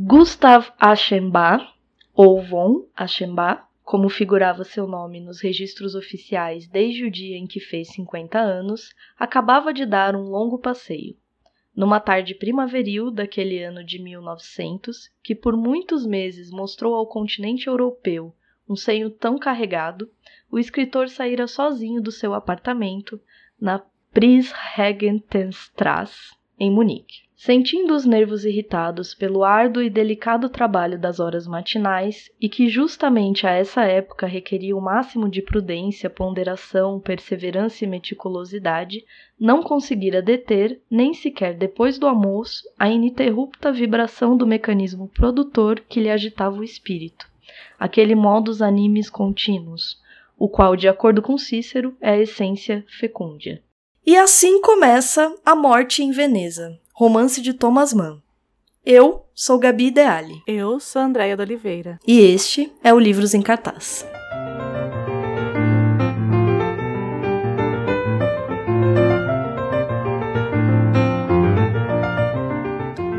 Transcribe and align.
Gustav 0.00 0.70
Aschenbach, 0.78 1.74
ou 2.14 2.40
von 2.40 2.86
Aschenbach, 2.94 3.64
como 3.82 4.08
figurava 4.08 4.62
seu 4.62 4.86
nome 4.86 5.18
nos 5.18 5.40
registros 5.40 5.96
oficiais 5.96 6.68
desde 6.68 7.04
o 7.04 7.10
dia 7.10 7.36
em 7.36 7.48
que 7.48 7.58
fez 7.58 7.88
50 7.88 8.38
anos, 8.38 8.94
acabava 9.18 9.74
de 9.74 9.84
dar 9.84 10.14
um 10.14 10.22
longo 10.22 10.56
passeio. 10.56 11.16
Numa 11.74 11.98
tarde 11.98 12.36
primaveril 12.36 13.10
daquele 13.10 13.60
ano 13.60 13.82
de 13.82 14.00
1900, 14.00 15.10
que 15.20 15.34
por 15.34 15.56
muitos 15.56 16.06
meses 16.06 16.52
mostrou 16.52 16.94
ao 16.94 17.08
continente 17.08 17.66
europeu 17.66 18.32
um 18.68 18.76
seio 18.76 19.10
tão 19.10 19.36
carregado, 19.36 20.08
o 20.48 20.60
escritor 20.60 21.08
saíra 21.08 21.48
sozinho 21.48 22.00
do 22.00 22.12
seu 22.12 22.34
apartamento 22.34 23.20
na 23.60 23.84
Prisregentenstrasse, 24.12 26.36
em 26.56 26.70
Munique. 26.70 27.26
Sentindo 27.40 27.94
os 27.94 28.04
nervos 28.04 28.44
irritados 28.44 29.14
pelo 29.14 29.44
árduo 29.44 29.80
e 29.80 29.88
delicado 29.88 30.48
trabalho 30.48 30.98
das 30.98 31.20
horas 31.20 31.46
matinais, 31.46 32.28
e 32.40 32.48
que 32.48 32.68
justamente 32.68 33.46
a 33.46 33.52
essa 33.52 33.84
época 33.84 34.26
requeria 34.26 34.76
o 34.76 34.80
máximo 34.80 35.28
de 35.30 35.40
prudência, 35.40 36.10
ponderação, 36.10 36.98
perseverança 36.98 37.84
e 37.84 37.86
meticulosidade, 37.86 39.04
não 39.38 39.62
conseguira 39.62 40.20
deter, 40.20 40.80
nem 40.90 41.14
sequer 41.14 41.54
depois 41.54 41.96
do 41.96 42.08
almoço, 42.08 42.64
a 42.76 42.88
ininterrupta 42.88 43.70
vibração 43.70 44.36
do 44.36 44.44
mecanismo 44.44 45.06
produtor 45.06 45.78
que 45.88 46.00
lhe 46.00 46.10
agitava 46.10 46.58
o 46.58 46.64
espírito, 46.64 47.30
aquele 47.78 48.16
modus 48.16 48.60
animis 48.60 49.08
contínuos, 49.08 50.02
o 50.36 50.48
qual, 50.48 50.74
de 50.74 50.88
acordo 50.88 51.22
com 51.22 51.38
Cícero, 51.38 51.96
é 52.00 52.10
a 52.10 52.18
essência 52.18 52.84
fecúndia. 52.98 53.62
E 54.04 54.16
assim 54.16 54.60
começa 54.60 55.32
A 55.44 55.54
Morte 55.54 56.02
em 56.02 56.10
Veneza, 56.10 56.80
romance 56.98 57.40
de 57.40 57.54
Thomas 57.54 57.94
Mann. 57.94 58.20
Eu 58.84 59.24
sou 59.32 59.56
Gabi 59.56 59.86
Ideali. 59.86 60.42
Eu 60.48 60.80
sou 60.80 61.00
Andréia 61.00 61.36
da 61.36 61.44
Oliveira. 61.44 61.96
E 62.04 62.18
este 62.18 62.72
é 62.82 62.92
o 62.92 62.98
Livros 62.98 63.34
em 63.34 63.40
Cartaz. 63.40 64.04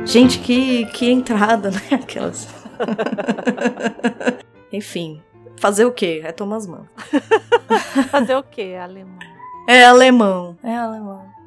Gente, 0.06 0.40
que, 0.40 0.86
que 0.88 1.10
entrada, 1.10 1.72
né? 1.72 1.80
Aquelas. 2.04 2.50
Enfim, 4.74 5.24
fazer 5.56 5.86
o 5.86 5.94
quê? 5.94 6.22
É 6.26 6.34
Thomas 6.34 6.68
Mann. 6.68 6.84
fazer 8.12 8.36
o 8.36 8.44
quê? 8.44 8.76
Alemão. 8.78 9.20
É 9.70 9.86
alemão. 9.86 10.58
É 10.62 10.76
alemão. 10.76 11.39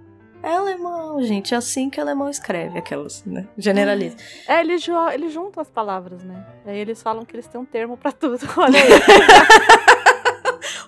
É 0.43 0.57
alemão, 0.57 1.23
gente. 1.23 1.55
É 1.55 1.57
assim 1.57 1.89
que 1.89 2.01
alemão 2.01 2.29
escreve, 2.29 2.79
aquelas, 2.79 3.25
né? 3.25 3.47
Generaliza. 3.57 4.17
É, 4.49 4.61
eles, 4.61 4.85
eles 5.13 5.33
juntam 5.33 5.61
as 5.61 5.71
palavras, 5.71 6.25
né? 6.25 6.45
Aí 6.67 6.79
eles 6.79 7.01
falam 7.01 7.25
que 7.25 7.35
eles 7.35 7.47
têm 7.47 7.61
um 7.61 7.65
termo 7.65 7.97
para 7.97 8.13
tudo. 8.13 8.39
Olha 8.57 8.79
aí. 8.79 8.91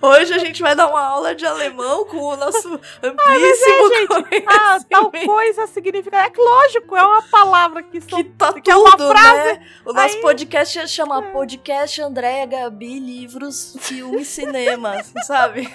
Hoje 0.01 0.33
a 0.33 0.37
gente 0.37 0.61
vai 0.61 0.75
dar 0.75 0.87
uma 0.87 1.01
aula 1.01 1.33
de 1.33 1.45
alemão 1.45 2.05
com 2.05 2.17
o 2.17 2.35
nosso 2.35 2.79
amplíssimo 3.01 3.19
ah, 3.25 4.25
é, 4.29 4.35
gente, 4.35 4.45
Ah, 4.47 4.79
tal 4.89 5.11
coisa 5.11 5.65
significa. 5.67 6.17
É 6.17 6.31
lógico, 6.37 6.95
é 6.95 7.03
uma 7.03 7.21
palavra 7.23 7.81
que, 7.81 7.99
são, 8.01 8.19
que 8.19 8.23
tá 8.31 8.53
que 8.53 8.61
tudo, 8.61 8.71
é 8.71 8.75
uma 8.75 8.97
frase. 8.97 9.53
Né? 9.53 9.67
O 9.83 9.93
nosso 9.93 10.15
Aí... 10.15 10.21
podcast 10.21 10.87
chama 10.89 11.19
é. 11.19 11.31
Podcast 11.31 12.01
Andréa 12.01 12.45
Gabi 12.45 12.99
Livros, 12.99 13.75
Filme 13.79 14.23
Cinema, 14.23 15.01
sabe? 15.25 15.67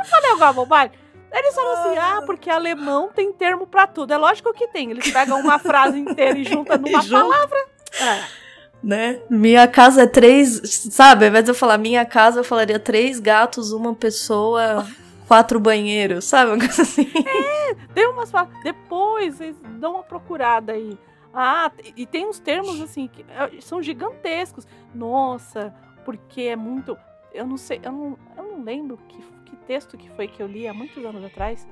Não 0.00 0.04
falei 0.06 0.30
alguma 0.30 0.52
bobagem? 0.52 0.92
Eles 1.32 1.54
falam 1.54 1.72
assim, 1.74 1.98
ah, 1.98 2.22
porque 2.26 2.50
alemão 2.50 3.08
tem 3.14 3.32
termo 3.32 3.66
para 3.66 3.86
tudo. 3.86 4.12
É 4.12 4.16
lógico 4.16 4.52
que 4.52 4.66
tem. 4.68 4.90
Eles 4.90 5.12
pegam 5.12 5.38
uma 5.38 5.58
frase 5.60 5.98
inteira 5.98 6.36
e 6.36 6.44
juntam 6.44 6.76
numa 6.78 7.04
palavra. 7.04 7.58
É 8.00 8.40
né? 8.82 9.20
Minha 9.28 9.68
casa 9.68 10.02
é 10.02 10.06
três, 10.06 10.60
sabe? 10.90 11.24
Ao 11.24 11.28
invés 11.28 11.44
de 11.44 11.50
eu 11.50 11.54
falar 11.54 11.78
minha 11.78 12.04
casa, 12.04 12.40
eu 12.40 12.44
falaria 12.44 12.78
três 12.78 13.20
gatos, 13.20 13.72
uma 13.72 13.94
pessoa, 13.94 14.86
quatro 15.28 15.60
banheiros, 15.60 16.24
sabe? 16.24 16.52
Uma 16.52 16.58
coisa 16.58 16.82
assim. 16.82 17.06
É, 17.26 17.74
tem 17.94 18.08
umas. 18.08 18.32
Depois, 18.64 19.36
vocês 19.36 19.56
dão 19.78 19.94
uma 19.94 20.02
procurada 20.02 20.72
aí. 20.72 20.98
Ah, 21.32 21.70
e 21.96 22.06
tem 22.06 22.26
uns 22.26 22.40
termos 22.40 22.80
assim 22.80 23.06
que 23.06 23.24
é, 23.28 23.60
são 23.60 23.82
gigantescos. 23.82 24.66
Nossa, 24.94 25.74
porque 26.04 26.42
é 26.42 26.56
muito. 26.56 26.96
Eu 27.32 27.46
não 27.46 27.56
sei, 27.56 27.80
eu 27.84 27.92
não, 27.92 28.18
eu 28.36 28.42
não 28.42 28.64
lembro 28.64 28.98
que 29.08 29.22
texto 29.70 29.96
que 29.96 30.10
foi 30.10 30.26
que 30.26 30.42
eu 30.42 30.48
li 30.48 30.66
há 30.66 30.74
muitos 30.74 31.04
anos 31.04 31.24
atrás. 31.24 31.64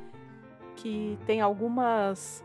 Que 0.76 1.19
tem 1.26 1.41
algumas 1.41 2.44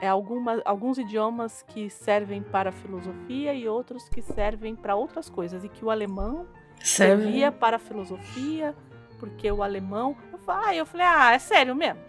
é 0.00 0.08
alguma, 0.08 0.62
alguns 0.64 0.96
idiomas 0.96 1.62
que 1.68 1.90
servem 1.90 2.40
para 2.40 2.72
filosofia 2.72 3.52
e 3.52 3.68
outros 3.68 4.08
que 4.08 4.22
servem 4.22 4.74
para 4.74 4.96
outras 4.96 5.28
coisas. 5.28 5.62
E 5.62 5.68
que 5.68 5.84
o 5.84 5.90
alemão 5.90 6.46
Serve. 6.82 7.24
servia 7.24 7.52
para 7.52 7.76
a 7.76 7.78
filosofia, 7.78 8.74
porque 9.20 9.52
o 9.52 9.62
alemão. 9.62 10.16
Eu 10.32 10.38
falei, 10.38 10.64
ah, 10.64 10.76
eu 10.76 10.86
falei, 10.86 11.06
ah 11.06 11.34
é 11.34 11.38
sério 11.38 11.74
mesmo? 11.74 12.00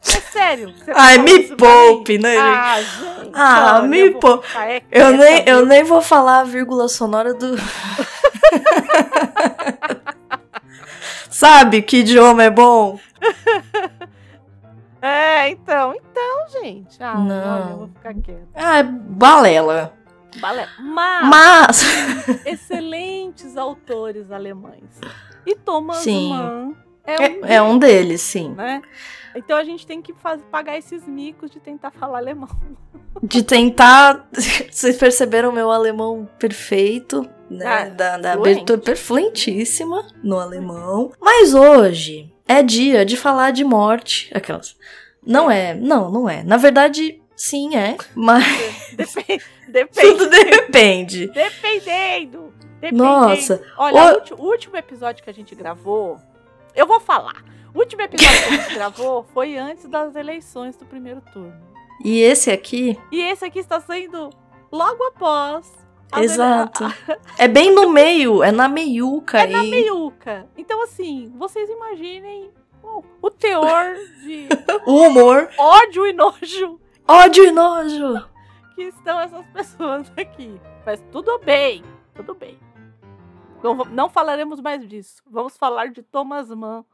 É 0.00 0.20
sério? 0.20 0.74
Ai, 0.96 1.18
me 1.18 1.54
poupe, 1.54 2.16
né? 2.16 2.38
Ah, 2.38 2.80
gente, 2.80 3.30
ah 3.34 3.80
olha, 3.80 3.88
me 3.88 4.10
poupe. 4.12 4.46
Eu, 4.90 5.02
eu, 5.02 5.16
nem, 5.18 5.44
eu 5.46 5.66
nem 5.66 5.84
vou 5.84 6.00
falar 6.00 6.40
a 6.40 6.44
vírgula 6.44 6.88
sonora 6.88 7.34
do. 7.34 7.56
Sabe 11.32 11.80
que 11.80 11.98
idioma 11.98 12.44
é 12.44 12.50
bom? 12.50 12.98
É, 15.04 15.48
então, 15.48 15.92
então, 15.96 16.62
gente. 16.62 17.02
Ah, 17.02 17.18
não. 17.18 17.54
Olha, 17.54 17.70
eu 17.72 17.76
vou 17.78 17.88
ficar 17.88 18.14
quieta. 18.14 18.46
Ah, 18.54 18.78
é 18.78 18.82
balela. 18.84 19.92
Balela. 20.40 20.68
Mas, 20.78 21.28
Mas... 21.28 22.46
excelentes 22.46 23.56
autores 23.56 24.30
alemães. 24.30 25.00
E 25.44 25.56
Thomas 25.56 25.96
sim. 25.96 26.30
Mann 26.30 26.76
é, 27.04 27.14
é 27.14 27.30
um, 27.30 27.46
é 27.46 27.62
um 27.62 27.78
deles, 27.78 28.20
sim. 28.20 28.50
Né? 28.50 28.80
Então 29.34 29.56
a 29.56 29.64
gente 29.64 29.84
tem 29.84 30.00
que 30.00 30.12
fazer, 30.12 30.44
pagar 30.44 30.78
esses 30.78 31.06
micos 31.06 31.50
de 31.50 31.58
tentar 31.58 31.90
falar 31.90 32.18
alemão. 32.18 32.48
De 33.22 33.42
tentar. 33.42 34.28
Vocês 34.70 34.96
perceberam 34.96 35.50
meu 35.50 35.70
alemão 35.70 36.28
perfeito, 36.38 37.28
né? 37.52 37.66
Ah, 37.66 37.88
da, 37.88 38.18
da 38.18 38.32
abertura 38.32 38.78
perfluentíssima 38.78 40.06
no 40.22 40.38
alemão. 40.38 41.12
Mas 41.20 41.54
hoje 41.54 42.32
é 42.46 42.62
dia 42.62 43.04
de 43.04 43.16
falar 43.16 43.50
de 43.50 43.64
morte. 43.64 44.30
Aquelas. 44.34 44.76
Não 45.24 45.50
é, 45.50 45.74
não, 45.74 46.10
não 46.10 46.28
é. 46.28 46.42
Na 46.42 46.56
verdade, 46.56 47.20
sim, 47.36 47.76
é, 47.76 47.96
mas. 48.14 48.44
Depende. 48.92 49.44
depende. 49.68 50.08
Tudo 50.08 50.28
depende. 50.28 51.26
Dependendo. 51.28 52.52
Dependendo. 52.80 53.04
Nossa. 53.04 53.62
Olha, 53.78 54.22
o... 54.32 54.42
o 54.42 54.46
último 54.48 54.76
episódio 54.76 55.22
que 55.22 55.30
a 55.30 55.34
gente 55.34 55.54
gravou. 55.54 56.18
Eu 56.74 56.86
vou 56.86 57.00
falar. 57.00 57.44
O 57.74 57.78
último 57.78 58.02
episódio 58.02 58.38
que 58.38 58.54
a 58.54 58.56
gente 58.58 58.74
gravou 58.74 59.24
foi 59.32 59.56
antes 59.56 59.88
das 59.88 60.14
eleições 60.14 60.76
do 60.76 60.84
primeiro 60.84 61.22
turno. 61.32 61.54
E 62.04 62.20
esse 62.20 62.50
aqui? 62.50 62.98
E 63.10 63.20
esse 63.20 63.44
aqui 63.44 63.60
está 63.60 63.80
saindo 63.80 64.30
logo 64.70 65.02
após 65.04 65.70
Exato. 66.20 66.84
é 67.38 67.48
bem 67.48 67.74
no 67.74 67.90
meio, 67.90 68.42
é 68.42 68.52
na 68.52 68.68
meiuca. 68.68 69.38
É 69.38 69.42
aí. 69.42 69.52
na 69.52 69.62
meiuca. 69.62 70.46
Então, 70.56 70.82
assim, 70.82 71.32
vocês 71.36 71.68
imaginem 71.70 72.50
o, 72.82 73.02
o 73.22 73.30
teor 73.30 73.94
de. 74.22 74.48
o 74.86 75.06
humor. 75.06 75.48
Ódio 75.58 76.06
e 76.06 76.12
nojo. 76.12 76.80
Ódio 77.06 77.44
e 77.44 77.50
nojo. 77.50 78.26
Que 78.74 78.84
estão 78.84 79.20
essas 79.20 79.46
pessoas 79.46 80.12
aqui. 80.16 80.60
Mas 80.84 81.02
tudo 81.10 81.38
bem, 81.38 81.82
tudo 82.14 82.34
bem. 82.34 82.58
Não, 83.62 83.74
não 83.74 84.10
falaremos 84.10 84.60
mais 84.60 84.86
disso. 84.86 85.22
Vamos 85.26 85.56
falar 85.56 85.88
de 85.88 86.02
Thomas 86.02 86.48
Mann. 86.48 86.84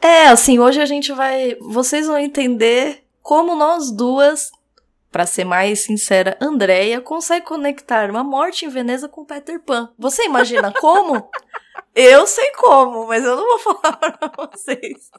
É, 0.00 0.28
assim, 0.28 0.58
hoje 0.58 0.80
a 0.80 0.86
gente 0.86 1.12
vai. 1.12 1.56
Vocês 1.60 2.06
vão 2.06 2.18
entender 2.18 3.04
como 3.22 3.54
nós 3.54 3.90
duas 3.90 4.50
para 5.10 5.26
ser 5.26 5.44
mais 5.44 5.80
sincera, 5.80 6.38
Andrea 6.40 7.00
consegue 7.00 7.46
conectar 7.46 8.10
uma 8.10 8.22
morte 8.22 8.64
em 8.64 8.68
Veneza 8.68 9.08
com 9.08 9.24
Peter 9.24 9.60
Pan. 9.60 9.92
Você 9.98 10.24
imagina 10.24 10.72
como? 10.80 11.28
eu 11.94 12.26
sei 12.26 12.50
como, 12.52 13.06
mas 13.06 13.24
eu 13.24 13.36
não 13.36 13.58
vou 13.58 13.74
falar 13.82 13.96
pra 13.96 14.48
vocês. 14.52 15.10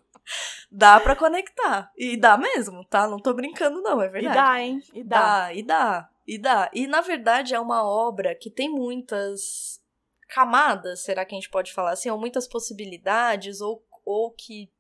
Dá 0.72 1.00
para 1.00 1.16
conectar. 1.16 1.92
E 1.98 2.16
dá 2.16 2.38
mesmo, 2.38 2.86
tá? 2.86 3.08
Não 3.08 3.20
tô 3.20 3.34
brincando, 3.34 3.82
não, 3.82 4.02
é 4.02 4.08
verdade. 4.08 4.38
E 4.38 4.42
dá, 4.42 4.62
hein? 4.62 4.84
E 4.94 5.04
dá. 5.04 5.20
dá. 5.20 5.54
E 5.54 5.64
dá, 5.64 6.10
e 6.26 6.38
dá. 6.38 6.72
E 6.74 6.88
na 6.88 7.02
verdade 7.02 7.54
é 7.54 7.60
uma 7.60 7.84
obra 7.84 8.34
que 8.34 8.50
tem 8.50 8.70
muitas 8.70 9.82
camadas, 10.30 11.04
será 11.04 11.26
que 11.26 11.36
a 11.36 11.38
gente 11.38 11.50
pode 11.50 11.74
falar 11.74 11.92
assim? 11.92 12.10
Ou 12.10 12.18
muitas 12.18 12.48
possibilidades, 12.48 13.60
ou, 13.60 13.84
ou 14.06 14.32
que 14.32 14.72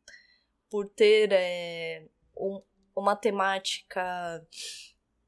por 0.69 0.87
ter 0.87 1.29
é, 1.33 2.05
um, 2.37 2.61
uma 2.95 3.15
temática 3.15 4.41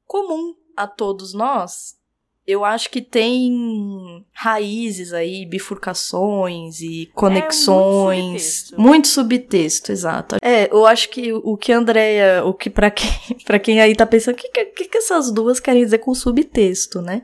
comum 0.06 0.54
a 0.76 0.86
todos 0.86 1.34
nós, 1.34 1.96
eu 2.46 2.62
acho 2.62 2.90
que 2.90 3.00
tem 3.00 4.26
raízes 4.32 5.14
aí, 5.14 5.46
bifurcações 5.46 6.80
e 6.80 7.10
conexões. 7.14 8.12
É, 8.12 8.18
muito, 8.18 8.42
subtexto. 8.42 8.80
muito 8.80 9.08
subtexto, 9.08 9.92
exato. 9.92 10.36
É, 10.42 10.70
eu 10.70 10.84
acho 10.84 11.08
que 11.08 11.32
o 11.32 11.56
que 11.56 11.72
a 11.72 11.78
Andrea, 11.78 12.44
o 12.44 12.52
que 12.52 12.68
para 12.68 12.90
quem, 12.90 13.08
pra 13.46 13.58
quem 13.58 13.80
aí 13.80 13.94
tá 13.94 14.04
pensando, 14.04 14.34
o 14.34 14.36
que, 14.36 14.48
que, 14.48 14.84
que 14.88 14.98
essas 14.98 15.32
duas 15.32 15.58
querem 15.58 15.84
dizer 15.84 15.98
com 15.98 16.14
subtexto, 16.14 17.00
né? 17.00 17.22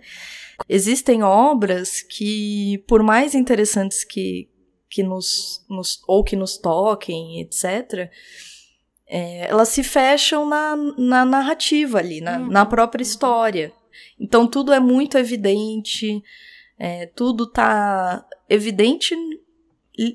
Existem 0.69 1.23
obras 1.23 2.01
que, 2.03 2.83
por 2.87 3.03
mais 3.03 3.35
interessantes 3.35 4.05
que, 4.05 4.49
que 4.89 5.03
nos, 5.03 5.65
nos 5.69 6.01
ou 6.07 6.25
que 6.25 6.37
nos 6.37 6.57
toquem, 6.57 7.41
etc., 7.41 8.11
é, 9.13 9.51
elas 9.51 9.71
se 9.71 9.83
fecham 9.83 10.49
na, 10.49 10.77
na 10.97 11.25
narrativa 11.25 11.99
ali, 11.99 12.21
na, 12.21 12.39
uhum. 12.39 12.47
na 12.47 12.65
própria 12.65 13.03
história. 13.03 13.73
Então 14.19 14.47
tudo 14.47 14.73
é 14.73 14.79
muito 14.79 15.19
evidente, 15.19 16.23
é, 16.79 17.07
tudo 17.07 17.45
tá 17.45 18.25
evidente 18.49 19.17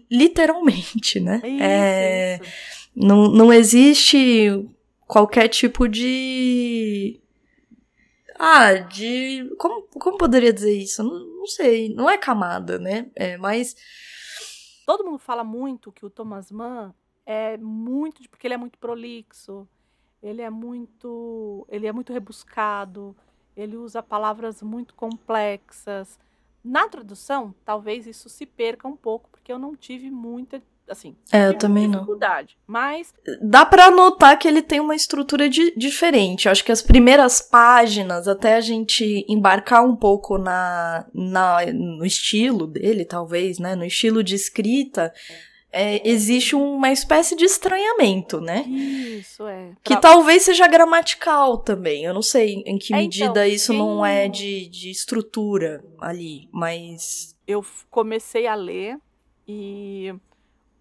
literalmente, 0.09 1.19
né? 1.19 1.42
Isso, 1.44 1.63
é, 1.63 2.39
isso. 2.42 2.51
Não, 2.95 3.27
não 3.27 3.51
existe 3.51 4.65
qualquer 5.06 5.50
tipo 5.50 5.89
de. 5.89 7.19
Ah, 8.39 8.75
de. 8.75 9.50
Como, 9.57 9.83
como 10.00 10.18
poderia 10.18 10.53
dizer 10.53 10.74
isso? 10.74 11.03
Não, 11.03 11.19
não 11.19 11.45
sei. 11.45 11.94
Não 11.94 12.09
é 12.09 12.18
camada, 12.18 12.80
né? 12.80 13.07
É, 13.13 13.36
mas. 13.36 13.75
Todo 14.86 15.03
mundo 15.03 15.19
fala 15.19 15.44
muito 15.44 15.92
que 15.92 16.06
o 16.06 16.09
Thomas 16.09 16.50
Mann 16.50 16.94
é 17.25 17.57
muito. 17.57 18.27
Porque 18.30 18.48
ele 18.48 18.54
é 18.54 18.57
muito 18.57 18.77
prolixo, 18.77 19.68
ele 20.22 20.42
é 20.42 20.50
muito. 20.50 21.66
Ele 21.69 21.88
é 21.88 21.92
muito 21.92 22.13
rebuscado 22.13 23.16
ele 23.56 23.77
usa 23.77 24.04
palavras 24.04 24.62
muito 24.62 24.94
complexas. 24.94 26.19
Na 26.63 26.89
tradução, 26.89 27.54
talvez 27.63 28.06
isso 28.07 28.27
se 28.27 28.45
perca 28.45 28.88
um 28.88 28.98
pouco, 28.98 29.30
porque 29.31 29.51
eu 29.51 29.60
não 29.60 29.75
tive 29.75 30.10
muita 30.12 30.62
assim, 30.88 31.16
é, 31.31 31.48
eu 31.48 31.57
também 31.57 31.89
dificuldade. 31.89 32.56
Não. 32.68 32.74
Mas 32.74 33.12
dá 33.42 33.66
para 33.66 33.89
notar 33.89 34.38
que 34.38 34.48
ele 34.48 34.62
tem 34.62 34.80
uma 34.80 34.95
estrutura 34.95 35.50
de, 35.50 35.74
diferente. 35.75 36.45
Eu 36.45 36.51
acho 36.51 36.63
que 36.63 36.71
as 36.71 36.81
primeiras 36.81 37.42
páginas, 37.42 38.28
até 38.28 38.56
a 38.56 38.62
gente 38.62 39.25
embarcar 39.28 39.83
um 39.83 39.95
pouco 39.95 40.38
na, 40.38 41.07
na 41.12 41.66
no 41.74 42.06
estilo 42.06 42.68
dele, 42.68 43.04
talvez, 43.04 43.57
né, 43.57 43.75
no 43.75 43.83
estilo 43.83 44.24
de 44.24 44.36
escrita, 44.36 45.12
é, 45.28 45.55
existe 45.73 46.56
uma 46.56 46.91
espécie 46.91 47.35
de 47.35 47.45
estranhamento, 47.45 48.39
né? 48.39 48.62
Isso, 48.63 49.45
é. 49.47 49.73
Que 49.83 50.00
talvez 50.00 50.44
seja 50.44 50.67
gramatical 50.67 51.57
também. 51.57 52.03
Eu 52.06 52.13
não 52.13 52.21
sei 52.21 52.63
em 52.65 52.77
que 52.77 52.94
é, 52.94 52.97
medida 52.97 53.25
então, 53.25 53.45
isso 53.45 53.73
não 53.73 54.06
é 54.06 54.27
de, 54.27 54.67
de 54.67 54.89
estrutura 54.89 55.83
ali, 56.00 56.47
mas. 56.51 57.35
Eu 57.45 57.63
comecei 57.89 58.47
a 58.47 58.56
ler 58.56 58.97
e 59.47 60.13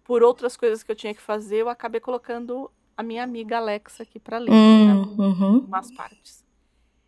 por 0.03 0.23
outras 0.23 0.55
coisas 0.55 0.83
que 0.83 0.91
eu 0.91 0.95
tinha 0.95 1.13
que 1.13 1.21
fazer, 1.21 1.57
eu 1.57 1.69
acabei 1.69 1.99
colocando 1.99 2.71
a 2.95 3.03
minha 3.03 3.23
amiga 3.23 3.57
Alexa 3.57 4.03
aqui 4.03 4.19
para 4.19 4.37
ler, 4.37 4.51
hum, 4.51 4.87
né? 4.87 4.93
uhum. 5.23 5.59
umas 5.65 5.91
partes. 5.91 6.45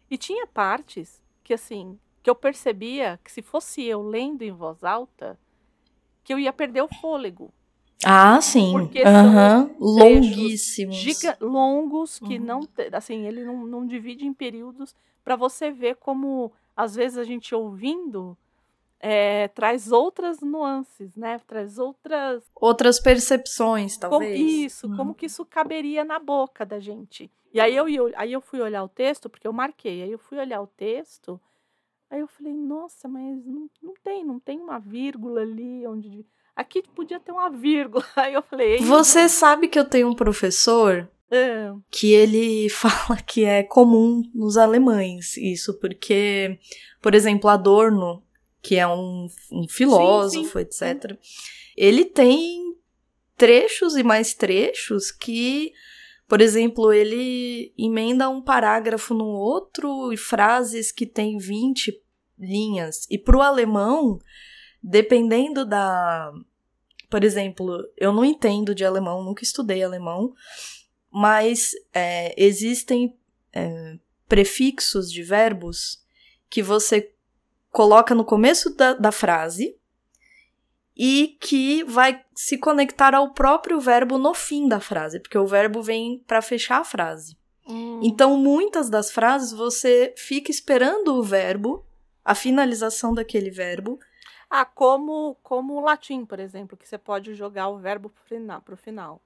E 0.10 0.18
tinha 0.18 0.46
partes 0.48 1.22
que 1.44 1.54
assim, 1.54 1.98
que 2.22 2.30
eu 2.30 2.36
percebia 2.36 3.20
que 3.24 3.32
se 3.32 3.42
fosse 3.42 3.84
eu 3.84 4.02
lendo 4.02 4.42
em 4.42 4.52
voz 4.52 4.84
alta, 4.84 5.40
que 6.24 6.34
eu 6.34 6.40
ia 6.40 6.52
perder 6.52 6.82
o 6.82 6.90
fôlego. 7.00 7.54
Ah, 8.06 8.40
sim. 8.42 8.72
Porque 8.74 9.02
uhum. 9.02 9.76
longuíssimos. 9.80 10.96
Giga, 10.96 11.38
longos 11.42 12.20
que 12.20 12.38
uhum. 12.38 12.46
não, 12.46 12.68
assim, 12.94 13.26
ele 13.26 13.44
não, 13.44 13.66
não 13.66 13.88
divide 13.88 14.26
em 14.26 14.34
períodos 14.34 14.96
para 15.24 15.36
você 15.36 15.72
ver 15.72 15.96
como 15.96 16.52
às 16.76 16.96
vezes 16.96 17.18
a 17.18 17.24
gente 17.24 17.56
ouvindo 17.56 18.38
é, 19.00 19.48
traz 19.50 19.92
outras 19.92 20.42
nuances, 20.42 21.16
né? 21.16 21.40
Traz 21.48 21.78
outras 21.78 22.44
outras 22.56 23.00
percepções, 23.00 23.98
talvez. 23.98 24.38
Como, 24.38 24.50
isso, 24.50 24.88
uhum. 24.88 24.98
como 24.98 25.16
que 25.16 25.26
isso 25.26 25.46
caberia 25.46 26.04
na 26.04 26.20
boca 26.20 26.66
da 26.66 26.80
gente. 26.80 27.32
E 27.54 27.60
aí 27.60 27.76
eu, 27.76 27.90
eu 27.90 28.12
aí 28.16 28.32
eu 28.32 28.42
fui 28.42 28.62
olhar 28.62 28.84
o 28.84 28.90
texto 28.90 29.30
porque 29.30 29.48
eu 29.48 29.54
marquei. 29.54 30.04
Aí 30.04 30.12
eu 30.12 30.20
fui 30.20 30.38
olhar 30.38 30.62
o 30.62 30.68
texto. 30.68 31.40
Aí 32.10 32.20
eu 32.20 32.28
falei, 32.28 32.54
nossa, 32.54 33.08
mas 33.08 33.46
não, 33.46 33.70
não 33.82 33.94
tem, 34.02 34.24
não 34.24 34.40
tem 34.40 34.60
uma 34.60 34.80
vírgula 34.80 35.42
ali 35.42 35.86
onde 35.86 36.26
Aqui 36.58 36.82
podia 36.96 37.20
ter 37.20 37.32
uma 37.32 37.52
vírgula. 37.52 38.04
Aí 38.18 38.34
eu 38.34 38.42
falei. 38.42 38.80
Você 38.80 39.30
sabe 39.30 39.68
que 39.68 39.78
eu 39.78 39.86
tenho 39.86 40.10
um 40.10 40.16
professor 40.16 41.08
é. 41.30 41.72
que 41.92 42.14
ele 42.14 42.68
fala 42.74 43.22
que 43.22 43.46
é 43.46 43.62
comum 43.62 44.24
nos 44.34 44.58
alemães 44.58 45.38
isso, 45.38 45.80
porque, 45.80 46.58
por 47.00 47.14
exemplo, 47.14 47.48
Adorno, 47.48 48.24
que 48.60 48.76
é 48.76 48.88
um, 48.88 49.28
um 49.52 49.68
filósofo, 49.70 50.58
sim, 50.60 50.66
sim. 50.72 50.86
etc., 50.88 51.16
ele 51.78 52.04
tem 52.04 52.76
trechos 53.38 53.96
e 53.96 54.02
mais 54.02 54.34
trechos 54.34 55.12
que, 55.12 55.72
por 56.28 56.42
exemplo, 56.42 56.92
ele 56.92 57.72
emenda 57.78 58.28
um 58.30 58.42
parágrafo 58.42 59.14
no 59.14 59.28
outro 59.28 60.12
e 60.12 60.18
frases 60.18 60.92
que 60.92 61.06
tem 61.06 61.38
20 61.38 62.02
linhas. 62.40 63.06
E 63.12 63.18
para 63.20 63.38
o 63.38 63.42
alemão, 63.44 64.20
dependendo 64.82 65.66
da. 65.66 66.32
Por 67.10 67.24
exemplo, 67.24 67.88
eu 67.96 68.12
não 68.12 68.26
entendo 68.26 68.76
de 68.76 68.84
alemão, 68.84 69.24
nunca 69.24 69.44
estudei 69.44 69.84
alemão, 69.84 70.34
mas 71.12 71.72
é, 71.94 72.34
existem 72.42 73.16
é, 73.54 73.98
prefixos 74.28 75.12
de 75.12 75.24
verbos 75.24 76.04
que 76.50 76.62
você 76.62 77.12
coloca 77.72 78.14
no 78.14 78.26
começo 78.26 78.76
da, 78.76 78.94
da 78.94 79.12
frase 79.12 79.78
e 80.96 81.38
que 81.40 81.84
vai 81.84 82.24
se 82.34 82.58
conectar 82.58 83.14
ao 83.14 83.34
próprio 83.34 83.80
verbo 83.80 84.18
no 84.18 84.34
fim 84.34 84.68
da 84.68 84.80
frase, 84.80 85.20
porque 85.20 85.38
o 85.38 85.46
verbo 85.46 85.82
vem 85.82 86.24
para 86.26 86.42
fechar 86.42 86.80
a 86.82 86.84
frase. 86.84 87.38
Hum. 87.68 88.00
Então, 88.02 88.38
muitas 88.38 88.90
das 88.90 89.12
frases 89.12 89.52
você 89.52 90.14
fica 90.18 90.50
esperando 90.50 91.16
o 91.16 91.24
verbo, 91.24 91.86
a 92.26 92.34
finalização 92.34 93.14
daquele 93.14 93.52
verbo, 93.52 94.00
ah, 94.50 94.66
como, 94.66 95.36
como 95.44 95.76
o 95.76 95.82
latim, 95.82 96.26
por 96.26 96.40
exemplo, 96.40 96.78
que 96.78 96.88
você 96.88 96.98
pode 96.98 97.34
jogar 97.36 97.68
o 97.68 97.78
verbo 97.78 98.10
pro 98.10 98.24
final. 98.24 98.62
Pro 98.62 98.78
final. 98.78 99.22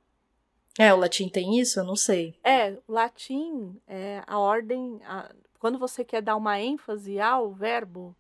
É, 0.80 0.94
o 0.94 0.98
latim 0.98 1.30
tem 1.30 1.60
isso? 1.60 1.80
Eu 1.80 1.84
não 1.84 1.96
sei. 1.96 2.36
É, 2.44 2.72
o 2.88 2.92
latim, 2.92 3.80
é, 3.88 4.24
a 4.26 4.40
ordem. 4.40 5.00
A, 5.06 5.30
quando 5.60 5.78
você 5.78 6.04
quer 6.04 6.22
dar 6.22 6.36
uma 6.36 6.60
ênfase 6.60 7.20
ao 7.20 7.52
verbo, 7.52 8.16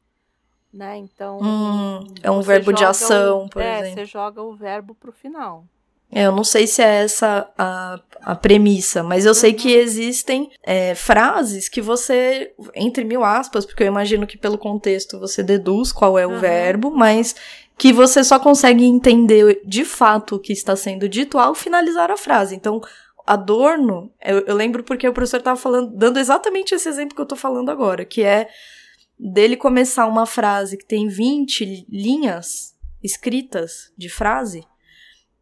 né? 0.71 0.97
Então. 0.97 1.39
Hum, 1.41 2.13
é 2.21 2.29
um 2.29 2.41
verbo 2.41 2.71
de 2.71 2.85
ação, 2.85 3.45
o, 3.45 3.49
por 3.49 3.61
é, 3.61 3.79
exemplo. 3.79 3.95
Você 3.95 4.05
joga 4.05 4.41
o 4.43 4.53
verbo 4.53 4.93
pro 4.93 5.11
final. 5.11 5.65
É, 6.11 6.25
eu 6.25 6.31
não 6.31 6.43
sei 6.43 6.67
se 6.67 6.81
é 6.81 7.03
essa 7.03 7.49
a, 7.57 7.99
a 8.21 8.35
premissa, 8.35 9.01
mas 9.01 9.25
eu 9.25 9.33
sei 9.33 9.53
que 9.53 9.73
uhum. 9.73 9.81
existem 9.81 10.51
é, 10.63 10.93
frases 10.93 11.69
que 11.69 11.81
você, 11.81 12.53
entre 12.75 13.03
mil 13.03 13.23
aspas, 13.23 13.65
porque 13.65 13.83
eu 13.83 13.87
imagino 13.87 14.27
que 14.27 14.37
pelo 14.37 14.57
contexto 14.57 15.19
você 15.19 15.41
deduz 15.41 15.91
qual 15.91 16.19
é 16.19 16.27
o 16.27 16.31
uhum. 16.31 16.39
verbo, 16.39 16.91
mas 16.91 17.35
que 17.77 17.93
você 17.93 18.23
só 18.23 18.37
consegue 18.37 18.83
entender 18.83 19.61
de 19.65 19.85
fato 19.85 20.35
o 20.35 20.39
que 20.39 20.53
está 20.53 20.75
sendo 20.75 21.07
dito 21.07 21.39
ao 21.39 21.55
finalizar 21.55 22.11
a 22.11 22.17
frase. 22.17 22.55
Então, 22.55 22.81
Adorno, 23.25 24.11
eu, 24.21 24.39
eu 24.41 24.55
lembro 24.55 24.83
porque 24.83 25.07
o 25.07 25.13
professor 25.13 25.37
estava 25.37 25.59
falando, 25.59 25.95
dando 25.95 26.19
exatamente 26.19 26.75
esse 26.75 26.89
exemplo 26.89 27.15
que 27.15 27.21
eu 27.21 27.23
estou 27.23 27.37
falando 27.37 27.69
agora, 27.69 28.03
que 28.03 28.23
é 28.23 28.49
dele 29.17 29.55
começar 29.55 30.05
uma 30.07 30.25
frase 30.25 30.77
que 30.77 30.85
tem 30.85 31.07
20 31.07 31.85
linhas 31.89 32.75
escritas 33.01 33.91
de 33.97 34.09
frase 34.09 34.65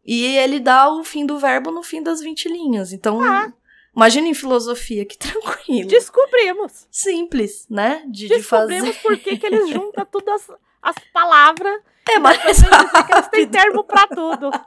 e 0.04 0.36
ele 0.36 0.58
dá 0.58 0.88
o 0.90 1.04
fim 1.04 1.26
do 1.26 1.38
verbo 1.38 1.70
no 1.70 1.82
fim 1.82 2.02
das 2.02 2.20
20 2.20 2.48
linhas. 2.48 2.92
Então, 2.92 3.22
ah. 3.22 3.52
imagina 3.94 4.28
em 4.28 4.34
filosofia, 4.34 5.04
que 5.04 5.16
tranquilo. 5.18 5.88
Descobrimos. 5.88 6.86
Simples, 6.90 7.66
né? 7.68 8.02
De, 8.06 8.28
Descobrimos 8.28 8.88
de 8.88 8.92
fazer. 8.92 9.02
por 9.02 9.18
que, 9.18 9.36
que 9.36 9.46
eles 9.46 9.68
juntam 9.68 10.04
todas 10.06 10.48
as, 10.48 10.58
as 10.82 10.96
palavras. 11.12 11.80
É 12.08 12.18
mais 12.18 12.38
rápido. 12.62 13.12
Eles 13.12 13.28
têm 13.28 13.48
termo 13.48 13.84
pra 13.84 14.06
tudo. 14.06 14.50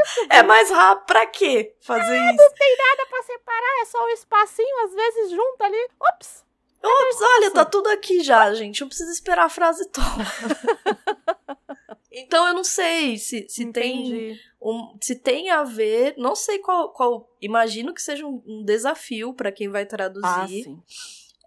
Ah, 0.00 0.36
é 0.36 0.42
mais 0.44 0.70
rápido 0.70 1.06
pra 1.06 1.26
quê 1.26 1.74
fazer 1.80 2.04
ah, 2.04 2.30
isso? 2.30 2.36
Não 2.36 2.54
tem 2.54 2.76
nada 2.76 3.06
pra 3.10 3.22
separar, 3.24 3.82
é 3.82 3.84
só 3.84 4.04
um 4.04 4.08
espacinho, 4.10 4.84
às 4.84 4.94
vezes 4.94 5.30
junta 5.30 5.64
ali. 5.64 5.88
Ops! 6.00 6.44
Ops, 6.80 7.20
olha, 7.20 7.50
tá 7.50 7.64
tudo 7.64 7.88
aqui 7.88 8.22
já, 8.22 8.54
gente. 8.54 8.80
Não 8.80 8.86
precisa 8.86 9.10
esperar 9.10 9.46
a 9.46 9.48
frase 9.48 9.88
toda. 9.88 10.06
então 12.22 12.46
eu 12.48 12.54
não 12.54 12.64
sei 12.64 13.16
se, 13.16 13.46
se 13.48 13.70
tem 13.72 14.38
um, 14.60 14.96
se 15.00 15.14
tem 15.14 15.50
a 15.50 15.62
ver, 15.64 16.14
não 16.16 16.34
sei 16.34 16.58
qual, 16.58 16.90
qual 16.92 17.30
imagino 17.40 17.94
que 17.94 18.02
seja 18.02 18.26
um, 18.26 18.42
um 18.46 18.64
desafio 18.64 19.32
para 19.32 19.52
quem 19.52 19.68
vai 19.68 19.86
traduzir 19.86 20.66
ah, 20.68 20.78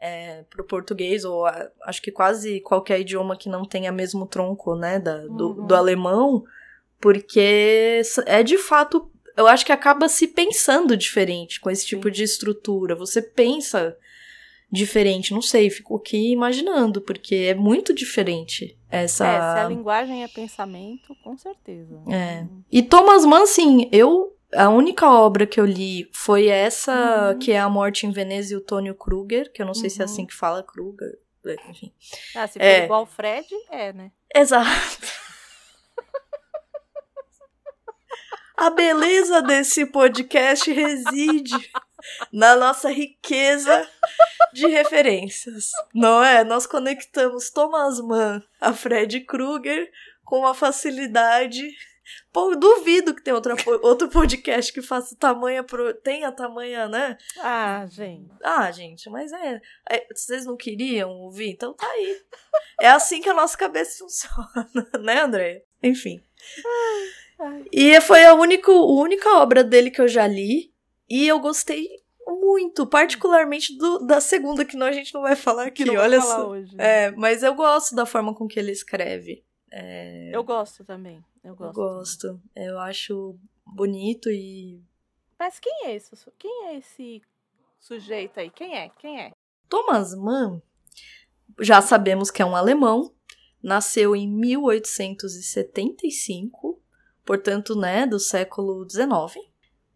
é, 0.01 0.43
para 0.49 0.61
o 0.61 0.65
português 0.65 1.23
ou 1.23 1.45
a, 1.45 1.69
acho 1.83 2.01
que 2.01 2.11
quase 2.11 2.59
qualquer 2.61 3.01
idioma 3.01 3.37
que 3.37 3.49
não 3.49 3.63
tenha 3.63 3.91
mesmo 3.91 4.25
tronco, 4.25 4.75
né, 4.75 4.99
da, 4.99 5.19
do, 5.27 5.49
uhum. 5.49 5.67
do 5.67 5.75
alemão, 5.75 6.43
porque 6.99 8.01
é 8.25 8.43
de 8.43 8.57
fato, 8.57 9.11
eu 9.37 9.47
acho 9.47 9.65
que 9.65 9.71
acaba 9.71 10.07
se 10.07 10.27
pensando 10.27 10.97
diferente 10.97 11.59
com 11.59 11.69
esse 11.69 11.85
tipo 11.85 12.07
Sim. 12.07 12.11
de 12.11 12.23
estrutura. 12.23 12.95
Você 12.95 13.21
pensa 13.21 13.97
diferente. 14.71 15.33
Não 15.33 15.41
sei, 15.41 15.69
fico 15.69 15.95
aqui 15.97 16.31
imaginando, 16.31 17.01
porque 17.01 17.35
é 17.49 17.53
muito 17.53 17.93
diferente 17.93 18.77
essa. 18.89 19.27
É, 19.27 19.39
se 19.53 19.59
a 19.59 19.67
linguagem 19.67 20.23
é 20.23 20.27
pensamento, 20.27 21.15
com 21.23 21.37
certeza. 21.37 22.01
É. 22.09 22.45
E 22.71 22.81
Thomas 22.81 23.25
Mann, 23.25 23.43
assim, 23.43 23.89
eu. 23.91 24.35
A 24.53 24.67
única 24.69 25.09
obra 25.09 25.45
que 25.47 25.59
eu 25.61 25.65
li 25.65 26.09
foi 26.11 26.47
essa, 26.47 27.31
Uhum. 27.31 27.39
que 27.39 27.53
é 27.53 27.59
A 27.59 27.69
Morte 27.69 28.05
em 28.05 28.11
Veneza 28.11 28.53
e 28.53 28.57
o 28.57 28.61
Tônio 28.61 28.93
Kruger, 28.93 29.49
que 29.53 29.61
eu 29.61 29.65
não 29.65 29.73
sei 29.73 29.89
se 29.89 30.01
é 30.01 30.05
Uhum. 30.05 30.11
assim 30.11 30.25
que 30.25 30.33
fala, 30.35 30.61
Kruger, 30.61 31.17
é, 31.45 31.55
enfim. 31.69 31.93
Ah, 32.35 32.45
se 32.47 32.59
for 32.59 32.65
É. 32.65 32.83
igual 32.83 33.03
o 33.03 33.05
Fred, 33.05 33.47
é, 33.69 33.93
né? 33.93 34.11
Exato. 34.35 34.67
A 38.57 38.69
beleza 38.69 39.41
desse 39.41 39.85
podcast 39.85 40.71
reside 40.71 41.71
na 42.31 42.55
nossa 42.55 42.89
riqueza 42.89 43.87
de 44.53 44.67
referências, 44.67 45.69
não 45.93 46.23
é? 46.23 46.43
Nós 46.43 46.65
conectamos 46.65 47.49
Thomas 47.49 47.99
Mann 47.99 48.41
a 48.59 48.73
Fred 48.73 49.21
Krueger 49.21 49.89
com 50.23 50.39
uma 50.39 50.53
facilidade. 50.53 51.67
Pô, 52.33 52.53
duvido 52.55 53.13
que 53.15 53.23
tenha 53.23 53.35
outra, 53.35 53.55
outro 53.83 54.09
podcast 54.09 54.73
que 54.73 54.81
faça 54.81 55.15
tamanha, 55.15 55.63
pro- 55.63 55.93
tenha 55.93 56.31
tamanha, 56.31 56.87
né? 56.89 57.17
Ah, 57.39 57.85
gente. 57.89 58.29
Ah, 58.43 58.69
gente, 58.71 59.09
mas 59.09 59.31
é, 59.31 59.61
é, 59.89 60.07
Vocês 60.13 60.45
não 60.45 60.57
queriam 60.57 61.09
ouvir? 61.11 61.51
Então 61.51 61.73
tá 61.73 61.87
aí. 61.87 62.17
É 62.81 62.89
assim 62.89 63.21
que 63.21 63.29
a 63.29 63.33
nossa 63.33 63.57
cabeça 63.57 63.99
funciona, 63.99 64.69
né, 64.99 65.21
André? 65.21 65.63
Enfim. 65.81 66.21
Ai. 67.39 67.63
E 67.71 67.99
foi 68.01 68.23
a, 68.25 68.33
único, 68.33 68.71
a 68.71 69.01
única 69.01 69.29
obra 69.37 69.63
dele 69.63 69.89
que 69.89 70.01
eu 70.01 70.07
já 70.07 70.27
li. 70.27 70.70
E 71.11 71.27
eu 71.27 71.39
gostei 71.39 71.87
muito, 72.25 72.87
particularmente 72.87 73.77
do, 73.77 73.99
da 74.05 74.21
segunda, 74.21 74.63
que 74.63 74.77
não, 74.77 74.87
a 74.87 74.91
gente 74.91 75.11
não 75.13 75.21
vai 75.21 75.35
falar 75.35 75.65
aqui, 75.67 75.83
Que 75.83 75.91
não 75.91 76.01
olha 76.01 76.21
falar 76.21 76.35
só. 76.35 76.47
hoje. 76.49 76.73
É, 76.77 77.11
mas 77.11 77.43
eu 77.43 77.53
gosto 77.53 77.93
da 77.95 78.05
forma 78.05 78.33
com 78.33 78.47
que 78.47 78.57
ele 78.59 78.71
escreve. 78.71 79.43
É, 79.71 80.31
Eu 80.33 80.43
gosto 80.43 80.83
também. 80.85 81.23
Eu 81.43 81.51
eu 81.51 81.55
gosto. 81.55 81.75
gosto. 81.75 82.41
Eu 82.55 82.79
acho 82.79 83.37
bonito 83.65 84.29
e. 84.29 84.81
Mas 85.37 85.59
quem 85.59 85.87
é 85.87 85.95
esse? 85.95 86.15
Quem 86.37 86.67
é 86.67 86.77
esse 86.77 87.21
sujeito 87.79 88.39
aí? 88.39 88.49
Quem 88.49 88.77
é? 88.77 88.89
Quem 88.99 89.19
é? 89.19 89.31
Thomas 89.67 90.15
Mann, 90.15 90.61
já 91.59 91.81
sabemos 91.81 92.31
que 92.31 92.41
é 92.41 92.45
um 92.45 92.55
alemão, 92.55 93.13
nasceu 93.61 94.15
em 94.15 94.29
1875, 94.29 96.81
portanto, 97.25 97.75
né, 97.75 98.05
do 98.05 98.19
século 98.19 98.87
XIX, 98.89 99.50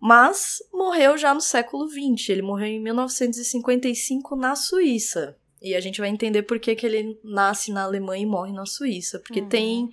mas 0.05 0.61
morreu 0.71 1.17
já 1.17 1.33
no 1.33 1.41
século 1.41 1.89
XX. 1.89 2.29
Ele 2.29 2.43
morreu 2.43 2.67
em 2.67 2.79
1955 2.79 4.35
na 4.35 4.55
Suíça. 4.55 5.35
E 5.59 5.73
a 5.73 5.79
gente 5.79 5.99
vai 5.99 6.09
entender 6.09 6.43
por 6.43 6.59
que, 6.59 6.75
que 6.75 6.85
ele 6.85 7.19
nasce 7.23 7.71
na 7.71 7.81
Alemanha 7.81 8.21
e 8.21 8.25
morre 8.27 8.53
na 8.53 8.67
Suíça, 8.67 9.17
porque 9.17 9.41
Uhum. 9.41 9.49
tem 9.49 9.89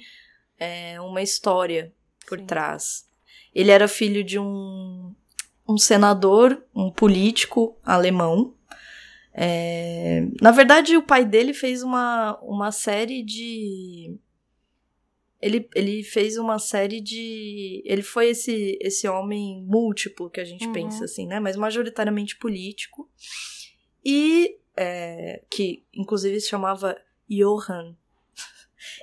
é, 0.59 1.01
uma 1.01 1.23
história 1.23 1.95
por 2.27 2.39
Sim. 2.39 2.45
trás. 2.45 3.07
Ele 3.55 3.71
era 3.71 3.89
filho 3.89 4.23
de 4.23 4.39
um, 4.39 5.15
um 5.67 5.79
senador, 5.79 6.63
um 6.75 6.91
político 6.91 7.75
alemão. 7.83 8.55
É, 9.33 10.27
na 10.43 10.51
verdade, 10.51 10.95
o 10.95 11.03
pai 11.03 11.25
dele 11.25 11.55
fez 11.55 11.83
uma, 11.83 12.39
uma 12.43 12.71
série 12.71 13.23
de. 13.23 14.15
Ele, 15.43 15.69
ele 15.75 16.03
fez 16.05 16.39
uma 16.39 16.59
série 16.59 17.01
de. 17.01 17.83
Ele 17.85 18.03
foi 18.03 18.29
esse, 18.29 18.79
esse 18.81 19.09
homem 19.09 19.63
múltiplo 19.67 20.31
que 20.31 20.41
a 20.41 20.45
gente 20.45 20.67
Uhum. 20.67 20.73
pensa 20.73 21.05
assim, 21.05 21.27
né? 21.27 21.41
Mas 21.41 21.57
majoritariamente 21.57 22.37
político. 22.39 23.11
E. 24.05 24.57
é, 24.77 25.43
que 25.51 25.85
inclusive 25.93 26.41
se 26.41 26.49
chamava 26.49 26.97
Johann. 27.29 27.95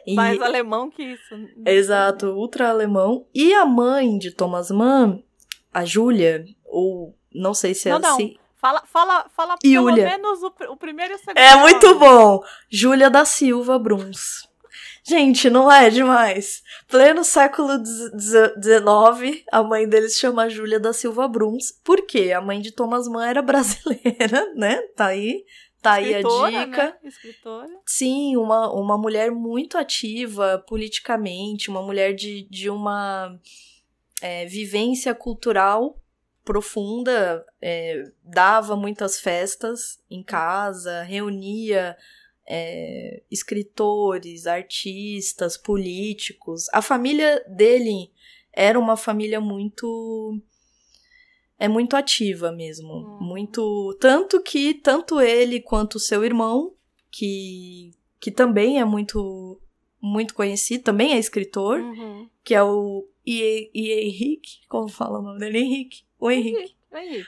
E- 0.08 0.16
Mais 0.16 0.42
alemão 0.42 0.90
que 0.90 1.04
isso. 1.04 1.36
Exato, 1.66 2.28
ultra 2.28 2.70
alemão. 2.70 3.28
E 3.34 3.54
a 3.54 3.66
mãe 3.66 4.18
de 4.18 4.32
Thomas 4.32 4.72
Mann, 4.72 5.22
a 5.74 5.86
Júlia, 5.86 6.46
ou 6.66 7.16
não 7.34 7.54
sei 7.54 7.74
se 7.74 7.90
é 7.90 7.94
Não, 7.94 8.00
não. 8.00 8.14
assim. 8.14 8.36
Fala, 8.56 8.84
fala, 8.86 9.30
fala 9.30 9.58
pelo 9.58 9.90
Yulia. 9.90 10.06
menos 10.06 10.42
o, 10.44 10.54
o 10.70 10.76
primeiro 10.76 11.14
e 11.14 11.16
o 11.16 11.20
segundo. 11.20 11.38
É 11.38 11.56
muito 11.56 11.86
nome. 11.88 12.00
bom! 12.00 12.40
Júlia 12.70 13.10
da 13.10 13.24
Silva 13.24 13.80
Bruns. 13.80 14.49
Gente, 15.10 15.50
não 15.50 15.72
é 15.72 15.90
demais? 15.90 16.62
Pleno 16.88 17.24
século 17.24 17.84
XIX, 17.84 19.44
a 19.52 19.64
mãe 19.64 19.90
deles 19.90 20.20
chama 20.20 20.48
Júlia 20.48 20.80
da 20.80 20.94
Silva 20.94 21.28
Bruns. 21.28 21.72
Por 21.84 22.06
quê? 22.06 22.32
A 22.32 22.40
mãe 22.40 22.62
de 22.62 22.72
Thomas 22.72 23.08
Mann 23.08 23.24
era 23.24 23.42
brasileira, 23.42 24.54
né? 24.54 24.80
Tá 24.96 25.08
aí. 25.08 25.44
Tá 25.82 25.94
aí 25.94 26.14
a 26.14 26.22
dica. 26.22 26.84
Né? 26.84 26.94
Escritora. 27.06 27.70
Sim, 27.88 28.38
uma, 28.38 28.72
uma 28.72 29.00
mulher 29.00 29.32
muito 29.32 29.80
ativa 29.80 30.64
politicamente, 30.68 31.72
uma 31.72 31.82
mulher 31.82 32.14
de, 32.14 32.48
de 32.48 32.70
uma 32.70 33.36
é, 34.22 34.46
vivência 34.46 35.16
cultural 35.16 36.00
profunda, 36.46 37.44
é, 37.60 38.04
dava 38.24 38.76
muitas 38.76 39.20
festas 39.20 40.00
em 40.08 40.22
casa, 40.22 41.02
reunia 41.02 41.98
é, 42.52 43.22
escritores, 43.30 44.48
artistas, 44.48 45.56
políticos. 45.56 46.66
A 46.74 46.82
família 46.82 47.44
dele 47.48 48.12
era 48.52 48.80
uma 48.80 48.98
família 48.98 49.40
muito 49.40 50.42
é 51.58 51.68
muito 51.68 51.96
ativa 51.96 52.52
mesmo, 52.52 52.92
Hum. 52.94 53.18
muito 53.22 53.96
tanto 54.00 54.42
que 54.42 54.74
tanto 54.74 55.20
ele 55.22 55.60
quanto 55.62 55.96
o 55.96 56.00
seu 56.00 56.24
irmão, 56.26 56.74
que 57.12 57.92
que 58.20 58.32
também 58.32 58.80
é 58.80 58.86
muito 58.86 59.62
muito 60.02 60.34
conhecido, 60.34 60.84
também 60.84 61.14
é 61.14 61.18
escritor, 61.20 61.80
Uhum. 61.82 62.30
que 62.44 62.56
é 62.56 62.64
o 62.64 63.06
I- 63.26 63.70
I- 63.74 63.92
Henrique, 64.08 64.60
como 64.70 64.88
fala 64.88 65.20
o 65.20 65.22
nome 65.22 65.40
dele? 65.40 65.60
Henrique. 65.60 66.04
O 66.20 66.32
Henrique. 66.32 66.76
Aí. 66.92 67.24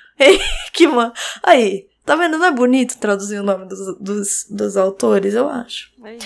Que 0.74 0.88
mano. 0.88 1.14
Aí, 1.44 1.88
tá 2.06 2.16
vendo? 2.16 2.38
Não 2.38 2.46
é 2.46 2.52
bonito 2.52 2.98
traduzir 2.98 3.40
o 3.40 3.44
nome 3.44 3.66
dos, 3.66 3.98
dos, 4.00 4.46
dos 4.50 4.78
autores, 4.78 5.34
eu 5.34 5.48
acho. 5.48 5.92
Aí. 6.04 6.18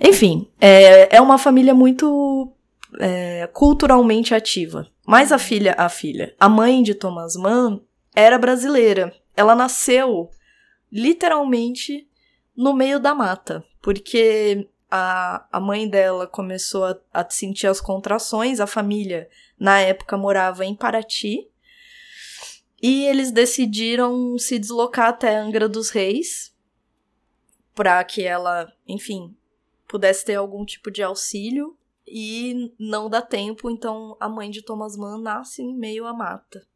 Enfim, 0.00 0.48
é, 0.60 1.16
é 1.16 1.20
uma 1.20 1.38
família 1.38 1.74
muito 1.74 2.52
é, 3.00 3.48
culturalmente 3.52 4.34
ativa. 4.34 4.86
Mas 5.06 5.32
a 5.32 5.38
filha, 5.38 5.74
a 5.78 5.88
filha, 5.88 6.34
a 6.38 6.48
mãe 6.48 6.82
de 6.82 6.94
Thomas 6.94 7.34
Mann 7.34 7.80
era 8.14 8.38
brasileira. 8.38 9.14
Ela 9.36 9.54
nasceu 9.54 10.30
literalmente 10.90 12.06
no 12.56 12.74
meio 12.74 12.98
da 12.98 13.14
mata, 13.14 13.64
porque 13.80 14.68
a, 14.90 15.46
a 15.52 15.60
mãe 15.60 15.88
dela 15.88 16.26
começou 16.26 16.84
a, 16.84 16.96
a 17.12 17.28
sentir 17.28 17.66
as 17.66 17.80
contrações, 17.80 18.60
a 18.60 18.66
família 18.66 19.28
na 19.58 19.80
época 19.80 20.16
morava 20.16 20.64
em 20.64 20.74
Paraty. 20.74 21.48
E 22.82 23.04
eles 23.06 23.30
decidiram 23.32 24.38
se 24.38 24.58
deslocar 24.58 25.08
até 25.08 25.36
Angra 25.36 25.68
dos 25.68 25.90
Reis 25.90 26.54
para 27.74 28.02
que 28.04 28.22
ela, 28.22 28.72
enfim, 28.86 29.36
pudesse 29.86 30.24
ter 30.24 30.34
algum 30.34 30.64
tipo 30.64 30.90
de 30.90 31.02
auxílio 31.02 31.76
e 32.06 32.72
não 32.78 33.08
dá 33.08 33.20
tempo, 33.22 33.70
então 33.70 34.16
a 34.18 34.28
mãe 34.28 34.50
de 34.50 34.62
Thomas 34.62 34.96
Mann 34.96 35.18
nasce 35.20 35.62
em 35.62 35.74
meio 35.76 36.06
à 36.06 36.12
mata. 36.12 36.66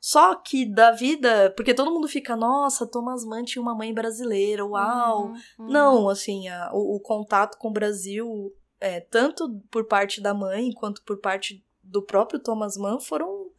Só 0.00 0.34
que 0.34 0.66
da 0.66 0.90
vida, 0.90 1.52
porque 1.56 1.72
todo 1.74 1.92
mundo 1.92 2.08
fica, 2.08 2.34
nossa, 2.34 2.84
Thomas 2.86 3.24
Mann 3.24 3.44
tinha 3.44 3.62
uma 3.62 3.74
mãe 3.74 3.94
brasileira, 3.94 4.64
uau. 4.66 5.26
Uhum, 5.26 5.32
uhum. 5.60 5.66
Não, 5.70 6.08
assim, 6.08 6.48
a- 6.48 6.70
o, 6.72 6.96
o 6.96 7.00
contato 7.00 7.56
com 7.56 7.68
o 7.68 7.72
Brasil, 7.72 8.52
é, 8.80 8.98
tanto 9.00 9.60
por 9.70 9.84
parte 9.86 10.20
da 10.20 10.34
mãe 10.34 10.72
quanto 10.72 11.02
por 11.04 11.20
parte 11.20 11.64
do 11.84 12.02
próprio 12.02 12.40
Thomas 12.40 12.76
Mann, 12.76 12.98
foram, 12.98 13.50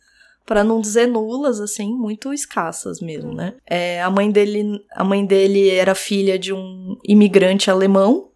para 0.45 0.63
não 0.63 0.81
dizer 0.81 1.07
nulas, 1.07 1.59
assim, 1.59 1.93
muito 1.95 2.33
escassas 2.33 2.99
mesmo, 2.99 3.33
né? 3.33 3.55
É, 3.65 4.01
a 4.01 4.09
mãe 4.09 4.29
dele, 4.29 4.83
a 4.91 5.03
mãe 5.03 5.25
dele 5.25 5.69
era 5.69 5.95
filha 5.95 6.37
de 6.37 6.53
um 6.53 6.97
imigrante 7.03 7.71
alemão 7.71 8.29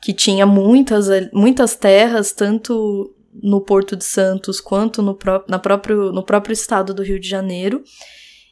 que 0.00 0.12
tinha 0.12 0.44
muitas, 0.44 1.06
muitas 1.32 1.76
terras, 1.76 2.32
tanto 2.32 3.14
no 3.32 3.60
Porto 3.60 3.96
de 3.96 4.04
Santos 4.04 4.60
quanto 4.60 5.00
no, 5.00 5.14
pró 5.14 5.44
na 5.48 5.58
próprio, 5.58 6.12
no 6.12 6.22
próprio 6.22 6.52
estado 6.52 6.92
do 6.92 7.02
Rio 7.02 7.18
de 7.18 7.28
Janeiro. 7.28 7.82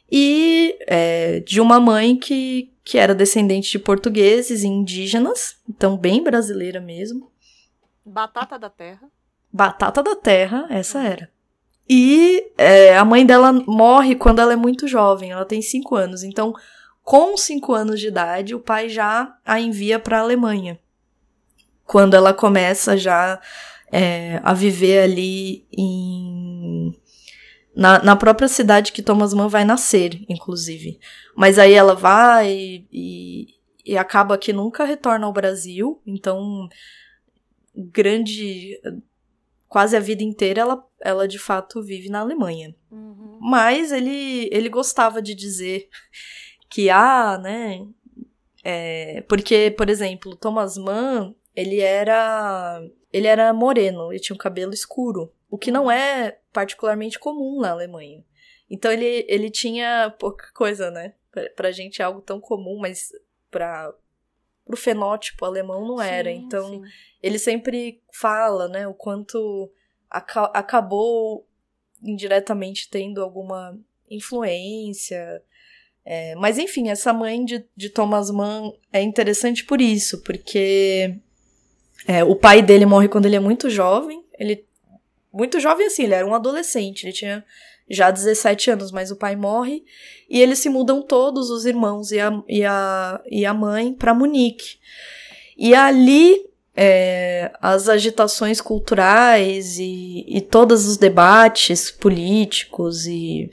E 0.09 0.77
é, 0.87 1.39
de 1.41 1.61
uma 1.61 1.79
mãe 1.79 2.17
que, 2.17 2.73
que 2.83 2.97
era 2.97 3.13
descendente 3.13 3.71
de 3.71 3.79
portugueses 3.79 4.63
e 4.63 4.67
indígenas, 4.67 5.57
então 5.69 5.97
bem 5.97 6.23
brasileira 6.23 6.81
mesmo. 6.81 7.31
Batata 8.05 8.57
da 8.57 8.69
terra. 8.69 9.07
Batata 9.53 10.01
da 10.01 10.15
terra, 10.15 10.67
essa 10.69 11.03
era. 11.03 11.29
E 11.93 12.53
é, 12.57 12.95
a 12.95 13.03
mãe 13.03 13.25
dela 13.25 13.51
morre 13.51 14.15
quando 14.15 14.39
ela 14.39 14.53
é 14.53 14.55
muito 14.55 14.87
jovem, 14.87 15.31
ela 15.31 15.43
tem 15.43 15.61
5 15.61 15.93
anos. 15.93 16.23
Então, 16.23 16.53
com 17.03 17.35
5 17.35 17.73
anos 17.73 17.99
de 17.99 18.07
idade, 18.07 18.55
o 18.55 18.61
pai 18.61 18.87
já 18.87 19.37
a 19.45 19.59
envia 19.59 19.99
para 19.99 20.19
a 20.19 20.21
Alemanha. 20.21 20.79
Quando 21.83 22.13
ela 22.13 22.33
começa 22.33 22.95
já 22.95 23.41
é, 23.91 24.39
a 24.41 24.53
viver 24.53 24.99
ali 24.99 25.67
em. 25.69 26.97
na, 27.75 28.01
na 28.01 28.15
própria 28.15 28.47
cidade 28.47 28.93
que 28.93 29.01
Thomas 29.01 29.33
Mann 29.33 29.49
vai 29.49 29.65
nascer, 29.65 30.23
inclusive. 30.29 30.97
Mas 31.35 31.59
aí 31.59 31.73
ela 31.73 31.93
vai 31.93 32.85
e, 32.89 33.47
e 33.85 33.97
acaba 33.97 34.37
que 34.37 34.53
nunca 34.53 34.85
retorna 34.85 35.25
ao 35.25 35.33
Brasil, 35.33 36.01
então 36.07 36.69
grande 37.75 38.79
quase 39.71 39.95
a 39.95 40.01
vida 40.01 40.21
inteira 40.21 40.59
ela, 40.59 40.85
ela 40.99 41.25
de 41.25 41.39
fato 41.39 41.81
vive 41.81 42.09
na 42.09 42.19
Alemanha. 42.19 42.75
Uhum. 42.91 43.39
Mas 43.39 43.93
ele, 43.93 44.49
ele 44.51 44.67
gostava 44.67 45.21
de 45.21 45.33
dizer 45.33 45.87
que, 46.69 46.89
ah, 46.89 47.39
né, 47.41 47.87
é, 48.65 49.21
porque, 49.29 49.73
por 49.77 49.89
exemplo, 49.89 50.35
Thomas 50.35 50.77
Mann, 50.77 51.33
ele 51.55 51.79
era 51.79 52.81
ele 53.13 53.27
era 53.27 53.53
moreno, 53.53 54.11
ele 54.11 54.19
tinha 54.19 54.35
um 54.35 54.37
cabelo 54.37 54.73
escuro, 54.73 55.33
o 55.49 55.57
que 55.57 55.71
não 55.71 55.89
é 55.89 56.37
particularmente 56.51 57.17
comum 57.17 57.61
na 57.61 57.71
Alemanha. 57.71 58.25
Então 58.69 58.91
ele, 58.91 59.25
ele 59.29 59.49
tinha 59.49 60.13
pouca 60.19 60.51
coisa, 60.53 60.91
né? 60.91 61.13
Pra, 61.31 61.49
pra 61.55 61.71
gente 61.71 62.01
é 62.01 62.05
algo 62.05 62.21
tão 62.21 62.41
comum, 62.41 62.77
mas 62.77 63.07
para 63.49 63.93
pro 64.65 64.77
fenótipo 64.77 65.45
alemão 65.45 65.85
não 65.87 66.01
era. 66.01 66.31
Sim, 66.31 66.37
então 66.37 66.69
sim. 66.69 66.81
ele 67.21 67.39
sempre 67.39 68.01
fala, 68.13 68.67
né, 68.67 68.87
o 68.87 68.93
quanto 68.93 69.71
aca 70.09 70.45
acabou 70.53 71.47
indiretamente 72.03 72.89
tendo 72.89 73.21
alguma 73.21 73.77
influência. 74.09 75.41
É, 76.03 76.35
mas 76.35 76.57
enfim, 76.57 76.89
essa 76.89 77.13
mãe 77.13 77.45
de, 77.45 77.65
de 77.75 77.89
Thomas 77.89 78.31
Mann 78.31 78.73
é 78.91 79.01
interessante 79.01 79.63
por 79.63 79.79
isso, 79.79 80.21
porque 80.23 81.15
é, 82.07 82.23
o 82.23 82.35
pai 82.35 82.61
dele 82.61 82.85
morre 82.85 83.07
quando 83.07 83.25
ele 83.25 83.35
é 83.35 83.39
muito 83.39 83.69
jovem. 83.69 84.23
Ele. 84.37 84.65
Muito 85.31 85.61
jovem 85.61 85.87
assim, 85.87 86.03
ele 86.03 86.13
era 86.13 86.27
um 86.27 86.35
adolescente, 86.35 87.05
ele 87.05 87.13
tinha 87.13 87.45
já 87.91 88.09
17 88.09 88.71
anos, 88.71 88.91
mas 88.91 89.11
o 89.11 89.15
pai 89.15 89.35
morre. 89.35 89.83
E 90.29 90.41
eles 90.41 90.59
se 90.59 90.69
mudam 90.69 91.01
todos, 91.01 91.49
os 91.49 91.65
irmãos 91.65 92.11
e 92.11 92.19
a, 92.19 92.41
e 92.47 92.63
a, 92.63 93.21
e 93.29 93.45
a 93.45 93.53
mãe, 93.53 93.93
para 93.93 94.13
Munique. 94.13 94.77
E 95.57 95.75
ali 95.75 96.45
é, 96.75 97.51
as 97.61 97.89
agitações 97.89 98.61
culturais 98.61 99.77
e, 99.77 100.25
e 100.27 100.41
todos 100.41 100.87
os 100.87 100.97
debates 100.97 101.91
políticos 101.91 103.05
e, 103.05 103.49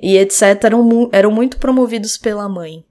e 0.00 0.16
etc. 0.16 0.42
eram, 0.64 1.10
eram 1.12 1.30
muito 1.30 1.58
promovidos 1.58 2.16
pela 2.16 2.48
mãe. 2.48 2.84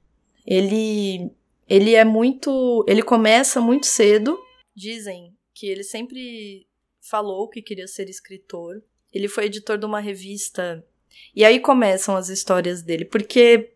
Ele, 0.46 1.32
ele 1.70 1.96
é 1.96 2.04
muito. 2.04 2.84
Ele 2.88 3.02
começa 3.02 3.62
muito 3.62 3.86
cedo 3.86 4.38
Dizem 4.76 5.38
que 5.54 5.68
ele 5.68 5.84
sempre 5.84 6.68
falou 7.02 7.50
que 7.50 7.62
queria 7.62 7.88
ser 7.88 8.10
escritor. 8.10 8.82
Ele 9.14 9.28
foi 9.28 9.46
editor 9.46 9.78
de 9.78 9.86
uma 9.86 10.00
revista. 10.00 10.86
E 11.36 11.44
aí 11.44 11.60
começam 11.60 12.16
as 12.16 12.30
histórias 12.30 12.82
dele, 12.82 13.06
porque 13.06 13.72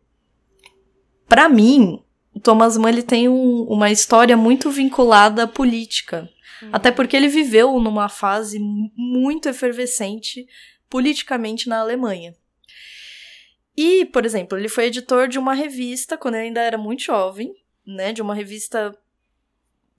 para 1.27 1.49
mim, 1.49 2.03
o 2.33 2.39
Thomas 2.39 2.77
Mann 2.77 2.89
ele 2.89 3.03
tem 3.03 3.27
um, 3.27 3.63
uma 3.63 3.91
história 3.91 4.37
muito 4.37 4.69
vinculada 4.69 5.43
à 5.43 5.47
política. 5.47 6.29
Uhum. 6.61 6.69
Até 6.71 6.91
porque 6.91 7.15
ele 7.15 7.27
viveu 7.27 7.79
numa 7.79 8.07
fase 8.09 8.59
muito 8.59 9.49
efervescente 9.49 10.47
politicamente 10.89 11.67
na 11.67 11.79
Alemanha. 11.79 12.35
E, 13.75 14.05
por 14.05 14.25
exemplo, 14.25 14.57
ele 14.57 14.69
foi 14.69 14.85
editor 14.85 15.27
de 15.27 15.37
uma 15.37 15.53
revista 15.53 16.17
quando 16.17 16.35
ele 16.35 16.47
ainda 16.47 16.61
era 16.61 16.77
muito 16.77 17.03
jovem, 17.03 17.53
né, 17.85 18.13
de 18.13 18.21
uma 18.21 18.33
revista 18.33 18.97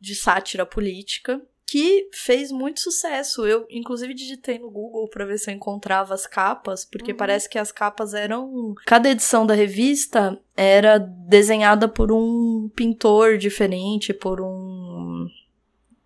de 0.01 0.15
sátira 0.15 0.65
política 0.65 1.41
que 1.67 2.09
fez 2.13 2.53
muito 2.53 2.81
sucesso. 2.81 3.45
Eu, 3.45 3.67
inclusive, 3.69 4.15
digitei 4.15 4.59
no 4.59 4.71
Google 4.71 5.09
para 5.09 5.27
ver 5.27 5.37
se 5.39 5.51
eu 5.51 5.55
encontrava 5.55 6.15
as 6.15 6.27
capas, 6.27 6.85
porque 6.85 7.11
uhum. 7.11 7.17
parece 7.17 7.49
que 7.49 7.59
as 7.59 7.73
capas 7.73 8.15
eram. 8.15 8.75
Cada 8.87 9.11
edição 9.11 9.45
da 9.45 9.55
revista 9.55 10.41
era 10.57 10.99
desenhada 10.99 11.89
por 11.89 12.13
um 12.13 12.71
pintor 12.75 13.37
diferente, 13.37 14.15
por 14.15 14.41
um 14.41 15.27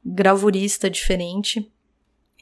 gravurista 0.05 0.88
diferente. 0.88 1.71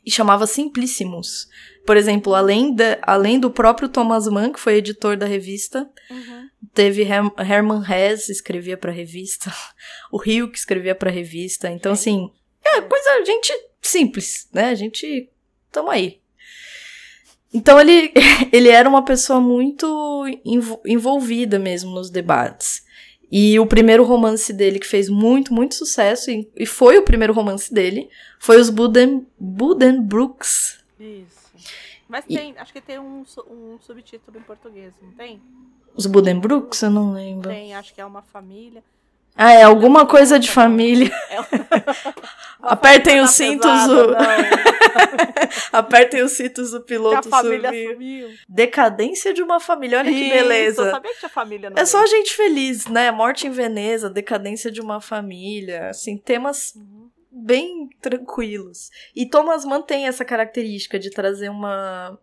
E 0.07 0.11
chamava 0.11 0.47
Simplíssimos. 0.47 1.49
Por 1.85 1.97
exemplo, 1.97 2.35
além, 2.35 2.75
de, 2.75 2.99
além 3.03 3.39
do 3.39 3.51
próprio 3.51 3.89
Thomas 3.89 4.27
Mann, 4.29 4.53
que 4.53 4.61
foi 4.61 4.77
editor 4.77 5.19
da 5.19 5.27
revista, 5.27 5.91
uhum. 6.09 6.49
teve 6.73 7.03
Her 7.03 7.25
Herman 7.39 7.83
Hesse, 7.83 8.31
escrevia 8.31 8.77
pra 8.77 8.93
revista, 8.93 9.53
o 10.11 10.17
Rio, 10.17 10.51
que 10.51 10.57
escrevia 10.57 10.95
pra 10.95 11.11
revista. 11.11 11.69
Então, 11.69 11.93
assim, 11.93 12.31
é 12.77 12.81
coisa, 12.83 13.25
gente 13.25 13.53
simples, 13.89 14.49
né? 14.53 14.71
A 14.71 14.75
gente. 14.75 15.29
Tamo 15.71 15.91
aí. 15.91 16.21
Então, 17.53 17.81
ele, 17.81 18.13
ele 18.53 18.69
era 18.69 18.89
uma 18.89 19.05
pessoa 19.05 19.41
muito 19.41 20.25
envolvida 20.85 21.59
mesmo 21.59 21.91
nos 21.91 22.11
debates. 22.11 22.87
E 23.31 23.59
o 23.61 23.67
primeiro 23.67 24.05
romance 24.05 24.53
dele, 24.53 24.79
que 24.79 24.87
fez 24.87 25.09
muito, 25.09 25.53
muito 25.53 25.75
sucesso, 25.75 26.31
e, 26.31 26.65
foi 26.65 26.97
o 26.97 27.03
primeiro 27.03 27.35
romance 27.35 27.73
dele, 27.73 28.09
foi 28.39 28.59
os 28.59 28.71
Buden, 28.71 29.27
Budenbrooks. 29.39 30.83
Isso. 30.99 31.39
Mas 32.09 32.25
tem, 32.25 32.53
e... 32.53 32.59
acho 32.59 32.73
que 32.73 32.81
tem 32.81 32.99
um, 32.99 33.25
um 33.51 33.79
subtítulo 33.81 34.39
em 34.39 34.43
português, 34.43 34.95
não 35.03 35.13
tem? 35.13 35.43
Os 35.95 36.07
Budenbrooks? 36.07 36.81
Eu 36.81 36.91
não 36.91 37.13
lembro. 37.13 37.51
Tem, 37.51 37.75
acho 37.75 37.95
que 37.95 38.01
é 38.01 38.05
uma 38.05 38.23
família. 38.23 38.83
Ah, 39.39 39.53
é 39.53 39.63
alguma 39.63 40.05
coisa 40.05 40.39
de 40.39 40.51
família. 40.51 41.11
Apertem 42.61 43.21
os 43.21 43.31
cintos. 43.31 43.71
o... 43.71 44.17
Apertem 45.73 46.23
os 46.23 46.33
cintos 46.33 46.73
do 46.73 46.81
piloto 46.81 47.29
que 47.29 47.35
a 47.35 47.39
família 47.39 47.69
sumiu. 47.71 47.93
sumiu. 47.93 48.29
Decadência 48.49 49.33
de 49.33 49.41
uma 49.41 49.61
família, 49.61 49.99
olha 49.99 50.11
Isso, 50.11 50.19
que 50.19 50.31
beleza. 50.31 50.83
Eu 50.83 50.91
sabia 50.91 51.13
que 51.13 51.19
tinha 51.21 51.29
família 51.29 51.73
É 51.77 51.85
só 51.85 52.05
gente 52.05 52.35
feliz, 52.35 52.89
né? 52.89 53.13
Morte 53.13 53.47
em 53.47 53.51
Veneza, 53.51 54.11
decadência 54.11 54.73
de 54.73 54.81
uma 54.81 55.01
família, 55.01 55.91
assim, 55.91 56.17
temas 56.19 56.75
uhum 56.75 57.09
bem 57.31 57.89
tranquilos. 58.01 58.91
E 59.15 59.27
Thomas 59.27 59.65
mantém 59.65 60.07
essa 60.07 60.25
característica 60.25 60.99
de 60.99 61.11
trazer 61.11 61.49
uma 61.49 62.19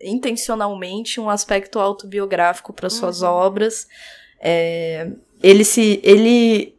intencionalmente 0.00 1.20
um 1.20 1.30
aspecto 1.30 1.78
autobiográfico 1.78 2.72
para 2.72 2.90
suas 2.90 3.22
uhum. 3.22 3.28
obras. 3.28 3.88
É, 4.40 5.10
ele 5.44 5.62
se 5.62 6.00
ele 6.02 6.74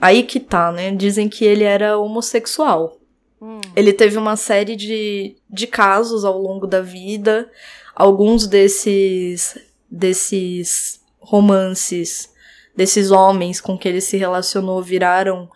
aí 0.00 0.24
que 0.24 0.40
tá, 0.40 0.72
né? 0.72 0.90
Dizem 0.90 1.28
que 1.28 1.44
ele 1.44 1.62
era 1.62 1.96
homossexual. 1.96 2.98
Hum. 3.40 3.60
Ele 3.76 3.92
teve 3.92 4.18
uma 4.18 4.34
série 4.36 4.74
de, 4.74 5.36
de 5.48 5.66
casos 5.68 6.24
ao 6.24 6.36
longo 6.36 6.66
da 6.66 6.80
vida. 6.80 7.48
Alguns 7.94 8.48
desses 8.48 9.56
desses 9.88 11.00
romances, 11.20 12.34
desses 12.76 13.10
homens 13.10 13.60
com 13.60 13.78
que 13.78 13.88
ele 13.88 14.00
se 14.00 14.16
relacionou 14.16 14.82
viraram 14.82 15.48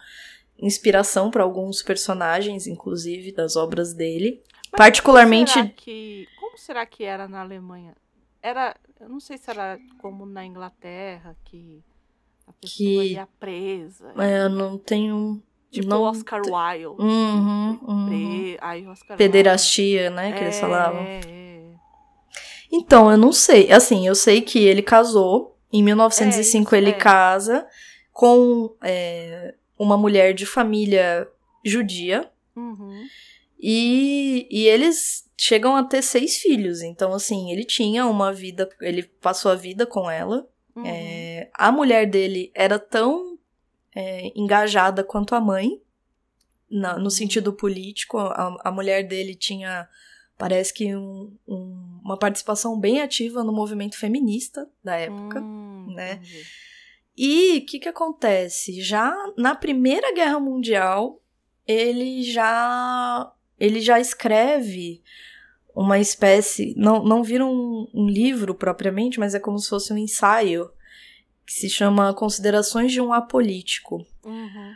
inspiração 0.56 1.30
para 1.30 1.42
alguns 1.42 1.82
personagens, 1.82 2.68
inclusive, 2.68 3.32
das 3.32 3.56
obras 3.56 3.92
dele. 3.92 4.40
Mas 4.70 4.78
Particularmente. 4.78 5.52
Como 5.52 5.64
será, 5.64 5.74
que, 5.76 6.28
como 6.38 6.58
será 6.58 6.86
que 6.86 7.02
era 7.02 7.26
na 7.26 7.40
Alemanha? 7.40 7.94
Era. 8.40 8.76
Eu 9.00 9.08
não 9.08 9.18
sei 9.18 9.36
se 9.36 9.50
era 9.50 9.80
como 9.98 10.24
na 10.24 10.46
Inglaterra, 10.46 11.36
que 11.44 11.82
a 12.58 12.62
pessoa 12.62 13.02
que... 13.02 13.12
ia 13.12 13.28
presa. 13.38 14.12
É, 14.18 14.44
eu 14.44 14.50
não 14.50 14.78
tenho. 14.78 15.42
Tipo 15.70 15.88
não... 15.88 16.02
Oscar 16.02 16.42
Wilde. 16.44 17.02
Uhum, 17.02 17.78
uhum. 17.82 18.06
Pre... 18.06 18.58
Ai, 18.60 18.86
Oscar 18.86 19.16
Pederastia, 19.16 20.02
Wilde. 20.02 20.16
né? 20.16 20.32
Que 20.32 20.38
é, 20.38 20.42
eles 20.42 20.60
falavam. 20.60 21.02
É, 21.02 21.20
é. 21.26 21.62
Então, 22.70 23.10
eu 23.10 23.18
não 23.18 23.32
sei. 23.32 23.70
Assim, 23.70 24.06
eu 24.06 24.14
sei 24.14 24.40
que 24.40 24.58
ele 24.58 24.82
casou. 24.82 25.50
Em 25.72 25.82
1905 25.82 26.74
é, 26.74 26.78
isso, 26.78 26.84
ele 26.84 26.90
é. 26.90 26.98
casa 26.98 27.66
com 28.12 28.76
é, 28.82 29.54
uma 29.78 29.96
mulher 29.96 30.34
de 30.34 30.44
família 30.44 31.26
judia. 31.64 32.30
Uhum. 32.54 33.06
E, 33.58 34.46
e 34.50 34.66
eles 34.66 35.24
chegam 35.38 35.74
a 35.74 35.84
ter 35.84 36.02
seis 36.02 36.36
filhos. 36.38 36.82
Então, 36.82 37.12
assim, 37.12 37.50
ele 37.50 37.64
tinha 37.64 38.06
uma 38.06 38.32
vida. 38.32 38.68
Ele 38.80 39.02
passou 39.02 39.50
a 39.50 39.54
vida 39.54 39.86
com 39.86 40.10
ela. 40.10 40.46
Uhum. 40.74 40.86
É, 40.86 41.50
a 41.54 41.70
mulher 41.70 42.06
dele 42.06 42.50
era 42.54 42.78
tão 42.78 43.38
é, 43.94 44.32
engajada 44.34 45.04
quanto 45.04 45.34
a 45.34 45.40
mãe, 45.40 45.80
na, 46.70 46.98
no 46.98 47.10
sentido 47.10 47.52
político. 47.52 48.18
A, 48.18 48.56
a 48.64 48.72
mulher 48.72 49.06
dele 49.06 49.34
tinha, 49.34 49.88
parece 50.38 50.72
que, 50.72 50.94
um, 50.94 51.36
um, 51.46 52.00
uma 52.04 52.18
participação 52.18 52.78
bem 52.78 53.00
ativa 53.00 53.44
no 53.44 53.52
movimento 53.52 53.98
feminista 53.98 54.68
da 54.82 54.96
época, 54.96 55.40
uhum. 55.40 55.92
né? 55.94 56.20
E 57.16 57.58
o 57.58 57.66
que, 57.66 57.78
que 57.78 57.88
acontece? 57.88 58.80
Já 58.80 59.14
na 59.36 59.54
Primeira 59.54 60.14
Guerra 60.14 60.40
Mundial, 60.40 61.20
ele 61.66 62.22
já 62.22 63.32
ele 63.58 63.80
já 63.80 64.00
escreve 64.00 65.02
uma 65.74 65.98
espécie. 65.98 66.74
Não, 66.76 67.04
não 67.04 67.22
vira 67.22 67.44
um, 67.44 67.88
um 67.92 68.06
livro 68.06 68.54
propriamente, 68.54 69.18
mas 69.18 69.34
é 69.34 69.40
como 69.40 69.58
se 69.58 69.68
fosse 69.68 69.92
um 69.92 69.98
ensaio 69.98 70.70
que 71.46 71.52
se 71.52 71.68
chama 71.68 72.14
Considerações 72.14 72.92
de 72.92 73.00
um 73.00 73.12
Apolítico. 73.12 74.06
Uhum. 74.24 74.74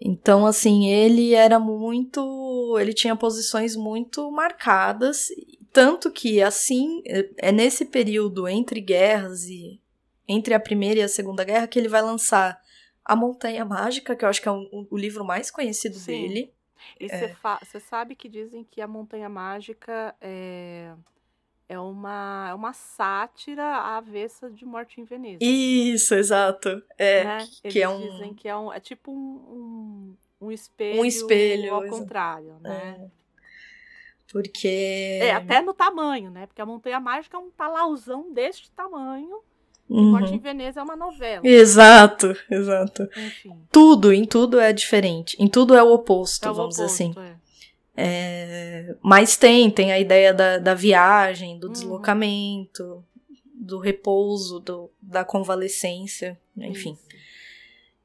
Então, 0.00 0.46
assim, 0.46 0.86
ele 0.88 1.32
era 1.32 1.58
muito. 1.58 2.76
Ele 2.80 2.92
tinha 2.92 3.14
posições 3.14 3.76
muito 3.76 4.30
marcadas, 4.30 5.28
Tanto 5.72 6.10
que, 6.10 6.42
assim, 6.42 7.02
é 7.38 7.50
nesse 7.50 7.86
período 7.86 8.46
entre 8.46 8.80
guerras 8.80 9.44
e. 9.44 9.80
entre 10.28 10.52
a 10.52 10.60
Primeira 10.60 11.00
e 11.00 11.02
a 11.02 11.08
Segunda 11.08 11.44
Guerra 11.44 11.66
que 11.66 11.78
ele 11.78 11.88
vai 11.88 12.02
lançar 12.02 12.60
A 13.02 13.16
Montanha 13.16 13.64
Mágica, 13.64 14.14
que 14.14 14.24
eu 14.24 14.28
acho 14.28 14.42
que 14.42 14.48
é 14.48 14.52
um, 14.52 14.86
o 14.90 14.98
livro 14.98 15.24
mais 15.24 15.50
conhecido 15.50 15.96
Sim. 15.96 16.12
dele. 16.12 16.52
E 17.00 17.08
você 17.08 17.80
sabe 17.80 18.14
que 18.14 18.28
dizem 18.28 18.64
que 18.64 18.80
a 18.80 18.86
Montanha 18.86 19.28
Mágica 19.28 20.14
é, 20.20 20.92
é, 21.68 21.78
uma, 21.78 22.48
é 22.50 22.54
uma 22.54 22.72
sátira 22.72 23.62
à 23.64 23.96
avessa 23.98 24.50
de 24.50 24.64
Morte 24.64 25.00
em 25.00 25.04
Veneza. 25.04 25.38
Isso, 25.42 26.14
exato. 26.14 26.82
É, 26.98 27.24
né? 27.24 27.36
Eles 27.38 27.60
que 27.74 27.82
é 27.82 27.88
um- 27.88 28.00
dizem 28.10 28.34
que 28.34 28.48
é, 28.48 28.56
um, 28.56 28.72
é 28.72 28.80
tipo 28.80 29.10
um, 29.12 30.16
um, 30.40 30.46
um 30.46 30.52
espelho, 30.52 31.00
Um 31.00 31.04
espelho, 31.04 31.74
ao 31.74 31.84
exa- 31.84 31.96
contrário, 31.98 32.56
né? 32.60 33.10
Porque. 34.30 35.18
É. 35.20 35.32
até 35.32 35.60
no 35.60 35.74
tamanho, 35.74 36.30
né? 36.30 36.46
Porque 36.46 36.62
a 36.62 36.66
Montanha 36.66 36.98
Mágica 36.98 37.36
é 37.36 37.40
um 37.40 37.50
talauzão 37.50 38.32
deste 38.32 38.70
tamanho. 38.70 39.42
Uhum. 39.88 40.12
Morte 40.12 40.34
em 40.34 40.38
Veneza 40.38 40.80
é 40.80 40.82
uma 40.82 40.96
novela. 40.96 41.46
Exato, 41.46 42.34
exato. 42.50 43.02
Enfim. 43.16 43.52
Tudo, 43.70 44.12
em 44.12 44.24
tudo 44.24 44.58
é 44.58 44.72
diferente. 44.72 45.36
Em 45.38 45.48
tudo 45.48 45.74
é 45.74 45.82
o 45.82 45.92
oposto, 45.92 46.48
é 46.48 46.50
o 46.50 46.54
vamos 46.54 46.70
dizer 46.76 46.84
assim. 46.84 47.10
oposto, 47.10 47.20
é. 47.20 47.36
É, 47.94 48.96
mas 49.02 49.36
tem, 49.36 49.70
tem 49.70 49.92
a 49.92 49.98
ideia 50.00 50.32
da, 50.32 50.56
da 50.58 50.72
viagem, 50.74 51.58
do 51.58 51.66
Uhum. 51.66 51.72
deslocamento, 51.74 53.04
do 53.54 53.78
repouso, 53.78 54.60
do, 54.60 54.90
da 55.00 55.24
convalescência, 55.24 56.40
enfim. 56.56 56.92
Isso. 56.92 57.12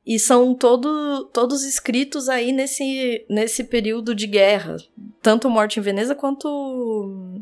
E 0.05 0.19
são 0.19 0.53
todo, 0.53 1.25
todos 1.33 1.63
escritos 1.63 2.27
aí 2.29 2.51
nesse, 2.51 3.25
nesse 3.29 3.63
período 3.63 4.13
de 4.15 4.25
guerra. 4.27 4.77
Tanto 5.21 5.49
Morte 5.49 5.79
em 5.79 5.83
Veneza 5.83 6.15
quanto, 6.15 7.41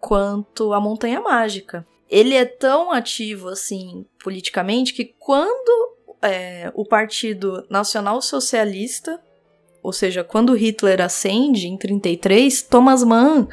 quanto 0.00 0.72
A 0.72 0.80
Montanha 0.80 1.20
Mágica. 1.20 1.86
Ele 2.10 2.34
é 2.34 2.44
tão 2.44 2.92
ativo, 2.92 3.48
assim, 3.48 4.06
politicamente, 4.22 4.92
que 4.92 5.14
quando 5.18 5.96
é, 6.22 6.70
o 6.74 6.84
Partido 6.84 7.66
Nacional 7.68 8.20
Socialista, 8.22 9.20
ou 9.82 9.92
seja, 9.92 10.24
quando 10.24 10.54
Hitler 10.54 11.00
ascende 11.00 11.68
em 11.68 11.76
33, 11.76 12.62
Thomas 12.62 13.02
Mann, 13.02 13.48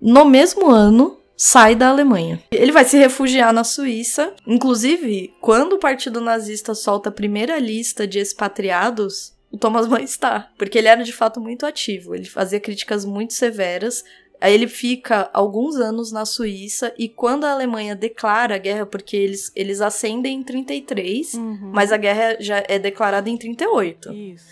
no 0.00 0.24
mesmo 0.24 0.70
ano, 0.70 1.18
sai 1.36 1.74
da 1.74 1.88
Alemanha. 1.88 2.42
Ele 2.50 2.70
vai 2.70 2.84
se 2.84 2.98
refugiar 2.98 3.52
na 3.52 3.64
Suíça. 3.64 4.34
Inclusive, 4.46 5.34
quando 5.40 5.74
o 5.74 5.78
Partido 5.78 6.20
Nazista 6.20 6.74
solta 6.74 7.08
a 7.08 7.12
primeira 7.12 7.58
lista 7.58 8.06
de 8.06 8.18
expatriados, 8.18 9.32
o 9.50 9.56
Thomas 9.56 9.88
Mann 9.88 10.02
está, 10.02 10.50
porque 10.58 10.76
ele 10.76 10.88
era 10.88 11.02
de 11.02 11.12
fato 11.12 11.40
muito 11.40 11.64
ativo. 11.64 12.14
Ele 12.14 12.26
fazia 12.26 12.60
críticas 12.60 13.06
muito 13.06 13.32
severas. 13.32 14.04
Aí 14.40 14.54
ele 14.54 14.66
fica 14.66 15.28
alguns 15.34 15.76
anos 15.76 16.10
na 16.10 16.24
Suíça 16.24 16.94
e 16.98 17.08
quando 17.08 17.44
a 17.44 17.52
Alemanha 17.52 17.94
declara 17.94 18.54
a 18.54 18.58
guerra, 18.58 18.86
porque 18.86 19.16
eles, 19.16 19.52
eles 19.54 19.80
ascendem 19.80 20.38
em 20.38 20.42
33, 20.42 21.34
Uhum. 21.34 21.70
mas 21.74 21.92
a 21.92 21.96
guerra 21.96 22.36
já 22.40 22.64
é 22.66 22.78
declarada 22.78 23.28
em 23.28 23.36
38. 23.36 24.12
Isso. 24.12 24.46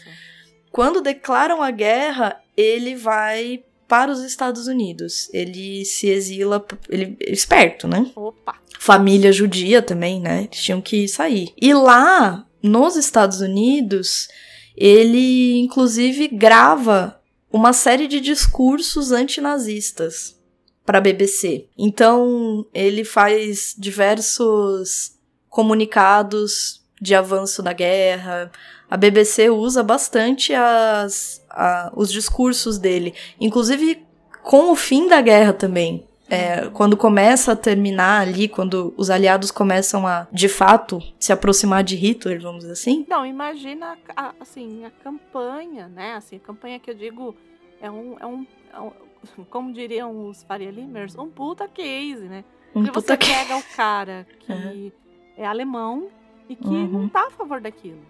Quando 0.70 1.01
declaram 1.01 1.62
a 1.62 1.70
guerra, 1.70 2.38
ele 2.57 2.94
vai 2.94 3.62
para 3.88 4.12
os 4.12 4.22
Estados 4.22 4.66
Unidos. 4.66 5.31
Ele 5.33 5.83
se 5.87 6.07
exila, 6.09 6.64
ele 6.90 7.16
é 7.20 7.33
esperto, 7.33 7.88
né? 7.88 8.11
Opa. 8.14 8.57
Família 8.79 9.33
judia 9.33 9.81
também, 9.81 10.20
né? 10.20 10.44
Eles 10.44 10.62
tinham 10.62 10.81
que 10.83 11.09
sair. 11.09 11.48
E 11.61 11.72
lá, 11.72 12.46
nos 12.62 12.96
Estados 12.96 13.40
Unidos, 13.40 14.29
ele 14.77 15.59
inclusive 15.59 16.29
grava 16.29 17.17
uma 17.52 17.72
série 17.72 18.06
de 18.06 18.20
discursos 18.20 19.11
antinazistas 19.12 20.37
para 20.84 20.98
a 20.98 21.00
BBC. 21.00 21.66
Então, 21.76 22.66
ele 22.72 23.04
faz 23.04 23.74
diversos 23.78 25.12
comunicados 25.48 26.82
de 27.00 27.14
avanço 27.14 27.62
da 27.62 27.72
guerra. 27.72 28.50
A 28.90 28.96
BBC 28.96 29.50
usa 29.50 29.82
bastante 29.82 30.52
as, 30.54 31.44
a- 31.50 31.92
os 31.94 32.11
discursos 32.11 32.78
dele, 32.78 33.14
inclusive 33.40 34.02
com 34.42 34.70
o 34.72 34.76
fim 34.76 35.06
da 35.08 35.20
guerra 35.20 35.52
também. 35.52 36.06
É, 36.31 36.69
quando 36.75 36.97
começa 36.97 37.53
a 37.53 37.57
terminar 37.57 38.21
ali, 38.21 38.49
quando 38.49 38.93
os 38.97 39.09
aliados 39.09 39.51
começam 39.51 40.07
a, 40.07 40.27
de 40.31 40.49
fato, 40.49 41.01
se 41.19 41.33
aproximar 41.33 41.83
de 41.83 41.97
Hitler, 41.97 42.41
vamos 42.41 42.61
dizer 42.61 42.73
assim. 42.73 43.07
Não, 43.09 43.25
imagina, 43.25 43.97
a- 44.17 44.35
assim, 44.38 44.85
a 44.85 44.91
campanha, 44.91 45.88
né? 45.88 46.14
Assim, 46.14 46.37
a 46.37 46.41
campanha 46.41 46.79
que 46.79 46.91
eu 46.91 46.95
digo 46.95 47.35
é 47.81 47.91
um, 47.91 48.17
é 48.21 48.27
um, 48.27 48.47
é 48.75 48.81
um- 48.81 48.93
como 49.51 49.73
diriam 49.73 50.29
os 50.29 50.43
Faria 50.45 50.71
Limers, 50.71 51.17
um 51.17 51.29
puta 51.29 51.67
case, 51.67 52.25
né? 52.25 52.45
Um 52.75 52.83
Porque 52.85 52.93
puta 52.93 53.14
você 53.14 53.17
pega 53.17 53.57
o 53.57 53.62
cara 53.75 54.27
que 54.41 54.53
Uhum. 54.53 54.93
é 55.37 55.47
alemão 55.47 56.09
e 56.49 56.55
que 56.55 56.69
Uhum. 56.69 56.87
não 57.03 57.09
tá 57.09 57.27
a 57.27 57.31
favor 57.31 57.61
daquilo. 57.61 58.01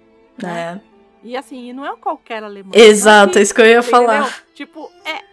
né? 0.43 0.81
É. 0.85 0.99
E 1.23 1.37
assim, 1.37 1.69
e 1.69 1.73
não 1.73 1.85
é 1.85 1.97
qualquer 1.97 2.43
alemão. 2.45 2.71
Exato, 2.75 3.39
é 3.39 3.43
isso 3.43 3.53
que 3.55 3.61
eu 3.61 3.67
ia 3.67 3.79
entendeu? 3.79 3.91
falar. 3.91 4.43
Tipo, 4.55 4.89
é 5.05 5.25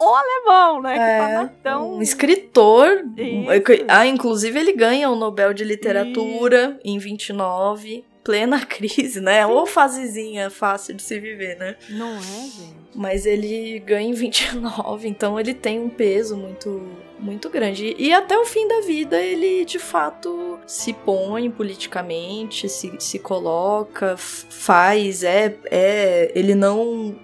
o 0.00 0.14
alemão, 0.14 0.82
né? 0.82 0.94
que 0.94 1.00
É, 1.00 1.18
fala 1.18 1.54
tão... 1.62 1.94
um 1.96 2.02
escritor. 2.02 3.04
Isso. 3.16 3.84
Ah, 3.88 4.06
inclusive 4.06 4.58
ele 4.58 4.72
ganha 4.72 5.10
o 5.10 5.16
Nobel 5.16 5.52
de 5.52 5.64
Literatura 5.64 6.78
em 6.84 6.98
29, 6.98 8.04
plena 8.22 8.60
crise, 8.66 9.20
né? 9.20 9.46
Ou 9.46 9.66
fasezinha 9.66 10.50
fácil 10.50 10.94
de 10.94 11.02
se 11.02 11.18
viver, 11.18 11.56
né? 11.58 11.76
Não 11.90 12.16
é, 12.16 12.20
gente? 12.20 12.76
Mas 12.94 13.26
ele 13.26 13.78
ganha 13.80 14.08
em 14.08 14.12
29, 14.12 15.08
então 15.08 15.38
ele 15.38 15.54
tem 15.54 15.80
um 15.80 15.88
peso 15.88 16.36
muito 16.36 16.86
muito 17.18 17.50
grande. 17.50 17.96
E 17.98 18.12
até 18.12 18.38
o 18.38 18.44
fim 18.44 18.68
da 18.68 18.80
vida 18.80 19.20
ele 19.20 19.64
de 19.64 19.78
fato 19.78 20.58
se 20.66 20.92
põe 20.92 21.50
politicamente, 21.50 22.68
se, 22.68 22.92
se 22.98 23.18
coloca, 23.18 24.16
faz, 24.16 25.24
é, 25.24 25.56
é. 25.70 26.30
Ele 26.34 26.54
não 26.54 27.16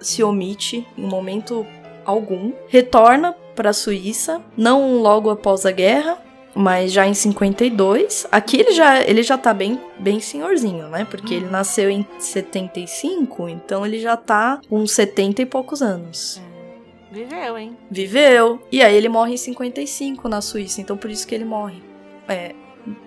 se 0.00 0.22
omite 0.22 0.86
em 0.96 1.06
momento 1.06 1.66
algum. 2.08 2.52
Retorna 2.68 3.34
para 3.54 3.70
a 3.70 3.74
Suíça, 3.74 4.40
não 4.56 4.98
logo 4.98 5.30
após 5.30 5.66
a 5.66 5.70
guerra, 5.70 6.18
mas 6.54 6.90
já 6.90 7.06
em 7.06 7.14
52. 7.14 8.26
Aqui 8.32 8.58
ele 8.58 8.72
já, 8.72 9.00
ele 9.02 9.22
já 9.22 9.36
tá 9.36 9.52
bem, 9.52 9.78
bem 9.98 10.18
senhorzinho, 10.18 10.88
né? 10.88 11.06
Porque 11.08 11.34
ele 11.34 11.46
nasceu 11.46 11.90
em 11.90 12.06
75, 12.18 13.48
então 13.48 13.84
ele 13.84 14.00
já 14.00 14.16
tá 14.16 14.60
com 14.68 14.86
70 14.86 15.42
e 15.42 15.46
poucos 15.46 15.82
anos. 15.82 16.40
É. 16.44 17.14
Viveu, 17.14 17.58
hein? 17.58 17.76
Viveu. 17.90 18.60
E 18.70 18.82
aí 18.82 18.94
ele 18.94 19.08
morre 19.08 19.34
em 19.34 19.38
55 19.38 20.28
na 20.28 20.40
Suíça, 20.40 20.80
então 20.80 20.96
por 20.96 21.10
isso 21.10 21.26
que 21.26 21.34
ele 21.34 21.44
morre. 21.44 21.82
É, 22.28 22.54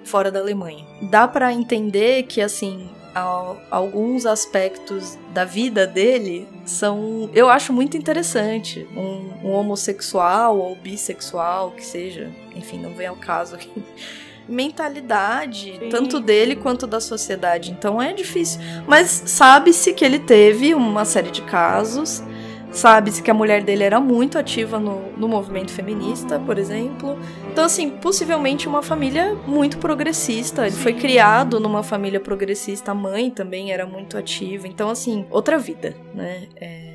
fora 0.03 0.31
da 0.31 0.39
Alemanha. 0.39 0.85
Dá 1.03 1.27
pra 1.27 1.53
entender 1.53 2.23
que, 2.23 2.41
assim, 2.41 2.89
alguns 3.13 4.25
aspectos 4.25 5.17
da 5.33 5.43
vida 5.43 5.85
dele 5.85 6.47
são. 6.65 7.29
Eu 7.33 7.49
acho 7.49 7.73
muito 7.73 7.97
interessante. 7.97 8.87
Um, 8.95 9.49
um 9.49 9.51
homossexual 9.51 10.57
ou 10.57 10.75
bissexual, 10.75 11.71
que 11.71 11.85
seja, 11.85 12.31
enfim, 12.55 12.79
não 12.79 12.93
vem 12.93 13.07
ao 13.07 13.15
caso 13.15 13.55
aqui. 13.55 13.71
Mentalidade, 14.47 15.77
Sim, 15.79 15.89
tanto 15.89 16.19
dele 16.19 16.55
quanto 16.55 16.87
da 16.87 16.99
sociedade. 16.99 17.71
Então 17.71 18.01
é 18.01 18.11
difícil. 18.11 18.59
Mas 18.87 19.23
sabe-se 19.25 19.93
que 19.93 20.03
ele 20.03 20.19
teve 20.19 20.73
uma 20.73 21.05
série 21.05 21.31
de 21.31 21.41
casos. 21.43 22.23
Sabe-se 22.71 23.21
que 23.21 23.29
a 23.29 23.33
mulher 23.33 23.63
dele 23.63 23.83
era 23.83 23.99
muito 23.99 24.37
ativa 24.37 24.79
no, 24.79 25.11
no 25.17 25.27
movimento 25.27 25.71
feminista, 25.71 26.39
por 26.39 26.57
exemplo. 26.57 27.19
Então, 27.51 27.65
assim, 27.65 27.89
possivelmente 27.89 28.67
uma 28.67 28.81
família 28.81 29.35
muito 29.45 29.77
progressista. 29.77 30.65
Ele 30.65 30.75
foi 30.75 30.93
Sim. 30.93 30.99
criado 30.99 31.59
numa 31.59 31.83
família 31.83 32.19
progressista, 32.19 32.91
a 32.91 32.95
mãe 32.95 33.29
também 33.29 33.73
era 33.73 33.85
muito 33.85 34.17
ativa. 34.17 34.67
Então, 34.67 34.89
assim, 34.89 35.25
outra 35.29 35.57
vida, 35.57 35.95
né? 36.15 36.47
É, 36.55 36.91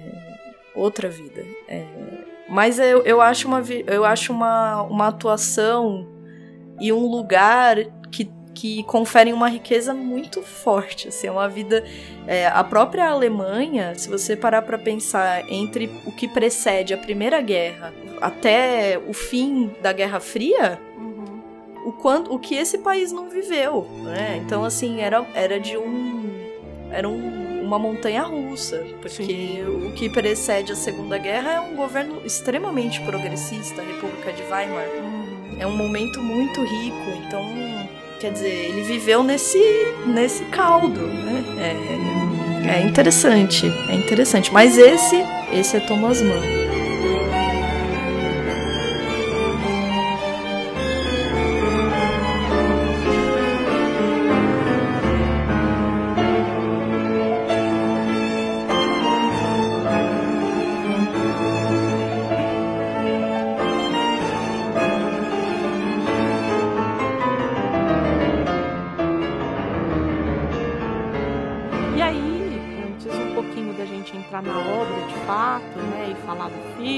outra 0.74 1.10
vida. 1.10 1.44
É, 1.68 1.84
mas 2.48 2.78
eu, 2.78 3.02
eu 3.02 3.20
acho, 3.20 3.46
uma, 3.46 3.62
eu 3.86 4.04
acho 4.04 4.32
uma, 4.32 4.82
uma 4.82 5.08
atuação 5.08 6.06
e 6.80 6.92
um 6.92 7.06
lugar 7.06 7.76
que 8.58 8.82
conferem 8.84 9.34
uma 9.34 9.48
riqueza 9.50 9.92
muito 9.92 10.40
forte. 10.42 11.08
Assim, 11.08 11.26
é 11.26 11.30
uma 11.30 11.46
vida. 11.48 11.84
é, 12.26 12.46
a 12.46 12.64
própria 12.64 13.08
Alemanha, 13.10 13.94
se 13.94 14.08
você 14.08 14.34
parar 14.34 14.62
para 14.62 14.78
pensar 14.78 15.44
entre 15.52 15.90
o 16.06 16.10
que 16.10 16.26
precede 16.26 16.94
a 16.94 16.96
Primeira 16.98 17.40
Guerra 17.42 17.92
até 18.20 18.98
o 19.06 19.12
fim 19.12 19.70
da 19.82 19.92
Guerra 19.92 20.18
Fria, 20.20 20.80
Uhum. 20.96 21.42
o, 21.84 21.92
quanto, 21.92 22.32
o 22.34 22.38
que 22.38 22.54
esse 22.54 22.78
país 22.78 23.12
não 23.12 23.28
viveu, 23.28 23.86
né? 24.04 24.40
Então, 24.42 24.64
assim, 24.64 25.00
era, 25.00 25.24
era 25.34 25.60
de 25.60 25.76
um... 25.76 26.30
Era 26.90 27.06
um- 27.08 27.44
uma 27.66 27.80
montanha 27.80 28.22
russa, 28.22 28.86
porque 29.02 29.24
Sim. 29.24 29.64
o 29.88 29.92
que 29.94 30.08
precede 30.08 30.70
a 30.70 30.76
Segunda 30.76 31.18
Guerra 31.18 31.50
é 31.54 31.60
um 31.60 31.74
governo 31.74 32.22
extremamente 32.24 33.00
progressista, 33.00 33.82
a 33.82 33.84
República 33.84 34.32
de 34.32 34.40
Weimar. 34.44 34.86
Uhum. 35.02 35.56
É 35.58 35.66
um 35.66 35.76
momento 35.76 36.22
muito 36.22 36.60
rico, 36.62 37.10
então, 37.26 37.42
quer 38.18 38.32
dizer, 38.32 38.48
ele 38.48 38.82
viveu 38.82 39.22
nesse, 39.22 39.58
nesse 40.06 40.44
caldo, 40.46 41.00
né? 41.00 41.44
É, 41.58 42.78
é 42.78 42.82
interessante, 42.82 43.66
é 43.88 43.94
interessante. 43.94 44.52
Mas 44.52 44.76
esse, 44.76 45.16
esse 45.52 45.76
é 45.76 45.80
Thomas 45.80 46.20
Mann. 46.20 46.65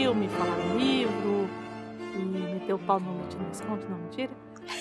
Filme, 0.08 0.26
falar 0.28 0.54
do 0.54 0.78
livro, 0.78 1.48
e 2.14 2.18
meter 2.18 2.72
o 2.72 2.78
pau 2.78 2.98
no 2.98 3.12
Mentira 3.12 3.42
Nos 3.42 3.60
Contos, 3.60 3.88
não, 3.90 3.98
mentira. 3.98 4.30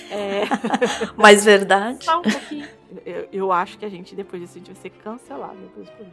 É... 0.10 0.44
Mais 1.22 1.44
verdade. 1.44 2.06
Só 2.06 2.20
um 2.20 2.22
pouquinho. 2.22 2.68
Eu, 3.06 3.28
eu, 3.34 3.52
acho 3.52 3.78
que 3.78 3.86
a 3.86 3.90
gente, 3.90 4.16
depois 4.16 4.42
disso, 4.42 4.54
a 4.56 4.60
gente 4.60 4.72
vai 4.72 4.82
ser 4.82 4.90
cancelado 4.90 5.58
depois 5.58 5.90
do 5.90 6.06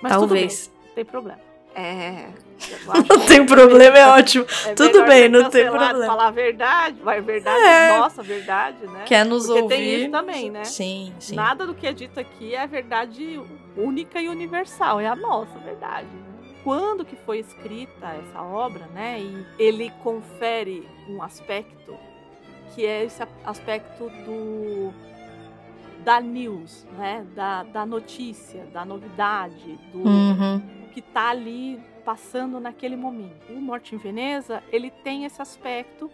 Mas 0.00 0.12
Talvez. 0.12 0.68
Bem, 0.68 0.86
não 0.86 0.94
tem 0.94 1.04
problema. 1.04 1.40
É. 1.76 2.28
Não 3.08 3.26
tem 3.26 3.44
problema, 3.44 3.98
é 3.98 4.06
ótimo. 4.06 4.46
É 4.64 4.74
Tudo 4.74 5.04
bem, 5.04 5.28
não 5.28 5.50
tem 5.50 5.68
problema. 5.68 6.06
Falar 6.06 6.28
a 6.28 6.30
verdade, 6.30 7.00
vai 7.02 7.20
verdade, 7.20 7.60
é. 7.64 7.98
nossa 7.98 8.22
verdade, 8.22 8.86
né? 8.86 9.02
Quer 9.04 9.26
nos 9.26 9.46
Porque 9.46 9.60
ouvir. 9.60 9.74
tem 9.74 9.94
isso 10.02 10.10
também, 10.10 10.50
né? 10.50 10.62
Sim, 10.62 11.12
sim. 11.18 11.34
Nada 11.34 11.66
do 11.66 11.74
que 11.74 11.84
é 11.84 11.92
dito 11.92 12.20
aqui 12.20 12.54
é 12.54 12.64
verdade 12.64 13.40
única 13.76 14.20
e 14.20 14.28
universal, 14.28 15.00
é 15.00 15.08
a 15.08 15.16
nossa 15.16 15.58
verdade. 15.58 16.06
Quando 16.64 17.04
que 17.04 17.14
foi 17.14 17.38
escrita 17.38 18.08
essa 18.08 18.42
obra, 18.42 18.86
né? 18.86 19.20
E 19.20 19.46
ele 19.58 19.90
confere 20.02 20.88
um 21.08 21.22
aspecto 21.22 21.96
que 22.74 22.84
é 22.84 23.04
esse 23.04 23.22
aspecto 23.44 24.08
do 24.24 24.92
da 26.02 26.20
news, 26.20 26.86
né? 26.98 27.24
Da, 27.34 27.62
da 27.62 27.86
notícia, 27.86 28.64
da 28.72 28.84
novidade, 28.84 29.78
do 29.92 29.98
uhum 29.98 30.74
que 30.94 31.00
está 31.00 31.30
ali 31.30 31.80
passando 32.04 32.60
naquele 32.60 32.94
momento. 32.94 33.52
O 33.52 33.60
Morte 33.60 33.96
em 33.96 33.98
Veneza, 33.98 34.62
ele 34.70 34.90
tem 34.90 35.24
esse 35.24 35.42
aspecto 35.42 36.08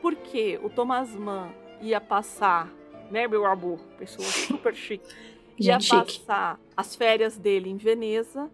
porque 0.00 0.58
o 0.64 0.70
Thomas 0.70 1.14
Mann 1.14 1.50
ia 1.82 2.00
passar, 2.00 2.72
né, 3.10 3.28
meu 3.28 3.44
amor, 3.44 3.78
pessoa 3.98 4.26
super 4.26 4.74
chique, 4.74 5.06
ia 5.60 5.78
passar 5.78 6.58
as 6.74 6.96
férias 6.96 7.36
dele 7.36 7.68
em 7.68 7.76
Veneza 7.76 8.50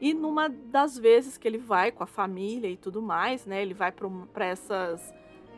e 0.00 0.14
numa 0.14 0.48
das 0.48 0.96
vezes 0.96 1.36
que 1.36 1.46
ele 1.46 1.58
vai 1.58 1.90
com 1.90 2.02
a 2.02 2.06
família 2.06 2.68
e 2.68 2.76
tudo 2.76 3.02
mais, 3.02 3.44
né, 3.46 3.62
ele 3.62 3.74
vai 3.74 3.92
para 4.32 4.46
essas 4.46 5.14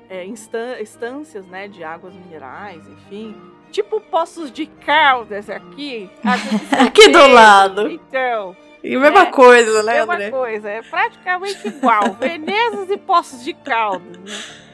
é, 0.08 0.24
instâncias, 0.24 1.46
né, 1.46 1.68
de 1.68 1.84
águas 1.84 2.14
minerais, 2.14 2.86
enfim, 2.88 3.36
tipo 3.70 4.00
Poços 4.00 4.50
de 4.50 4.66
Caldas 4.66 5.50
aqui, 5.50 6.10
aqui 6.84 7.08
do 7.08 7.26
lado. 7.26 7.90
Então, 7.90 8.56
e 8.82 8.96
mesma 8.96 9.22
é, 9.22 9.26
coisa, 9.26 9.82
né, 9.82 9.92
mesma 9.94 10.14
André? 10.14 10.24
Mesma 10.26 10.38
coisa, 10.38 10.70
é 10.70 10.82
praticamente 10.82 11.68
igual. 11.68 12.12
Venezas 12.18 12.90
e 12.90 12.96
Poços 12.96 13.44
de 13.44 13.52
Caldas, 13.52 14.16
né? 14.18 14.70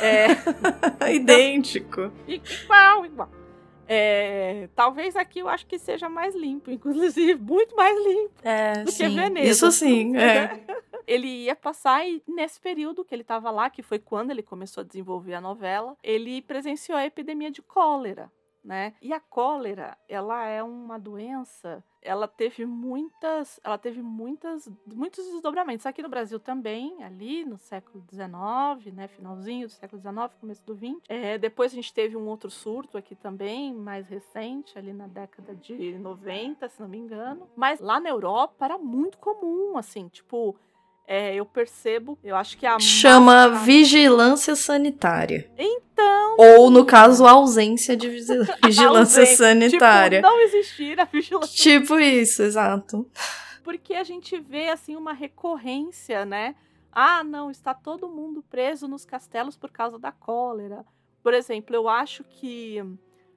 É... 0.00 1.12
Idêntico. 1.12 2.10
Igual, 2.26 3.06
igual. 3.06 3.28
É, 3.92 4.68
talvez 4.76 5.16
aqui 5.16 5.40
eu 5.40 5.48
acho 5.48 5.66
que 5.66 5.76
seja 5.76 6.08
mais 6.08 6.32
limpo, 6.32 6.70
inclusive 6.70 7.34
muito 7.34 7.74
mais 7.74 7.96
limpo 8.06 8.34
é, 8.44 8.84
do 8.84 8.92
sim. 8.92 9.08
que 9.08 9.14
Veneza. 9.16 9.50
Isso 9.50 9.72
sim, 9.72 10.16
é. 10.16 10.60
Ele 11.08 11.26
ia 11.26 11.56
passar 11.56 12.06
e 12.06 12.22
nesse 12.28 12.60
período 12.60 13.04
que 13.04 13.12
ele 13.12 13.22
estava 13.22 13.50
lá, 13.50 13.68
que 13.68 13.82
foi 13.82 13.98
quando 13.98 14.30
ele 14.30 14.44
começou 14.44 14.82
a 14.82 14.84
desenvolver 14.84 15.34
a 15.34 15.40
novela, 15.40 15.96
ele 16.04 16.40
presenciou 16.40 16.96
a 16.96 17.04
epidemia 17.04 17.50
de 17.50 17.60
cólera 17.62 18.30
né? 18.62 18.94
E 19.00 19.12
a 19.12 19.20
cólera, 19.20 19.96
ela 20.08 20.46
é 20.46 20.62
uma 20.62 20.98
doença, 20.98 21.82
ela 22.02 22.26
teve 22.26 22.64
muitas, 22.64 23.60
ela 23.62 23.78
teve 23.78 24.02
muitas, 24.02 24.70
muitos 24.86 25.24
desdobramentos. 25.26 25.86
Aqui 25.86 26.02
no 26.02 26.08
Brasil 26.08 26.38
também, 26.38 27.02
ali 27.02 27.44
no 27.44 27.58
século 27.58 28.04
XIX, 28.10 28.94
né, 28.94 29.08
finalzinho 29.08 29.66
do 29.66 29.72
século 29.72 30.00
XIX, 30.00 30.34
começo 30.40 30.64
do 30.64 30.74
XX. 30.74 31.00
É, 31.08 31.38
depois 31.38 31.72
a 31.72 31.74
gente 31.74 31.92
teve 31.92 32.16
um 32.16 32.26
outro 32.26 32.50
surto 32.50 32.96
aqui 32.96 33.14
também, 33.14 33.74
mais 33.74 34.08
recente, 34.08 34.78
ali 34.78 34.92
na 34.92 35.06
década 35.06 35.54
de 35.54 35.98
90, 35.98 36.68
se 36.68 36.80
não 36.80 36.88
me 36.88 36.98
engano. 36.98 37.48
Mas 37.54 37.80
lá 37.80 38.00
na 38.00 38.08
Europa 38.08 38.64
era 38.64 38.78
muito 38.78 39.18
comum, 39.18 39.76
assim, 39.76 40.08
tipo, 40.08 40.56
é, 41.12 41.34
eu 41.34 41.44
percebo, 41.44 42.16
eu 42.22 42.36
acho 42.36 42.56
que 42.56 42.64
a 42.64 42.78
chama 42.78 43.48
máscara... 43.48 43.64
vigilância 43.64 44.54
sanitária. 44.54 45.50
Então. 45.58 46.36
Ou 46.38 46.70
no 46.70 46.86
caso 46.86 47.26
ausência 47.26 47.96
de 47.96 48.08
vigilância 48.64 49.26
sanitária. 49.26 50.20
Tipo, 50.20 50.32
não 50.32 50.40
existir 50.40 51.00
a 51.00 51.04
vigilância. 51.04 51.52
Tipo 51.52 51.98
isso, 51.98 52.44
exato. 52.44 53.10
Porque 53.64 53.94
a 53.94 54.04
gente 54.04 54.38
vê 54.38 54.68
assim 54.68 54.94
uma 54.94 55.12
recorrência, 55.12 56.24
né? 56.24 56.54
Ah, 56.92 57.24
não, 57.24 57.50
está 57.50 57.74
todo 57.74 58.08
mundo 58.08 58.40
preso 58.48 58.86
nos 58.86 59.04
castelos 59.04 59.56
por 59.56 59.72
causa 59.72 59.98
da 59.98 60.12
cólera. 60.12 60.86
Por 61.24 61.34
exemplo, 61.34 61.74
eu 61.74 61.88
acho 61.88 62.22
que 62.22 62.84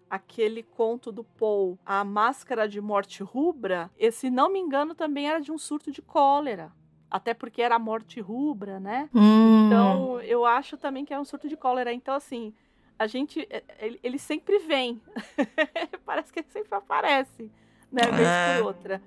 aquele 0.08 0.62
conto 0.62 1.12
do 1.12 1.24
Paul, 1.24 1.80
A 1.84 2.04
Máscara 2.04 2.70
de 2.70 2.80
Morte 2.80 3.24
Rubra, 3.24 3.90
se 4.12 4.30
não 4.30 4.54
me 4.54 4.60
engano, 4.60 4.94
também 4.94 5.28
era 5.28 5.42
de 5.42 5.52
um 5.52 5.58
surto 5.58 5.92
de 5.92 6.04
cólera 6.04 6.72
até 7.14 7.32
porque 7.32 7.62
era 7.62 7.76
a 7.76 7.80
morte 7.80 8.20
rubra, 8.20 8.80
né? 8.80 9.08
Hum. 9.14 9.68
Então, 9.68 10.20
eu 10.22 10.44
acho 10.46 10.76
também 10.78 11.06
que 11.06 11.14
é 11.14 11.20
um 11.20 11.24
surto 11.24 11.48
de 11.48 11.56
cólera. 11.56 11.94
Então, 11.94 12.16
assim, 12.16 12.52
a 12.98 13.06
gente, 13.06 13.48
é, 13.52 13.64
ele, 13.78 14.00
ele 14.02 14.18
sempre 14.18 14.58
vem. 14.58 15.00
Parece 16.04 16.34
que 16.34 16.40
ele 16.40 16.48
sempre 16.50 16.74
aparece, 16.74 17.52
né? 17.92 18.02
Vez 18.12 18.28
é. 18.28 18.58
por 18.58 18.66
outra. 18.66 19.02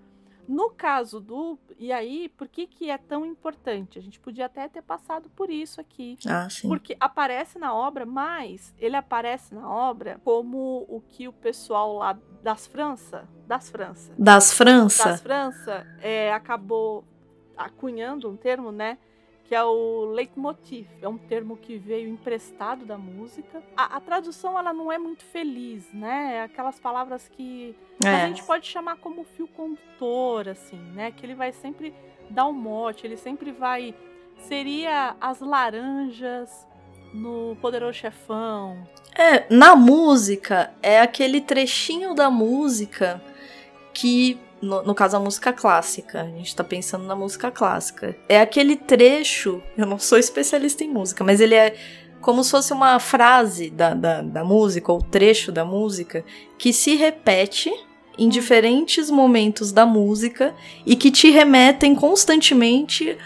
No 0.47 0.71
caso 0.71 1.19
do. 1.19 1.59
E 1.77 1.93
aí, 1.93 2.29
por 2.37 2.47
que, 2.47 2.69
que 2.69 2.91
é 2.91 2.97
tão 2.97 3.27
importante? 3.27 3.99
A 3.99 4.03
gente 4.03 4.21
podia 4.21 4.47
até 4.47 4.69
ter 4.69 4.83
passado 4.83 5.29
por 5.31 5.51
isso 5.51 5.81
aqui. 5.81 6.17
Ah, 6.29 6.49
sim. 6.49 6.69
Porque 6.69 6.97
aparece 7.01 7.59
na 7.59 7.75
obra, 7.75 8.07
mas 8.07 8.73
ele 8.79 8.95
aparece 8.95 9.53
na 9.53 9.69
obra 9.69 10.21
como 10.25 10.87
o 10.89 11.03
que 11.09 11.27
o 11.27 11.33
pessoal 11.33 11.97
lá 11.97 12.17
das 12.41 12.69
França. 12.69 13.29
Das 13.49 13.69
França. 13.69 14.15
Das 14.17 14.53
França? 14.53 15.09
Das 15.09 15.21
França 15.21 15.87
é, 16.01 16.33
acabou 16.33 17.05
acunhando 17.57 18.29
um 18.29 18.37
termo, 18.37 18.71
né? 18.71 18.99
Que 19.45 19.55
é 19.55 19.63
o 19.63 20.07
leitmotiv. 20.07 20.87
É 21.01 21.09
um 21.09 21.17
termo 21.17 21.57
que 21.57 21.79
veio 21.79 22.09
emprestado 22.09 22.85
da 22.85 22.99
música. 22.99 23.63
A, 23.77 23.97
a 23.97 24.01
tradução, 24.01 24.59
ela 24.59 24.73
não 24.73 24.91
é 24.91 24.99
muito 24.99 25.25
feliz, 25.25 25.85
né? 25.93 26.37
É 26.37 26.43
aquelas 26.43 26.79
palavras 26.81 27.29
que 27.29 27.77
é. 28.05 28.09
a 28.09 28.27
gente 28.29 28.43
pode 28.43 28.67
chamar 28.67 28.97
como 28.97 29.25
fio 29.25 29.47
condutor, 29.49 30.49
assim, 30.49 30.81
né? 30.95 31.13
Que 31.13 31.25
ele 31.25 31.35
vai 31.35 31.53
sempre 31.53 31.95
dar 32.29 32.47
um 32.47 32.53
mote, 32.53 33.07
ele 33.07 33.17
sempre 33.17 33.53
vai... 33.53 33.95
Seria 34.39 35.17
as 35.21 35.41
laranjas 35.41 36.67
no 37.15 37.57
Poderoso 37.61 37.95
Chefão. 37.95 38.87
É, 39.15 39.47
na 39.49 39.75
música, 39.75 40.75
é 40.83 41.01
aquele 41.01 41.41
trechinho 41.41 42.15
da 42.15 42.31
música 42.31 43.23
que 43.95 44.39
no, 44.67 44.83
no, 44.83 44.95
caso 44.95 45.17
a 45.17 45.21
música 45.21 45.53
clássica, 45.53 46.23
a 46.23 46.27
gente 46.27 46.55
tá 46.55 46.65
pensando 46.65 47.05
na 47.05 47.15
música 47.15 47.51
clássica. 47.51 48.17
É 48.29 48.41
aquele 48.41 48.77
trecho, 48.77 49.63
eu 49.77 49.87
não 49.87 49.99
sou 49.99 50.19
especialista 50.19 50.85
em 50.85 50.89
música, 50.89 51.23
mas 51.25 51.41
ele 51.41 51.55
é 51.55 51.75
como 52.21 52.43
se 52.43 52.51
fosse 52.51 52.73
uma 52.73 52.99
frase 52.99 53.71
da, 53.71 53.95
da, 53.95 54.21
da 54.21 54.45
música, 54.45 54.91
ou 54.91 55.01
trecho 55.01 55.53
da 55.53 55.65
música, 55.65 56.25
que 56.59 56.73
se 56.73 56.97
repete 56.97 57.73
em 58.19 58.29
diferentes 58.29 59.11
momentos 59.11 59.71
da 59.71 59.87
música 59.87 60.55
e 60.85 60.97
que 60.97 61.11
te 61.11 61.31
remetem 61.31 61.95
constantemente 61.95 63.17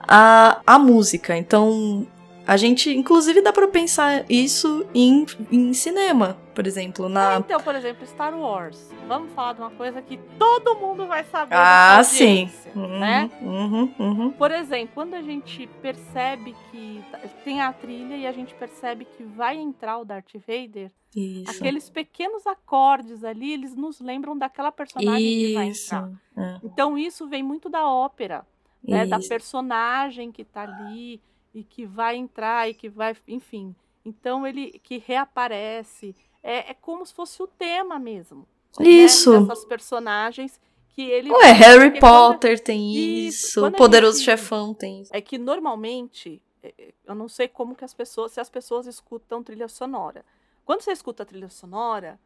à, 0.00 0.60
à 0.66 0.78
música. 0.78 1.36
Então, 1.36 2.06
a 2.46 2.56
gente, 2.56 2.90
inclusive, 2.90 3.40
dá 3.40 3.52
para 3.52 3.68
pensar 3.68 4.24
isso 4.28 4.86
em, 4.94 5.24
em 5.50 5.72
cinema, 5.72 6.36
por 6.54 6.66
exemplo. 6.66 7.08
Na... 7.08 7.34
É, 7.34 7.38
então, 7.38 7.60
por 7.60 7.74
exemplo, 7.74 8.06
Star 8.06 8.36
Wars. 8.38 8.90
Vamos 9.06 9.32
falar 9.32 9.52
de 9.52 9.60
uma 9.60 9.70
coisa 9.70 10.02
que 10.02 10.18
todo 10.38 10.76
mundo 10.76 11.06
vai 11.06 11.24
saber. 11.24 11.54
Ah, 11.54 12.02
sim. 12.02 12.50
Uhum, 12.74 12.98
né? 12.98 13.30
Uhum, 13.40 13.94
uhum. 13.98 14.30
Por 14.32 14.50
exemplo, 14.50 14.90
quando 14.94 15.14
a 15.14 15.22
gente 15.22 15.68
percebe 15.80 16.54
que 16.70 17.02
tem 17.44 17.60
a 17.60 17.72
trilha 17.72 18.16
e 18.16 18.26
a 18.26 18.32
gente 18.32 18.54
percebe 18.54 19.04
que 19.04 19.22
vai 19.22 19.56
entrar 19.56 19.98
o 19.98 20.04
Darth 20.04 20.32
Vader, 20.34 20.90
isso. 21.14 21.50
aqueles 21.50 21.90
pequenos 21.90 22.46
acordes 22.46 23.22
ali, 23.22 23.52
eles 23.52 23.74
nos 23.76 24.00
lembram 24.00 24.36
daquela 24.36 24.72
personagem 24.72 25.22
isso. 25.22 25.46
que 25.46 25.54
vai 25.54 25.68
entrar. 25.68 26.10
É. 26.36 26.60
Então, 26.64 26.98
isso 26.98 27.28
vem 27.28 27.42
muito 27.42 27.68
da 27.68 27.86
ópera, 27.86 28.44
né? 28.82 29.06
Da 29.06 29.20
personagem 29.20 30.32
que 30.32 30.44
tá 30.44 30.62
ali 30.62 31.20
e 31.54 31.62
que 31.62 31.86
vai 31.86 32.16
entrar 32.16 32.68
e 32.68 32.74
que 32.74 32.88
vai, 32.88 33.16
enfim. 33.28 33.74
Então 34.04 34.46
ele 34.46 34.80
que 34.82 34.98
reaparece. 34.98 36.14
É, 36.42 36.70
é 36.70 36.74
como 36.74 37.06
se 37.06 37.14
fosse 37.14 37.42
o 37.42 37.46
tema 37.46 37.98
mesmo. 37.98 38.46
Né, 38.78 38.88
isso. 38.88 39.32
Né? 39.32 39.46
Dessas 39.46 39.64
personagens 39.64 40.60
que 40.88 41.02
ele. 41.02 41.30
Ué, 41.30 41.52
Harry 41.52 41.98
Potter 42.00 42.58
quando... 42.58 42.64
tem 42.64 42.94
isso. 42.94 43.66
O 43.66 43.72
Poderoso 43.72 44.18
gente... 44.18 44.26
Chefão 44.26 44.74
tem 44.74 45.02
isso. 45.02 45.14
É 45.14 45.20
que 45.20 45.38
normalmente, 45.38 46.42
é, 46.62 46.74
é, 46.78 46.94
eu 47.04 47.14
não 47.14 47.28
sei 47.28 47.48
como 47.48 47.74
que 47.74 47.84
as 47.84 47.94
pessoas, 47.94 48.32
se 48.32 48.40
as 48.40 48.50
pessoas 48.50 48.86
escutam 48.86 49.42
trilha 49.42 49.68
sonora. 49.68 50.24
Quando 50.64 50.82
você 50.82 50.92
escuta 50.92 51.22
a 51.22 51.26
trilha 51.26 51.48
sonora, 51.48 52.18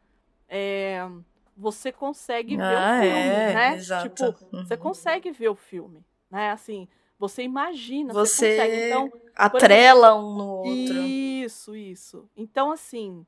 é, 0.47 1.07
você 1.55 1.91
consegue 1.91 2.55
ver 2.55 2.63
ah, 2.63 2.97
o 2.97 3.01
filme, 3.01 3.17
é, 3.17 3.53
né? 3.53 3.75
Exato. 3.75 4.09
Tipo, 4.09 4.55
uhum. 4.55 4.63
você 4.63 4.77
consegue 4.77 5.31
ver 5.31 5.49
o 5.49 5.55
filme, 5.55 6.05
né? 6.29 6.51
Assim, 6.51 6.87
você 7.19 7.43
imagina, 7.43 8.13
você, 8.13 8.33
você 8.33 8.57
consegue. 8.57 8.85
Então, 8.85 9.11
atrela 9.35 10.09
exemplo, 10.09 10.25
um 10.25 10.35
no 10.35 10.47
outro. 10.47 10.97
Isso, 11.03 11.75
isso. 11.75 12.29
Então, 12.35 12.71
assim, 12.71 13.25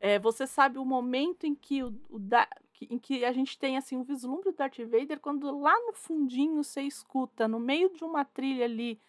é, 0.00 0.18
você 0.18 0.46
sabe 0.46 0.78
o 0.78 0.84
momento 0.84 1.46
em 1.46 1.54
que 1.54 1.82
o, 1.82 1.94
o 2.10 2.18
da, 2.18 2.48
em 2.90 2.98
que 2.98 3.24
a 3.24 3.32
gente 3.32 3.58
tem 3.58 3.76
assim 3.76 3.96
um 3.96 4.02
vislumbre 4.02 4.50
do 4.50 4.56
Darth 4.56 4.78
Vader 4.78 5.20
quando 5.20 5.60
lá 5.60 5.74
no 5.86 5.92
fundinho 5.92 6.62
você 6.62 6.82
escuta, 6.82 7.46
no 7.46 7.60
meio 7.60 7.90
de 7.90 8.04
uma 8.04 8.24
trilha 8.24 8.64
ali 8.64 9.00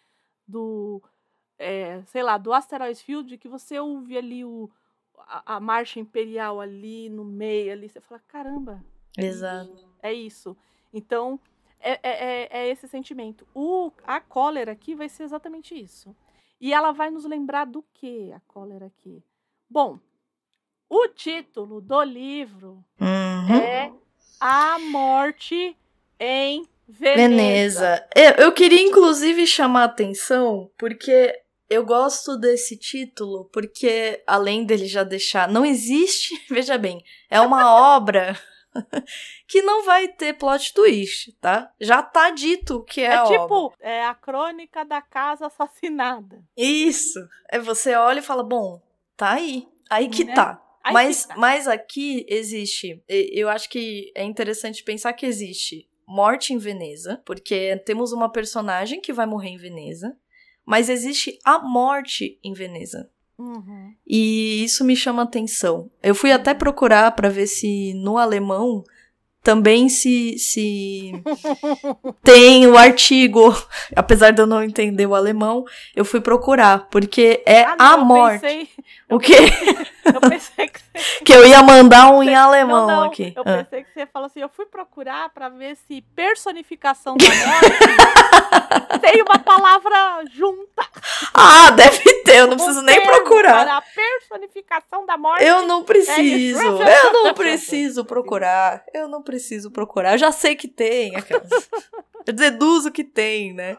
do, 0.46 1.02
é, 1.58 2.02
sei 2.06 2.22
lá, 2.22 2.38
do 2.38 2.52
Asteroid 2.52 3.02
Field, 3.02 3.38
que 3.38 3.48
você 3.48 3.78
ouve 3.78 4.16
ali 4.16 4.44
o, 4.44 4.70
a, 5.18 5.56
a, 5.56 5.60
marcha 5.60 5.98
imperial 5.98 6.60
ali 6.60 7.08
no 7.08 7.24
meio, 7.24 7.72
ali, 7.72 7.88
você 7.88 8.00
fala, 8.00 8.20
caramba. 8.28 8.84
Exato. 9.16 9.88
É 10.02 10.12
isso. 10.12 10.56
Então, 10.92 11.38
é, 11.84 12.00
é, 12.02 12.10
é, 12.10 12.48
é 12.50 12.68
esse 12.70 12.88
sentimento. 12.88 13.46
O, 13.54 13.92
a 14.06 14.20
cólera 14.20 14.72
aqui 14.72 14.94
vai 14.94 15.08
ser 15.08 15.24
exatamente 15.24 15.78
isso. 15.78 16.16
E 16.60 16.72
ela 16.72 16.92
vai 16.92 17.10
nos 17.10 17.26
lembrar 17.26 17.66
do 17.66 17.84
que 17.92 18.32
a 18.32 18.40
cólera 18.48 18.86
aqui? 18.86 19.22
Bom, 19.68 19.98
o 20.88 21.08
título 21.08 21.80
do 21.80 22.02
livro 22.02 22.82
uhum. 22.98 23.54
é 23.56 23.92
A 24.40 24.78
Morte 24.78 25.76
em 26.18 26.66
Veneza. 26.88 27.16
Veneza. 27.16 28.08
Eu, 28.14 28.44
eu 28.44 28.52
queria, 28.52 28.82
inclusive, 28.82 29.46
chamar 29.46 29.82
a 29.82 29.84
atenção, 29.84 30.70
porque 30.78 31.38
eu 31.68 31.84
gosto 31.84 32.36
desse 32.36 32.76
título, 32.76 33.46
porque 33.52 34.22
além 34.26 34.64
dele 34.64 34.86
já 34.86 35.02
deixar. 35.02 35.48
Não 35.48 35.64
existe, 35.64 36.34
veja 36.48 36.78
bem, 36.78 37.02
é 37.28 37.40
uma 37.40 37.94
obra 37.96 38.38
que 39.48 39.62
não 39.62 39.84
vai 39.84 40.08
ter 40.08 40.34
plot 40.34 40.72
twist, 40.74 41.32
tá? 41.40 41.72
Já 41.80 42.02
tá 42.02 42.30
dito 42.30 42.82
que 42.84 43.00
é, 43.00 43.14
é 43.14 43.24
tipo, 43.24 43.54
obra. 43.54 43.76
é 43.80 44.04
a 44.04 44.14
crônica 44.14 44.84
da 44.84 45.00
casa 45.00 45.46
assassinada. 45.46 46.42
Isso. 46.56 47.18
É 47.50 47.58
você 47.58 47.94
olha 47.94 48.18
e 48.18 48.22
fala, 48.22 48.42
bom, 48.42 48.80
tá 49.16 49.32
aí. 49.32 49.68
Aí 49.88 50.08
que 50.08 50.24
Né? 50.24 50.34
tá. 50.34 50.60
Aí 50.82 50.92
Mas, 50.92 51.22
que 51.22 51.28
tá. 51.28 51.36
mas 51.38 51.66
aqui 51.68 52.26
existe. 52.28 53.02
Eu 53.08 53.48
acho 53.48 53.70
que 53.70 54.12
é 54.14 54.22
interessante 54.22 54.84
pensar 54.84 55.12
que 55.14 55.24
existe 55.24 55.88
morte 56.06 56.52
em 56.52 56.58
Veneza, 56.58 57.22
porque 57.24 57.76
temos 57.86 58.12
uma 58.12 58.30
personagem 58.30 59.00
que 59.00 59.12
vai 59.12 59.24
morrer 59.24 59.48
em 59.48 59.56
Veneza, 59.56 60.14
mas 60.66 60.90
existe 60.90 61.38
a 61.44 61.58
morte 61.58 62.38
em 62.44 62.52
Veneza. 62.52 63.10
Uhum. 63.38 63.94
E 64.06 64.62
isso 64.64 64.84
me 64.84 64.94
chama 64.94 65.22
atenção. 65.22 65.90
Eu 66.02 66.14
fui 66.14 66.30
até 66.30 66.54
procurar 66.54 67.12
para 67.12 67.28
ver 67.28 67.46
se 67.46 67.92
no 67.94 68.16
alemão 68.16 68.84
também 69.44 69.90
se, 69.90 70.38
se 70.38 71.12
tem 72.22 72.66
o 72.66 72.76
artigo. 72.76 73.54
Apesar 73.94 74.30
de 74.32 74.40
eu 74.40 74.46
não 74.46 74.64
entender 74.64 75.06
o 75.06 75.14
alemão, 75.14 75.64
eu 75.94 76.04
fui 76.04 76.20
procurar, 76.20 76.88
porque 76.90 77.42
é 77.46 77.62
Ah, 77.64 77.76
não, 77.78 77.86
a 77.86 77.92
eu 77.98 78.04
morte. 78.04 78.40
Pensei, 78.40 78.68
O 79.10 79.18
quê? 79.18 79.36
eu 80.06 80.20
pensei 80.20 80.66
que 80.68 80.80
você 80.80 80.94
Que 81.24 81.32
eu 81.32 81.46
ia 81.46 81.62
mandar 81.62 82.10
um 82.10 82.22
em 82.22 82.30
Não, 82.30 82.48
alemão 82.48 82.86
não, 82.86 83.02
aqui. 83.04 83.32
Eu 83.36 83.42
Ah. 83.46 83.62
pensei 83.64 83.84
que 83.84 83.92
você 83.92 84.06
falou 84.06 84.26
assim, 84.26 84.40
eu 84.40 84.48
fui 84.48 84.64
procurar 84.66 85.28
pra 85.28 85.48
ver 85.50 85.76
se 85.76 86.00
personificação 86.16 87.16
da 87.16 87.24
morte 87.26 89.00
tem 89.00 89.22
uma 89.22 89.38
palavra 89.38 90.24
junta. 90.32 90.82
Ah, 91.34 91.70
deve 91.72 91.98
ter, 92.22 92.38
eu 92.38 92.46
não 92.46 92.56
preciso 92.56 92.80
nem 92.82 93.00
procurar. 93.02 93.64
Para 93.64 93.76
a 93.78 93.82
personificação 93.82 95.04
da 95.04 95.16
morte. 95.18 95.44
Eu 95.44 95.66
não 95.66 95.84
preciso, 95.84 96.20
isso. 96.20 96.62
eu 96.62 97.12
não 97.12 97.34
preciso 97.34 98.04
procurar, 98.04 98.82
eu 98.94 99.06
não 99.08 99.22
preciso 99.22 99.33
procurar. 99.70 100.12
Eu 100.14 100.18
já 100.18 100.32
sei 100.32 100.54
que 100.56 100.68
tem, 100.68 101.16
aquelas. 101.16 101.48
Eu 102.26 102.32
deduzo 102.32 102.90
que 102.90 103.04
tem, 103.04 103.52
né? 103.52 103.76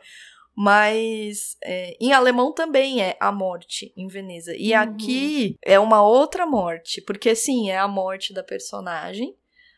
Mas 0.55 1.57
é, 1.63 1.97
em 1.99 2.13
alemão 2.13 2.53
também 2.53 3.01
é 3.01 3.17
a 3.19 3.31
morte 3.31 3.91
em 3.97 4.07
Veneza. 4.07 4.55
E 4.55 4.71
Uhum. 4.71 4.79
aqui 4.79 5.57
é 5.61 5.77
uma 5.79 6.01
outra 6.01 6.45
morte, 6.45 7.01
porque 7.01 7.35
sim, 7.35 7.69
é 7.69 7.77
a 7.77 7.87
morte 7.87 8.33
da 8.33 8.41
personagem, 8.43 9.35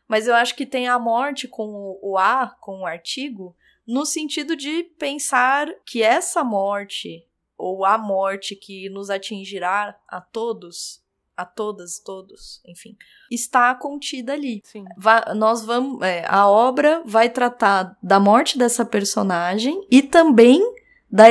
mas 0.07 0.27
eu 0.27 0.35
acho 0.35 0.55
que 0.55 0.65
tem 0.65 0.87
a 0.87 0.99
morte 0.99 1.47
com 1.47 1.63
o, 1.67 2.11
o 2.11 2.17
A, 2.17 2.55
com 2.61 2.81
o 2.81 2.85
artigo, 2.85 3.55
no 3.87 4.05
sentido 4.05 4.55
de 4.55 4.83
pensar 4.99 5.67
que 5.85 6.03
essa 6.03 6.43
morte, 6.43 7.25
ou 7.57 7.83
a 7.85 7.97
morte 7.97 8.55
que 8.55 8.89
nos 8.89 9.09
atingirá 9.09 9.97
a 10.07 10.21
todos, 10.21 11.01
a 11.37 11.45
todas, 11.45 11.99
todos, 11.99 12.59
enfim, 12.67 12.97
está 13.31 13.73
contida 13.75 14.33
ali. 14.33 14.61
Sim. 14.65 14.83
Va- 14.97 15.33
nós 15.35 15.63
vamos, 15.63 16.01
é, 16.01 16.25
a 16.27 16.47
obra 16.49 17.01
vai 17.05 17.29
tratar 17.29 17.95
da 18.01 18.19
morte 18.19 18.57
dessa 18.57 18.83
personagem 18.83 19.85
e 19.91 20.01
também 20.01 20.59
da, 21.09 21.25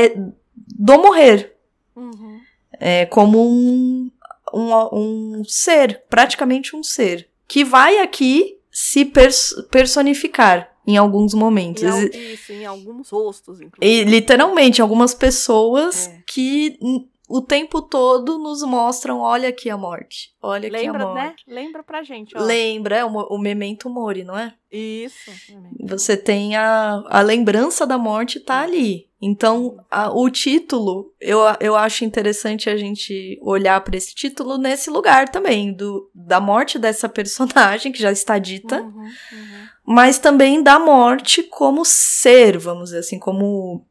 do 0.54 0.98
morrer, 1.02 1.56
Uhum. 1.96 2.40
é, 2.78 3.04
como 3.06 3.42
um, 3.46 4.10
um, 4.54 4.72
um 5.40 5.44
ser, 5.44 6.04
praticamente 6.08 6.76
um 6.76 6.82
ser, 6.82 7.28
que 7.48 7.64
vai 7.64 7.98
aqui 7.98 8.58
se 8.70 9.04
pers- 9.04 9.54
personificar 9.70 10.70
em 10.86 10.96
alguns 10.96 11.34
momentos. 11.34 11.82
Em 11.82 12.32
isso, 12.34 12.52
em 12.52 12.64
alguns 12.64 13.08
rostos, 13.10 13.60
E 13.60 13.64
inclusive. 13.64 14.04
literalmente, 14.10 14.80
algumas 14.80 15.14
pessoas 15.14 16.06
É. 16.06 16.22
que 16.26 16.78
o 17.28 17.40
tempo 17.40 17.82
todo 17.82 18.38
nos 18.38 18.62
mostram: 18.62 19.20
olha 19.20 19.48
aqui 19.48 19.68
a 19.70 19.76
morte, 19.76 20.30
olha 20.42 20.68
aqui 20.68 20.76
a 20.76 20.80
Lembra, 20.80 21.06
morte. 21.06 21.44
né? 21.48 21.54
Lembra 21.54 21.82
pra 21.82 22.02
gente, 22.02 22.36
ó. 22.36 22.40
Lembra, 22.42 22.96
é 22.96 23.04
o, 23.04 23.08
o 23.08 23.38
memento 23.38 23.88
mori, 23.90 24.24
não 24.24 24.36
é? 24.38 24.54
Isso. 24.70 25.30
Você 25.80 26.16
tem 26.16 26.56
a, 26.56 27.02
a 27.08 27.20
lembrança 27.20 27.86
da 27.86 27.96
morte 27.96 28.38
tá 28.40 28.60
ali. 28.60 29.06
Então, 29.22 29.78
a- 29.90 30.10
o 30.12 30.28
título, 30.28 31.14
eu, 31.18 31.38
eu 31.58 31.74
acho 31.74 32.04
interessante 32.04 32.68
a 32.68 32.76
gente 32.76 33.38
olhar 33.42 33.80
para 33.80 33.96
esse 33.96 34.14
título 34.14 34.58
nesse 34.58 34.90
lugar 34.90 35.30
também, 35.30 35.72
do, 35.72 36.10
da 36.14 36.38
morte 36.38 36.78
dessa 36.78 37.08
personagem, 37.08 37.90
que 37.92 37.98
já 38.02 38.12
está 38.12 38.38
dita, 38.38 38.82
Uhum, 38.82 38.90
uhum. 39.02 39.66
mas 39.86 40.18
também 40.18 40.62
da 40.62 40.78
morte 40.78 41.42
como 41.42 41.82
ser, 41.84 42.58
vamos 42.58 42.90
dizer 42.90 42.98
assim, 42.98 43.18
como, 43.18 43.86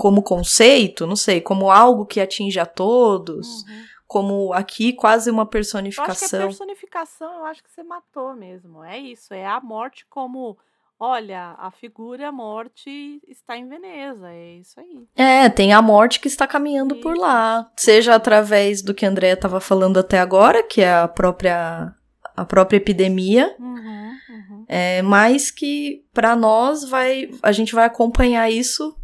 como 0.00 0.22
conceito, 0.22 1.06
não 1.06 1.14
sei, 1.14 1.42
como 1.42 1.70
algo 1.70 2.06
que 2.06 2.20
atinge 2.22 2.58
a 2.58 2.64
todos, 2.64 3.46
Uhum. 3.64 3.84
como 4.06 4.52
aqui 4.54 4.94
quase 4.94 5.30
uma 5.30 5.42
Eu 5.42 5.42
acho 5.42 5.50
que 5.50 5.54
a 5.54 5.58
personificação. 5.58 6.40
personificação, 6.40 7.32
eu 7.40 7.44
acho 7.44 7.62
que 7.62 7.70
você 7.70 7.82
matou 7.82 8.34
mesmo. 8.34 8.82
É 8.82 8.98
isso, 8.98 9.34
é 9.34 9.44
a 9.44 9.60
morte 9.60 10.06
como, 10.08 10.56
olha, 10.98 11.54
a 11.58 11.70
figura 11.70 12.32
morte 12.32 13.20
está 13.28 13.58
em 13.58 13.68
Veneza, 13.68 14.30
é 14.32 14.54
isso 14.54 14.80
aí. 14.80 15.06
É, 15.14 15.50
tem 15.50 15.74
a 15.74 15.82
morte 15.82 16.18
que 16.18 16.28
está 16.28 16.46
caminhando 16.46 16.96
por 16.96 17.14
lá. 17.18 17.70
Seja 17.76 18.14
através 18.14 18.80
do 18.80 18.94
que 18.94 19.04
a 19.04 19.08
Andrea 19.10 19.34
estava 19.34 19.60
falando 19.60 19.98
até 19.98 20.18
agora, 20.18 20.62
que 20.62 20.80
é 20.80 20.92
a 20.94 21.06
própria, 21.06 21.94
a 22.34 22.44
própria 22.46 22.78
epidemia, 22.78 23.54
Uhum, 23.58 24.12
uhum. 24.30 24.64
é, 24.66 25.02
mas 25.02 25.50
que 25.50 26.04
para 26.12 26.34
nós 26.34 26.88
vai, 26.88 27.30
a 27.42 27.52
gente 27.52 27.74
vai 27.74 27.84
acompanhar 27.84 28.50
isso 28.50 28.96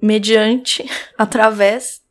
mediante, 0.00 0.84
através 1.18 2.02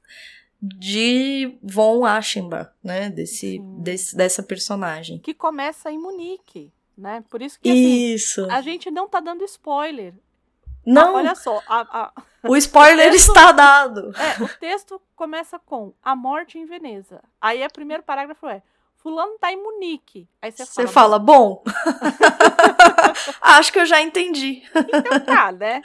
de 0.62 1.58
Von 1.62 2.06
Aschenbach, 2.06 2.72
né? 2.84 3.10
Desse, 3.10 3.60
desse, 3.80 4.16
dessa 4.16 4.42
personagem. 4.42 5.20
Que 5.20 5.34
começa 5.34 5.92
em 5.92 6.00
Munique, 6.00 6.72
né? 6.98 7.24
Por 7.30 7.42
isso 7.42 7.60
que 7.60 7.70
assim, 7.70 8.14
Isso. 8.14 8.48
a 8.52 8.62
gente 8.62 8.90
não 8.90 9.08
tá 9.08 9.20
dando 9.20 9.44
spoiler. 9.46 10.14
Não, 10.86 11.10
Ah, 11.16 11.20
olha 11.20 11.36
só, 11.36 11.62
a- 11.68 12.12
a- 12.16 12.22
o 12.48 12.56
spoiler 12.56 13.12
texto- 13.12 13.28
está 13.30 13.52
dado. 13.52 14.12
é, 14.18 14.42
o 14.44 14.48
texto 14.58 15.02
começa 15.16 15.60
com 15.60 15.94
a 16.04 16.16
morte 16.16 16.58
em 16.58 16.66
Veneza. 16.66 17.22
Aí 17.42 17.64
o 17.66 17.72
primeiro 17.72 18.02
parágrafo 18.04 18.48
é 18.48 18.62
Fulano 18.96 19.38
tá 19.40 19.52
em 19.52 19.62
Munique. 19.62 20.28
Aí 20.42 20.52
você 20.52 20.66
Você 20.66 20.88
fala, 20.88 21.18
fala, 21.18 21.20
bom, 21.20 21.62
acho 23.42 23.72
que 23.72 23.80
eu 23.80 23.86
já 23.86 24.02
entendi. 24.02 24.64
então 24.76 25.20
tá, 25.20 25.52
né? 25.52 25.82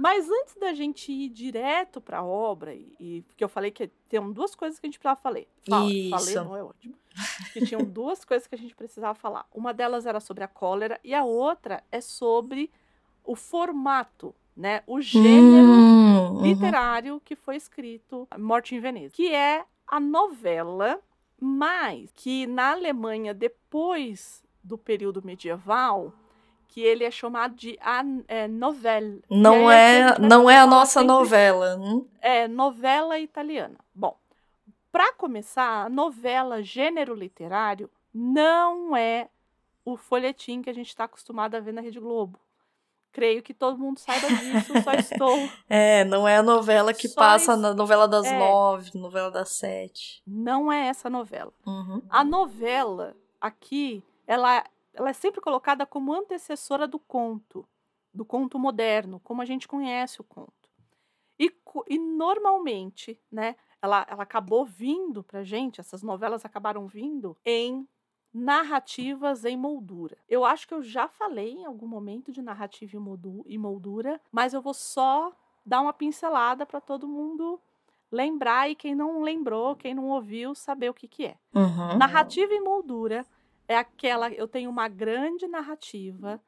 Mas 0.00 0.30
antes 0.30 0.56
da 0.56 0.72
gente 0.72 1.12
ir 1.12 1.28
direto 1.28 2.00
pra 2.00 2.22
obra, 2.24 2.74
e, 2.74 3.22
porque 3.26 3.44
eu 3.44 3.50
falei 3.50 3.70
que 3.70 3.88
tem 4.08 4.32
duas 4.32 4.54
coisas 4.54 4.80
que 4.80 4.86
a 4.86 4.88
gente 4.88 4.98
precisava 4.98 5.20
falar. 5.20 5.44
Fala, 5.68 5.82
Falei, 5.82 6.10
Isso. 6.10 6.44
não 6.44 6.56
é 6.56 6.64
ótimo. 6.64 6.94
Que 7.52 7.66
tinham 7.66 7.84
duas 7.84 8.24
coisas 8.24 8.48
que 8.48 8.54
a 8.54 8.58
gente 8.58 8.74
precisava 8.74 9.14
falar. 9.14 9.46
Uma 9.52 9.74
delas 9.74 10.06
era 10.06 10.18
sobre 10.18 10.42
a 10.42 10.48
cólera 10.48 10.98
e 11.04 11.12
a 11.12 11.22
outra 11.22 11.84
é 11.92 12.00
sobre 12.00 12.70
o 13.22 13.36
formato, 13.36 14.34
né? 14.56 14.82
O 14.86 15.02
gênero 15.02 15.68
Hum, 15.68 16.36
uhum. 16.36 16.42
literário 16.44 17.20
que 17.22 17.36
foi 17.36 17.56
escrito 17.56 18.26
Morte 18.38 18.74
em 18.74 18.80
Veneza, 18.80 19.12
que 19.12 19.34
é 19.34 19.66
a 19.86 20.00
novela, 20.00 20.98
mas 21.38 22.10
que 22.14 22.46
na 22.46 22.72
Alemanha 22.72 23.34
depois 23.34 24.42
do 24.64 24.78
período 24.78 25.22
medieval, 25.22 26.10
que 26.70 26.80
ele 26.80 27.02
é 27.04 27.10
chamado 27.10 27.54
de 27.56 27.76
a 27.80 28.02
é, 28.28 28.46
novela. 28.46 29.18
Não 29.28 29.68
aí 29.68 29.76
é, 29.76 30.02
a 30.04 30.18
não 30.20 30.48
é 30.48 30.56
a 30.58 30.66
nossa 30.66 31.00
sempre- 31.00 31.08
novela. 31.08 31.76
hum? 31.76 32.06
É 32.20 32.46
novela 32.46 33.18
italiana. 33.18 33.76
Bom, 33.94 34.16
para 34.92 35.12
começar, 35.14 35.86
a 35.86 35.88
novela 35.88 36.62
gênero 36.62 37.12
literário 37.14 37.90
não 38.14 38.96
é 38.96 39.28
o 39.84 39.96
folhetim 39.96 40.62
que 40.62 40.70
a 40.70 40.74
gente 40.74 40.88
está 40.88 41.04
acostumado 41.04 41.56
a 41.56 41.60
ver 41.60 41.72
na 41.72 41.80
Rede 41.80 41.98
Globo. 41.98 42.38
Creio 43.12 43.42
que 43.42 43.52
todo 43.52 43.76
mundo 43.76 43.98
saiba 43.98 44.28
disso, 44.28 44.72
só 44.84 44.92
estou 44.94 45.36
É, 45.68 46.04
não 46.04 46.28
é 46.28 46.36
a 46.36 46.42
novela 46.44 46.94
que 46.94 47.08
Só 47.08 47.16
passa 47.20 47.52
isso- 47.54 47.60
na 47.60 47.74
novela 47.74 48.06
das 48.06 48.26
é. 48.26 48.38
nove, 48.38 48.92
novela 48.94 49.30
das 49.32 49.48
sete. 49.50 50.22
não 50.24 50.70
é 50.70 50.86
essa 50.86 51.10
novela. 51.10 51.52
Uhum. 51.66 52.00
A 52.08 52.22
novela 52.22 53.16
aqui, 53.40 54.00
ela 54.28 54.62
ela 54.94 55.10
é 55.10 55.12
sempre 55.12 55.40
colocada 55.40 55.86
como 55.86 56.12
antecessora 56.12 56.86
do 56.86 56.98
conto, 56.98 57.66
do 58.12 58.24
conto 58.24 58.58
moderno, 58.58 59.20
como 59.20 59.42
a 59.42 59.44
gente 59.44 59.68
conhece 59.68 60.20
o 60.20 60.24
conto. 60.24 60.70
E, 61.38 61.50
e 61.88 61.98
normalmente, 61.98 63.18
né, 63.30 63.56
ela, 63.80 64.06
ela 64.08 64.22
acabou 64.22 64.64
vindo 64.64 65.22
para 65.22 65.42
gente, 65.42 65.80
essas 65.80 66.02
novelas 66.02 66.44
acabaram 66.44 66.86
vindo 66.86 67.36
em 67.44 67.88
narrativas 68.32 69.44
em 69.44 69.56
moldura. 69.56 70.16
Eu 70.28 70.44
acho 70.44 70.68
que 70.68 70.74
eu 70.74 70.82
já 70.82 71.08
falei 71.08 71.52
em 71.52 71.64
algum 71.64 71.86
momento 71.86 72.30
de 72.30 72.42
narrativa 72.42 72.96
em 73.46 73.58
moldura, 73.58 74.20
mas 74.30 74.54
eu 74.54 74.62
vou 74.62 74.74
só 74.74 75.32
dar 75.64 75.80
uma 75.80 75.92
pincelada 75.92 76.64
para 76.64 76.80
todo 76.80 77.08
mundo 77.08 77.60
lembrar 78.10 78.68
e 78.68 78.74
quem 78.74 78.94
não 78.94 79.22
lembrou, 79.22 79.76
quem 79.76 79.94
não 79.94 80.08
ouviu, 80.08 80.54
saber 80.54 80.90
o 80.90 80.94
que, 80.94 81.08
que 81.08 81.26
é. 81.26 81.36
Uhum. 81.54 81.96
Narrativa 81.96 82.52
em 82.52 82.60
moldura 82.62 83.24
é 83.70 83.76
aquela. 83.76 84.28
Eu 84.32 84.48
tenho 84.48 84.68
uma 84.68 84.88
grande 84.88 85.46
narrativa 85.46 86.42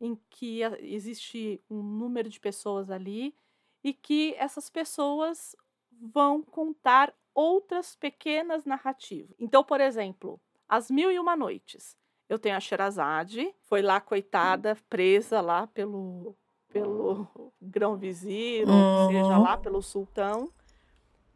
em 0.00 0.16
que 0.30 0.60
existe 0.80 1.60
um 1.68 1.82
número 1.82 2.28
de 2.28 2.38
pessoas 2.38 2.88
ali 2.88 3.34
e 3.82 3.92
que 3.92 4.32
essas 4.38 4.70
pessoas 4.70 5.56
vão 5.90 6.40
contar 6.40 7.12
outras 7.34 7.96
pequenas 7.96 8.64
narrativas. 8.64 9.34
Então, 9.40 9.64
por 9.64 9.80
exemplo, 9.80 10.40
As 10.68 10.88
Mil 10.88 11.10
e 11.10 11.18
Uma 11.18 11.36
Noites. 11.36 11.96
Eu 12.28 12.38
tenho 12.38 12.56
a 12.56 12.60
Sherazade, 12.60 13.52
foi 13.62 13.82
lá, 13.82 14.00
coitada, 14.00 14.76
presa 14.88 15.40
lá 15.40 15.66
pelo, 15.66 16.36
pelo 16.68 17.26
grão-vizir, 17.60 18.68
uhum. 18.68 19.08
seja, 19.08 19.38
lá 19.38 19.56
pelo 19.56 19.82
sultão. 19.82 20.52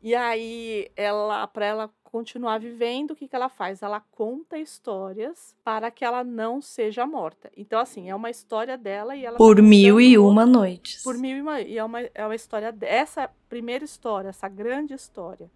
E 0.01 0.15
aí, 0.15 0.89
ela, 0.95 1.49
para 1.49 1.67
ela 1.67 1.95
continuar 2.13 2.61
vivendo, 2.61 3.13
o 3.13 3.17
que, 3.17 3.27
que 3.27 3.35
ela 3.35 3.49
faz? 3.49 3.83
Ela 3.83 3.99
conta 4.13 4.59
histórias 4.59 5.57
para 5.65 5.91
que 5.91 6.05
ela 6.05 6.23
não 6.23 6.61
seja 6.61 7.07
morta. 7.07 7.51
Então, 7.57 7.81
assim, 7.81 8.11
é 8.11 8.15
uma 8.15 8.29
história 8.29 8.77
dela 8.77 9.17
e 9.17 9.25
ela. 9.25 9.39
Por 9.39 9.57
tá 9.57 9.63
mil 9.63 9.99
e 9.99 10.19
uma 10.19 10.45
noites. 10.45 11.03
Por 11.03 11.17
mil 11.17 11.39
e 11.39 11.41
uma. 11.41 11.61
E 11.63 11.79
é 11.79 11.83
uma, 11.83 12.01
é 12.01 12.25
uma 12.25 12.35
história. 12.35 12.77
Essa 12.83 13.31
primeira 13.49 13.83
história, 13.83 14.29
essa 14.29 14.47
grande 14.47 14.93
história, 14.93 15.51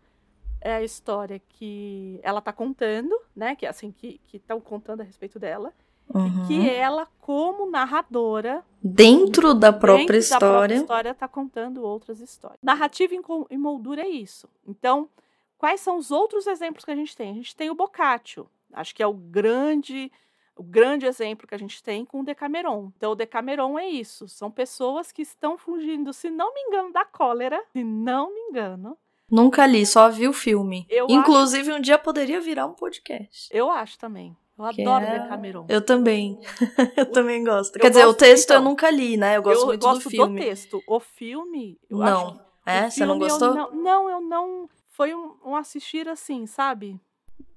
é 0.58 0.72
a 0.72 0.82
história 0.82 1.38
que 1.46 2.18
ela 2.22 2.40
tá 2.40 2.54
contando, 2.54 3.14
né? 3.34 3.54
Que 3.54 3.66
assim, 3.66 3.92
que 3.92 4.18
estão 4.32 4.58
contando 4.58 5.02
a 5.02 5.04
respeito 5.04 5.38
dela. 5.38 5.74
Uhum. 6.08 6.44
E 6.44 6.46
que 6.46 6.58
uhum. 6.58 6.66
ela, 6.66 7.06
como 7.20 7.70
narradora. 7.70 8.64
Dentro 8.82 9.52
da 9.52 9.72
própria 9.72 10.06
dentro 10.06 10.16
história. 10.16 10.46
Da 10.46 10.56
própria 10.56 10.74
história, 10.76 11.14
tá 11.14 11.28
contando 11.28 11.82
outras 11.82 12.20
histórias. 12.20 12.60
Narrativa 12.62 13.14
em 13.50 13.58
moldura 13.58 14.02
é 14.02 14.08
isso. 14.08 14.48
Então, 14.66 15.10
Quais 15.58 15.80
são 15.80 15.96
os 15.96 16.10
outros 16.10 16.46
exemplos 16.46 16.84
que 16.84 16.90
a 16.90 16.96
gente 16.96 17.16
tem? 17.16 17.30
A 17.30 17.34
gente 17.34 17.56
tem 17.56 17.70
o 17.70 17.74
Boccaccio, 17.74 18.48
acho 18.72 18.94
que 18.94 19.02
é 19.02 19.06
o 19.06 19.14
grande 19.14 20.10
o 20.56 20.62
grande 20.62 21.04
exemplo 21.04 21.46
que 21.46 21.54
a 21.54 21.58
gente 21.58 21.82
tem 21.82 22.04
com 22.04 22.20
o 22.20 22.24
Decameron. 22.24 22.90
Então, 22.96 23.12
o 23.12 23.14
Decameron 23.14 23.78
é 23.78 23.86
isso: 23.88 24.26
são 24.26 24.50
pessoas 24.50 25.12
que 25.12 25.22
estão 25.22 25.58
fugindo, 25.58 26.12
se 26.12 26.30
não 26.30 26.52
me 26.54 26.60
engano, 26.62 26.92
da 26.92 27.04
cólera, 27.04 27.62
se 27.72 27.84
não 27.84 28.32
me 28.32 28.40
engano. 28.48 28.96
Nunca 29.30 29.66
li, 29.66 29.84
só 29.84 30.08
vi 30.08 30.26
o 30.26 30.32
filme. 30.32 30.86
Eu 30.88 31.06
Inclusive, 31.10 31.70
acho... 31.70 31.78
um 31.78 31.82
dia 31.82 31.98
poderia 31.98 32.40
virar 32.40 32.64
um 32.66 32.72
podcast. 32.72 33.48
Eu 33.52 33.70
acho 33.70 33.98
também. 33.98 34.36
Eu 34.58 34.68
que 34.70 34.80
adoro 34.80 35.04
é... 35.04 35.18
Decameron. 35.18 35.66
Eu 35.68 35.82
também. 35.84 36.40
eu 36.96 37.06
também 37.06 37.44
gosto. 37.44 37.76
Eu 37.76 37.80
Quer 37.82 37.90
dizer, 37.90 38.06
o 38.06 38.14
texto 38.14 38.50
então, 38.50 38.56
eu 38.56 38.62
nunca 38.62 38.88
li, 38.88 39.16
né? 39.16 39.36
Eu 39.36 39.42
gosto 39.42 39.62
eu 39.62 39.66
muito 39.66 39.82
gosto 39.82 40.04
do 40.04 40.10
filme. 40.10 40.40
do 40.40 40.46
texto. 40.46 40.82
O 40.86 41.00
filme, 41.00 41.78
eu 41.90 41.98
não. 41.98 42.28
acho. 42.28 42.40
É? 42.64 42.88
Você 42.88 43.04
não 43.04 43.18
gostou? 43.18 43.54
Não, 43.54 43.70
não, 43.72 44.10
eu 44.10 44.20
não 44.20 44.68
foi 44.96 45.14
um, 45.14 45.36
um 45.44 45.54
assistir 45.54 46.08
assim, 46.08 46.46
sabe? 46.46 46.98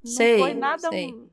Não 0.04 0.12
sei, 0.12 0.40
foi 0.40 0.54
nada 0.54 0.90
sei. 0.90 1.14
Um, 1.14 1.30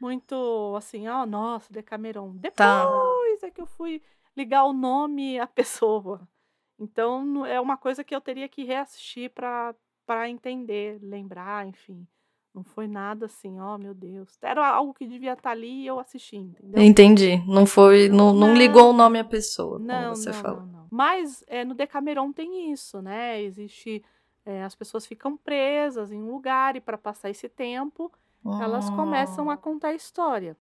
muito 0.00 0.74
assim, 0.74 1.06
ó, 1.06 1.22
oh, 1.22 1.26
nossa, 1.26 1.70
Decameron. 1.70 2.32
Tá. 2.54 2.84
Depois 2.84 3.40
tá. 3.40 3.46
é 3.46 3.50
que 3.50 3.60
eu 3.60 3.66
fui 3.66 4.00
ligar 4.34 4.64
o 4.64 4.72
nome 4.72 5.38
à 5.38 5.46
pessoa. 5.46 6.26
Então 6.80 7.44
é 7.44 7.60
uma 7.60 7.76
coisa 7.76 8.02
que 8.02 8.14
eu 8.14 8.22
teria 8.22 8.48
que 8.48 8.64
reassistir 8.64 9.30
para 9.30 10.30
entender, 10.30 10.98
lembrar, 11.02 11.66
enfim. 11.66 12.06
Não 12.54 12.64
foi 12.64 12.88
nada 12.88 13.26
assim, 13.26 13.60
ó, 13.60 13.74
oh, 13.74 13.78
meu 13.78 13.92
Deus. 13.92 14.38
Era 14.40 14.66
algo 14.66 14.94
que 14.94 15.06
devia 15.06 15.32
estar 15.32 15.42
tá 15.42 15.50
ali 15.50 15.82
e 15.82 15.86
eu 15.86 16.00
assisti, 16.00 16.36
entendeu? 16.36 16.82
Entendi. 16.82 17.36
Não 17.46 17.66
foi, 17.66 18.08
não, 18.08 18.32
não, 18.32 18.48
não 18.48 18.54
ligou 18.54 18.90
o 18.90 18.94
nome 18.94 19.18
à 19.18 19.24
pessoa, 19.24 19.78
não, 19.78 20.04
como 20.04 20.16
você 20.16 20.30
não, 20.30 20.40
falou. 20.40 20.60
Não, 20.60 20.66
não. 20.66 20.86
Mas 20.90 21.44
é, 21.46 21.66
no 21.66 21.74
Decameron 21.74 22.32
tem 22.32 22.72
isso, 22.72 23.02
né? 23.02 23.42
Existe 23.42 24.02
é, 24.48 24.64
as 24.64 24.74
pessoas 24.74 25.04
ficam 25.04 25.36
presas 25.36 26.10
em 26.10 26.22
um 26.22 26.32
lugar 26.32 26.74
e 26.74 26.80
para 26.80 26.96
passar 26.96 27.28
esse 27.28 27.50
tempo, 27.50 28.10
elas 28.62 28.88
começam 28.88 29.50
a 29.50 29.58
contar 29.58 29.92
história. 29.92 30.56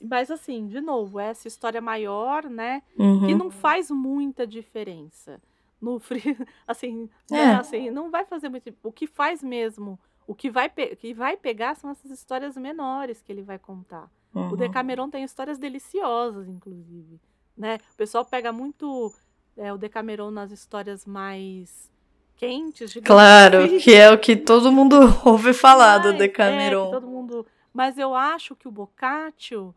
Mas 0.00 0.30
assim, 0.30 0.66
de 0.66 0.80
novo, 0.80 1.20
essa 1.20 1.46
história 1.46 1.80
maior, 1.80 2.48
né, 2.48 2.82
uhum. 2.98 3.26
que 3.26 3.34
não 3.34 3.50
faz 3.50 3.90
muita 3.90 4.46
diferença. 4.46 5.42
No 5.78 5.98
frio, 6.00 6.46
assim, 6.66 7.10
é. 7.30 7.34
né, 7.34 7.54
assim, 7.56 7.90
não 7.90 8.10
vai 8.10 8.24
fazer 8.24 8.48
muito. 8.48 8.72
O 8.82 8.90
que 8.90 9.06
faz 9.06 9.42
mesmo, 9.42 9.98
o 10.26 10.34
que 10.34 10.48
vai, 10.48 10.70
que 10.70 11.12
vai 11.12 11.36
pegar 11.36 11.74
são 11.74 11.90
essas 11.90 12.10
histórias 12.10 12.56
menores 12.56 13.20
que 13.20 13.30
ele 13.30 13.42
vai 13.42 13.58
contar. 13.58 14.10
Uhum. 14.34 14.52
O 14.52 14.56
Decameron 14.56 15.10
tem 15.10 15.22
histórias 15.22 15.58
deliciosas, 15.58 16.48
inclusive 16.48 17.20
né? 17.58 17.78
O 17.92 17.96
pessoal 17.96 18.24
pega 18.24 18.52
muito 18.52 19.12
é, 19.56 19.72
o 19.72 19.76
Decameron 19.76 20.30
nas 20.30 20.52
histórias 20.52 21.04
mais 21.04 21.90
quentes, 22.36 22.94
Claro, 23.04 23.64
assim. 23.64 23.78
que 23.78 23.92
é 23.92 24.10
o 24.10 24.18
que 24.18 24.36
todo 24.36 24.70
mundo 24.70 24.96
ouve 25.26 25.52
falar 25.52 25.98
do 25.98 26.12
Decameron. 26.16 26.88
É, 26.88 26.90
todo 26.92 27.06
mundo... 27.06 27.46
Mas 27.74 27.98
eu 27.98 28.14
acho 28.14 28.56
que 28.56 28.68
o 28.68 28.72
Boccaccio, 28.72 29.74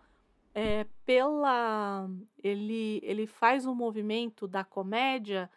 é, 0.54 0.86
pela... 1.06 2.08
Ele, 2.44 3.02
ele 3.04 3.26
faz 3.28 3.66
um 3.66 3.76
movimento 3.76 4.48
da 4.48 4.64
comédia, 4.64 5.50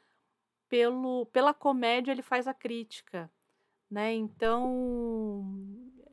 pelo, 0.68 1.26
pela 1.26 1.54
comédia 1.54 2.10
ele 2.10 2.22
faz 2.22 2.48
a 2.48 2.54
crítica, 2.54 3.30
né? 3.90 4.12
Então, 4.12 5.44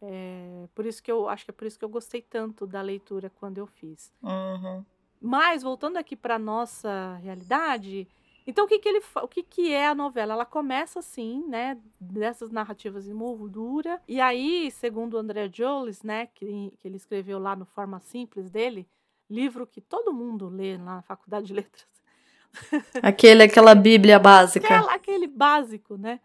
é, 0.01 0.68
por 0.76 0.86
isso 0.86 1.01
que 1.01 1.12
eu 1.12 1.28
acho 1.28 1.45
que 1.45 1.51
é 1.51 1.53
por 1.53 1.66
isso 1.66 1.80
que 1.80 1.86
eu 1.86 1.89
gostei 1.89 2.22
tanto 2.22 2.68
da 2.68 2.82
leitura 2.82 3.30
quando 3.30 3.57
eu 3.57 3.66
fiz. 3.66 4.12
Uhum. 4.22 4.86
Mas, 5.22 5.62
voltando 5.62 5.98
aqui 5.98 6.16
para 6.16 6.40
nossa 6.40 7.20
realidade, 7.22 8.08
então 8.48 8.66
o 8.66 8.68
que, 8.68 8.80
que, 8.80 8.90
ele, 8.90 9.04
o 9.22 9.28
que, 9.28 9.44
que 9.44 9.72
é 9.72 9.88
a 9.88 9.94
novela? 9.94 10.34
Ela 10.34 10.46
começa 10.46 10.98
assim, 10.98 11.46
né, 11.48 11.78
dessas 12.00 12.50
narrativas 12.50 13.08
em 13.08 13.14
moldura, 13.14 14.02
e 14.08 14.20
aí, 14.20 14.72
segundo 14.72 15.14
o 15.14 15.18
André 15.18 15.48
Jones, 15.48 16.02
né, 16.02 16.28
que, 16.34 16.74
que 16.80 16.88
ele 16.88 16.98
escreveu 16.98 17.38
lá 17.38 17.56
no 17.56 17.66
Forma 17.66 18.00
Simples 18.00 18.50
dele, 18.50 18.88
livro 19.30 19.68
que 19.68 19.80
todo 19.80 20.12
mundo 20.12 20.50
lê 20.50 20.76
lá 20.78 20.96
na 20.96 21.02
Faculdade 21.04 21.48
de 21.48 21.54
Letras. 21.54 21.88
Aquele, 23.02 23.44
aquela 23.44 23.74
bíblia 23.74 24.20
básica. 24.20 24.66
Aquela, 24.66 24.94
aquele 24.94 25.28
básico, 25.28 25.96
né? 25.96 26.20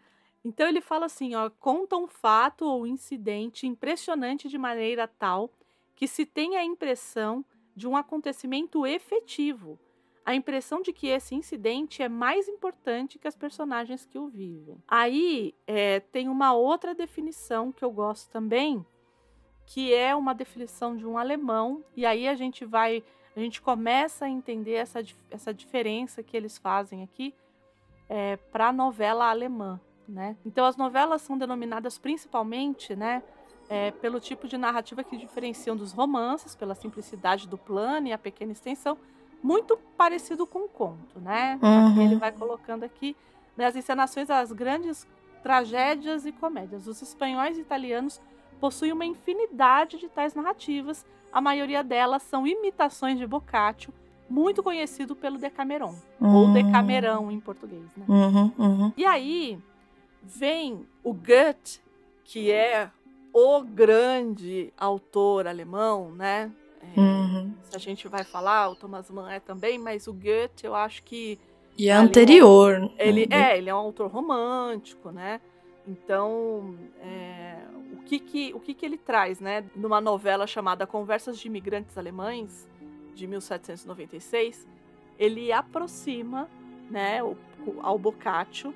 Então 0.44 0.66
ele 0.68 0.80
fala 0.80 1.06
assim, 1.06 1.34
ó, 1.34 1.50
conta 1.50 1.96
um 1.96 2.08
fato 2.08 2.64
ou 2.64 2.86
incidente 2.86 3.66
impressionante 3.66 4.48
de 4.48 4.58
maneira 4.58 5.06
tal 5.06 5.50
que 5.94 6.06
se 6.06 6.26
tem 6.26 6.56
a 6.56 6.64
impressão 6.64 7.44
de 7.76 7.86
um 7.86 7.94
acontecimento 7.94 8.86
efetivo, 8.86 9.78
a 10.24 10.34
impressão 10.34 10.80
de 10.82 10.92
que 10.92 11.06
esse 11.06 11.36
incidente 11.36 12.02
é 12.02 12.08
mais 12.08 12.48
importante 12.48 13.18
que 13.18 13.28
as 13.28 13.36
personagens 13.36 14.04
que 14.04 14.18
o 14.18 14.26
vivem. 14.26 14.82
Aí 14.88 15.54
é, 15.66 16.00
tem 16.00 16.28
uma 16.28 16.52
outra 16.52 16.94
definição 16.94 17.70
que 17.70 17.84
eu 17.84 17.92
gosto 17.92 18.28
também, 18.30 18.84
que 19.66 19.94
é 19.94 20.16
uma 20.16 20.34
definição 20.34 20.96
de 20.96 21.06
um 21.06 21.18
alemão, 21.18 21.84
e 21.94 22.04
aí 22.04 22.26
a 22.26 22.34
gente 22.34 22.64
vai, 22.64 23.04
a 23.36 23.40
gente 23.40 23.60
começa 23.60 24.24
a 24.24 24.28
entender 24.28 24.72
essa, 24.72 25.00
essa 25.30 25.54
diferença 25.54 26.22
que 26.22 26.36
eles 26.36 26.58
fazem 26.58 27.04
aqui 27.04 27.34
é, 28.08 28.36
para 28.36 28.68
a 28.68 28.72
novela 28.72 29.28
alemã. 29.28 29.80
Né? 30.08 30.36
Então 30.44 30.64
as 30.64 30.76
novelas 30.76 31.22
são 31.22 31.36
denominadas 31.36 31.98
principalmente, 31.98 32.94
né, 32.94 33.22
é, 33.68 33.90
pelo 33.90 34.20
tipo 34.20 34.46
de 34.46 34.56
narrativa 34.56 35.02
que 35.02 35.16
diferenciam 35.16 35.76
dos 35.76 35.92
romances, 35.92 36.54
pela 36.54 36.74
simplicidade 36.74 37.48
do 37.48 37.58
plano 37.58 38.08
e 38.08 38.12
a 38.12 38.18
pequena 38.18 38.52
extensão, 38.52 38.96
muito 39.42 39.76
parecido 39.96 40.46
com 40.46 40.60
o 40.60 40.68
conto, 40.68 41.20
né? 41.20 41.58
Uhum. 41.62 42.02
Ele 42.02 42.16
vai 42.16 42.32
colocando 42.32 42.84
aqui 42.84 43.16
né, 43.56 43.66
as 43.66 43.76
encenações 43.76 44.28
das 44.28 44.52
grandes 44.52 45.06
tragédias 45.42 46.26
e 46.26 46.32
comédias. 46.32 46.86
Os 46.86 47.00
espanhóis 47.02 47.56
e 47.56 47.60
italianos 47.60 48.20
possuem 48.60 48.92
uma 48.92 49.04
infinidade 49.04 49.98
de 49.98 50.08
tais 50.08 50.34
narrativas, 50.34 51.04
a 51.32 51.40
maioria 51.40 51.84
delas 51.84 52.22
são 52.22 52.46
imitações 52.46 53.18
de 53.18 53.26
Boccaccio, 53.26 53.92
muito 54.28 54.62
conhecido 54.62 55.14
pelo 55.14 55.38
Decameron, 55.38 55.94
uhum. 56.20 56.34
ou 56.34 56.52
Decamerão 56.52 57.30
em 57.30 57.38
português, 57.38 57.84
né? 57.96 58.04
Uhum, 58.08 58.52
uhum. 58.58 58.92
E 58.96 59.04
aí 59.04 59.58
vem 60.22 60.86
o 61.04 61.12
Goethe, 61.12 61.80
que 62.24 62.50
é 62.50 62.90
o 63.38 63.60
grande 63.60 64.72
autor 64.78 65.46
alemão, 65.46 66.10
né? 66.10 66.50
É, 66.80 66.98
uhum. 66.98 67.52
Se 67.64 67.76
a 67.76 67.78
gente 67.78 68.08
vai 68.08 68.24
falar, 68.24 68.70
o 68.70 68.74
Thomas 68.74 69.10
Mann 69.10 69.28
é 69.28 69.38
também, 69.38 69.78
mas 69.78 70.06
o 70.06 70.12
Goethe, 70.14 70.64
eu 70.64 70.74
acho 70.74 71.02
que. 71.02 71.38
E 71.76 71.90
é 71.90 71.92
anterior. 71.92 72.90
Ele, 72.98 73.24
uhum. 73.24 73.36
é, 73.38 73.58
ele 73.58 73.68
é 73.68 73.74
um 73.74 73.78
autor 73.78 74.10
romântico, 74.10 75.10
né? 75.10 75.38
Então, 75.86 76.76
é, 76.98 77.58
o 77.92 77.98
que, 78.04 78.18
que, 78.18 78.54
o 78.54 78.58
que, 78.58 78.72
que 78.72 78.86
ele 78.86 78.96
traz, 78.96 79.38
né? 79.38 79.66
Numa 79.76 80.00
novela 80.00 80.46
chamada 80.46 80.86
Conversas 80.86 81.38
de 81.38 81.46
Imigrantes 81.46 81.98
Alemães, 81.98 82.66
de 83.14 83.26
1796, 83.26 84.66
ele 85.18 85.52
aproxima, 85.52 86.48
né, 86.90 87.22
o, 87.22 87.36
ao 87.82 87.98
Boccaccio 87.98 88.74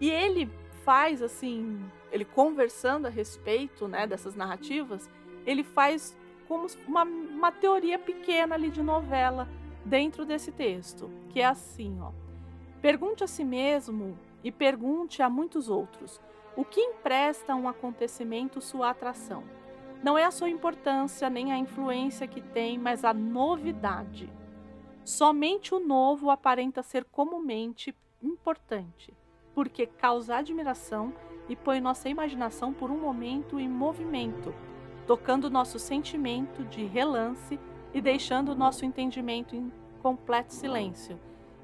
e 0.00 0.10
ele 0.10 0.50
faz 0.84 1.22
assim, 1.22 1.80
ele 2.16 2.24
conversando 2.24 3.06
a 3.06 3.10
respeito, 3.10 3.86
né, 3.86 4.06
dessas 4.06 4.34
narrativas, 4.34 5.08
ele 5.44 5.62
faz 5.62 6.16
como 6.48 6.66
uma, 6.86 7.04
uma 7.04 7.52
teoria 7.52 7.98
pequena 7.98 8.54
ali 8.54 8.70
de 8.70 8.82
novela 8.82 9.48
dentro 9.84 10.24
desse 10.24 10.50
texto, 10.50 11.10
que 11.28 11.40
é 11.40 11.44
assim, 11.44 11.98
ó. 12.00 12.10
Pergunte 12.80 13.24
a 13.24 13.26
si 13.26 13.44
mesmo 13.44 14.18
e 14.42 14.50
pergunte 14.50 15.22
a 15.22 15.30
muitos 15.30 15.68
outros 15.68 16.20
o 16.56 16.64
que 16.64 16.80
empresta 16.80 17.52
a 17.52 17.56
um 17.56 17.68
acontecimento 17.68 18.60
sua 18.60 18.90
atração. 18.90 19.44
Não 20.02 20.16
é 20.16 20.24
a 20.24 20.30
sua 20.30 20.48
importância 20.48 21.28
nem 21.28 21.52
a 21.52 21.58
influência 21.58 22.26
que 22.26 22.40
tem, 22.40 22.78
mas 22.78 23.04
a 23.04 23.12
novidade. 23.12 24.30
Somente 25.04 25.74
o 25.74 25.80
novo 25.80 26.30
aparenta 26.30 26.82
ser 26.82 27.04
comumente 27.04 27.94
importante, 28.22 29.14
porque 29.54 29.86
causa 29.86 30.36
admiração 30.36 31.12
e 31.48 31.56
põe 31.56 31.80
nossa 31.80 32.08
imaginação 32.08 32.72
por 32.72 32.90
um 32.90 32.98
momento 32.98 33.58
em 33.60 33.68
movimento, 33.68 34.54
tocando 35.06 35.50
nosso 35.50 35.78
sentimento 35.78 36.64
de 36.64 36.84
relance 36.84 37.58
e 37.94 38.00
deixando 38.00 38.54
nosso 38.54 38.84
entendimento 38.84 39.54
em 39.54 39.72
completo 40.02 40.52
silêncio. 40.52 41.18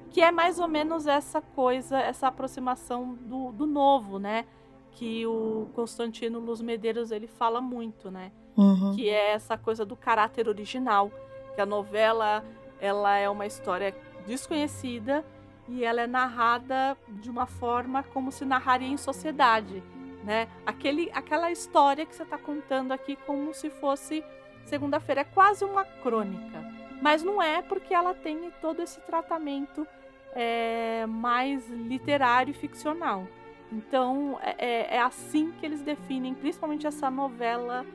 Que 0.09 0.21
é 0.21 0.31
mais 0.31 0.59
ou 0.59 0.67
menos 0.67 1.07
essa 1.07 1.41
coisa, 1.41 1.99
essa 1.99 2.27
aproximação 2.27 3.15
do, 3.15 3.51
do 3.51 3.65
novo, 3.65 4.19
né? 4.19 4.45
Que 4.91 5.25
o 5.25 5.67
Constantino 5.73 6.39
Luz 6.39 6.61
Medeiros 6.61 7.11
ele 7.11 7.27
fala 7.27 7.59
muito, 7.59 8.11
né? 8.11 8.31
Uhum. 8.55 8.95
Que 8.95 9.09
é 9.09 9.31
essa 9.31 9.57
coisa 9.57 9.83
do 9.83 9.95
caráter 9.95 10.47
original. 10.47 11.11
Que 11.55 11.61
a 11.61 11.65
novela 11.65 12.43
ela 12.79 13.17
é 13.17 13.29
uma 13.29 13.45
história 13.45 13.95
desconhecida 14.27 15.25
e 15.67 15.83
ela 15.83 16.01
é 16.01 16.07
narrada 16.07 16.97
de 17.07 17.29
uma 17.29 17.45
forma 17.45 18.03
como 18.03 18.31
se 18.31 18.45
narraria 18.45 18.87
em 18.87 18.97
sociedade 18.97 19.81
né? 20.23 20.47
Aquele, 20.65 21.11
aquela 21.13 21.51
história 21.51 22.05
que 22.05 22.15
você 22.15 22.23
está 22.23 22.37
contando 22.37 22.91
aqui 22.91 23.15
como 23.25 23.53
se 23.53 23.69
fosse 23.69 24.23
segunda-feira 24.65 25.21
é 25.21 25.25
quase 25.25 25.65
uma 25.65 25.83
crônica, 25.83 26.63
mas 27.01 27.21
não 27.21 27.41
é 27.41 27.61
porque 27.61 27.93
ela 27.93 28.13
tem 28.13 28.51
todo 28.61 28.81
esse 28.81 29.01
tratamento 29.01 29.85
é, 30.33 31.05
mais 31.05 31.69
literário 31.69 32.51
e 32.51 32.53
ficcional. 32.53 33.27
Então 33.71 34.39
é, 34.41 34.55
é, 34.57 34.95
é 34.95 35.01
assim 35.01 35.51
que 35.59 35.65
eles 35.65 35.81
definem, 35.81 36.33
principalmente 36.33 36.87
essa 36.87 37.11
novela 37.11 37.85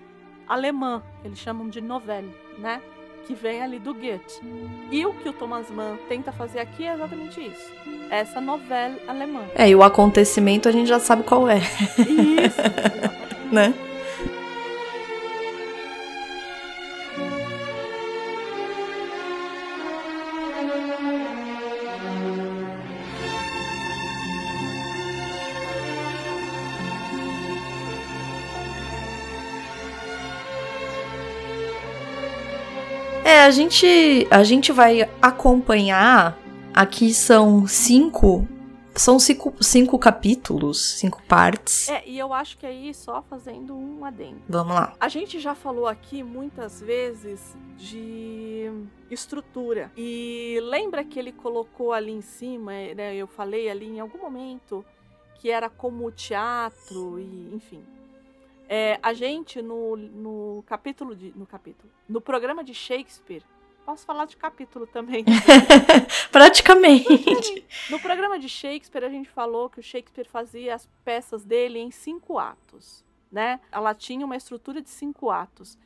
alemã, 0.47 1.03
que 1.23 1.29
eles 1.29 1.39
chamam 1.39 1.69
de 1.69 1.81
novelle, 1.81 2.35
né? 2.59 2.83
Que 3.29 3.35
vem 3.35 3.63
ali 3.63 3.79
do 3.79 3.93
Goethe. 3.93 4.41
E 4.91 5.05
o 5.05 5.13
que 5.13 5.29
o 5.29 5.33
Thomas 5.35 5.71
Mann 5.71 5.99
tenta 6.09 6.33
fazer 6.33 6.61
aqui 6.61 6.87
é 6.87 6.95
exatamente 6.95 7.39
isso. 7.39 7.71
Essa 8.09 8.41
novela 8.41 8.97
alemã. 9.07 9.45
É, 9.55 9.69
e 9.69 9.75
o 9.75 9.83
acontecimento 9.83 10.67
a 10.67 10.73
gente 10.73 10.89
já 10.89 10.99
sabe 10.99 11.23
qual 11.25 11.47
é. 11.47 11.59
Isso. 11.59 12.57
né? 13.53 13.75
A 33.49 33.51
gente, 33.51 34.29
a 34.31 34.45
gente 34.45 34.73
vai 34.73 35.09
acompanhar. 35.23 36.39
Aqui 36.75 37.15
são 37.15 37.67
cinco. 37.67 38.47
São 38.95 39.19
cinco, 39.19 39.55
cinco 39.61 39.99
capítulos, 39.99 40.79
cinco 40.99 41.23
partes. 41.23 41.89
É, 41.89 42.03
e 42.07 42.19
eu 42.19 42.35
acho 42.35 42.59
que 42.59 42.67
aí, 42.67 42.93
só 42.93 43.23
fazendo 43.23 43.75
um 43.75 44.05
adendo. 44.05 44.43
Vamos 44.49 44.75
lá. 44.75 44.93
A 45.01 45.09
gente 45.09 45.41
já 45.41 45.55
falou 45.55 45.87
aqui 45.87 46.23
muitas 46.23 46.81
vezes 46.83 47.57
de 47.77 48.71
estrutura. 49.11 49.91
E 49.97 50.59
lembra 50.65 51.03
que 51.03 51.19
ele 51.19 51.33
colocou 51.33 51.93
ali 51.93 52.13
em 52.13 52.21
cima, 52.21 52.73
né? 52.95 53.15
Eu 53.15 53.27
falei 53.27 53.71
ali 53.71 53.87
em 53.87 54.01
algum 54.01 54.19
momento 54.19 54.85
que 55.37 55.51
era 55.51 55.71
como 55.71 56.11
teatro 56.11 57.19
e, 57.19 57.55
enfim, 57.55 57.83
é, 58.69 58.99
a 59.03 59.15
gente, 59.15 59.63
no, 59.63 59.97
no 59.97 60.63
capítulo 60.67 61.17
de. 61.17 61.33
No 61.35 61.47
capítulo. 61.47 61.91
No 62.07 62.21
programa 62.21 62.63
de 62.63 62.75
Shakespeare. 62.75 63.43
Posso 63.87 64.05
falar 64.05 64.27
de 64.27 64.37
capítulo 64.37 64.87
também. 64.87 65.25
Praticamente. 66.31 67.65
No 67.89 67.99
programa 67.99 68.39
de 68.39 68.47
Shakespeare, 68.47 69.05
a 69.05 69.09
gente 69.09 69.31
falou 69.31 69.71
que 69.71 69.81
o 69.81 69.83
Shakespeare 69.83 70.29
fazia 70.29 70.75
as 70.75 70.87
peças 71.03 71.43
dele 71.43 71.79
em 71.79 71.91
cinco 71.91 72.39
atos. 72.39 73.03
Né? 73.33 73.59
Ela 73.73 73.95
tinha 73.95 74.27
uma 74.27 74.37
estrutura 74.37 74.83
de 74.83 74.91
cinco 74.91 75.31
atos. 75.31 75.79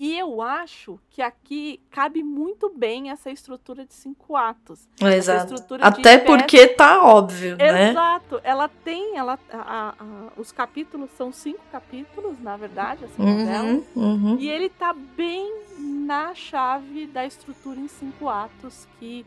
E 0.00 0.18
eu 0.18 0.40
acho 0.40 0.98
que 1.10 1.20
aqui 1.20 1.78
cabe 1.90 2.22
muito 2.22 2.72
bem 2.74 3.10
essa 3.10 3.30
estrutura 3.30 3.84
de 3.84 3.92
cinco 3.92 4.34
atos. 4.34 4.88
Exato. 4.98 5.54
Até 5.78 6.16
porque 6.16 6.68
tá 6.68 7.04
óbvio, 7.04 7.54
né? 7.58 7.90
Exato. 7.90 8.40
Ela 8.42 8.66
tem, 8.82 9.18
ela, 9.18 9.38
a, 9.52 9.94
a, 9.98 10.40
os 10.40 10.50
capítulos 10.50 11.10
são 11.18 11.30
cinco 11.30 11.60
capítulos, 11.70 12.40
na 12.40 12.56
verdade, 12.56 13.04
essa 13.04 13.22
uhum, 13.22 13.40
novela. 13.40 13.82
Uhum. 13.94 14.38
E 14.40 14.48
ele 14.48 14.70
tá 14.70 14.94
bem 14.94 15.52
na 15.78 16.34
chave 16.34 17.06
da 17.06 17.26
estrutura 17.26 17.78
em 17.78 17.88
cinco 17.88 18.26
atos 18.26 18.88
que 18.98 19.26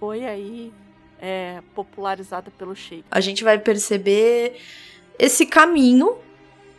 foi 0.00 0.24
aí 0.24 0.72
é, 1.20 1.60
popularizada 1.74 2.50
pelo 2.50 2.74
Shakespeare. 2.74 3.04
A 3.10 3.20
gente 3.20 3.44
vai 3.44 3.58
perceber 3.58 4.58
esse 5.18 5.44
caminho. 5.44 6.16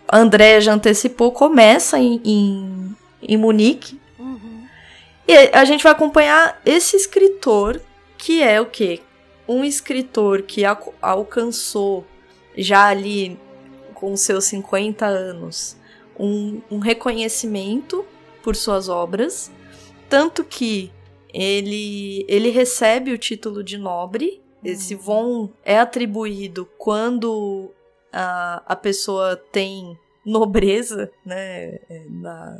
A 0.08 0.18
André 0.18 0.62
já 0.62 0.74
antecipou, 0.74 1.32
começa 1.32 2.00
em, 2.00 2.20
em 2.26 2.96
em 3.28 3.38
Munique. 3.38 4.00
Uhum. 4.20 4.66
E 5.28 5.34
a 5.54 5.66
gente 5.66 5.84
vai 5.84 5.92
acompanhar 5.92 6.62
esse 6.66 6.96
escritor, 6.96 7.82
que 8.18 8.42
é 8.42 8.62
o 8.62 8.66
quê? 8.66 9.02
Um 9.48 9.64
escritor 9.64 10.44
que 10.44 10.64
alcançou 11.02 12.06
já 12.58 12.88
ali 12.88 13.40
com 13.94 14.16
seus 14.16 14.46
50 14.46 15.06
anos 15.06 15.78
um, 16.18 16.62
um 16.72 16.80
reconhecimento 16.80 18.06
por 18.44 18.56
suas 18.56 18.90
obras, 18.90 19.52
tanto 20.10 20.44
que 20.44 20.92
ele, 21.34 22.26
ele 22.28 22.50
recebe 22.50 23.12
o 23.12 23.18
título 23.18 23.64
de 23.64 23.78
nobre. 23.78 24.42
Esse 24.64 24.96
uhum. 24.96 25.02
von 25.02 25.50
é 25.64 25.78
atribuído 25.78 26.68
quando 26.78 27.72
a, 28.12 28.64
a 28.66 28.76
pessoa 28.76 29.36
tem 29.36 29.98
nobreza, 30.26 31.12
né, 31.24 31.80
na, 32.10 32.60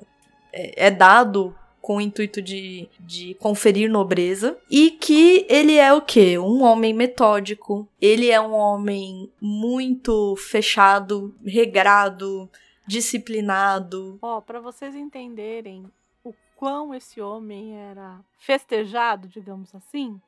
é, 0.56 0.90
dado 0.92 1.56
com 1.86 1.98
o 1.98 2.02
intuito 2.02 2.42
de, 2.42 2.90
de 3.00 3.36
conferir 3.36 3.92
nobreza. 3.92 4.58
E 4.72 4.90
que 4.90 5.46
ele 5.48 5.78
é 5.78 5.94
o 5.94 6.02
quê? 6.02 6.36
Um 6.40 6.64
homem 6.64 6.94
metódico. 6.94 7.88
Ele 8.02 8.32
é 8.32 8.42
um 8.42 8.54
homem 8.54 9.32
muito 9.40 10.36
fechado, 10.36 11.36
regrado, 11.46 12.50
disciplinado. 12.88 14.18
Ó, 14.20 14.38
oh, 14.38 14.42
para 14.42 14.60
vocês 14.60 14.96
entenderem 14.96 15.86
o 16.24 16.34
quão 16.56 16.92
esse 16.92 17.22
homem 17.22 17.78
era 17.78 18.20
festejado, 18.40 19.28
digamos 19.28 19.76
assim, 19.76 20.20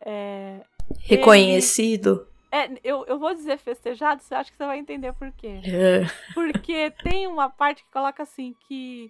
é, 0.00 0.60
reconhecido. 0.98 2.26
Ele... 2.52 2.74
É, 2.74 2.80
eu, 2.82 3.04
eu 3.06 3.16
vou 3.16 3.32
dizer 3.32 3.58
festejado, 3.58 4.22
você 4.24 4.34
acha 4.34 4.50
que 4.50 4.56
você 4.56 4.66
vai 4.66 4.80
entender 4.80 5.12
por 5.12 5.30
quê. 5.30 5.60
É. 5.64 6.00
Porque 6.34 6.90
tem 7.04 7.28
uma 7.28 7.48
parte 7.48 7.84
que 7.84 7.92
coloca 7.92 8.24
assim 8.24 8.56
que 8.66 9.08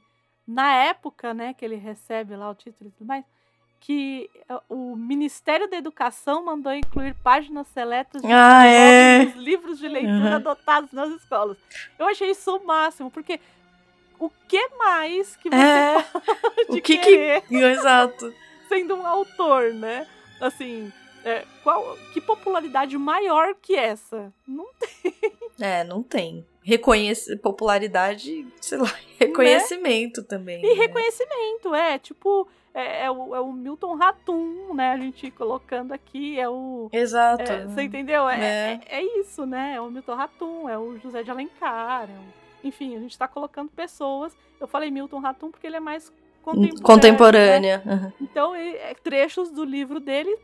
na 0.51 0.75
época, 0.75 1.33
né, 1.33 1.55
que 1.55 1.65
ele 1.65 1.77
recebe 1.77 2.35
lá 2.35 2.51
o 2.51 2.55
título 2.55 2.91
e 2.91 2.93
tudo 2.93 3.07
mais, 3.07 3.25
que 3.79 4.29
eh, 4.49 4.61
o 4.69 4.97
Ministério 4.97 5.71
da 5.71 5.77
Educação 5.77 6.45
mandou 6.45 6.75
incluir 6.75 7.15
páginas 7.23 7.69
seletas 7.69 8.21
de 8.21 8.31
ah, 8.31 8.67
é. 8.67 9.25
livros 9.37 9.79
de 9.79 9.89
leitura 9.89 10.31
uhum. 10.31 10.35
adotados 10.35 10.93
nas 10.93 11.11
escolas. 11.11 11.57
Eu 11.99 12.09
achei 12.09 12.31
isso 12.31 12.55
o 12.55 12.67
máximo, 12.67 13.11
porque 13.11 13.41
o 14.19 14.29
que 14.49 14.69
mais 14.77 15.37
que 15.37 15.49
você 15.49 15.57
é. 15.57 16.03
pode 16.67 16.79
o 16.79 16.83
que 16.83 16.99
querer, 16.99 17.43
que... 17.43 17.55
Exato. 17.57 18.35
sendo 18.69 18.97
um 18.97 19.07
autor, 19.07 19.73
né? 19.73 20.07
Assim, 20.41 20.93
é, 21.25 21.47
qual, 21.63 21.97
que 22.13 22.21
popularidade 22.21 22.99
maior 22.99 23.55
que 23.55 23.77
essa? 23.77 24.33
Não 24.47 24.69
tem. 24.75 25.15
É, 25.61 25.85
não 25.85 26.03
tem 26.03 26.45
reconhece 26.63 27.37
popularidade, 27.37 28.47
sei 28.61 28.79
lá, 28.79 28.93
reconhecimento 29.19 30.21
né? 30.21 30.27
também. 30.29 30.65
E 30.65 30.69
né? 30.69 30.75
reconhecimento, 30.75 31.75
é, 31.75 31.99
tipo, 31.99 32.47
é, 32.75 33.05
é, 33.05 33.11
o, 33.11 33.35
é 33.35 33.41
o 33.41 33.53
Milton 33.53 33.95
Ratum, 33.95 34.75
né? 34.75 34.93
A 34.93 34.97
gente 34.97 35.31
colocando 35.31 35.93
aqui, 35.93 36.39
é 36.39 36.49
o. 36.49 36.89
Exato. 36.93 37.51
É, 37.51 37.67
você 37.67 37.83
entendeu? 37.83 38.29
É, 38.29 38.41
é. 38.41 38.81
é, 38.89 39.01
é 39.01 39.21
isso, 39.21 39.45
né? 39.45 39.75
É 39.77 39.81
o 39.81 39.91
Milton 39.91 40.15
Ratum, 40.15 40.69
é 40.69 40.79
o 40.79 40.99
José 40.99 41.23
de 41.23 41.31
Alencar. 41.31 42.05
É 42.05 42.13
o, 42.13 42.69
enfim, 42.69 42.97
a 42.97 43.01
gente 43.01 43.13
está 43.13 43.27
colocando 43.27 43.71
pessoas. 43.71 44.37
Eu 44.61 44.69
falei 44.69 44.91
Milton 44.91 45.19
Ratum 45.19 45.51
porque 45.51 45.67
ele 45.67 45.77
é 45.77 45.81
mais 45.81 46.13
contemporâneo. 46.43 46.75
Né? 46.75 46.83
Contemporânea. 46.83 47.83
Né? 47.85 47.95
Uhum. 47.95 48.13
Então, 48.21 48.55
ele, 48.55 48.77
é, 48.77 48.95
trechos 48.95 49.51
do 49.51 49.65
livro 49.65 49.99
dele 49.99 50.37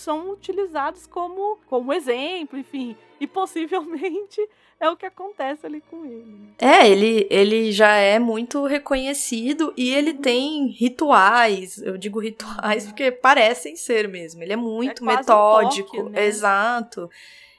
são 0.00 0.30
utilizados 0.30 1.06
como, 1.06 1.58
como 1.66 1.92
exemplo, 1.92 2.58
enfim. 2.58 2.96
E 3.20 3.26
possivelmente 3.26 4.40
é 4.80 4.88
o 4.90 4.96
que 4.96 5.06
acontece 5.06 5.66
ali 5.66 5.80
com 5.90 6.04
ele. 6.04 6.54
É, 6.58 6.88
ele, 6.88 7.26
ele 7.30 7.72
já 7.72 7.96
é 7.96 8.18
muito 8.18 8.64
reconhecido 8.66 9.72
e 9.76 9.92
ele 9.94 10.10
uhum. 10.10 10.20
tem 10.20 10.66
rituais. 10.68 11.78
Eu 11.78 11.96
digo 11.96 12.20
rituais 12.20 12.84
uhum. 12.84 12.90
porque 12.90 13.10
parecem 13.10 13.76
ser 13.76 14.08
mesmo. 14.08 14.42
Ele 14.42 14.52
é 14.52 14.56
muito 14.56 15.02
é 15.02 15.16
metódico. 15.16 15.96
Um 15.96 16.04
toque, 16.04 16.12
né? 16.12 16.26
Exato 16.26 17.10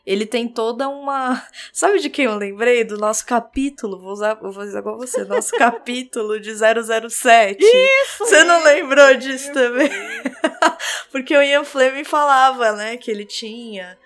ele 0.06 0.26
tem 0.26 0.48
toda 0.48 0.88
uma. 0.88 1.42
Sabe 1.74 2.00
de 2.00 2.10
quem 2.10 2.26
eu 2.26 2.36
lembrei? 2.36 2.84
Do 2.84 2.98
nosso 2.98 3.26
capítulo. 3.26 4.00
Vou 4.00 4.14
usar, 4.14 4.36
vou 4.36 4.50
usar 4.50 4.80
igual 4.80 4.98
você. 4.98 5.24
Nosso 5.24 5.52
capítulo 5.58 6.40
de 6.40 6.54
007. 6.54 7.58
Isso! 7.60 8.20
Você 8.20 8.44
não 8.44 8.64
lembrou 8.64 9.16
disso 9.16 9.52
também? 9.52 9.90
Porque 11.12 11.36
o 11.36 11.42
Ian 11.42 11.64
Fleming 11.64 12.04
falava, 12.04 12.74
né? 12.74 12.98
Que 12.98 13.10
ele 13.10 13.26
tinha. 13.26 13.98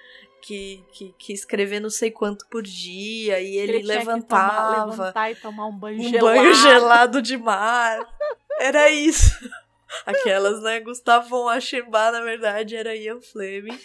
Que, 0.42 0.84
que, 0.94 1.14
que, 1.20 1.34
escrever 1.34 1.80
não 1.80 1.92
sei 1.92 2.10
quanto 2.10 2.48
por 2.48 2.64
dia 2.64 3.40
e 3.40 3.56
ele, 3.58 3.78
ele 3.78 3.84
levantava. 3.88 4.72
Tomar, 4.72 4.86
levantar 4.86 5.32
e 5.32 5.36
tomar 5.36 5.68
um 5.68 5.78
banho 5.78 6.00
um 6.00 6.10
gelado. 6.10 6.26
banho 6.26 6.54
gelado 6.56 7.22
de 7.22 7.38
mar. 7.38 8.00
Era 8.60 8.90
isso. 8.90 9.38
Aquelas, 10.06 10.62
né? 10.64 10.80
Gustavo 10.80 11.48
Aschenbach, 11.50 12.12
na 12.12 12.22
verdade, 12.22 12.76
era 12.76 12.96
Ian 12.96 13.22
Fleming. 13.22 13.80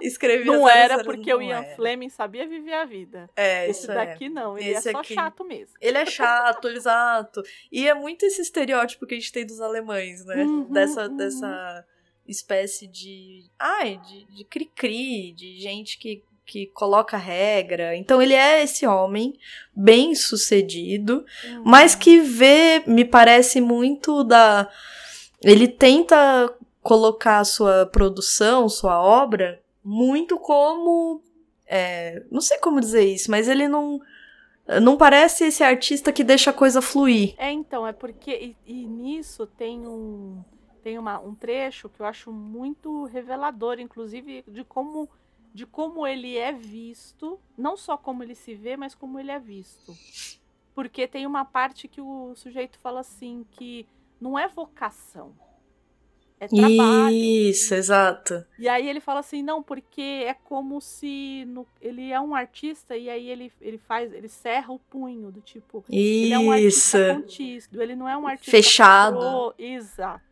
Escrevia 0.00 0.44
Não 0.44 0.68
era 0.68 1.02
porque 1.02 1.32
o 1.32 1.40
Ian 1.40 1.62
era. 1.62 1.76
Fleming 1.76 2.08
sabia 2.08 2.46
viver 2.46 2.74
a 2.74 2.84
vida. 2.84 3.28
É, 3.36 3.68
esse 3.68 3.82
isso 3.82 3.92
é. 3.92 3.94
daqui 3.94 4.26
é. 4.26 4.28
não, 4.28 4.58
ele 4.58 4.70
esse 4.70 4.88
é 4.88 4.92
só 4.92 4.98
aqui... 5.00 5.14
chato 5.14 5.44
mesmo. 5.44 5.74
Ele 5.80 5.98
é 5.98 6.06
chato, 6.06 6.68
exato. 6.68 7.42
E 7.70 7.88
é 7.88 7.94
muito 7.94 8.24
esse 8.24 8.42
estereótipo 8.42 9.06
que 9.06 9.14
a 9.14 9.18
gente 9.18 9.32
tem 9.32 9.46
dos 9.46 9.60
alemães, 9.60 10.24
né? 10.24 10.44
Uhum, 10.44 10.64
dessa, 10.64 11.06
uhum. 11.06 11.16
dessa 11.16 11.84
espécie 12.26 12.86
de. 12.86 13.44
Ai, 13.58 14.00
de, 14.06 14.24
de 14.24 14.44
cri-cri, 14.44 15.32
de 15.32 15.60
gente 15.60 15.98
que 15.98 16.22
que 16.50 16.66
coloca 16.66 17.16
regra. 17.16 17.94
Então 17.94 18.20
ele 18.20 18.34
é 18.34 18.64
esse 18.64 18.84
homem 18.84 19.38
bem 19.72 20.16
sucedido, 20.16 21.24
uhum. 21.44 21.62
mas 21.64 21.94
que 21.94 22.20
vê, 22.20 22.82
me 22.88 23.04
parece 23.04 23.60
muito 23.60 24.24
da 24.24 24.68
ele 25.42 25.68
tenta 25.68 26.52
colocar 26.82 27.38
a 27.38 27.44
sua 27.44 27.86
produção, 27.86 28.68
sua 28.68 29.00
obra, 29.00 29.59
muito 29.84 30.38
como. 30.38 31.22
É, 31.66 32.24
não 32.30 32.40
sei 32.40 32.58
como 32.58 32.80
dizer 32.80 33.04
isso, 33.04 33.30
mas 33.30 33.48
ele 33.48 33.68
não. 33.68 34.00
Não 34.82 34.96
parece 34.96 35.44
esse 35.44 35.64
artista 35.64 36.12
que 36.12 36.22
deixa 36.22 36.50
a 36.50 36.52
coisa 36.52 36.80
fluir. 36.80 37.34
É, 37.36 37.50
então, 37.50 37.86
é 37.86 37.92
porque. 37.92 38.56
E, 38.66 38.82
e 38.82 38.86
nisso 38.86 39.46
tem 39.46 39.86
um. 39.86 40.42
Tem 40.82 40.98
uma, 40.98 41.18
um 41.18 41.34
trecho 41.34 41.88
que 41.88 42.00
eu 42.00 42.06
acho 42.06 42.32
muito 42.32 43.04
revelador, 43.04 43.78
inclusive, 43.78 44.42
de 44.48 44.64
como, 44.64 45.08
de 45.52 45.66
como 45.66 46.06
ele 46.06 46.38
é 46.38 46.52
visto. 46.52 47.38
Não 47.56 47.76
só 47.76 47.96
como 47.96 48.22
ele 48.22 48.34
se 48.34 48.54
vê, 48.54 48.76
mas 48.76 48.94
como 48.94 49.18
ele 49.18 49.30
é 49.30 49.38
visto. 49.38 49.94
Porque 50.74 51.06
tem 51.06 51.26
uma 51.26 51.44
parte 51.44 51.88
que 51.88 52.00
o 52.00 52.34
sujeito 52.34 52.78
fala 52.78 53.00
assim 53.00 53.44
que 53.50 53.86
não 54.20 54.38
é 54.38 54.48
vocação. 54.48 55.34
É 56.40 56.48
trabalho. 56.48 57.14
Isso, 57.14 57.74
exato. 57.74 58.46
E 58.58 58.66
aí 58.66 58.88
ele 58.88 58.98
fala 58.98 59.20
assim, 59.20 59.42
não, 59.42 59.62
porque 59.62 60.24
é 60.26 60.32
como 60.32 60.80
se 60.80 61.44
no, 61.46 61.66
ele 61.82 62.10
é 62.10 62.18
um 62.18 62.34
artista 62.34 62.96
e 62.96 63.10
aí 63.10 63.28
ele, 63.28 63.52
ele 63.60 63.76
faz, 63.76 64.10
ele 64.10 64.28
serra 64.28 64.72
o 64.72 64.78
punho 64.78 65.30
do 65.30 65.42
tipo. 65.42 65.84
Isso. 65.90 66.24
Ele 66.24 66.32
é 66.32 66.38
um 66.38 66.50
artista 66.50 67.14
contício, 67.14 67.82
ele 67.82 67.94
não 67.94 68.08
é 68.08 68.16
um 68.16 68.26
artista 68.26 68.50
fechado. 68.50 69.18
Pro, 69.18 69.54
exato. 69.58 70.30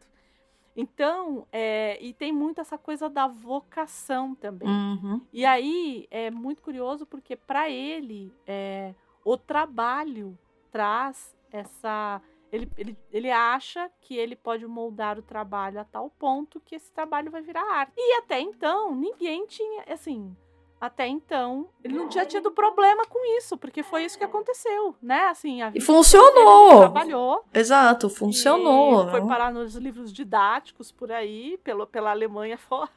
Então, 0.75 1.47
é, 1.53 1.99
e 2.01 2.15
tem 2.15 2.33
muito 2.33 2.61
essa 2.61 2.79
coisa 2.79 3.11
da 3.11 3.27
vocação 3.27 4.35
também. 4.35 4.69
Uhum. 4.69 5.21
E 5.31 5.45
aí 5.45 6.07
é 6.11 6.31
muito 6.31 6.63
curioso 6.63 7.05
porque 7.05 7.37
para 7.37 7.69
ele 7.69 8.33
é, 8.47 8.95
o 9.25 9.37
trabalho 9.37 10.39
traz 10.71 11.37
essa 11.51 12.23
ele, 12.53 12.71
ele, 12.77 12.99
ele 13.13 13.31
acha 13.31 13.91
que 14.01 14.17
ele 14.17 14.35
pode 14.35 14.67
moldar 14.67 15.19
o 15.19 15.23
trabalho 15.23 15.81
a 15.81 15.85
tal 15.85 16.11
ponto 16.19 16.61
que 16.61 16.75
esse 16.75 16.91
trabalho 16.93 17.31
vai 17.31 17.43
virar 17.43 17.63
arte. 17.63 17.93
E 17.97 18.19
até 18.19 18.41
então, 18.41 18.95
ninguém 18.95 19.47
tinha, 19.47 19.85
assim, 19.89 20.35
até 20.81 21.07
então, 21.09 21.69
ele 21.83 21.95
não 21.95 22.09
tinha 22.09 22.25
tido 22.25 22.53
problema 22.53 23.05
com 23.05 23.37
isso, 23.37 23.57
porque 23.57 23.83
foi 23.83 24.05
isso 24.05 24.17
que 24.17 24.25
aconteceu, 24.25 24.95
né? 25.03 25.27
Assim, 25.27 25.61
a 25.61 25.73
e 25.75 25.81
funcionou. 25.81 26.79
trabalhou. 26.79 27.45
Exato, 27.53 28.09
funcionou. 28.09 29.09
foi 29.09 29.27
parar 29.27 29.53
nos 29.53 29.75
livros 29.75 30.13
didáticos 30.13 30.93
por 30.93 31.11
aí, 31.11 31.59
pelo, 31.65 31.87
pela 31.87 32.11
Alemanha 32.11 32.57
fora. 32.59 32.91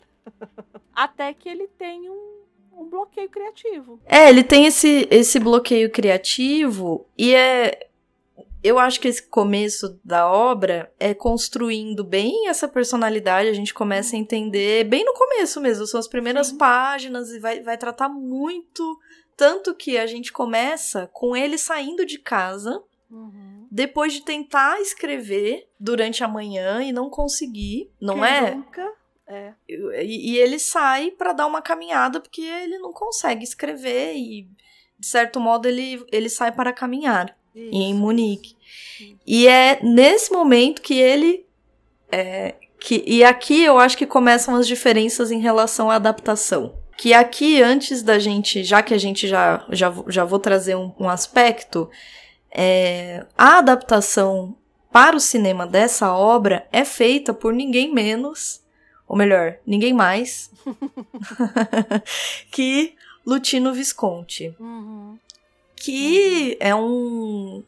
até 0.93 1.33
que 1.33 1.49
ele 1.49 1.67
tem 1.67 2.07
um, 2.07 2.41
um 2.71 2.85
bloqueio 2.85 3.29
criativo. 3.29 3.99
É, 4.05 4.29
ele 4.29 4.43
tem 4.43 4.67
esse, 4.67 5.07
esse 5.09 5.39
bloqueio 5.39 5.91
criativo 5.91 7.07
e 7.17 7.33
é 7.33 7.89
eu 8.63 8.77
acho 8.77 8.99
que 8.99 9.07
esse 9.07 9.23
começo 9.23 9.99
da 10.03 10.31
obra 10.31 10.93
é 10.99 11.13
construindo 11.13 12.03
bem 12.03 12.47
essa 12.47 12.67
personalidade, 12.67 13.49
a 13.49 13.53
gente 13.53 13.73
começa 13.73 14.15
a 14.15 14.19
entender 14.19 14.83
bem 14.83 15.03
no 15.03 15.13
começo 15.13 15.59
mesmo, 15.59 15.87
são 15.87 15.99
as 15.99 16.07
primeiras 16.07 16.47
Sim. 16.47 16.57
páginas 16.57 17.31
e 17.31 17.39
vai, 17.39 17.61
vai 17.61 17.77
tratar 17.77 18.09
muito. 18.09 18.99
Tanto 19.35 19.73
que 19.73 19.97
a 19.97 20.05
gente 20.05 20.31
começa 20.31 21.09
com 21.11 21.35
ele 21.35 21.57
saindo 21.57 22.05
de 22.05 22.19
casa, 22.19 22.83
uhum. 23.09 23.67
depois 23.71 24.13
de 24.13 24.21
tentar 24.21 24.79
escrever 24.79 25.67
durante 25.79 26.23
a 26.23 26.27
manhã 26.27 26.83
e 26.83 26.91
não 26.91 27.09
conseguir, 27.09 27.91
não 27.99 28.15
Quem 28.15 28.25
é? 28.25 28.55
Nunca. 28.55 28.93
É. 29.27 29.53
E, 29.67 30.33
e 30.33 30.37
ele 30.37 30.59
sai 30.59 31.09
para 31.09 31.33
dar 31.33 31.47
uma 31.47 31.61
caminhada 31.61 32.19
porque 32.19 32.41
ele 32.41 32.77
não 32.77 32.91
consegue 32.91 33.43
escrever 33.43 34.13
e, 34.13 34.47
de 34.99 35.07
certo 35.07 35.39
modo, 35.39 35.67
ele, 35.67 36.05
ele 36.11 36.29
sai 36.29 36.51
para 36.51 36.73
caminhar. 36.73 37.35
Isso. 37.55 37.69
em 37.71 37.93
Munique. 37.93 38.55
E 39.25 39.47
é 39.47 39.79
nesse 39.81 40.31
momento 40.31 40.81
que 40.81 40.93
ele. 40.93 41.45
É, 42.11 42.55
que, 42.79 43.03
e 43.05 43.23
aqui 43.23 43.63
eu 43.63 43.77
acho 43.77 43.97
que 43.97 44.05
começam 44.05 44.55
as 44.55 44.67
diferenças 44.67 45.31
em 45.31 45.39
relação 45.39 45.89
à 45.89 45.95
adaptação. 45.95 46.75
Que 46.97 47.13
aqui, 47.13 47.61
antes 47.61 48.03
da 48.03 48.19
gente, 48.19 48.63
já 48.63 48.83
que 48.83 48.93
a 48.93 48.97
gente 48.97 49.27
já, 49.27 49.65
já, 49.69 49.93
já 50.07 50.23
vou 50.23 50.39
trazer 50.39 50.75
um, 50.75 50.91
um 50.99 51.09
aspecto, 51.09 51.89
é, 52.51 53.25
a 53.37 53.59
adaptação 53.59 54.55
para 54.91 55.15
o 55.15 55.19
cinema 55.19 55.65
dessa 55.65 56.13
obra 56.13 56.67
é 56.71 56.83
feita 56.83 57.33
por 57.33 57.53
ninguém 57.53 57.93
menos, 57.93 58.61
ou 59.07 59.15
melhor, 59.15 59.57
ninguém 59.65 59.93
mais, 59.93 60.51
que 62.51 62.93
Lutino 63.25 63.73
Visconti. 63.73 64.53
Uhum 64.59 65.17
que 65.81 66.55
é 66.59 66.75
um, 66.75 67.63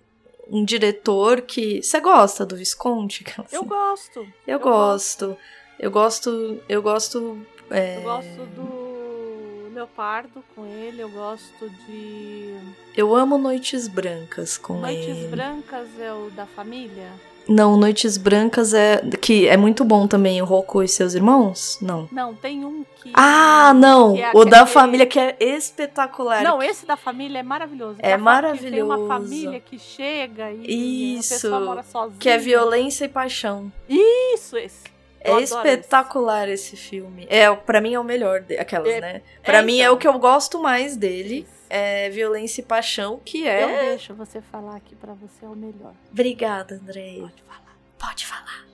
um 0.47 0.63
diretor 0.63 1.41
que. 1.41 1.81
Você 1.81 1.99
gosta 1.99 2.45
do 2.45 2.55
Visconti? 2.55 3.25
Assim? 3.37 3.55
Eu 3.55 3.65
gosto. 3.65 4.19
Eu, 4.19 4.29
eu 4.47 4.59
gosto. 4.59 5.27
gosto. 5.27 5.39
Eu 5.79 5.91
gosto. 5.91 6.63
Eu 6.69 6.81
gosto. 6.81 7.47
É... 7.71 7.97
Eu 7.97 8.01
gosto 8.03 8.45
do 8.55 9.73
Leopardo 9.73 10.43
com 10.55 10.65
ele, 10.67 11.01
eu 11.01 11.09
gosto 11.09 11.69
de. 11.87 12.55
Eu 12.95 13.15
amo 13.15 13.37
Noites 13.39 13.87
Brancas 13.87 14.57
com 14.57 14.79
Noites 14.79 15.03
ele. 15.03 15.13
Noites 15.13 15.31
Brancas 15.31 15.99
é 15.99 16.13
o 16.13 16.29
da 16.29 16.45
família? 16.45 17.11
Não, 17.47 17.77
Noites 17.77 18.17
Brancas 18.17 18.73
é. 18.73 19.01
Que 19.21 19.47
é 19.47 19.57
muito 19.57 19.83
bom 19.83 20.07
também, 20.07 20.41
o 20.41 20.45
Rocco 20.45 20.81
e 20.81 20.87
seus 20.87 21.13
irmãos? 21.13 21.77
Não. 21.81 22.07
Não, 22.11 22.33
tem 22.33 22.63
um 22.65 22.85
que. 23.01 23.11
Ah, 23.13 23.73
não! 23.75 24.15
É 24.15 24.31
o 24.33 24.45
da 24.45 24.65
família 24.65 25.05
que 25.05 25.19
é 25.19 25.35
espetacular. 25.39 26.43
Não, 26.43 26.61
esse 26.61 26.85
da 26.85 26.95
família 26.95 27.39
é 27.39 27.43
maravilhoso. 27.43 27.97
É 27.99 28.15
maravilhoso. 28.15 28.71
Tem 28.71 28.83
uma 28.83 29.07
família 29.07 29.59
que 29.59 29.77
chega 29.77 30.51
e 30.51 31.17
Isso, 31.17 31.33
a 31.33 31.35
pessoa 31.37 31.59
mora 31.59 31.83
sozinha. 31.83 32.19
Que 32.19 32.29
é 32.29 32.37
violência 32.37 33.05
e 33.05 33.09
paixão. 33.09 33.71
Isso, 33.89 34.57
esse. 34.57 34.82
Eu 35.23 35.39
é 35.39 35.43
espetacular 35.43 36.49
esse. 36.49 36.75
esse. 36.75 36.89
filme. 36.89 37.25
É, 37.29 37.53
para 37.53 37.79
mim 37.79 37.93
é 37.93 37.99
o 37.99 38.03
melhor 38.03 38.41
de, 38.41 38.57
aquelas, 38.57 38.87
é, 38.87 39.01
né? 39.01 39.21
Para 39.43 39.59
é, 39.59 39.61
mim 39.61 39.75
então. 39.75 39.85
é 39.85 39.91
o 39.91 39.97
que 39.97 40.07
eu 40.07 40.17
gosto 40.19 40.59
mais 40.59 40.97
dele. 40.97 41.47
É 41.69 42.09
Violência 42.09 42.61
e 42.61 42.63
Paixão, 42.63 43.19
que 43.23 43.47
é. 43.47 43.63
Eu 43.63 43.89
deixo 43.89 44.13
você 44.13 44.41
falar 44.41 44.75
aqui 44.75 44.95
para 44.95 45.13
você 45.13 45.43
é 45.43 45.47
o 45.47 45.55
melhor. 45.55 45.93
Obrigada, 46.11 46.75
Andréia. 46.75 47.21
Pode 47.21 47.43
falar. 47.43 47.77
Pode 47.97 48.25
falar. 48.27 48.65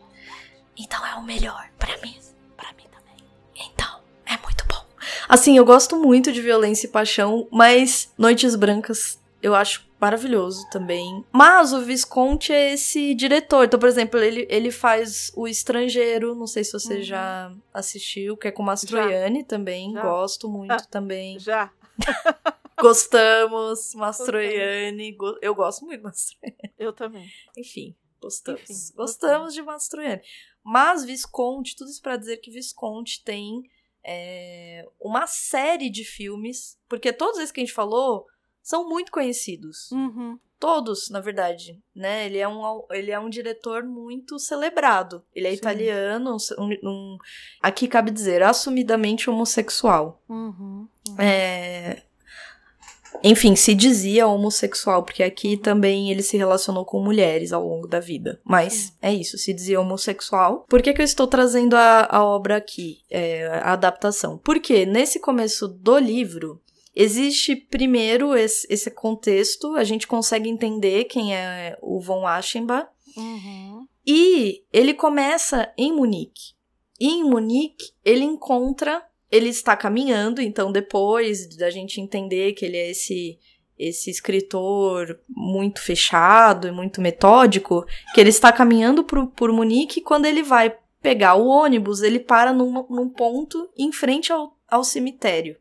Então 0.78 1.06
é 1.06 1.16
o 1.16 1.24
melhor 1.24 1.70
para 1.78 1.97
mim. 2.00 2.18
Para 2.58 2.74
mim 2.74 2.86
também. 2.91 3.26
Então, 3.56 4.02
é 4.26 4.38
muito 4.38 4.66
bom. 4.68 4.84
Assim, 5.30 5.58
eu 5.58 5.64
gosto 5.64 5.95
muito 5.95 6.32
de 6.32 6.41
Violência 6.41 6.88
e 6.88 6.89
Paixão, 6.89 7.47
mas 7.52 8.12
Noites 8.18 8.56
Brancas 8.56 9.20
eu 9.41 9.56
acho 9.56 9.89
maravilhoso 10.00 10.68
também. 10.70 11.26
Mas 11.32 11.74
o 11.74 11.82
Visconti 11.82 12.54
é 12.54 12.74
esse 12.74 13.14
diretor. 13.14 13.66
Então, 13.66 13.80
por 13.80 13.89
exemplo, 13.89 14.20
ele, 14.20 14.47
ele 14.50 14.72
faz 14.72 15.32
O 15.36 15.47
Estrangeiro, 15.47 16.34
não 16.34 16.47
sei 16.47 16.64
se 16.64 16.72
você 16.72 16.97
uhum. 16.97 17.04
já 17.04 17.54
assistiu, 17.74 18.38
que 18.38 18.47
é 18.47 18.52
com 18.52 18.64
Mastroianni 18.64 19.43
também. 19.43 19.93
Já. 19.93 20.02
Gosto 20.02 20.50
muito 20.50 20.72
ah, 20.72 20.80
também. 20.89 21.39
Já. 21.39 21.72
Gostamos, 22.80 23.93
Mastroianni. 23.93 25.18
Eu 25.41 25.54
gosto 25.54 25.86
muito 25.86 25.97
de 25.97 26.04
Mastroianni. 26.04 26.74
Eu 26.78 26.93
também. 26.93 27.30
Enfim, 27.58 27.93
gostamos. 28.22 28.62
Enfim, 28.62 28.74
gostamos, 28.74 28.91
gostamos 28.95 29.54
de 29.54 29.62
Mastroianni. 29.62 30.22
Mas 30.64 31.04
Visconti, 31.04 31.76
tudo 31.76 31.89
isso 31.89 32.02
para 32.02 32.16
dizer 32.16 32.38
que 32.38 32.52
Visconti 32.52 33.22
tem 33.24 33.64
é, 34.06 34.88
uma 35.00 35.28
série 35.28 35.89
de 35.89 36.06
filmes, 36.06 36.80
porque 36.88 37.12
todos 37.12 37.38
esses 37.38 37.52
que 37.52 37.60
a 37.60 37.66
gente 37.66 37.74
falou 37.74 38.26
são 38.62 38.88
muito 38.88 39.12
conhecidos. 39.12 39.91
Uhum. 39.91 40.38
Todos, 40.60 41.10
na 41.10 41.22
verdade, 41.22 41.82
né? 41.95 42.26
Ele 42.26 42.38
é 42.38 42.47
um, 42.47 42.84
ele 42.91 43.12
é 43.12 43.20
um 43.20 43.30
diretor 43.30 43.84
muito 43.84 44.38
celebrado. 44.38 45.24
Ele 45.34 45.47
é 45.47 45.51
Sim. 45.51 45.57
italiano, 45.57 46.36
um, 46.57 46.70
um, 46.84 47.18
aqui 47.62 47.88
cabe 47.88 48.12
dizer, 48.12 48.43
assumidamente 48.43 49.30
homossexual. 49.30 50.22
Uhum, 50.28 50.86
uhum. 51.07 51.16
É, 51.18 52.03
enfim, 53.24 53.55
se 53.55 53.74
dizia 53.74 54.28
homossexual, 54.28 55.03
porque 55.03 55.24
aqui 55.24 55.57
também 55.57 56.12
ele 56.12 56.22
se 56.22 56.38
relacionou 56.38 56.86
com 56.86 57.01
mulheres 57.01 57.51
ao 57.51 57.66
longo 57.66 57.88
da 57.88 57.99
vida. 57.99 58.39
Mas 58.43 58.74
Sim. 58.74 58.91
é 59.01 59.14
isso, 59.14 59.38
se 59.38 59.53
dizia 59.53 59.80
homossexual. 59.80 60.66
Por 60.70 60.82
que, 60.82 60.93
que 60.93 61.01
eu 61.01 61.05
estou 61.05 61.28
trazendo 61.28 61.76
a, 61.76 62.07
a 62.10 62.24
obra 62.24 62.57
aqui, 62.57 62.99
é, 63.10 63.47
a 63.47 63.74
adaptação? 63.74 64.38
Porque 64.38 64.86
nesse 64.86 65.20
começo 65.20 65.68
do 65.68 65.97
livro, 65.97 66.62
Existe 67.02 67.56
primeiro 67.56 68.36
esse, 68.36 68.68
esse, 68.70 68.91
contexto, 68.91 69.74
a 69.76 69.86
gente 69.86 70.06
consegue 70.06 70.50
entender 70.50 71.06
quem 71.06 71.34
é 71.34 71.78
o 71.82 72.02
von 72.02 72.28
Aschenbach. 72.28 72.89
Uhum. 73.16 73.88
E 74.06 74.64
ele 74.74 74.93
começa 74.93 75.72
em 75.78 75.93
Munique. 75.93 76.54
E 77.00 77.08
em 77.08 77.24
Munique, 77.24 77.91
ele 78.04 78.26
encontra 78.26 79.02
ele 79.32 79.50
está 79.50 79.78
caminhando, 79.78 80.41
então 80.41 80.72
depois 80.72 81.56
da 81.56 81.70
gente 81.70 82.02
entender 82.02 82.54
que 82.54 82.66
ele 82.66 82.78
é 82.78 82.89
esse 82.89 83.38
esse 83.78 84.10
escritor 84.10 85.18
muito 85.30 85.82
fechado 85.82 86.68
e 86.68 86.72
muito 86.72 87.00
metódico, 87.00 87.86
que 88.14 88.20
ele 88.20 88.30
está 88.30 88.52
caminhando 88.52 89.06
por, 89.06 89.28
por 89.28 89.54
Munique 89.54 90.02
e 90.02 90.04
quando 90.04 90.26
ele 90.26 90.43
vai 90.43 90.76
pegar 91.02 91.36
o 91.36 91.47
ônibus, 91.47 92.02
ele 92.02 92.20
para 92.20 92.52
num, 92.52 92.86
num 92.89 93.08
ponto 93.08 93.70
em 93.78 93.89
frente 93.93 94.34
ao, 94.34 94.54
ao 94.68 94.84
cemitério. 94.84 95.56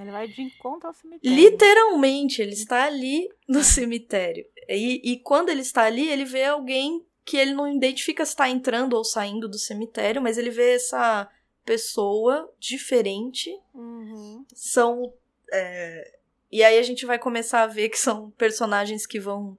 Ele 0.00 0.10
vai 0.10 0.28
de 0.28 0.42
encontro 0.42 0.88
ao 0.88 0.94
cemitério. 0.94 1.36
Literalmente, 1.36 2.42
ele 2.42 2.52
está 2.52 2.84
ali 2.84 3.28
no 3.48 3.62
cemitério. 3.62 4.46
E, 4.68 5.12
e 5.12 5.18
quando 5.18 5.48
ele 5.48 5.60
está 5.60 5.82
ali, 5.84 6.08
ele 6.08 6.24
vê 6.24 6.44
alguém 6.44 7.04
que 7.24 7.36
ele 7.36 7.54
não 7.54 7.70
identifica 7.72 8.24
se 8.24 8.32
está 8.32 8.48
entrando 8.48 8.94
ou 8.94 9.04
saindo 9.04 9.48
do 9.48 9.58
cemitério, 9.58 10.20
mas 10.20 10.36
ele 10.36 10.50
vê 10.50 10.74
essa 10.74 11.28
pessoa 11.64 12.52
diferente. 12.58 13.50
Uhum. 13.74 14.44
São. 14.54 15.12
É... 15.52 16.18
E 16.52 16.62
aí 16.62 16.78
a 16.78 16.82
gente 16.82 17.06
vai 17.06 17.18
começar 17.18 17.62
a 17.62 17.66
ver 17.66 17.88
que 17.88 17.98
são 17.98 18.30
personagens 18.32 19.06
que 19.06 19.18
vão 19.18 19.58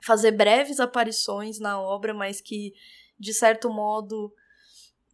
fazer 0.00 0.32
breves 0.32 0.80
aparições 0.80 1.60
na 1.60 1.80
obra, 1.80 2.14
mas 2.14 2.40
que, 2.40 2.72
de 3.18 3.34
certo 3.34 3.70
modo, 3.70 4.34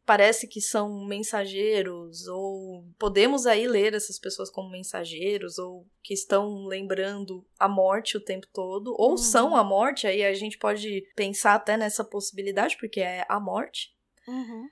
parece 0.06 0.46
que 0.46 0.60
são 0.60 1.04
mensageiros, 1.04 2.28
ou 2.28 2.84
podemos 2.98 3.44
aí 3.44 3.66
ler 3.66 3.92
essas 3.92 4.18
pessoas 4.18 4.48
como 4.48 4.70
mensageiros, 4.70 5.58
ou 5.58 5.84
que 6.02 6.14
estão 6.14 6.64
lembrando 6.64 7.44
a 7.58 7.68
morte 7.68 8.16
o 8.16 8.24
tempo 8.24 8.46
todo, 8.52 8.94
ou 8.96 9.10
uhum. 9.10 9.16
são 9.16 9.56
a 9.56 9.64
morte, 9.64 10.06
aí 10.06 10.24
a 10.24 10.32
gente 10.32 10.56
pode 10.56 11.04
pensar 11.16 11.54
até 11.54 11.76
nessa 11.76 12.04
possibilidade, 12.04 12.76
porque 12.78 13.00
é 13.00 13.26
a 13.28 13.40
morte. 13.40 13.92
Uhum 14.26 14.68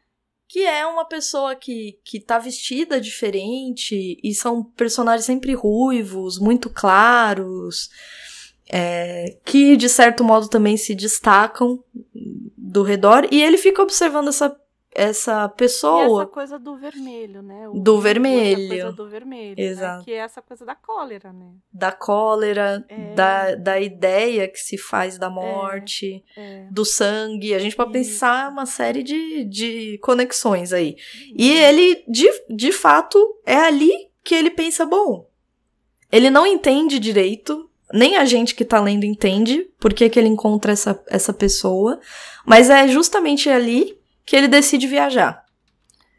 que 0.47 0.65
é 0.65 0.87
uma 0.87 1.05
pessoa 1.05 1.57
que, 1.57 1.99
que 2.05 2.21
tá 2.21 2.39
vestida 2.39 3.01
diferente 3.01 4.21
e 4.23 4.35
são 4.35 4.63
personagens 4.63 5.25
sempre 5.25 5.53
ruivos, 5.53 6.39
muito 6.39 6.71
claros, 6.71 7.91
é, 8.69 9.37
que 9.45 9.77
de 9.77 9.89
certo 9.89 10.23
modo 10.23 10.49
também 10.49 10.77
se 10.77 10.95
destacam 10.95 11.83
do 12.57 12.83
redor, 12.83 13.27
e 13.33 13.43
ele 13.43 13.59
fica 13.59 13.83
observando 13.83 14.29
essa 14.29 14.57
essa 14.95 15.49
pessoa. 15.49 16.03
E 16.03 16.23
essa 16.23 16.27
coisa 16.27 16.59
do 16.59 16.77
vermelho, 16.77 17.43
né? 17.43 17.69
O 17.69 17.81
do 17.81 18.01
vermelho. 18.01 18.69
Coisa 18.69 18.93
do 18.93 19.09
vermelho. 19.09 19.57
Né? 19.57 19.65
Exato. 19.65 19.99
Né? 19.99 20.05
Que 20.05 20.13
é 20.13 20.19
essa 20.19 20.41
coisa 20.41 20.65
da 20.65 20.75
cólera, 20.77 21.33
né? 21.33 21.51
Da 21.73 21.91
cólera, 21.91 22.85
é. 22.89 23.15
da, 23.15 23.55
da 23.57 23.81
ideia 23.81 24.47
que 24.47 24.59
se 24.59 24.79
faz 24.79 25.19
da 25.19 25.29
morte, 25.29 26.25
é. 26.37 26.41
É. 26.41 26.69
do 26.71 26.85
sangue. 26.85 27.55
A 27.55 27.59
gente 27.59 27.75
pode 27.75 27.91
e... 27.91 27.93
pensar 27.93 28.51
uma 28.51 28.67
série 28.67 29.03
de, 29.03 29.45
de 29.45 29.99
conexões 29.99 30.73
aí. 30.73 30.97
E 31.37 31.51
ele, 31.51 32.05
de, 32.09 32.31
de 32.49 32.71
fato, 32.71 33.19
é 33.45 33.57
ali 33.57 33.93
que 34.23 34.35
ele 34.35 34.51
pensa: 34.51 34.87
bom, 34.87 35.29
ele 36.11 36.31
não 36.31 36.47
entende 36.47 37.01
direito. 37.01 37.69
Nem 37.93 38.17
a 38.17 38.25
gente 38.25 38.55
que 38.55 38.65
tá 38.65 38.81
lendo 38.81 39.05
entende 39.05 39.69
por 39.79 39.93
que, 39.93 40.09
que 40.09 40.19
ele 40.19 40.29
encontra 40.29 40.73
essa, 40.73 41.01
essa 41.07 41.33
pessoa, 41.33 42.01
mas 42.45 42.71
é 42.71 42.89
justamente 42.89 43.49
ali 43.49 43.99
que 44.25 44.37
ele 44.37 44.49
decide 44.49 44.87
viajar. 44.87 45.45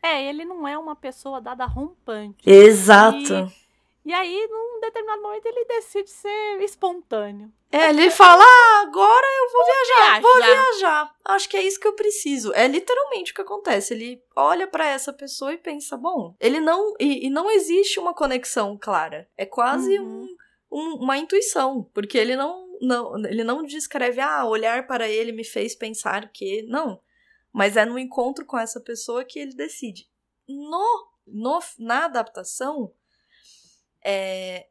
É, 0.01 0.23
ele 0.29 0.45
não 0.45 0.67
é 0.67 0.77
uma 0.77 0.95
pessoa 0.95 1.41
dada 1.41 1.65
rompante. 1.65 2.47
Exato. 2.47 3.51
E, 4.05 4.09
e 4.09 4.13
aí, 4.13 4.47
num 4.47 4.79
determinado 4.79 5.21
momento, 5.21 5.47
ele 5.47 5.65
decide 5.65 6.11
ser 6.11 6.61
espontâneo. 6.61 7.51
É, 7.71 7.89
ele 7.89 8.09
fala: 8.09 8.43
ah, 8.43 8.81
agora 8.87 9.25
eu 9.25 9.51
vou, 9.51 9.65
vou 9.65 9.73
viajar, 9.73 10.21
viajar, 10.21 10.21
vou 10.21 10.41
viajar. 10.41 11.15
Acho 11.25 11.49
que 11.49 11.57
é 11.57 11.63
isso 11.63 11.79
que 11.79 11.87
eu 11.87 11.93
preciso. 11.93 12.53
É 12.53 12.67
literalmente 12.67 13.31
o 13.31 13.35
que 13.35 13.41
acontece. 13.41 13.93
Ele 13.93 14.21
olha 14.35 14.67
para 14.67 14.87
essa 14.87 15.11
pessoa 15.11 15.51
e 15.51 15.57
pensa: 15.57 15.97
bom, 15.97 16.35
ele 16.39 16.59
não. 16.59 16.93
E, 16.99 17.25
e, 17.25 17.29
não 17.29 17.49
existe 17.49 17.99
uma 17.99 18.13
conexão 18.13 18.77
clara. 18.79 19.27
É 19.35 19.45
quase 19.45 19.99
uhum. 19.99 20.27
um, 20.71 20.79
um, 20.79 20.95
uma 21.03 21.17
intuição. 21.17 21.89
Porque 21.93 22.17
ele 22.17 22.35
não, 22.35 22.77
não, 22.79 23.17
ele 23.25 23.43
não 23.43 23.63
descreve: 23.63 24.21
ah, 24.21 24.45
olhar 24.45 24.87
para 24.87 25.09
ele 25.09 25.31
me 25.31 25.43
fez 25.43 25.75
pensar 25.75 26.31
que. 26.31 26.61
Não. 26.69 27.01
Mas 27.55 27.77
é 27.77 27.85
no 27.85 27.97
encontro 27.97 28.45
com 28.45 28.59
essa 28.59 28.81
pessoa 28.81 29.23
que 29.23 29.39
ele 29.39 29.55
decide. 29.55 30.09
No, 30.45 31.07
no 31.25 31.57
na 31.79 32.03
adaptação, 32.03 32.91
é, 34.03 34.67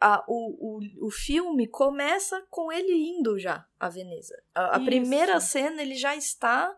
a, 0.00 0.24
o, 0.26 0.78
o, 0.78 1.08
o 1.08 1.10
filme 1.10 1.66
começa 1.66 2.42
com 2.48 2.72
ele 2.72 2.90
indo 2.90 3.38
já 3.38 3.66
a 3.78 3.86
Veneza. 3.90 4.42
A, 4.54 4.76
a 4.76 4.80
primeira 4.80 5.38
cena 5.40 5.82
ele 5.82 5.94
já 5.94 6.16
está 6.16 6.74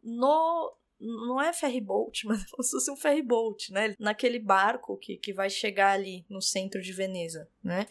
no. 0.00 0.72
Não 1.00 1.42
é 1.42 1.52
ferryboat, 1.52 2.24
mas 2.28 2.44
é 2.44 2.46
como 2.48 2.62
se 2.62 2.70
fosse 2.70 2.90
um 2.92 2.96
ferryboat, 2.96 3.72
né? 3.72 3.96
Naquele 3.98 4.38
barco 4.38 4.96
que, 4.96 5.16
que 5.16 5.32
vai 5.32 5.50
chegar 5.50 5.90
ali 5.90 6.24
no 6.30 6.40
centro 6.40 6.80
de 6.80 6.92
Veneza, 6.92 7.48
né? 7.60 7.88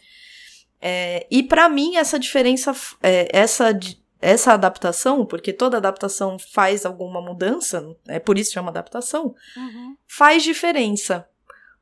É, 0.80 1.26
e 1.30 1.42
para 1.42 1.68
mim 1.68 1.96
essa 1.96 2.18
diferença, 2.18 2.72
é, 3.02 3.28
essa 3.30 3.70
essa 4.22 4.52
adaptação, 4.52 5.26
porque 5.26 5.52
toda 5.52 5.76
adaptação 5.76 6.38
faz 6.38 6.86
alguma 6.86 7.20
mudança, 7.20 7.84
é 8.06 8.20
por 8.20 8.38
isso 8.38 8.50
que 8.50 8.54
chama 8.54 8.70
adaptação, 8.70 9.34
uhum. 9.56 9.96
faz 10.06 10.44
diferença. 10.44 11.28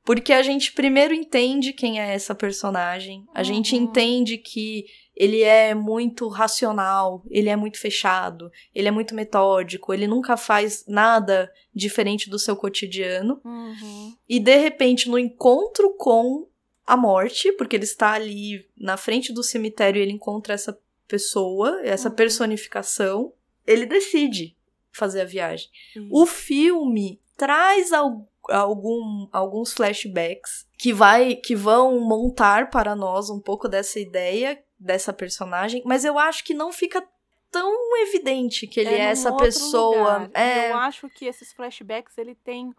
Porque 0.03 0.32
a 0.32 0.43
gente 0.43 0.72
primeiro 0.72 1.12
entende 1.12 1.74
quem 1.74 2.01
é 2.01 2.14
essa 2.14 2.34
personagem, 2.34 3.26
a 3.34 3.41
uhum. 3.41 3.45
gente 3.45 3.76
entende 3.76 4.38
que 4.38 4.86
ele 5.14 5.43
é 5.43 5.74
muito 5.74 6.26
racional, 6.28 7.22
ele 7.28 7.51
é 7.51 7.57
muito 7.57 7.78
fechado, 7.78 8.51
ele 8.74 8.88
é 8.88 8.91
muito 8.91 9.14
metódico, 9.14 9.93
ele 9.93 10.07
nunca 10.07 10.34
faz 10.38 10.86
nada 10.88 11.53
diferente 11.74 12.30
do 12.30 12.38
seu 12.38 12.57
cotidiano. 12.57 13.38
Uhum. 13.45 14.16
E 14.26 14.41
de 14.41 14.57
repente, 14.57 15.11
no 15.11 15.18
encontro 15.18 15.95
com 15.99 16.49
a 16.86 16.97
morte, 16.97 17.53
porque 17.53 17.76
ele 17.76 17.84
está 17.84 18.12
ali 18.12 18.66
na 18.74 18.97
frente 18.97 19.30
do 19.30 19.43
cemitério 19.43 20.01
e 20.01 20.03
ele 20.03 20.12
encontra 20.12 20.55
essa 20.55 20.76
pessoa, 21.11 21.80
essa 21.82 22.08
uhum. 22.08 22.14
personificação, 22.14 23.32
ele 23.66 23.84
decide 23.84 24.56
fazer 24.92 25.22
a 25.22 25.24
viagem. 25.24 25.68
Uhum. 25.96 26.08
O 26.12 26.26
filme 26.26 27.20
traz 27.36 27.92
algum, 27.92 29.28
alguns 29.32 29.72
flashbacks 29.72 30.68
que 30.78 30.92
vai 30.92 31.34
que 31.34 31.56
vão 31.56 32.00
montar 32.00 32.70
para 32.70 32.94
nós 32.94 33.28
um 33.28 33.40
pouco 33.40 33.68
dessa 33.68 33.98
ideia 33.98 34.62
dessa 34.78 35.12
personagem, 35.12 35.82
mas 35.84 36.04
eu 36.04 36.18
acho 36.18 36.44
que 36.44 36.54
não 36.54 36.72
fica 36.72 37.06
tão 37.50 37.74
evidente 38.02 38.66
que 38.66 38.80
ele 38.80 38.90
é, 38.90 38.98
é 38.98 39.04
essa 39.11 39.36
pessoa. 39.36 40.30
É... 40.32 40.70
Eu 40.70 40.76
acho 40.76 41.08
que 41.11 41.26
esses 41.26 41.52
flashbacks 41.52 42.16
ele 42.16 42.34
tem 42.34 42.72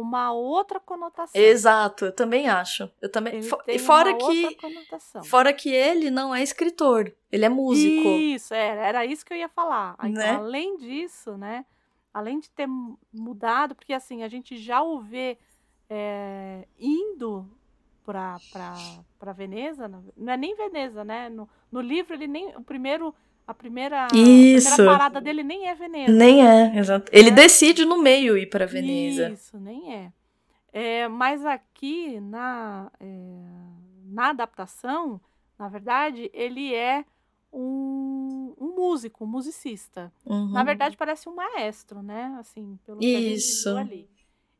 uma 0.00 0.30
outra 0.30 0.78
conotação. 0.78 1.40
Exato, 1.40 2.04
eu 2.06 2.12
também 2.12 2.48
acho. 2.48 2.88
Eu 3.02 3.10
também. 3.10 3.40
E 3.66 3.78
fora 3.80 4.16
que 4.16 4.56
fora 5.24 5.52
que 5.52 5.70
ele 5.70 6.08
não 6.08 6.32
é 6.32 6.40
escritor, 6.40 7.12
ele 7.32 7.44
é 7.44 7.48
músico. 7.48 8.08
Isso, 8.08 8.54
era, 8.54 8.86
era 8.86 9.04
isso 9.04 9.26
que 9.26 9.32
eu 9.32 9.36
ia 9.36 9.48
falar. 9.48 9.96
Então, 10.04 10.12
né? 10.12 10.30
além 10.36 10.76
disso, 10.76 11.36
né? 11.36 11.66
Além 12.14 12.38
de 12.38 12.48
ter 12.48 12.68
mudado, 13.12 13.74
porque 13.74 13.92
assim, 13.92 14.22
a 14.22 14.28
gente 14.28 14.56
já 14.56 14.80
o 14.80 15.00
vê 15.00 15.36
é, 15.90 16.66
indo 16.78 17.50
para 18.04 18.38
para 19.18 19.32
Veneza, 19.32 19.88
não 20.16 20.32
é 20.32 20.36
nem 20.36 20.54
Veneza, 20.54 21.04
né? 21.04 21.28
No, 21.28 21.48
no 21.72 21.80
livro 21.80 22.14
ele 22.14 22.28
nem 22.28 22.56
o 22.56 22.62
primeiro 22.62 23.12
a 23.48 23.54
primeira, 23.54 24.08
Isso. 24.12 24.68
a 24.68 24.72
primeira 24.74 24.98
parada 24.98 25.20
dele 25.22 25.42
nem 25.42 25.66
é 25.68 25.74
Veneza. 25.74 26.12
Nem 26.12 26.46
é, 26.46 26.78
exato. 26.78 27.10
Ele 27.14 27.30
é. 27.30 27.32
decide 27.32 27.84
no 27.86 27.96
meio 28.02 28.36
ir 28.36 28.46
para 28.50 28.66
Veneza. 28.66 29.30
Isso, 29.30 29.58
nem 29.58 29.94
é. 29.94 30.12
é. 30.70 31.08
Mas 31.08 31.44
aqui 31.46 32.20
na, 32.20 32.92
é, 33.00 33.06
na 34.04 34.28
adaptação, 34.28 35.18
na 35.58 35.66
verdade, 35.66 36.30
ele 36.34 36.74
é 36.74 37.06
um, 37.50 38.52
um 38.58 38.74
músico, 38.76 39.24
um 39.24 39.28
musicista. 39.28 40.12
Uhum. 40.26 40.50
Na 40.50 40.62
verdade, 40.62 40.94
parece 40.96 41.26
um 41.28 41.34
maestro, 41.34 42.02
né? 42.02 42.36
Assim, 42.38 42.78
pelo 42.84 42.98
que 42.98 43.16
a 43.16 43.20
gente 43.20 43.34
Isso. 43.36 43.70
viu 43.70 43.78
ali. 43.78 44.10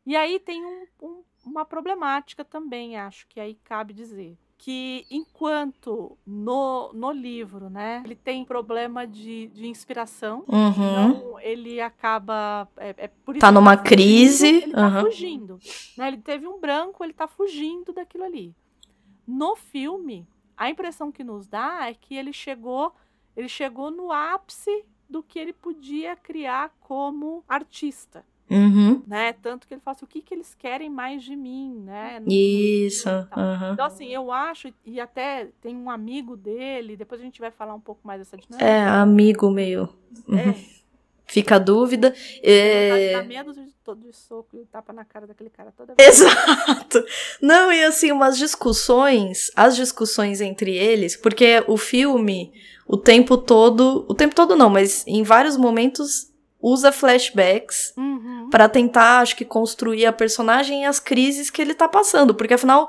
E 0.07 0.17
aí 0.17 0.41
tem 0.41 0.65
um- 0.65 0.87
um- 1.03 1.23
uma 1.45 1.67
problemática 1.67 2.43
também, 2.43 2.97
acho 2.97 3.29
que 3.29 3.39
aí 3.39 3.55
cabe 3.65 3.93
dizer. 3.93 4.39
Que 4.61 5.07
enquanto 5.09 6.19
no, 6.27 6.93
no 6.93 7.13
livro, 7.13 7.71
né, 7.71 8.03
ele 8.05 8.17
tem 8.17 8.45
problema 8.45 9.07
de, 9.07 9.47
de 9.49 9.69
inspiração, 9.69 10.45
Uhum. 10.49 10.71
então 10.71 11.41
ele 11.41 11.81
acaba. 11.81 12.69
É, 12.77 12.95
é 12.99 13.09
por 13.09 13.37
isso 13.37 13.41
Tá 13.41 13.53
numa 13.53 13.77
fugindo, 13.77 13.89
crise, 13.89 14.47
Ele 14.49 14.73
tá 14.73 14.87
aham. 14.87 15.05
fugindo. 15.05 15.61
Né? 15.97 16.09
Ele 16.09 16.19
teve 16.19 16.47
um 16.49 16.59
branco, 16.59 17.05
ele 17.05 17.13
tá 17.13 17.29
fugindo 17.29 17.93
daquilo 17.93 18.25
ali. 18.25 18.53
No 19.27 19.55
filme, 19.55 20.27
a 20.57 20.69
impressão 20.69 21.13
que 21.13 21.23
nos 21.23 21.47
dá 21.47 21.89
é 21.89 21.95
que 21.95 22.17
ele 22.17 22.33
chegou, 22.33 22.93
ele 23.37 23.49
chegou 23.49 23.91
no 23.93 24.11
ápice 24.11 24.85
do 25.09 25.23
que 25.23 25.39
ele 25.39 25.53
podia 25.53 26.17
criar 26.17 26.75
como 26.81 27.45
artista, 27.49 28.25
Uhum. 28.51 29.03
né? 29.07 29.33
Tanto 29.35 29.67
que 29.69 29.75
ele 29.75 29.81
fala 29.81 29.95
assim, 29.97 30.05
o 30.05 30.09
que, 30.09 30.23
que 30.23 30.35
eles 30.35 30.55
querem 30.55 30.89
mais 30.89 31.23
de 31.23 31.37
mim, 31.37 31.83
né? 31.85 32.21
no- 32.21 32.33
Isso. 32.33 33.09
Uhum. 33.09 33.73
Então, 33.73 33.85
assim, 33.87 34.09
eu 34.09 34.33
acho, 34.33 34.73
e 34.87 34.99
até 35.01 35.49
tem 35.61 35.77
um 35.77 35.91
amigo 35.91 36.37
dele, 36.37 36.97
depois 36.97 37.21
a 37.21 37.25
gente 37.25 37.41
vai 37.41 37.51
falar 37.51 37.75
um 37.75 37.81
pouco 37.81 38.01
mais 38.07 38.21
dessa 38.21 38.37
dinâmica. 38.37 38.67
É, 38.69 38.85
amigo 38.87 39.51
meu. 39.51 39.89
É, 40.31 40.55
Fica 41.31 41.57
a 41.57 41.59
dúvida. 41.59 42.15
é. 42.43 43.11
É... 43.11 43.13
Dá 43.13 43.23
medo 43.23 43.53
de 43.53 43.67
todo 43.85 44.01
de 44.01 44.17
soco 44.17 44.57
e 44.57 44.65
tapa 44.65 44.95
na 44.95 45.05
cara 45.05 45.27
daquele 45.27 45.51
cara 45.51 45.71
toda 45.77 45.95
vez. 45.95 46.09
Exato. 46.09 47.05
Não, 47.43 47.71
e 47.71 47.85
assim, 47.85 48.11
umas 48.11 48.39
discussões, 48.39 49.51
as 49.55 49.77
discussões 49.77 50.41
entre 50.41 50.75
eles, 50.75 51.17
porque 51.17 51.63
o 51.67 51.77
filme, 51.77 52.51
o 52.87 52.97
tempo 52.97 53.37
todo, 53.37 54.07
o 54.09 54.15
tempo 54.15 54.35
todo 54.35 54.57
não, 54.57 54.71
mas 54.71 55.07
em 55.07 55.23
vários 55.23 55.59
momentos 55.59 56.28
usa 56.61 56.91
flashbacks 56.93 57.93
Uhum. 57.97 58.49
Pra 58.51 58.69
tentar, 58.69 59.21
acho 59.21 59.37
que, 59.37 59.45
construir 59.45 60.07
a 60.07 60.13
personagem 60.13 60.83
e 60.83 60.87
as 60.87 60.99
crises 60.99 61.51
que 61.51 61.61
ele 61.63 61.75
tá 61.75 61.87
passando. 61.89 62.35
Porque 62.35 62.55
afinal, 62.55 62.89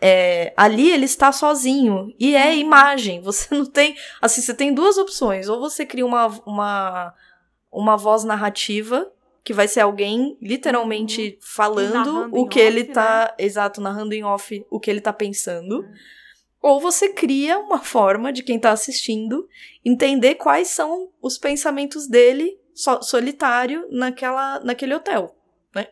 é, 0.00 0.52
ali 0.56 0.90
ele 0.90 1.04
está 1.04 1.30
sozinho. 1.32 2.12
E 2.18 2.34
é 2.34 2.46
Uhum. 2.48 2.52
imagem. 2.54 3.20
Você 3.22 3.54
não 3.54 3.64
tem. 3.66 3.94
Assim, 4.20 4.40
você 4.40 4.54
tem 4.54 4.72
duas 4.74 4.96
opções. 4.98 5.48
Ou 5.48 5.60
você 5.60 5.84
cria 5.86 6.04
uma, 6.06 6.26
uma, 6.46 7.14
uma 7.72 7.96
voz 7.96 8.24
narrativa, 8.24 9.10
que 9.44 9.52
vai 9.52 9.68
ser 9.68 9.80
alguém 9.80 10.36
literalmente 10.42 11.38
falando 11.40 12.06
Uhum. 12.06 12.12
narrando 12.14 12.36
o 12.40 12.48
que 12.48 12.58
ele 12.58 12.80
off, 12.80 12.88
né? 12.88 12.94
tá. 12.94 13.34
Exato, 13.38 13.80
narrando 13.80 14.12
em 14.14 14.24
off 14.24 14.66
o 14.70 14.80
que 14.80 14.90
ele 14.90 15.00
tá 15.00 15.12
pensando. 15.12 15.80
Uhum. 15.80 15.92
Ou 16.62 16.80
você 16.80 17.10
cria 17.10 17.58
uma 17.58 17.78
forma 17.78 18.32
de 18.32 18.42
quem 18.42 18.58
tá 18.58 18.72
assistindo 18.72 19.46
entender 19.84 20.34
quais 20.34 20.68
são 20.68 21.10
os 21.22 21.38
pensamentos 21.38 22.08
dele 22.08 22.58
so- 22.76 23.02
solitário 23.02 23.88
naquela, 23.90 24.60
naquele 24.60 24.94
hotel. 24.94 25.34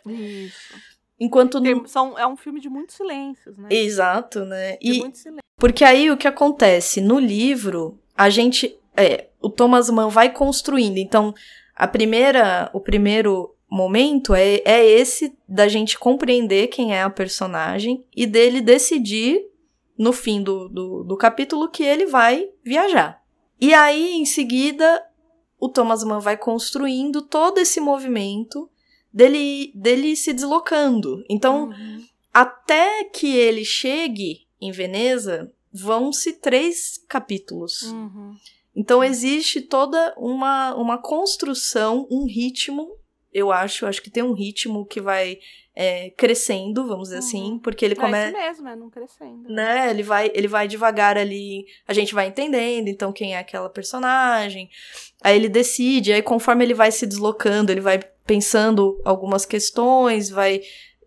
Isso. 0.07 0.75
Enquanto 1.19 1.59
no... 1.59 1.63
Tem- 1.65 1.87
são, 1.87 2.19
é 2.19 2.27
um 2.27 2.37
filme 2.37 2.61
de 2.61 2.69
muitos 2.69 2.95
silêncios, 2.95 3.57
né? 3.59 3.69
Exato, 3.71 4.45
né? 4.45 4.77
De 4.77 5.01
E 5.01 5.13
porque 5.57 5.85
aí 5.85 6.11
o 6.11 6.17
que 6.17 6.29
acontece 6.29 7.01
no 7.01 7.19
livro, 7.19 7.99
a 8.17 8.29
gente 8.29 8.79
é, 8.97 9.29
o 9.41 9.49
Thomas 9.51 9.91
Mann 9.91 10.09
vai 10.09 10.33
construindo. 10.33 10.99
Então, 10.99 11.35
a 11.75 11.87
primeira, 11.87 12.71
o 12.73 12.81
primeiro 12.81 13.55
momento 13.71 14.35
é, 14.35 14.61
é 14.65 14.85
esse 14.85 15.37
da 15.49 15.67
gente 15.69 15.99
compreender 15.99 16.69
quem 16.69 16.95
é 16.95 17.03
a 17.03 17.11
personagem 17.11 18.05
e 18.15 18.27
dele 18.27 18.61
decidir 18.61 19.41
no 19.99 20.13
fim 20.13 20.43
do, 20.43 20.69
do, 20.69 21.05
do 21.05 21.17
capítulo 21.17 21.69
que 21.69 21.83
ele 21.83 22.07
vai 22.07 22.49
viajar. 22.65 23.21
E 23.61 23.73
aí, 23.73 24.15
em 24.15 24.25
seguida, 24.25 25.03
o 25.65 25.69
Thomas 25.69 26.05
Mann 26.05 26.21
vai 26.21 26.37
construindo 26.37 27.23
todo 27.23 27.59
esse 27.59 27.81
movimento 27.81 28.69
dele, 29.13 29.73
dele 29.75 30.15
se 30.17 30.33
deslocando. 30.33 31.25
Então, 31.29 31.69
Uhum. 31.69 32.05
até 32.33 33.05
que 33.05 33.35
ele 33.37 33.65
chegue 33.65 34.47
em 34.61 34.71
Veneza, 34.73 35.53
vão-se 35.73 36.35
três 36.35 36.99
capítulos. 37.09 37.83
Uhum. 37.83 38.35
Então 38.77 39.05
existe 39.05 39.61
toda 39.61 40.15
uma, 40.17 40.75
uma 40.75 40.99
construção, 40.99 42.07
um 42.11 42.25
ritmo, 42.27 42.91
eu 43.33 43.53
acho, 43.53 43.87
acho 43.87 44.03
que 44.03 44.11
tem 44.11 44.23
um 44.23 44.33
ritmo 44.33 44.85
que 44.85 45.01
vai 45.01 45.39
é, 45.77 46.11
crescendo, 46.11 46.87
vamos 46.87 47.09
dizer 47.09 47.17
Uhum. 47.21 47.27
assim, 47.27 47.59
porque 47.59 47.85
ele 47.85 47.95
É 47.95 47.97
começa. 47.97 48.29
isso 48.31 48.39
mesmo, 48.39 48.69
é 48.69 48.77
não 48.77 48.89
crescendo. 48.91 49.49
Né, 49.49 49.91
ele 49.91 50.03
vai, 50.03 50.31
ele 50.35 50.47
vai 50.49 50.69
devagar 50.69 51.19
ali, 51.19 51.67
a 51.89 51.93
gente 51.93 52.15
vai 52.15 52.29
entendendo, 52.29 52.89
então, 52.89 53.13
quem 53.13 53.35
é 53.35 53.39
aquela 53.39 53.69
personagem. 53.69 54.71
Aí 55.23 55.35
ele 55.37 55.49
decide, 55.49 56.13
aí 56.13 56.23
conforme 56.23 56.65
ele 56.65 56.75
vai 56.75 56.93
se 56.93 57.07
deslocando, 57.07 57.73
ele 57.73 57.81
vai 57.81 57.99
pensando 58.27 59.01
algumas 59.05 59.45
questões, 59.45 60.31
vai 60.31 60.61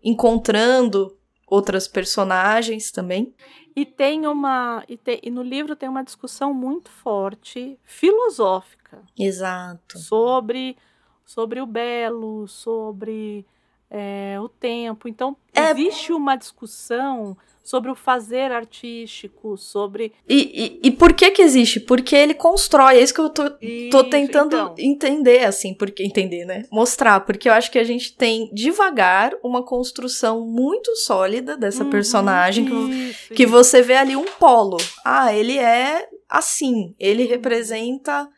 encontrando 0.04 1.16
outras 1.46 1.88
personagens 1.88 2.90
também. 2.90 3.34
E 3.74 3.86
tem 3.86 4.26
uma. 4.26 4.84
E, 4.88 4.98
e 5.22 5.30
no 5.30 5.42
livro 5.42 5.76
tem 5.76 5.88
uma 5.88 6.02
discussão 6.02 6.52
muito 6.52 6.90
forte, 6.90 7.78
filosófica, 7.84 9.02
Exato. 9.18 9.98
sobre, 9.98 10.76
sobre 11.24 11.60
o 11.60 11.66
belo, 11.66 12.46
sobre 12.48 13.46
é, 13.90 14.36
o 14.40 14.48
tempo. 14.48 15.08
Então, 15.08 15.36
É- 15.54 15.70
existe 15.70 16.12
uma 16.12 16.36
discussão 16.36 17.36
sobre 17.64 17.90
o 17.90 17.94
fazer 17.94 18.50
artístico, 18.50 19.56
sobre. 19.58 20.12
E, 20.26 20.78
e, 20.82 20.88
e 20.88 20.90
por 20.90 21.12
que 21.12 21.30
que 21.30 21.42
existe? 21.42 21.78
Porque 21.78 22.16
ele 22.16 22.32
constrói, 22.32 22.96
é 22.96 23.02
isso 23.02 23.12
que 23.12 23.20
eu 23.20 23.28
tô, 23.28 23.50
tô 23.50 23.56
Isso, 23.60 24.04
tentando 24.04 24.56
então. 24.56 24.74
entender, 24.78 25.44
assim, 25.44 25.74
porque 25.74 26.02
entender, 26.02 26.46
né? 26.46 26.64
Mostrar, 26.72 27.20
porque 27.20 27.46
eu 27.46 27.52
acho 27.52 27.70
que 27.70 27.78
a 27.78 27.84
gente 27.84 28.16
tem 28.16 28.50
devagar 28.54 29.34
uma 29.42 29.62
construção 29.62 30.46
muito 30.46 30.96
sólida 30.96 31.58
dessa 31.58 31.84
Uhum, 31.84 31.90
personagem 31.90 32.64
que, 32.64 32.72
isso, 32.74 33.34
que 33.34 33.42
isso. 33.42 33.52
você 33.52 33.82
vê 33.82 33.96
ali 33.96 34.16
um 34.16 34.24
polo. 34.24 34.78
Ah, 35.04 35.34
ele 35.34 35.58
é 35.58 36.08
assim, 36.28 36.94
ele 36.98 37.24
Uhum. 37.24 37.28
representa. 37.30 38.28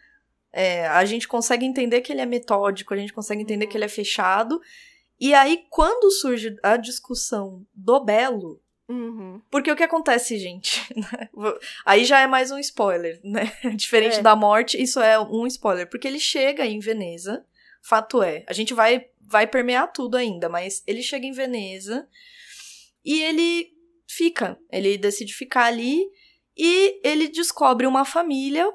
é, 0.52 0.88
a 0.88 1.04
gente 1.04 1.28
consegue 1.28 1.64
entender 1.64 2.00
que 2.00 2.10
ele 2.12 2.20
é 2.20 2.26
metódico, 2.26 2.92
a 2.92 2.96
gente 2.96 3.12
consegue 3.12 3.42
entender 3.42 3.66
Uhum. 3.66 3.70
que 3.70 3.76
ele 3.76 3.84
é 3.84 3.88
fechado. 3.88 4.60
E 5.20 5.34
aí, 5.34 5.64
quando 5.68 6.10
surge 6.10 6.56
a 6.62 6.76
discussão 6.76 7.66
do 7.74 8.00
belo, 8.02 8.60
Uhum. 8.88 9.40
porque 9.50 9.70
o 9.70 9.76
que 9.76 9.82
acontece, 9.84 10.36
gente? 10.38 10.82
né? 10.96 11.28
Aí 11.86 12.04
já 12.04 12.20
é 12.20 12.26
mais 12.26 12.50
um 12.50 12.58
spoiler, 12.58 13.20
né? 13.22 13.52
Diferente 13.76 14.18
É. 14.18 14.22
da 14.22 14.34
morte, 14.34 14.80
isso 14.82 14.98
é 15.00 15.18
um 15.20 15.46
spoiler. 15.46 15.88
Porque 15.88 16.08
ele 16.08 16.18
chega 16.18 16.64
em 16.66 16.80
Veneza, 16.80 17.44
fato 17.82 18.22
é. 18.22 18.42
A 18.48 18.52
gente 18.52 18.74
vai, 18.74 19.06
vai 19.20 19.46
permear 19.46 19.92
tudo 19.92 20.16
ainda, 20.16 20.48
mas 20.48 20.82
ele 20.86 21.02
chega 21.02 21.24
em 21.26 21.32
Veneza 21.32 22.08
e 23.04 23.22
ele 23.22 23.72
fica. 24.08 24.58
Ele 24.72 24.98
decide 24.98 25.32
ficar 25.34 25.66
ali 25.66 26.02
e 26.56 27.00
ele 27.04 27.28
descobre 27.28 27.86
uma 27.86 28.04
família 28.04 28.68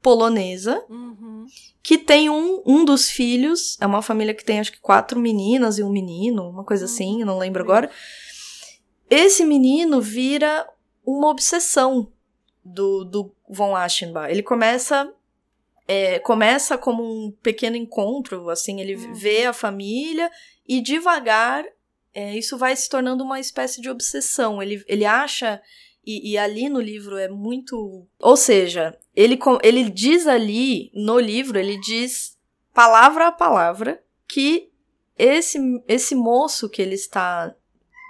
polonesa 0.00 0.84
Uhum. 0.88 1.46
Que 1.86 1.96
tem 1.96 2.28
um, 2.28 2.60
um 2.66 2.84
dos 2.84 3.08
filhos. 3.08 3.78
É 3.80 3.86
uma 3.86 4.02
família 4.02 4.34
que 4.34 4.44
tem 4.44 4.58
acho 4.58 4.72
que 4.72 4.80
quatro 4.80 5.20
meninas 5.20 5.78
e 5.78 5.84
um 5.84 5.88
menino, 5.88 6.50
uma 6.50 6.64
coisa 6.64 6.84
Uhum. 6.84 6.90
assim, 6.92 7.24
não 7.24 7.38
lembro 7.38 7.62
agora. 7.62 7.88
Esse 9.08 9.44
menino 9.44 10.00
vira 10.00 10.68
uma 11.06 11.28
obsessão 11.28 12.10
do, 12.64 13.04
do 13.04 13.32
von 13.48 13.76
Aschenbach. 13.76 14.28
Ele 14.28 14.42
começa. 14.42 15.12
é, 15.86 16.18
começa 16.18 16.76
como 16.76 17.04
um 17.04 17.30
pequeno 17.40 17.76
encontro, 17.76 18.50
assim, 18.50 18.80
ele 18.80 18.96
Uhum. 18.96 19.14
vê 19.14 19.46
a 19.46 19.52
família 19.52 20.28
e 20.66 20.80
devagar 20.80 21.64
é, 22.12 22.36
isso 22.36 22.58
vai 22.58 22.74
se 22.74 22.88
tornando 22.88 23.22
uma 23.22 23.38
espécie 23.38 23.80
de 23.80 23.88
obsessão. 23.88 24.60
Ele, 24.60 24.82
ele 24.88 25.04
acha, 25.04 25.62
e, 26.06 26.32
e 26.32 26.38
ali 26.38 26.68
no 26.68 26.80
livro 26.80 27.16
é 27.16 27.28
muito. 27.28 28.06
Ou 28.20 28.36
seja, 28.36 28.96
ele, 29.14 29.38
ele 29.62 29.90
diz 29.90 30.26
ali, 30.26 30.90
no 30.94 31.18
livro, 31.18 31.58
ele 31.58 31.78
diz 31.80 32.38
palavra 32.72 33.26
a 33.28 33.32
palavra 33.32 34.02
que 34.28 34.70
esse, 35.18 35.58
esse 35.88 36.14
moço 36.14 36.68
que 36.68 36.80
ele 36.80 36.94
está. 36.94 37.54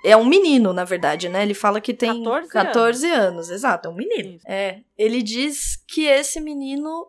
É 0.05 0.17
um 0.17 0.25
menino, 0.25 0.73
na 0.73 0.85
verdade, 0.85 1.29
né? 1.29 1.43
Ele 1.43 1.55
fala 1.55 1.81
que 1.81 1.95
tem 1.95 2.23
14 2.23 2.49
14 2.49 3.11
anos. 3.11 3.51
Exato, 3.51 3.89
é 3.89 3.91
um 3.91 3.95
menino. 3.95 4.39
É. 4.47 4.81
Ele 4.97 5.23
diz 5.23 5.83
que 5.89 6.05
esse 6.05 6.41
menino, 6.41 7.09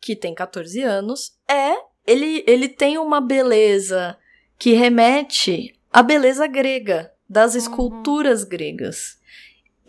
que 0.00 0.16
tem 0.16 0.34
14 0.34 0.82
anos, 0.82 1.36
é. 1.48 1.74
Ele, 2.06 2.42
ele 2.46 2.68
tem 2.68 2.98
uma 2.98 3.20
beleza 3.20 4.18
que 4.58 4.72
remete 4.72 5.74
à 5.92 6.02
beleza 6.02 6.46
grega, 6.46 7.12
das 7.28 7.52
Uhum. 7.52 7.58
esculturas 7.58 8.42
gregas. 8.42 9.19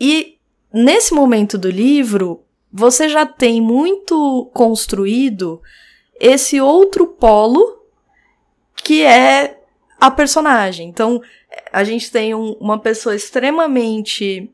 E 0.04 0.36
nesse 0.74 1.14
momento 1.14 1.56
do 1.56 1.70
livro, 1.70 2.42
você 2.72 3.08
já 3.08 3.24
tem 3.24 3.60
muito 3.60 4.50
construído 4.52 5.62
esse 6.18 6.60
outro 6.60 7.06
polo 7.06 7.84
que 8.74 9.04
é 9.04 9.60
a 10.00 10.10
personagem. 10.10 10.88
Então, 10.88 11.22
a 11.72 11.84
gente 11.84 12.10
tem 12.10 12.34
um- 12.34 12.56
uma 12.58 12.80
pessoa 12.80 13.14
extremamente 13.14 14.50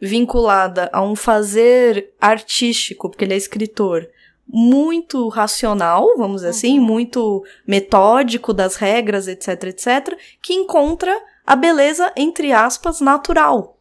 vinculada 0.00 0.90
a 0.92 1.00
um 1.00 1.14
fazer 1.14 2.12
artístico, 2.20 3.08
porque 3.08 3.24
ele 3.24 3.34
é 3.34 3.36
escritor, 3.36 4.08
muito 4.48 5.28
racional, 5.28 6.16
vamos 6.16 6.36
dizer 6.38 6.48
assim, 6.48 6.80
uhum. 6.80 6.84
muito 6.84 7.44
metódico 7.64 8.52
das 8.52 8.74
regras, 8.74 9.28
etc, 9.28 9.62
etc, 9.64 10.18
que 10.42 10.54
encontra 10.54 11.16
a 11.46 11.54
beleza, 11.54 12.12
entre 12.16 12.52
aspas, 12.52 13.00
natural. 13.00 13.77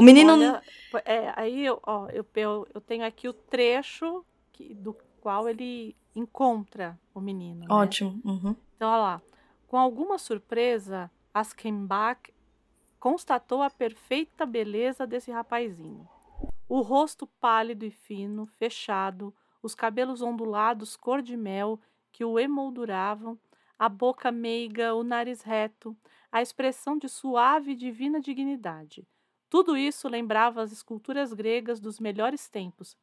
O 0.00 0.02
menino. 0.02 0.32
Olha, 0.32 0.62
é, 1.04 1.30
aí 1.36 1.66
ó, 1.68 2.08
eu, 2.08 2.26
eu, 2.34 2.66
eu 2.74 2.80
tenho 2.80 3.04
aqui 3.04 3.28
o 3.28 3.34
trecho 3.34 4.24
que, 4.50 4.72
do 4.74 4.96
qual 5.20 5.46
ele 5.46 5.94
encontra 6.16 6.98
o 7.14 7.20
menino. 7.20 7.60
Né? 7.60 7.66
Ótimo. 7.68 8.18
Uhum. 8.24 8.56
Então, 8.74 8.90
olha 8.90 8.98
lá. 8.98 9.22
Com 9.66 9.76
alguma 9.76 10.16
surpresa, 10.16 11.10
Aschenbach 11.34 12.32
constatou 12.98 13.62
a 13.62 13.68
perfeita 13.68 14.46
beleza 14.46 15.06
desse 15.06 15.30
rapazinho. 15.30 16.08
O 16.66 16.80
rosto 16.80 17.26
pálido 17.38 17.84
e 17.84 17.90
fino, 17.90 18.46
fechado, 18.46 19.34
os 19.62 19.74
cabelos 19.74 20.22
ondulados 20.22 20.96
cor 20.96 21.20
de 21.20 21.36
mel 21.36 21.78
que 22.10 22.24
o 22.24 22.38
emolduravam, 22.38 23.38
a 23.78 23.86
boca 23.86 24.32
meiga, 24.32 24.94
o 24.94 25.04
nariz 25.04 25.42
reto, 25.42 25.94
a 26.32 26.40
expressão 26.40 26.96
de 26.96 27.08
suave 27.08 27.72
e 27.72 27.76
divina 27.76 28.18
dignidade. 28.18 29.06
Tudo 29.50 29.76
isso 29.76 30.08
lembrava 30.08 30.62
as 30.62 30.70
esculturas 30.70 31.32
gregas 31.32 31.80
dos 31.80 31.98
melhores 31.98 32.48
tempos. 32.48 32.96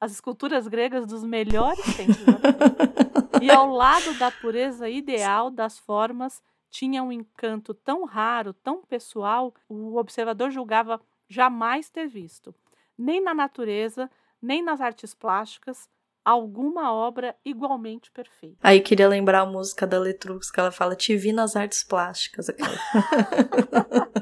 As 0.00 0.10
esculturas 0.10 0.66
gregas 0.66 1.06
dos 1.06 1.22
melhores 1.22 1.84
tempos. 1.96 2.18
e 3.40 3.48
ao 3.48 3.68
lado 3.68 4.12
da 4.18 4.28
pureza 4.28 4.88
ideal 4.88 5.50
das 5.50 5.78
formas, 5.78 6.42
tinha 6.68 7.00
um 7.00 7.12
encanto 7.12 7.72
tão 7.72 8.04
raro, 8.04 8.52
tão 8.52 8.82
pessoal, 8.82 9.54
o 9.68 9.96
observador 9.96 10.50
julgava 10.50 11.00
jamais 11.28 11.88
ter 11.88 12.08
visto. 12.08 12.52
Nem 12.98 13.22
na 13.22 13.32
natureza, 13.32 14.10
nem 14.42 14.64
nas 14.64 14.80
artes 14.80 15.14
plásticas, 15.14 15.88
alguma 16.24 16.92
obra 16.92 17.36
igualmente 17.44 18.10
perfeita. 18.10 18.58
Aí 18.62 18.80
queria 18.80 19.08
lembrar 19.08 19.42
a 19.42 19.46
música 19.46 19.86
da 19.86 19.98
Letrux, 19.98 20.50
que 20.50 20.58
ela 20.58 20.72
fala: 20.72 20.96
Te 20.96 21.16
vi 21.16 21.32
nas 21.32 21.54
artes 21.54 21.84
plásticas. 21.84 22.48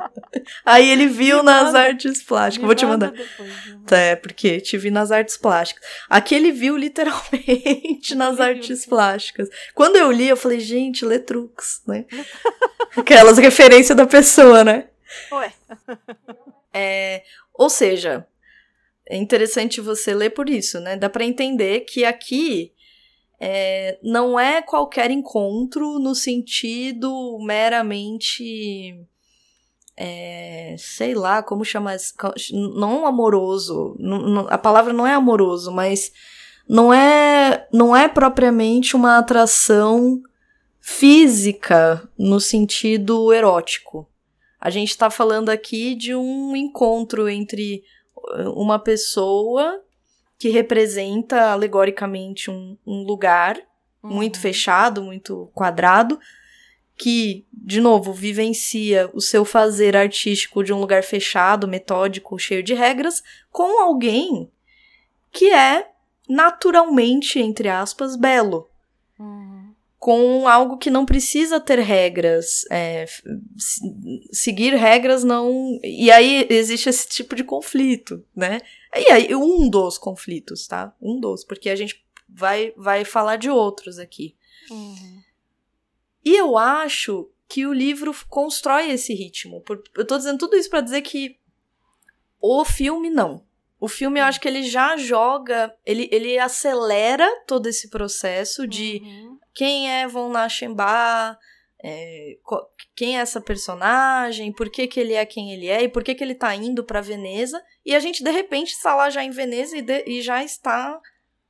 Aí 0.65 0.89
ele 0.89 1.07
viu 1.07 1.39
me 1.39 1.45
nas 1.45 1.65
manda, 1.65 1.81
artes 1.81 2.23
plásticas. 2.23 2.67
Vou 2.67 2.75
te 2.75 2.87
mandar. 2.87 3.11
Depois, 3.11 3.93
é, 3.93 4.17
porque 4.17 4.61
te 4.61 4.79
vi 4.79 4.91
nas 4.91 5.11
artes 5.11 5.37
plásticas. 5.37 5.87
Aqui 6.09 6.35
ele 6.35 6.51
viu 6.53 6.77
literalmente 6.77 8.15
nas 8.17 8.41
artes 8.41 8.87
plásticas. 8.87 9.49
Quando 9.75 9.97
eu 9.97 10.11
li, 10.11 10.29
eu 10.29 10.37
falei, 10.37 10.61
gente, 10.61 11.05
Letrux, 11.05 11.83
né? 11.87 12.07
Aquelas 12.97 13.39
referências 13.39 13.97
da 13.97 14.07
pessoa, 14.07 14.65
né? 14.65 14.89
Ué. 15.33 15.53
É, 16.73 17.23
ou 17.55 17.69
seja, 17.69 18.27
é 19.09 19.17
interessante 19.17 19.81
você 19.81 20.15
ler 20.15 20.31
por 20.31 20.49
isso, 20.49 20.81
né? 20.81 20.97
Dá 20.97 21.09
para 21.11 21.25
entender 21.25 21.81
que 21.81 22.05
aqui 22.05 22.73
é, 23.45 23.99
não 24.03 24.39
é 24.39 24.63
qualquer 24.63 25.11
encontro 25.11 25.99
no 25.99 26.15
sentido 26.15 27.39
meramente. 27.45 29.05
É, 29.97 30.75
sei 30.79 31.15
lá 31.15 31.43
como 31.43 31.65
chamar. 31.65 31.97
Não 32.53 33.07
amoroso. 33.07 33.97
Não, 33.99 34.47
a 34.49 34.59
palavra 34.59 34.93
não 34.93 35.07
é 35.07 35.15
amoroso, 35.15 35.71
mas 35.71 36.13
não 36.69 36.93
é, 36.93 37.67
não 37.73 37.95
é 37.95 38.09
propriamente 38.09 38.97
uma 38.97 39.19
atração 39.19 40.23
física 40.81 42.09
no 42.19 42.41
sentido 42.41 43.33
erótico. 43.33 44.09
A 44.61 44.71
gente 44.71 44.91
está 44.91 45.11
falando 45.11 45.49
aqui 45.49 45.95
de 45.95 46.15
um 46.15 46.55
encontro 46.57 47.29
entre 47.29 47.83
uma 48.55 48.79
pessoa 48.79 49.83
que 50.39 50.49
representa 50.49 51.53
alegoricamente 51.53 52.51
um, 52.51 52.77
um 52.87 53.03
lugar 53.03 53.57
uhum. 54.03 54.11
muito 54.11 54.41
fechado, 54.41 55.03
muito 55.03 55.51
quadrado, 55.55 56.19
que, 56.97 57.47
de 57.53 57.81
novo, 57.81 58.13
vivencia 58.13 59.11
o 59.13 59.21
seu 59.21 59.45
fazer 59.45 59.97
artístico 59.97 60.63
de 60.63 60.73
um 60.73 60.81
lugar 60.81 61.03
fechado, 61.03 61.69
metódico, 61.69 62.39
cheio 62.39 62.63
de 62.63 62.75
regras, 62.75 63.23
com 63.51 63.83
alguém 63.83 64.51
que 65.31 65.51
é 65.51 65.89
naturalmente, 66.29 67.39
entre 67.39 67.69
aspas, 67.69 68.17
belo. 68.17 68.69
Uhum 69.19 69.63
com 70.03 70.49
algo 70.49 70.79
que 70.79 70.91
não 70.91 71.07
precisa 71.07 71.61
ter 71.61 71.79
regras. 71.79 72.65
É, 72.69 73.07
seguir 74.33 74.75
regras 74.75 75.23
não. 75.23 75.79
E 75.81 76.11
aí 76.11 76.45
existe 76.51 76.89
esse 76.89 77.09
tipo 77.09 77.37
de 77.37 77.45
conflito, 77.45 78.21
né? 78.35 78.61
E 78.97 79.13
aí, 79.13 79.33
um 79.33 79.71
dos 79.71 79.99
conflitos, 79.99 80.67
tá? 80.67 80.93
Um 81.01 81.21
dos, 81.21 81.45
porque 81.45 81.71
a 81.71 81.77
gente 81.77 82.05
vai, 82.29 82.73
vai 82.77 83.05
falar 83.05 83.37
de 83.37 83.49
outros 83.49 84.01
aqui. 84.01 84.35
Uhum. 84.69 85.12
E 86.25 86.35
eu 86.37 86.57
acho 86.57 87.29
que 87.49 87.67
o 87.67 87.73
livro 87.73 88.15
constrói 88.29 88.91
esse 88.91 89.15
ritmo. 89.15 89.63
Eu 89.97 90.07
tô 90.07 90.17
dizendo 90.17 90.39
tudo 90.39 90.57
isso 90.57 90.71
para 90.71 90.81
dizer 90.81 91.03
que 91.03 91.39
o 92.41 92.65
filme 92.65 93.11
não. 93.11 93.45
O 93.79 93.89
filme, 93.89 94.21
eu 94.21 94.25
acho 94.25 94.41
que 94.41 94.47
ele 94.47 94.63
já 94.63 94.97
joga, 94.97 95.75
ele, 95.85 96.09
ele 96.13 96.39
acelera 96.39 97.29
todo 97.47 97.67
esse 97.67 97.91
processo 97.91 98.67
de 98.67 99.03
uhum 99.03 99.39
quem 99.55 99.91
é 99.91 100.07
Von 100.09 100.29
Lachenbach, 100.29 101.39
é, 101.83 102.39
quem 102.95 103.19
é 103.19 103.21
essa 103.21 103.41
personagem, 103.41 104.53
por 104.53 104.71
que, 104.71 104.87
que 104.87 105.01
ele 105.01 105.15
é 105.15 105.27
quem 105.27 105.53
ele 105.53 105.69
é 105.69 105.83
e 105.83 105.89
por 105.89 106.03
que, 106.03 106.15
que 106.15 106.23
ele 106.23 106.35
tá 106.35 106.55
indo 106.55 106.85
para 106.85 107.01
Veneza. 107.01 107.63
E 107.85 107.95
a 107.95 108.01
gente, 108.01 108.23
de 108.23 108.31
repente, 108.31 108.73
está 108.73 108.95
lá 108.95 109.11
já 109.11 109.23
em 109.23 109.31
Veneza 109.31 109.77
e, 109.77 109.83
de, 109.83 110.05
e 110.07 110.23
já 110.23 110.43
está 110.43 111.01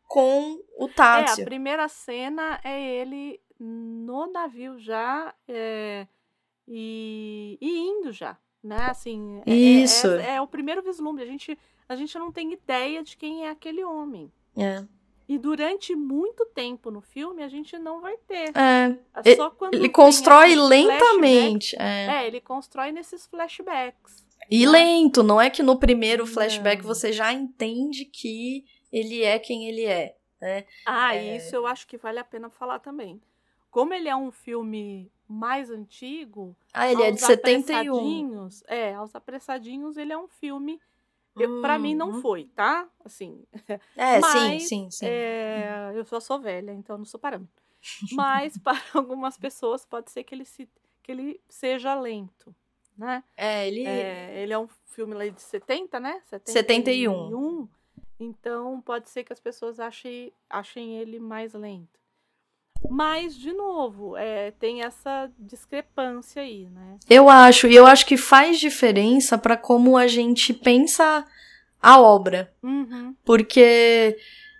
com 0.08 0.58
o 0.76 0.88
Tássio. 0.88 1.40
É, 1.40 1.42
a 1.42 1.46
primeira 1.46 1.88
cena 1.88 2.60
é 2.64 2.80
ele 2.80 3.40
no 3.62 4.26
navio 4.26 4.76
já 4.76 5.32
é, 5.46 6.08
e, 6.66 7.56
e, 7.60 7.78
indo 7.78 8.10
já, 8.10 8.36
né? 8.62 8.90
Assim, 8.90 9.40
é, 9.46 9.50
é, 9.50 9.54
Isso. 9.54 10.08
É, 10.08 10.34
é, 10.36 10.40
o 10.40 10.48
primeiro 10.48 10.82
vislumbre. 10.82 11.22
A 11.22 11.26
gente, 11.26 11.56
a 11.88 11.94
gente 11.94 12.18
não 12.18 12.32
tem 12.32 12.52
ideia 12.52 13.04
de 13.04 13.16
quem 13.16 13.46
é 13.46 13.50
aquele 13.50 13.84
homem. 13.84 14.32
É. 14.56 14.84
E 15.28 15.38
durante 15.38 15.94
muito 15.94 16.44
tempo 16.46 16.90
no 16.90 17.00
filme 17.00 17.42
a 17.42 17.48
gente 17.48 17.78
não 17.78 18.00
vai 18.00 18.16
ter. 18.26 18.50
É. 18.56 18.98
é 19.24 19.36
só 19.36 19.48
quando 19.50 19.74
ele 19.74 19.88
constrói 19.88 20.56
lentamente. 20.56 21.76
É. 21.78 22.22
é. 22.22 22.26
ele 22.26 22.40
constrói 22.40 22.90
nesses 22.90 23.26
flashbacks. 23.26 24.26
E 24.50 24.66
né? 24.66 24.72
lento, 24.72 25.22
não 25.22 25.40
é 25.40 25.48
que 25.48 25.62
no 25.62 25.78
primeiro 25.78 26.26
flashback 26.26 26.82
você 26.82 27.12
já 27.12 27.32
entende 27.32 28.04
que 28.04 28.64
ele 28.92 29.22
é 29.22 29.38
quem 29.38 29.68
ele 29.68 29.84
é. 29.84 30.16
Né? 30.40 30.64
Ah, 30.84 31.14
é... 31.14 31.36
isso 31.36 31.54
eu 31.54 31.64
acho 31.64 31.86
que 31.86 31.96
vale 31.96 32.18
a 32.18 32.24
pena 32.24 32.50
falar 32.50 32.80
também. 32.80 33.22
Como 33.72 33.92
ele 33.92 34.08
é 34.08 34.14
um 34.14 34.30
filme 34.30 35.10
mais 35.26 35.70
antigo. 35.70 36.54
Ah, 36.72 36.88
ele 36.92 37.02
é 37.02 37.10
de 37.10 37.20
71. 37.20 38.48
É, 38.68 38.94
aos 38.94 39.14
apressadinhos, 39.14 39.96
ele 39.96 40.12
é 40.12 40.18
um 40.18 40.28
filme 40.28 40.78
Hum, 41.34 41.62
para 41.62 41.78
mim 41.78 41.94
não 41.94 42.10
uhum. 42.10 42.20
foi, 42.20 42.44
tá? 42.54 42.86
Assim. 43.04 43.42
É, 43.96 44.20
mas, 44.20 44.64
sim, 44.64 44.68
sim, 44.68 44.90
sim. 44.90 45.06
É, 45.06 45.92
eu 45.94 46.04
só 46.04 46.20
sou 46.20 46.38
velha, 46.38 46.72
então 46.72 46.98
não 46.98 47.06
sou 47.06 47.18
parâmetro. 47.18 47.62
Mas 48.12 48.58
para 48.60 48.78
algumas 48.92 49.38
pessoas 49.38 49.86
pode 49.86 50.10
ser 50.10 50.24
que 50.24 50.34
ele, 50.34 50.44
se, 50.44 50.68
que 51.02 51.10
ele 51.10 51.40
seja 51.48 51.94
lento, 51.94 52.54
né? 52.96 53.24
É, 53.34 53.66
ele... 53.66 53.86
É, 53.86 54.42
ele 54.42 54.52
é 54.52 54.58
um 54.58 54.68
filme 54.84 55.14
lá 55.14 55.26
de 55.26 55.40
70, 55.40 55.98
né? 55.98 56.20
71. 56.26 57.14
71. 57.14 57.68
Então 58.20 58.80
pode 58.82 59.08
ser 59.08 59.24
que 59.24 59.32
as 59.32 59.40
pessoas 59.40 59.80
achem, 59.80 60.32
achem 60.50 60.98
ele 60.98 61.18
mais 61.18 61.54
lento. 61.54 62.01
Mas, 62.90 63.36
de 63.36 63.52
novo, 63.52 64.16
é, 64.16 64.50
tem 64.52 64.82
essa 64.82 65.30
discrepância 65.38 66.42
aí, 66.42 66.68
né? 66.68 66.96
Eu 67.08 67.28
acho, 67.28 67.66
e 67.66 67.74
eu 67.74 67.86
acho 67.86 68.06
que 68.06 68.16
faz 68.16 68.58
diferença 68.58 69.38
para 69.38 69.56
como 69.56 69.96
a 69.96 70.06
gente 70.06 70.52
pensa 70.52 71.24
a 71.80 72.00
obra. 72.00 72.52
Uhum. 72.62 73.14
Porque 73.24 74.16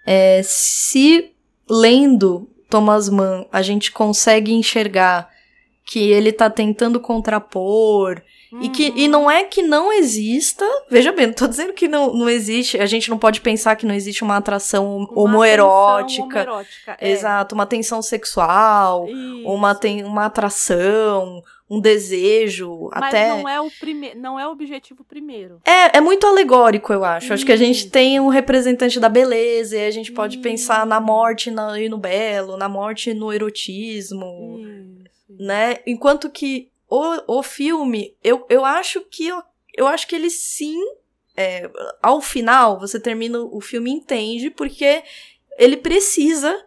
é, 0.06 0.40
se 0.44 1.34
lendo 1.68 2.50
Thomas 2.68 3.08
Mann 3.08 3.46
a 3.52 3.62
gente 3.62 3.92
consegue 3.92 4.52
enxergar 4.52 5.31
que 5.84 6.10
ele 6.10 6.32
tá 6.32 6.48
tentando 6.48 7.00
contrapor 7.00 8.22
Uhum. 8.52 8.62
E, 8.62 8.68
que, 8.68 8.92
e 8.94 9.08
não 9.08 9.30
é 9.30 9.44
que 9.44 9.62
não 9.62 9.90
exista, 9.90 10.64
veja 10.90 11.10
bem, 11.10 11.28
não 11.28 11.32
tô 11.32 11.48
dizendo 11.48 11.72
que 11.72 11.88
não, 11.88 12.12
não 12.12 12.28
existe, 12.28 12.78
a 12.78 12.84
gente 12.84 13.08
não 13.08 13.16
pode 13.16 13.40
pensar 13.40 13.74
que 13.76 13.86
não 13.86 13.94
existe 13.94 14.22
uma 14.22 14.36
atração 14.36 14.98
uma 14.98 15.22
homoerótica. 15.22 16.42
homoerótica 16.42 16.96
é. 17.00 17.10
Exato, 17.10 17.54
uma 17.54 17.64
tensão 17.64 18.02
sexual, 18.02 19.06
uma, 19.46 19.74
tem, 19.74 20.04
uma 20.04 20.26
atração, 20.26 21.42
um 21.70 21.80
desejo, 21.80 22.90
Mas 22.92 23.04
até... 23.04 23.30
não 23.30 23.48
é 23.48 23.58
o 23.58 23.70
primeiro, 23.70 24.20
não 24.20 24.38
é 24.38 24.46
o 24.46 24.50
objetivo 24.50 25.02
primeiro. 25.02 25.58
É, 25.64 25.96
é 25.96 26.00
muito 26.02 26.26
alegórico, 26.26 26.92
eu 26.92 27.02
acho. 27.02 27.24
Isso. 27.24 27.32
Acho 27.32 27.46
que 27.46 27.52
a 27.52 27.56
gente 27.56 27.88
tem 27.88 28.20
um 28.20 28.28
representante 28.28 29.00
da 29.00 29.08
beleza 29.08 29.78
e 29.78 29.86
a 29.86 29.90
gente 29.90 30.12
pode 30.12 30.34
Isso. 30.34 30.42
pensar 30.42 30.84
na 30.84 31.00
morte 31.00 31.50
na, 31.50 31.80
e 31.80 31.88
no 31.88 31.96
belo, 31.96 32.58
na 32.58 32.68
morte 32.68 33.14
no 33.14 33.32
erotismo, 33.32 34.58
Isso. 34.60 35.01
Né? 35.38 35.78
Enquanto 35.86 36.30
que 36.30 36.70
o, 36.88 37.38
o 37.38 37.42
filme, 37.42 38.16
eu, 38.22 38.46
eu 38.48 38.64
acho 38.64 39.00
que 39.02 39.26
eu, 39.26 39.42
eu 39.74 39.86
acho 39.86 40.06
que 40.06 40.14
ele 40.14 40.30
sim 40.30 40.78
é, 41.36 41.70
ao 42.02 42.20
final, 42.20 42.78
você 42.78 43.00
termina 43.00 43.40
o 43.40 43.60
filme 43.60 43.90
entende, 43.90 44.50
porque 44.50 45.02
ele 45.58 45.76
precisa. 45.76 46.64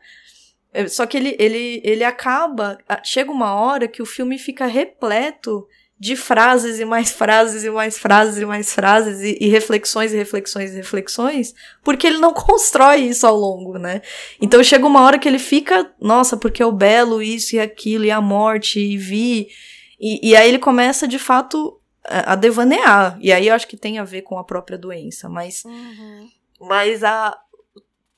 é, 0.73 0.87
Só 0.87 1.05
que 1.05 1.17
ele, 1.17 1.35
ele, 1.39 1.81
ele 1.83 2.03
acaba. 2.03 2.77
Chega 3.03 3.31
uma 3.31 3.53
hora 3.53 3.87
que 3.87 4.01
o 4.01 4.05
filme 4.05 4.37
fica 4.37 4.65
repleto 4.65 5.67
de 5.97 6.15
frases 6.15 6.79
e 6.79 6.85
mais 6.85 7.11
frases 7.11 7.63
e 7.63 7.69
mais 7.69 7.97
frases 7.97 8.37
e 8.37 8.45
mais 8.45 8.73
frases 8.73 9.21
e, 9.21 9.37
e 9.39 9.47
reflexões 9.47 10.11
e 10.13 10.17
reflexões 10.17 10.71
e 10.73 10.75
reflexões, 10.75 11.53
porque 11.83 12.05
ele 12.05 12.17
não 12.17 12.33
constrói 12.35 12.97
isso 13.01 13.25
ao 13.25 13.35
longo, 13.35 13.77
né? 13.77 14.01
Então 14.41 14.61
chega 14.63 14.85
uma 14.85 15.01
hora 15.01 15.17
que 15.17 15.27
ele 15.27 15.39
fica, 15.39 15.89
nossa, 15.99 16.35
porque 16.35 16.61
é 16.61 16.65
o 16.65 16.71
belo, 16.71 17.21
isso 17.21 17.55
e 17.55 17.59
aquilo, 17.59 18.03
e 18.05 18.11
a 18.11 18.19
morte, 18.19 18.79
e 18.79 18.97
vi. 18.97 19.47
E, 19.99 20.29
e 20.31 20.35
aí 20.35 20.49
ele 20.49 20.59
começa 20.59 21.07
de 21.07 21.17
fato 21.17 21.79
a 22.03 22.33
a 22.33 22.35
devanear. 22.35 23.17
E 23.21 23.31
aí 23.31 23.47
eu 23.47 23.55
acho 23.55 23.67
que 23.67 23.77
tem 23.77 23.97
a 23.97 24.03
ver 24.03 24.21
com 24.23 24.37
a 24.37 24.43
própria 24.43 24.77
doença, 24.77 25.27
mas 25.29 25.63
Uhum. 25.65 26.29
mas 26.59 27.03
a, 27.03 27.35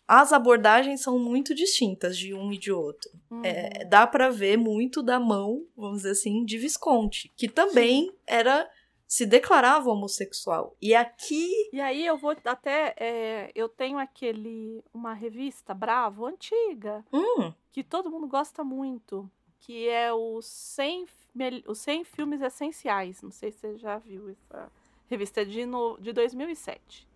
as 0.08 0.32
abordagens 0.32 1.02
são 1.02 1.20
muito 1.20 1.54
distintas 1.54 2.18
de 2.18 2.34
um 2.34 2.52
e 2.52 2.58
de 2.58 2.72
outro. 2.72 3.12
Uhum. 3.30 3.42
É, 3.44 3.84
dá 3.86 4.08
pra 4.08 4.30
ver 4.30 4.58
muito 4.58 5.04
da 5.04 5.20
mão, 5.20 5.66
vamos 5.76 5.98
dizer 5.98 6.12
assim, 6.12 6.46
de 6.46 6.58
Visconti, 6.58 7.32
que 7.36 7.48
também 7.50 8.12
era 8.26 8.70
se 9.06 9.26
declarava 9.26 9.90
homossexual. 9.90 10.76
E 10.82 10.94
aqui, 10.96 11.70
E 11.72 11.80
aí 11.80 12.06
eu 12.06 12.18
vou 12.18 12.36
até. 12.46 12.94
é, 12.98 13.52
eu 13.56 13.68
tenho 13.70 13.98
aquele. 13.98 14.84
uma 14.94 15.14
revista 15.14 15.74
Bravo, 15.74 16.26
antiga, 16.26 17.06
hum, 17.14 17.54
que 17.72 17.84
todo 17.84 18.12
mundo 18.12 18.28
gosta 18.28 18.64
muito, 18.66 19.30
que 19.62 19.88
é 19.88 20.14
os 20.14 20.46
100, 20.46 21.06
mel- 21.34 21.64
os 21.68 21.80
100 21.80 22.04
filmes 22.04 22.42
essenciais. 22.42 23.22
Não 23.22 23.32
sei 23.32 23.52
se 23.52 23.60
você 23.60 23.78
já 23.78 23.98
viu 23.98 24.30
essa 24.30 24.70
revista 25.10 25.42
é 25.42 25.46
de, 25.46 25.66
no, 25.66 25.98
de 26.02 26.12
2007. 26.12 27.07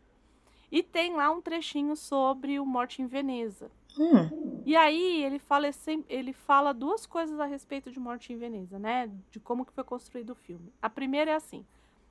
E 0.71 0.81
tem 0.81 1.15
lá 1.15 1.29
um 1.31 1.41
trechinho 1.41 1.95
sobre 1.95 2.59
o 2.59 2.65
Morte 2.65 3.01
em 3.01 3.07
Veneza. 3.07 3.69
hum, 3.97 4.61
E 4.65 4.75
aí 4.75 5.23
ele 5.23 5.37
fala, 5.37 5.69
ele 6.07 6.31
fala 6.33 6.73
duas 6.73 7.05
coisas 7.05 7.39
a 7.39 7.45
respeito 7.45 7.91
de 7.91 7.99
Morte 7.99 8.31
em 8.31 8.37
Veneza, 8.37 8.79
né? 8.79 9.09
De 9.29 9.39
como 9.39 9.65
que 9.65 9.73
foi 9.73 9.83
construído 9.83 10.29
o 10.31 10.35
filme. 10.35 10.71
A 10.81 10.89
primeira 10.89 11.31
é 11.31 11.35
assim. 11.35 11.65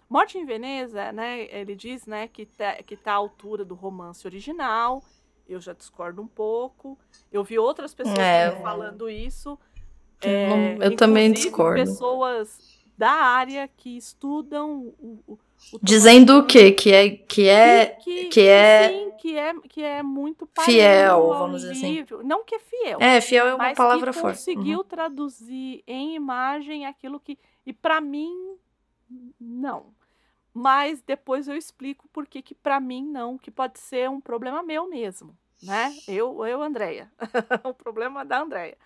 Morte 0.08 0.36
em 0.36 0.44
Veneza, 0.44 1.10
né? 1.12 1.42
Ele 1.54 1.74
diz, 1.74 2.04
né, 2.04 2.26
que 2.28 2.44
tá, 2.44 2.74
que 2.82 2.96
tá 2.96 3.12
à 3.12 3.16
altura 3.16 3.64
do 3.64 3.74
romance 3.74 4.26
original. 4.26 5.02
Eu 5.48 5.60
já 5.60 5.72
discordo 5.72 6.20
um 6.20 6.26
pouco. 6.26 6.98
Eu 7.32 7.42
vi 7.42 7.58
outras 7.58 7.94
pessoas 7.94 8.18
É. 8.18 8.50
falando 8.60 9.08
isso. 9.08 9.58
É, 10.22 10.76
eu 10.84 10.94
também 10.96 11.32
discordo. 11.32 11.80
Pessoas 11.80 12.78
da 12.98 13.10
área 13.10 13.66
que 13.68 13.96
estudam 13.96 14.92
o, 14.98 15.18
o 15.26 15.38
dizendo 15.82 16.38
o 16.38 16.46
quê? 16.46 16.72
Que 16.72 16.92
é 16.92 17.10
que 17.10 17.48
é 17.48 17.86
que, 17.86 18.24
que 18.26 18.40
é- 18.48 18.88
sim, 18.88 19.10
que 19.18 19.36
é 19.36 19.54
que 19.68 19.82
é 19.82 20.02
muito 20.02 20.48
Fiel, 20.64 21.28
vamos 21.28 21.60
dizer 21.62 21.72
assim. 21.72 22.04
Não 22.24 22.44
que 22.44 22.54
é 22.54 22.58
fiel, 22.58 22.98
é 23.00 23.20
fiel 23.20 23.46
é 23.46 23.54
uma 23.54 23.64
mas 23.64 23.76
palavra 23.76 24.12
que 24.12 24.18
forte. 24.18 24.36
conseguiu 24.36 24.78
Uhum. 24.78 24.84
traduzir 24.84 25.82
em 25.86 26.14
imagem 26.14 26.86
aquilo 26.86 27.20
que 27.20 27.38
e 27.66 27.72
pra 27.72 28.00
mim 28.00 28.56
não. 29.40 29.94
Mas 30.52 31.00
depois 31.02 31.46
eu 31.46 31.56
explico 31.56 32.08
por 32.08 32.26
que 32.26 32.42
que 32.42 32.54
para 32.54 32.80
mim 32.80 33.04
não, 33.04 33.38
que 33.38 33.50
pode 33.50 33.78
ser 33.78 34.10
um 34.10 34.20
problema 34.20 34.62
meu 34.62 34.88
mesmo, 34.88 35.36
né? 35.62 35.94
Eu, 36.08 36.44
eu 36.44 36.60
Andreia. 36.62 37.10
o 37.64 37.72
problema 37.72 38.24
da 38.24 38.40
Andreia, 38.42 38.76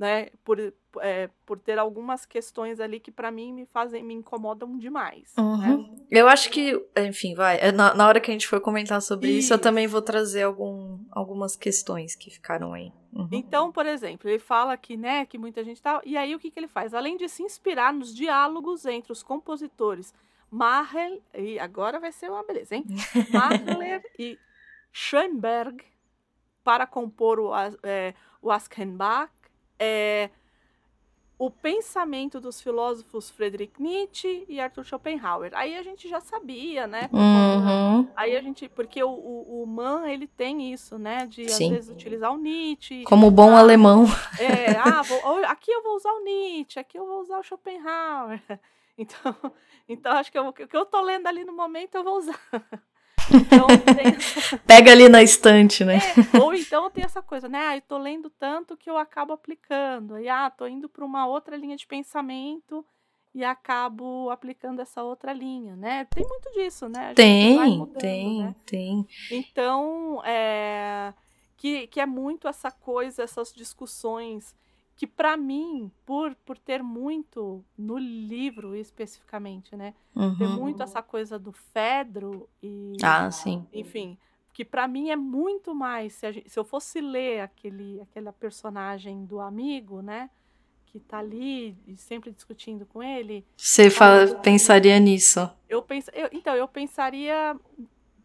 né? 0.00 0.30
Por, 0.42 0.58
é, 1.00 1.28
por 1.44 1.58
ter 1.58 1.78
algumas 1.78 2.24
questões 2.24 2.80
ali 2.80 2.98
que 2.98 3.10
pra 3.10 3.30
mim 3.30 3.52
me 3.52 3.66
fazem 3.66 4.02
me 4.02 4.14
incomodam 4.14 4.78
demais, 4.78 5.34
né? 5.36 5.42
Uhum. 5.44 6.06
Eu 6.10 6.26
acho 6.26 6.50
que, 6.50 6.82
enfim, 6.96 7.34
vai. 7.34 7.58
é, 7.60 7.70
Na, 7.70 7.92
na 7.94 8.08
hora 8.08 8.18
que 8.18 8.30
a 8.30 8.32
gente 8.32 8.48
for 8.48 8.62
comentar 8.62 9.02
sobre 9.02 9.28
isso, 9.28 9.52
eu 9.52 9.56
Isso. 9.56 9.62
também 9.62 9.86
vou 9.86 10.00
trazer 10.00 10.42
algum, 10.42 10.98
algumas 11.10 11.54
questões 11.54 12.16
que 12.16 12.30
ficaram 12.30 12.72
aí. 12.72 12.90
Uhum. 13.12 13.28
Então, 13.30 13.70
por 13.70 13.84
exemplo, 13.84 14.28
ele 14.30 14.38
fala 14.38 14.74
que, 14.74 14.96
né, 14.96 15.26
que 15.26 15.36
muita 15.36 15.62
gente 15.62 15.82
tá. 15.82 16.00
E 16.04 16.16
aí 16.16 16.34
o 16.34 16.38
que, 16.38 16.50
que 16.50 16.58
ele 16.58 16.66
faz? 16.66 16.94
Além 16.94 17.18
de 17.18 17.28
se 17.28 17.42
inspirar 17.42 17.92
nos 17.92 18.14
diálogos 18.14 18.86
entre 18.86 19.12
os 19.12 19.22
compositores 19.22 20.14
Mahler, 20.50 21.20
e 21.34 21.58
agora 21.60 22.00
vai 22.00 22.10
ser 22.10 22.30
uma 22.30 22.42
beleza, 22.42 22.74
hein? 22.74 22.84
Mahler 23.30 24.02
e 24.18 24.38
Schoenberg 24.90 25.84
para 26.64 26.86
compor 26.86 27.38
o, 27.38 27.52
é, 27.82 28.14
o 28.42 28.50
Aschenbach, 28.50 29.30
é, 29.80 30.28
o 31.38 31.50
pensamento 31.50 32.38
dos 32.38 32.60
filósofos 32.60 33.30
Friedrich 33.30 33.72
Nietzsche 33.80 34.44
e 34.46 34.60
Arthur 34.60 34.84
Schopenhauer. 34.84 35.50
Aí 35.54 35.74
a 35.74 35.82
gente 35.82 36.06
já 36.06 36.20
sabia, 36.20 36.86
né? 36.86 37.08
Uhum. 37.10 38.06
Aí 38.14 38.36
a 38.36 38.42
gente, 38.42 38.68
porque 38.68 39.02
o, 39.02 39.08
o, 39.08 39.62
o 39.62 39.66
Man, 39.66 40.06
ele 40.06 40.26
tem 40.26 40.70
isso, 40.70 40.98
né? 40.98 41.26
De 41.26 41.48
Sim. 41.50 41.64
às 41.68 41.70
vezes 41.70 41.90
utilizar 41.90 42.30
o 42.30 42.36
Nietzsche. 42.36 43.04
Como 43.04 43.30
bom 43.30 43.56
Ah, 43.56 43.60
alemão. 43.60 44.04
É, 44.38 44.76
ah, 44.76 45.00
vou- 45.00 45.24
ou 45.24 45.44
aqui 45.46 45.70
eu 45.72 45.82
vou 45.82 45.96
usar 45.96 46.12
o 46.12 46.22
Nietzsche, 46.22 46.78
aqui 46.78 46.98
eu 46.98 47.06
vou 47.06 47.20
usar 47.22 47.38
o 47.38 47.42
Schopenhauer. 47.42 48.40
Então, 48.98 49.34
então 49.88 50.12
acho 50.12 50.30
que 50.30 50.38
eu- 50.38 50.48
o 50.48 50.52
que 50.52 50.76
eu 50.76 50.84
tô 50.84 51.00
lendo 51.00 51.26
ali 51.26 51.42
no 51.42 51.54
momento 51.54 51.94
eu 51.94 52.04
vou 52.04 52.18
usar. 52.18 52.38
Então 53.34 53.66
tem 53.94 54.60
Pega 54.66 54.92
ali 54.92 55.08
na 55.08 55.22
estante, 55.22 55.84
né? 55.84 55.98
é, 56.34 56.38
ou 56.38 56.54
então 56.54 56.90
tem 56.90 57.04
essa 57.04 57.22
coisa, 57.22 57.48
né? 57.48 57.58
Ah, 57.58 57.76
eu 57.76 57.82
tô 57.82 57.98
lendo 57.98 58.30
tanto 58.30 58.76
que 58.76 58.90
eu 58.90 58.96
acabo 58.96 59.32
aplicando. 59.32 60.14
Aí, 60.14 60.28
ah, 60.28 60.50
tô 60.50 60.66
indo 60.66 60.88
para 60.88 61.04
uma 61.04 61.26
outra 61.26 61.56
linha 61.56 61.76
de 61.76 61.86
pensamento 61.86 62.84
e 63.34 63.44
acabo 63.44 64.30
aplicando 64.30 64.80
essa 64.80 65.02
outra 65.02 65.32
linha, 65.32 65.76
né? 65.76 66.04
Tem 66.06 66.26
muito 66.26 66.50
disso, 66.52 66.88
né? 66.88 67.14
Tem, 67.14 67.78
mudando, 67.78 67.98
tem, 67.98 68.42
né? 68.42 68.54
tem. 68.66 69.06
Então, 69.30 70.20
é, 70.24 71.14
que, 71.56 71.86
que 71.86 72.00
é 72.00 72.06
muito 72.06 72.48
essa 72.48 72.70
coisa, 72.70 73.22
essas 73.22 73.52
discussões 73.52 74.54
que 75.00 75.06
para 75.06 75.34
mim, 75.34 75.90
por, 76.04 76.34
por 76.44 76.58
ter 76.58 76.82
muito 76.82 77.64
no 77.78 77.96
livro 77.96 78.76
especificamente, 78.76 79.74
né? 79.74 79.94
Ter 80.36 80.46
Uhum. 80.46 80.56
muito 80.60 80.82
essa 80.82 81.00
coisa 81.02 81.38
do 81.38 81.52
Fedro 81.52 82.46
e 82.62 82.98
Ah, 83.02 83.30
sim. 83.30 83.66
enfim, 83.72 84.18
que 84.52 84.62
para 84.62 84.86
mim 84.86 85.08
é 85.08 85.16
muito 85.16 85.74
mais 85.74 86.12
se, 86.12 86.26
a 86.26 86.32
gen- 86.32 86.44
se 86.46 86.58
eu 86.58 86.64
fosse 86.64 87.00
ler 87.00 87.40
aquele 87.40 87.98
aquela 88.02 88.30
personagem 88.30 89.24
do 89.24 89.40
amigo, 89.40 90.02
né, 90.02 90.28
que 90.84 91.00
tá 91.00 91.18
ali 91.20 91.74
e 91.86 91.96
sempre 91.96 92.30
discutindo 92.30 92.84
com 92.84 93.02
ele, 93.02 93.46
Você 93.56 93.88
fala, 93.88 94.26
pensaria 94.42 94.98
nisso. 95.00 95.50
eu 95.66 95.80
penso, 95.82 96.10
eu- 96.12 96.28
então 96.30 96.54
eu 96.54 96.68
pensaria 96.68 97.58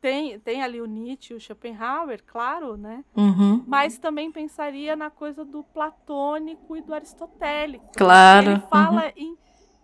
tem 0.06 0.40
tem 0.40 0.62
ali 0.62 0.82
o 0.82 0.86
Nietzsche, 0.86 1.34
e 1.34 1.38
o 1.38 1.40
Schopenhauer, 1.40 2.24
claro, 2.26 2.78
né? 2.78 3.04
Uhum. 3.16 3.64
Mas 3.68 3.98
também 3.98 4.32
pensaria 4.32 4.96
na 4.96 5.10
coisa 5.10 5.44
do 5.44 5.64
platônico 5.64 6.76
e 6.78 6.82
do 6.82 6.94
aristotélico. 6.94 7.92
Claro. 7.98 8.52
Ele 8.52 8.60
fala 8.70 9.14
em. 9.16 9.38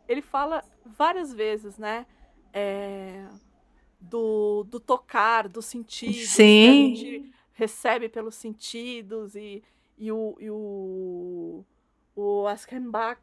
Ele 0.08 0.22
fala 0.22 0.64
várias 0.86 1.34
vezes, 1.34 1.78
né? 1.78 2.06
é, 2.54 3.26
do, 4.00 4.64
do 4.64 4.80
tocar, 4.80 5.48
dos 5.48 5.66
sentidos. 5.66 6.16
que 6.16 6.28
Sim. 6.28 6.70
a 6.70 6.74
gente 6.74 7.34
recebe 7.54 8.10
pelos 8.10 8.36
sentidos 8.36 9.36
e, 9.36 9.64
e 9.98 10.12
o. 10.12 10.36
E 10.40 10.50
o, 10.50 11.66
o 12.16 12.48
Aschenbach 12.48 13.22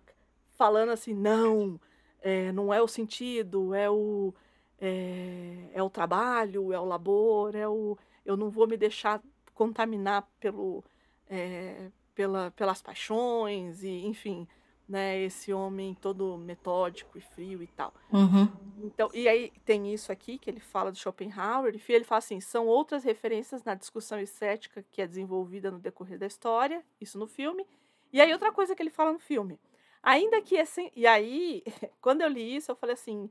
falando 0.56 0.90
assim, 0.90 1.14
não, 1.14 1.78
é, 2.20 2.50
não 2.52 2.72
é 2.72 2.80
o 2.80 2.88
sentido, 2.88 3.74
é 3.74 3.88
o. 3.90 4.34
É, 4.80 5.70
é 5.72 5.82
o 5.82 5.90
trabalho, 5.90 6.72
é 6.72 6.78
o 6.78 6.84
labor, 6.84 7.55
é 7.55 7.68
o. 7.68 7.96
Eu 8.24 8.36
não 8.36 8.50
vou 8.50 8.66
me 8.66 8.76
deixar 8.76 9.22
contaminar 9.55 10.28
pelo, 10.38 10.84
é, 11.28 11.90
pela, 12.14 12.50
pelas 12.52 12.80
paixões 12.80 13.82
e, 13.82 14.06
enfim, 14.06 14.46
né, 14.88 15.20
esse 15.20 15.52
homem 15.52 15.94
todo 15.94 16.38
metódico 16.38 17.18
e 17.18 17.20
frio 17.20 17.62
e 17.62 17.66
tal. 17.66 17.92
Uhum. 18.12 18.48
Então, 18.82 19.10
e 19.12 19.28
aí 19.28 19.52
tem 19.64 19.92
isso 19.92 20.10
aqui 20.10 20.38
que 20.38 20.48
ele 20.48 20.60
fala 20.60 20.90
do 20.90 20.96
Schopenhauer, 20.96 21.74
e 21.74 21.92
ele 21.92 22.05
fala 22.05 22.20
assim, 22.20 22.40
são 22.40 22.66
outras 22.66 23.05
referências 23.05 23.62
na 23.64 23.74
discussão 23.74 24.18
estética 24.18 24.84
que 24.90 25.02
é 25.02 25.06
desenvolvida 25.06 25.70
no 25.70 25.78
decorrer 25.78 26.18
da 26.18 26.26
história, 26.26 26.82
isso 27.00 27.18
no 27.18 27.26
filme. 27.26 27.66
E 28.12 28.20
aí 28.20 28.32
outra 28.32 28.50
coisa 28.50 28.74
que 28.74 28.82
ele 28.82 28.90
fala 28.90 29.12
no 29.12 29.18
filme, 29.18 29.60
ainda 30.02 30.40
que 30.40 30.56
assim, 30.59 30.90
e 30.96 31.06
aí 31.06 31.62
quando 32.00 32.22
eu 32.22 32.28
li 32.28 32.56
isso 32.56 32.70
eu 32.70 32.76
falei 32.76 32.94
assim, 32.94 33.16
"Hum, 33.16 33.30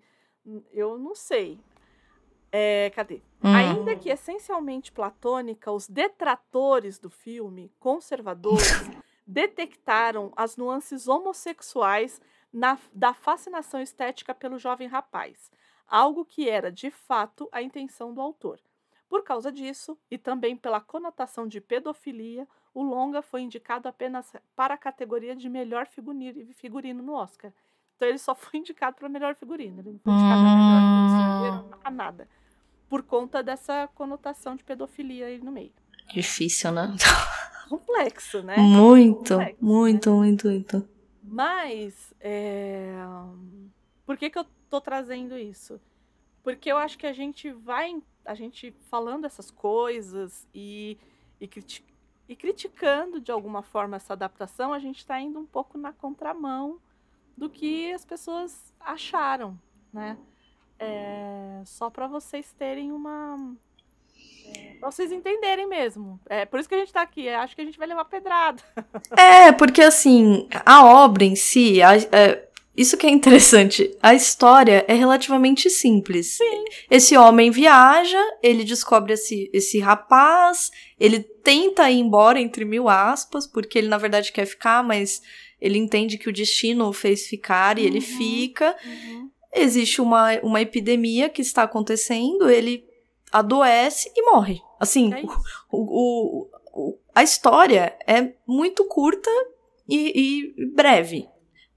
eu 0.71 0.97
não 0.97 1.15
sei. 1.15 1.59
É, 2.51 2.89
cadê? 2.95 3.21
Hum. 3.43 3.53
Ainda 3.53 3.95
que 3.95 4.09
essencialmente 4.09 4.91
platônica, 4.91 5.71
os 5.71 5.87
detratores 5.87 6.97
do 6.97 7.09
filme, 7.09 7.71
conservadores, 7.79 8.57
detectaram 9.27 10.31
as 10.35 10.55
nuances 10.55 11.07
homossexuais 11.07 12.21
na- 12.51 12.79
da 12.93 13.13
fascinação 13.13 13.81
estética 13.81 14.33
pelo 14.33 14.57
jovem 14.57 14.87
rapaz, 14.87 15.51
algo 15.85 16.23
que 16.23 16.49
era, 16.49 16.71
de 16.71 16.89
fato, 16.89 17.49
a 17.51 17.61
intenção 17.61 18.13
do 18.13 18.21
autor. 18.21 18.59
Por 19.09 19.23
causa 19.23 19.51
disso, 19.51 19.97
e 20.09 20.17
também 20.17 20.55
pela 20.55 20.81
conotação 20.81 21.47
de 21.47 21.61
pedofilia, 21.61 22.47
o 22.73 22.83
longa 22.83 23.21
foi 23.21 23.41
indicado 23.41 23.87
apenas 23.87 24.31
para 24.55 24.73
a 24.73 24.77
categoria 24.77 25.35
de 25.35 25.49
melhor 25.49 25.87
figurino, 25.87 26.53
figurino 26.53 27.01
no 27.03 27.13
Oscar. 27.13 27.53
Então 27.97 28.07
ele 28.07 28.19
só 28.19 28.35
foi 28.35 28.59
indicado 28.59 28.95
para 28.95 29.09
melhor 29.09 29.35
figurino, 29.35 29.81
ele 29.81 29.93
não 29.93 29.99
foi 29.99 30.13
indicado 30.13 30.41
para 30.43 30.55
melhor 30.55 30.81
filme 30.81 31.07
estrangeiro, 31.07 31.79
a 31.83 31.91
nada. 31.91 32.27
por 32.87 33.01
conta 33.01 33.41
dessa 33.41 33.89
conotação 33.95 34.55
de 34.55 34.63
pedofilia 34.63 35.25
aí 35.25 35.39
no 35.39 35.51
meio. 35.51 35.73
Difícil, 36.13 36.71
né? 36.71 36.95
Complexo, 37.67 38.43
né? 38.43 38.55
Muito, 38.57 39.33
Complexo, 39.33 39.65
muito, 39.65 40.11
muito, 40.11 40.47
muito. 40.47 40.89
Mas, 41.23 42.13
é... 42.21 42.93
por 44.05 44.15
que, 44.15 44.29
que 44.29 44.37
eu 44.37 44.45
tô 44.69 44.79
trazendo 44.79 45.35
isso? 45.35 45.81
Porque 46.43 46.71
eu 46.71 46.77
acho 46.77 46.99
que 46.99 47.07
a 47.07 47.11
gente 47.11 47.51
vai, 47.51 47.99
a 48.23 48.35
gente 48.35 48.73
falando 48.91 49.25
essas 49.25 49.49
coisas 49.49 50.47
e, 50.53 50.97
e, 51.41 51.47
criti 51.47 51.83
e 52.29 52.35
criticando 52.35 53.19
de 53.19 53.31
alguma 53.31 53.63
forma 53.63 53.97
essa 53.97 54.13
adaptação, 54.13 54.71
a 54.71 54.79
gente 54.79 54.99
está 54.99 55.19
indo 55.19 55.39
um 55.39 55.45
pouco 55.45 55.77
na 55.77 55.91
contramão 55.91 56.79
do 57.37 57.49
que 57.49 57.93
as 57.93 58.03
pessoas 58.03 58.73
acharam, 58.79 59.57
né? 59.93 60.17
É, 60.79 61.61
só 61.65 61.89
para 61.89 62.07
vocês 62.07 62.51
terem 62.57 62.91
uma. 62.91 63.55
É, 64.55 64.75
pra 64.79 64.91
vocês 64.91 65.11
entenderem 65.11 65.67
mesmo. 65.67 66.19
É 66.27 66.45
por 66.45 66.59
isso 66.59 66.67
que 66.67 66.75
a 66.75 66.79
gente 66.79 66.93
tá 66.93 67.01
aqui. 67.01 67.29
Acho 67.29 67.55
que 67.55 67.61
a 67.61 67.65
gente 67.65 67.77
vai 67.77 67.87
levar 67.87 68.05
pedrada. 68.05 68.61
É, 69.17 69.51
porque 69.51 69.81
assim, 69.81 70.47
a 70.65 70.85
obra 70.85 71.23
em 71.23 71.35
si, 71.35 71.81
a, 71.81 71.95
é, 71.95 72.47
isso 72.75 72.95
que 72.95 73.07
é 73.07 73.09
interessante. 73.09 73.95
A 74.01 74.13
história 74.13 74.85
é 74.87 74.93
relativamente 74.93 75.67
simples. 75.67 76.37
Sim. 76.37 76.63
Esse 76.91 77.17
homem 77.17 77.49
viaja, 77.49 78.21
ele 78.43 78.63
descobre 78.63 79.13
esse, 79.13 79.49
esse 79.51 79.79
rapaz, 79.79 80.71
ele 80.99 81.19
tenta 81.19 81.89
ir 81.89 81.99
embora, 81.99 82.39
entre 82.39 82.63
mil 82.65 82.87
aspas, 82.87 83.47
porque 83.47 83.79
ele 83.79 83.87
na 83.87 83.97
verdade 83.97 84.31
quer 84.31 84.45
ficar, 84.45 84.83
mas 84.83 85.21
ele 85.59 85.77
entende 85.77 86.17
que 86.17 86.29
o 86.29 86.33
destino 86.33 86.87
o 86.89 86.93
fez 86.93 87.27
ficar 87.27 87.77
e 87.79 87.85
ele 87.85 87.99
Uhum. 87.99 88.03
fica. 88.05 88.75
Uhum. 88.85 89.29
Existe 89.53 90.01
uma, 90.01 90.39
uma 90.41 90.61
epidemia 90.61 91.29
que 91.29 91.41
está 91.41 91.63
acontecendo, 91.63 92.49
ele 92.49 92.85
adoece 93.31 94.11
e 94.15 94.21
morre. 94.31 94.59
Assim, 94.79 95.13
É 95.13 95.23
o, 95.71 95.77
o- 95.79 96.49
o- 96.73 96.97
a 97.15 97.23
história 97.23 97.97
é 98.05 98.33
muito 98.47 98.85
curta 98.85 99.29
e, 99.89 100.53
e 100.59 100.65
breve. 100.75 101.27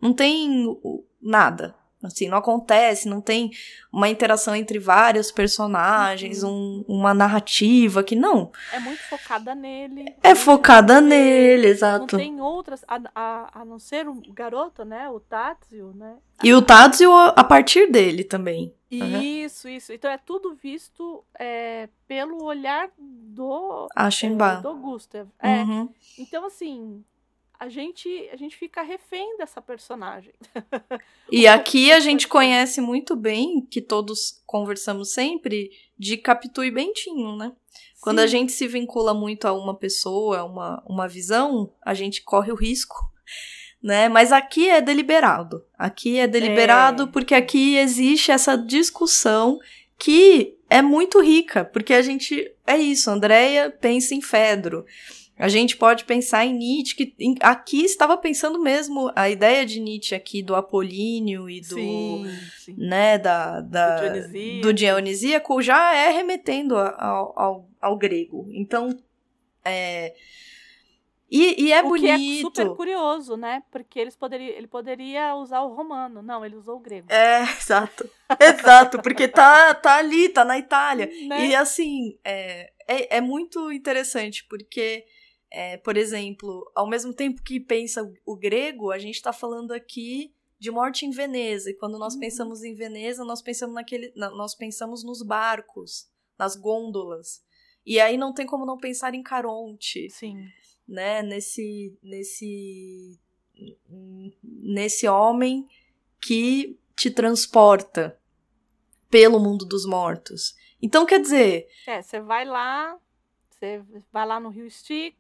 Não 0.01 0.13
tem 0.13 0.77
nada. 1.21 1.75
Assim, 2.03 2.29
não 2.29 2.39
acontece, 2.39 3.09
não 3.09 3.21
tem 3.21 3.51
uma 3.93 4.09
interação 4.09 4.55
entre 4.57 4.79
vários 4.79 5.31
personagens, 5.31 6.43
um- 6.43 6.83
uma 6.89 7.13
narrativa 7.13 8.03
que 8.03 8.17
não. 8.17 8.51
É 8.73 8.81
muito 8.81 9.03
focada 9.03 9.55
nele. 9.55 10.15
É 10.23 10.35
focada 10.35 11.01
nele. 11.01 11.11
nele, 11.11 11.63
Não 11.63 11.69
exato. 11.71 12.17
tem 12.17 12.41
outras, 12.41 12.83
a, 12.89 13.01
a, 13.15 13.61
a 13.61 13.65
não 13.67 13.79
ser 13.79 14.09
o 14.09 14.15
garoto, 14.33 14.85
né? 14.85 15.11
O 15.11 15.21
Tatsu, 15.21 15.93
né? 15.95 16.17
E 16.43 16.55
o 16.55 16.63
Tadzio 16.63 17.13
a 17.13 17.45
partir 17.45 17.91
dele 17.91 18.25
também. 18.25 18.73
Uhum. 18.91 19.23
Isso, 19.23 19.69
isso. 19.69 19.93
Então 19.93 20.11
é 20.11 20.19
tudo 20.19 20.55
visto 20.55 21.23
é, 21.39 21.89
pelo 22.09 22.43
olhar 22.43 22.91
do, 22.99 23.89
A 23.95 24.09
é, 24.09 24.61
do 24.63 24.75
Gustav. 24.77 25.29
É. 25.39 25.63
Uhum. 25.63 25.89
Então, 26.19 26.45
assim, 26.47 27.05
a 27.61 27.69
gente, 27.69 28.09
a 28.33 28.37
gente 28.37 28.57
fica 28.57 28.81
refém 28.81 29.37
dessa 29.37 29.61
personagem. 29.61 30.33
E 31.31 31.45
aqui 31.47 31.93
a 31.93 32.01
gente 32.01 32.27
conhece 32.27 32.81
muito 32.81 33.15
bem, 33.15 33.61
que 33.61 33.83
todos 33.83 34.43
conversamos 34.47 35.13
sempre, 35.13 35.71
de 35.99 36.17
Capitu 36.17 36.65
e 36.65 36.71
Bentinho, 36.71 37.37
né? 37.37 37.53
Quando 38.01 38.21
a 38.21 38.23
Sim. 38.23 38.29
gente 38.29 38.53
se 38.53 38.67
vincula 38.67 39.13
muito 39.13 39.45
a 39.47 39.53
uma 39.53 39.75
pessoa, 39.77 40.39
a 40.39 40.45
uma, 40.45 40.83
uma 40.89 41.07
visão, 41.07 41.71
a 41.85 41.93
gente 41.93 42.23
corre 42.23 42.51
o 42.51 42.57
risco, 42.57 42.97
né? 43.83 44.09
Mas 44.09 44.33
aqui 44.33 44.67
é 44.67 44.81
deliberado. 44.81 45.63
Aqui 45.77 46.19
é 46.19 46.27
deliberado 46.27 47.03
É. 47.03 47.07
porque 47.09 47.35
aqui 47.35 47.77
existe 47.77 48.31
essa 48.31 48.57
discussão 48.57 49.59
que 49.99 50.57
é 50.71 50.81
muito 50.81 51.21
rica, 51.21 51.63
porque 51.63 51.93
a 51.93 52.01
gente 52.01 52.51
é 52.67 52.79
isso, 52.79 53.11
Andréia 53.11 53.71
pensa 53.71 54.15
em 54.15 54.23
Fedro. 54.23 54.87
A 55.41 55.49
gente 55.49 55.77
pode 55.77 56.05
pensar 56.05 56.45
em 56.45 56.53
Nietzsche, 56.53 56.95
que 56.95 57.15
em- 57.19 57.35
aqui 57.41 57.83
estava 57.85 58.17
pensando 58.17 58.61
mesmo 58.61 59.11
a 59.17 59.31
ideia 59.31 59.65
de 59.65 59.81
Nietzsche 59.81 60.15
aqui 60.15 60.43
do 60.43 60.55
Apolíneo 60.55 61.49
e 61.49 61.61
do, 61.63 61.75
Sim, 61.75 62.27
sim. 62.59 62.75
né, 62.77 63.17
da, 63.17 63.61
da, 63.61 63.97
Do 63.97 64.03
Dionisíaco. 64.13 64.61
do 64.61 64.73
Dionisíaco 64.75 65.63
já 65.63 65.95
é 65.97 66.11
remetendo 66.11 66.77
ao, 66.77 67.33
ao, 67.39 67.69
ao 67.81 67.97
grego. 67.97 68.47
Então, 68.53 68.91
é. 69.65 70.15
E, 71.33 71.67
e 71.67 71.73
é 71.73 71.81
o 71.81 71.89
bonito. 71.89 72.03
que 72.19 72.39
é 72.39 72.41
super 72.43 72.71
curioso, 72.75 73.37
né? 73.37 73.63
Porque 73.71 74.01
eles 74.01 74.17
poderia, 74.17 74.51
ele 74.59 74.67
poderia 74.67 75.35
usar 75.37 75.61
o 75.63 75.73
romano. 75.73 76.21
Não, 76.23 76.45
ele 76.45 76.57
usou 76.57 76.77
o 76.77 76.81
grego. 76.81 77.07
É, 77.09 77.43
exato. 77.57 78.11
Exato, 78.39 79.01
porque 79.01 79.29
tá, 79.29 79.73
tá 79.75 79.97
ali, 79.97 80.29
tá 80.29 80.45
na 80.45 80.59
Itália. 80.59 81.09
Né? 81.29 81.47
E 81.47 81.55
assim, 81.55 82.19
é, 82.25 82.73
é, 82.87 83.19
é 83.19 83.21
muito 83.21 83.71
interessante, 83.71 84.45
porque, 84.51 85.05
é, 85.51 85.77
por 85.77 85.97
exemplo, 85.97 86.71
ao 86.75 86.89
mesmo 86.89 87.13
tempo 87.13 87.43
que 87.43 87.59
pensa 87.61 88.03
o, 88.25 88.37
grego, 88.37 88.91
a 88.91 88.99
gente 88.99 89.21
tá 89.21 89.33
falando 89.33 89.73
aqui 89.73 90.33
de 90.59 90.71
morte 90.71 91.07
em 91.07 91.11
Veneza. 91.11 91.71
E 91.71 91.75
quando 91.75 91.99
nós 91.99 92.15
Uhum. 92.15 92.21
pensamos 92.21 92.63
em 92.63 92.75
Veneza, 92.75 93.25
nós 93.25 93.41
pensamos 93.43 93.75
naquele. 93.75 94.13
na- 94.15 94.31
nós 94.31 94.55
pensamos 94.55 95.03
nos 95.03 95.23
barcos, 95.23 96.09
nas 96.39 96.55
gôndolas. 96.57 97.43
E 97.85 97.99
aí 97.99 98.17
não 98.17 98.33
tem 98.35 98.47
como 98.47 98.67
não 98.67 98.77
pensar 98.79 99.15
em 99.15 99.23
Caronte 99.23 100.09
Sim. 100.11 100.37
né, 100.87 101.23
nesse 101.23 101.97
nesse 102.03 103.19
nesse 104.43 105.09
homem 105.09 105.67
que 106.21 106.79
te 106.97 107.11
transporta 107.11 108.19
pelo 109.11 109.41
mundo 109.41 109.65
dos 109.65 109.87
mortos. 109.87 110.55
Então 110.81 111.05
quer 111.07 111.21
dizer, 111.21 111.67
É, 111.87 112.01
você 112.03 112.21
vai 112.21 112.45
lá, 112.45 112.99
você 113.51 113.83
vai 114.13 114.27
lá 114.27 114.39
no 114.39 114.49
Rio 114.51 114.67
Styx, 114.67 115.17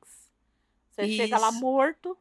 você 0.90 1.08
chega 1.08 1.38
lá 1.38 1.48
Isso. 1.50 1.60
morto, 1.60 2.16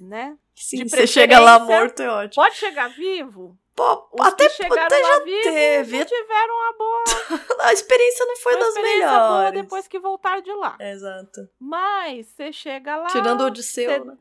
né? 0.00 0.36
sim, 0.54 0.86
você 0.88 1.06
chega 1.06 1.38
lá 1.40 1.58
morto 1.58 2.00
é 2.02 2.08
ótimo. 2.08 2.42
Pode 2.42 2.56
chegar 2.56 2.88
vivo? 2.88 3.56
Pô, 3.74 4.08
Os 4.12 4.26
até 4.26 4.48
que 4.48 4.56
chegaram 4.56 4.86
até 4.86 5.00
já 5.00 5.20
teve. 5.20 6.04
tiveram 6.04 6.54
uma 6.54 6.72
boa, 6.76 7.04
A 7.62 7.72
experiência 7.72 8.26
não 8.26 8.36
foi 8.36 8.54
uma 8.54 8.60
das 8.64 8.68
experiência 8.74 9.08
boa 9.08 9.36
melhores. 9.38 9.62
depois 9.62 9.86
que 9.88 9.98
voltaram 10.00 10.42
de 10.42 10.52
lá. 10.52 10.76
Exato. 10.80 11.48
Mas 11.60 12.26
você 12.26 12.52
chega 12.52 12.96
lá, 12.96 13.06
Tirando 13.06 13.42
o 13.42 13.46
Odisseu, 13.46 13.88
cê- 13.88 14.00
né? 14.00 14.18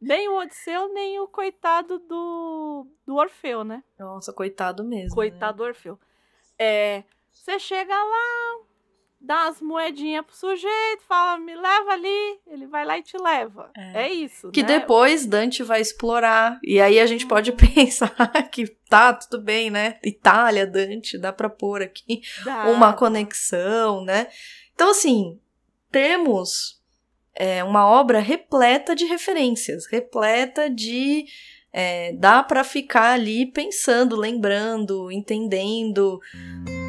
nem 0.00 0.28
o 0.30 0.38
Odisseu, 0.38 0.88
nem 0.94 1.20
o 1.20 1.28
coitado 1.28 1.98
do, 1.98 2.86
do 3.06 3.16
Orfeu, 3.16 3.64
né? 3.64 3.84
Nossa, 3.98 4.32
coitado 4.32 4.82
mesmo. 4.82 5.10
né? 5.10 5.14
Coitado 5.14 5.58
do 5.58 5.64
Orfeu. 5.64 5.98
É, 6.58 7.04
você 7.30 7.58
chega 7.58 7.94
lá, 8.02 8.58
dá 9.26 9.44
umas 9.46 9.60
moedinhas 9.60 10.24
pro 10.24 10.34
sujeito, 10.36 11.02
fala, 11.08 11.38
me 11.38 11.54
leva 11.54 11.90
ali, 11.92 12.38
ele 12.46 12.66
vai 12.66 12.84
lá 12.84 12.96
e 12.96 13.02
te 13.02 13.16
leva. 13.18 13.70
É. 13.76 14.04
É, 14.06 14.12
isso, 14.12 14.50
Que 14.50 14.62
né? 14.62 14.68
depois 14.78 15.26
Dante 15.26 15.62
vai 15.62 15.80
explorar. 15.80 16.58
E 16.62 16.80
aí 16.80 17.00
a 17.00 17.06
gente 17.06 17.26
pode 17.26 17.50
Uhum. 17.50 17.56
pensar 17.56 18.14
que 18.52 18.66
tá, 18.88 19.12
tudo 19.12 19.42
bem, 19.42 19.70
né? 19.70 19.98
Itália, 20.04 20.66
Dante, 20.66 21.18
dá 21.18 21.32
pra 21.32 21.50
pôr 21.50 21.82
aqui 21.82 22.22
Dá, 22.44 22.68
uma 22.68 22.92
conexão, 22.92 24.04
né? 24.04 24.28
Então, 24.74 24.90
assim, 24.90 25.38
temos 25.90 26.80
é, 27.34 27.64
uma 27.64 27.86
obra 27.88 28.20
repleta 28.20 28.94
de 28.94 29.04
referências, 29.06 29.86
repleta 29.86 30.70
de. 30.70 31.24
é, 31.72 32.12
dá 32.14 32.42
pra 32.42 32.62
ficar 32.64 33.12
ali 33.12 33.44
pensando, 33.46 34.16
lembrando, 34.16 35.10
entendendo. 35.10 36.20
Eu 36.66 36.85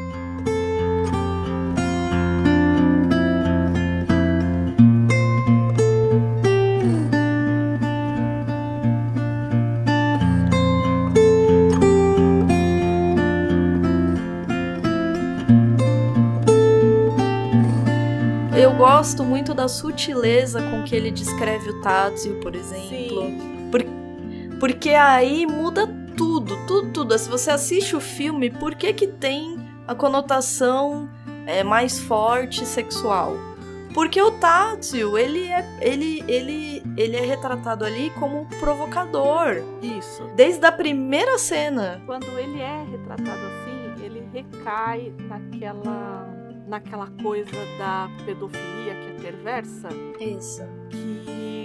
gosto 18.98 19.22
muito 19.22 19.54
da 19.54 19.68
sutileza 19.68 20.60
com 20.60 20.82
que 20.82 20.92
ele 20.92 21.12
descreve 21.12 21.70
o 21.70 21.80
Tadzio, 21.80 22.40
por 22.40 22.56
exemplo. 22.56 23.26
Sim. 23.28 23.68
Porque 24.58 24.90
aí 24.90 25.46
muda 25.46 25.86
tudo, 26.16 26.56
tudo, 26.66 26.90
tudo. 26.90 27.16
Se 27.16 27.28
você 27.28 27.52
assiste 27.52 27.94
o 27.94 28.00
filme, 28.00 28.50
por 28.50 28.74
que 28.74 28.92
que 28.92 29.06
tem 29.06 29.56
a 29.86 29.94
conotação 29.94 31.08
é, 31.46 31.62
mais 31.62 32.00
forte 32.00 32.66
sexual? 32.66 33.36
Porque 33.94 34.20
o 34.20 34.32
Tadzio, 34.32 35.16
ele 35.16 35.46
é, 35.46 35.64
ele, 35.80 36.24
ele, 36.26 36.82
ele 36.96 37.16
é 37.16 37.24
retratado 37.24 37.84
ali 37.84 38.10
como 38.18 38.40
um 38.40 38.46
provocador. 38.58 39.62
Isso. 39.80 40.24
Desde 40.34 40.66
a 40.66 40.72
primeira 40.72 41.38
cena. 41.38 42.02
Quando 42.04 42.36
ele 42.36 42.60
é 42.60 42.84
retratado 42.90 43.46
assim, 43.46 44.04
ele 44.04 44.28
recai 44.32 45.14
naquela 45.28 46.27
naquela 46.68 47.08
coisa 47.22 47.50
da 47.78 48.08
pedofilia 48.24 48.94
que 48.94 49.10
é 49.10 49.30
perversa, 49.30 49.88
Isso. 50.20 50.62
que 50.90 51.18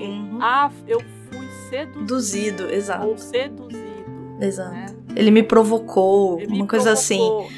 Uhum. 0.04 0.40
ah, 0.42 0.70
eu 0.88 1.00
fui 1.30 1.48
seduzido 1.70 2.06
Duzido, 2.06 2.70
exato. 2.74 3.08
ou 3.08 3.18
seduzido, 3.18 4.38
Exato. 4.42 4.72
né? 4.72 4.86
Ele 5.16 5.32
me 5.32 5.44
provocou, 5.44 6.40
Ele 6.40 6.48
uma 6.54 6.64
me 6.64 6.68
coisa 6.68 6.92
assim. 6.92 7.18
provocou. 7.18 7.50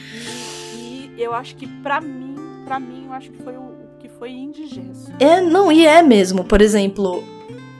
E, 0.75 1.11
eu 1.17 1.33
acho 1.33 1.55
que 1.55 1.65
para 1.67 2.01
mim, 2.01 2.35
para 2.65 2.79
mim, 2.79 3.05
eu 3.07 3.13
acho 3.13 3.31
que 3.31 3.41
foi 3.41 3.55
o, 3.55 3.61
o 3.61 3.87
que 3.99 4.09
foi 4.09 4.31
indigesto. 4.31 5.11
É, 5.19 5.41
não, 5.41 5.71
e 5.71 5.85
é 5.87 6.01
mesmo. 6.03 6.43
Por 6.43 6.61
exemplo, 6.61 7.23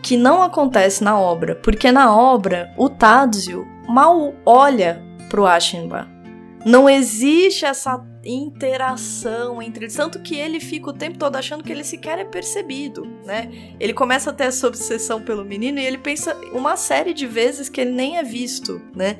que 0.02 0.16
não 0.18 0.42
acontece 0.42 1.04
na 1.04 1.20
obra, 1.20 1.56
porque 1.56 1.92
na 1.92 2.16
obra 2.16 2.72
o 2.78 2.90
Tadzio 2.90 3.68
mal 3.88 4.34
olha 4.46 5.02
pro 5.30 5.46
Ashenba. 5.46 6.08
Não 6.66 6.90
existe 6.90 7.64
essa 7.64 8.04
interação 8.26 9.62
entre 9.62 9.86
eles, 9.86 9.96
tanto 9.96 10.20
que 10.20 10.36
ele 10.36 10.60
fica 10.60 10.90
o 10.90 10.94
tempo 10.94 11.20
todo 11.20 11.36
achando 11.36 11.64
que 11.64 11.72
ele 11.72 11.84
sequer 11.84 12.18
é 12.18 12.26
percebido, 12.26 13.06
né? 13.24 13.76
Ele 13.80 13.94
começa 13.94 14.32
a 14.32 14.34
ter 14.34 14.46
essa 14.46 14.68
obsessão 14.68 15.22
pelo 15.22 15.46
menino 15.46 15.80
e 15.80 15.86
ele 15.86 16.00
pensa 16.00 16.36
uma 16.52 16.76
série 16.76 17.14
de 17.14 17.28
vezes 17.28 17.70
que 17.70 17.82
ele 17.82 17.92
nem 17.92 18.18
é 18.18 18.24
visto, 18.24 18.82
né? 18.96 19.18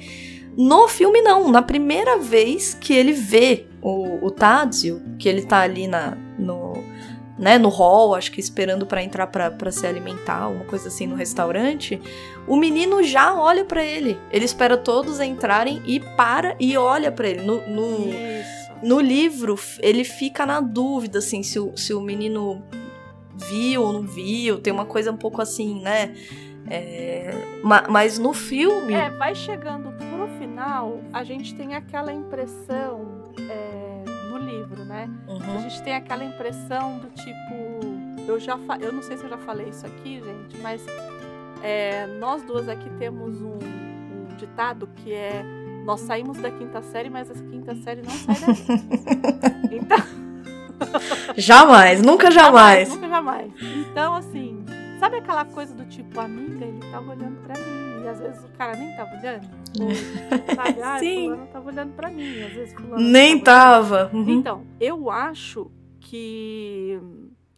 No 0.58 0.88
filme 0.88 1.22
não, 1.22 1.52
na 1.52 1.62
primeira 1.62 2.18
vez 2.18 2.74
que 2.74 2.94
ele 2.94 3.12
vê 3.12 3.68
o, 3.80 4.26
o 4.26 4.32
Tadzio, 4.32 5.00
que 5.20 5.30
ele 5.30 5.44
tá 5.44 5.60
ali 5.60 5.86
na, 5.88 6.18
no, 6.40 6.74
né, 7.38 7.58
no 7.58 7.70
hall, 7.70 8.16
acho 8.16 8.32
que 8.32 8.40
esperando 8.40 8.86
para 8.86 9.04
entrar 9.04 9.28
para 9.28 9.72
se 9.72 9.86
alimentar, 9.86 10.48
uma 10.48 10.64
coisa 10.66 10.88
assim 10.88 11.06
no 11.06 11.16
restaurante, 11.16 12.02
o 12.48 12.56
menino 12.56 13.04
já 13.04 13.34
olha 13.34 13.66
para 13.66 13.84
ele. 13.84 14.18
Ele 14.32 14.46
espera 14.46 14.78
todos 14.78 15.20
entrarem 15.20 15.82
e 15.86 16.00
para 16.00 16.56
e 16.60 16.78
olha 16.78 17.12
para 17.12 17.28
ele. 17.28 17.42
No, 17.42 17.68
no, 17.68 18.10
no, 18.82 19.02
livro, 19.02 19.60
ele 19.82 20.04
fica 20.04 20.46
na 20.46 20.62
dúvida, 20.62 21.20
assim, 21.20 21.44
se 21.44 21.60
o, 21.60 21.76
se 21.76 21.94
o 21.94 22.00
menino 22.00 22.64
viu 23.34 23.84
ou 23.84 23.92
não 23.92 24.04
viu. 24.04 24.60
Tem 24.62 24.72
uma 24.72 24.86
coisa 24.86 25.12
um 25.12 25.18
pouco 25.18 25.42
assim, 25.42 25.82
né? 25.82 26.16
É, 26.68 27.32
mas 27.90 28.18
no 28.18 28.34
filme. 28.34 28.94
É, 28.94 29.10
vai 29.10 29.36
chegando 29.36 29.92
pro 29.92 30.28
final, 30.40 31.00
a 31.12 31.24
gente 31.24 31.54
tem 31.54 31.76
aquela 31.76 32.14
impressão. 32.14 33.26
É 33.50 33.85
livro, 34.66 34.84
né? 34.84 35.10
Uhum. 35.28 35.58
A 35.58 35.62
gente 35.62 35.82
tem 35.84 35.96
aquela 35.96 36.24
impressão 36.24 36.98
do 36.98 37.10
tipo. 37.10 38.26
Eu 38.28 38.40
já 38.40 38.58
eu 38.82 38.92
não 38.92 39.04
sei 39.04 39.18
se 39.18 39.24
eu 39.24 39.30
já 39.30 39.38
falei 39.38 39.70
isso 39.70 39.86
aqui, 39.86 40.22
gente, 40.22 40.58
mas 40.62 40.84
é, 41.62 42.08
nós 42.20 42.42
duas 42.42 42.68
aqui 42.68 42.90
temos 42.98 43.40
um, 43.42 43.60
um, 43.60 44.36
ditado 44.38 44.90
que 44.96 45.14
é 45.14 45.44
nós 45.86 46.02
saímos 46.02 46.38
da 46.40 46.50
quinta 46.50 46.82
série, 46.82 47.10
mas 47.10 47.30
a 47.30 47.34
quinta 47.36 47.76
série 47.76 48.02
não 48.02 48.12
sai 48.12 48.36
daqui. 48.36 49.76
então. 49.76 49.98
jamais, 51.38 52.02
nunca 52.02 52.32
jamais. 52.32 52.90
jamais. 52.90 52.90
Nunca 52.90 53.08
jamais. 53.08 53.54
Então, 53.62 54.16
assim, 54.16 54.66
sabe 55.00 55.18
aquela 55.18 55.46
coisa 55.46 55.74
do 55.76 55.86
tipo, 55.86 56.20
amiga, 56.20 56.66
ele 56.66 56.80
tava 56.92 57.12
olhando 57.12 57.40
pra 57.44 57.54
mim 57.54 57.95
e 58.06 58.08
às 58.08 58.20
vezes 58.20 58.44
o 58.44 58.48
cara 58.50 58.76
nem 58.76 58.96
tava 58.96 59.18
olhando. 59.18 59.50
Ou, 59.82 60.56
sabe? 60.56 60.82
Ah, 60.82 61.00
Sim. 61.00 61.24
fulano 61.24 61.48
tava 61.48 61.70
olhando 61.70 61.94
pra 61.94 62.12
mim. 62.12 62.44
Às 62.44 62.54
vezes 62.54 62.74
fulano 62.76 63.04
Nem 63.04 63.40
tava. 63.40 64.12
Uhum. 64.14 64.30
Então, 64.30 64.66
eu 64.80 65.10
acho 65.10 65.72
que. 66.00 67.00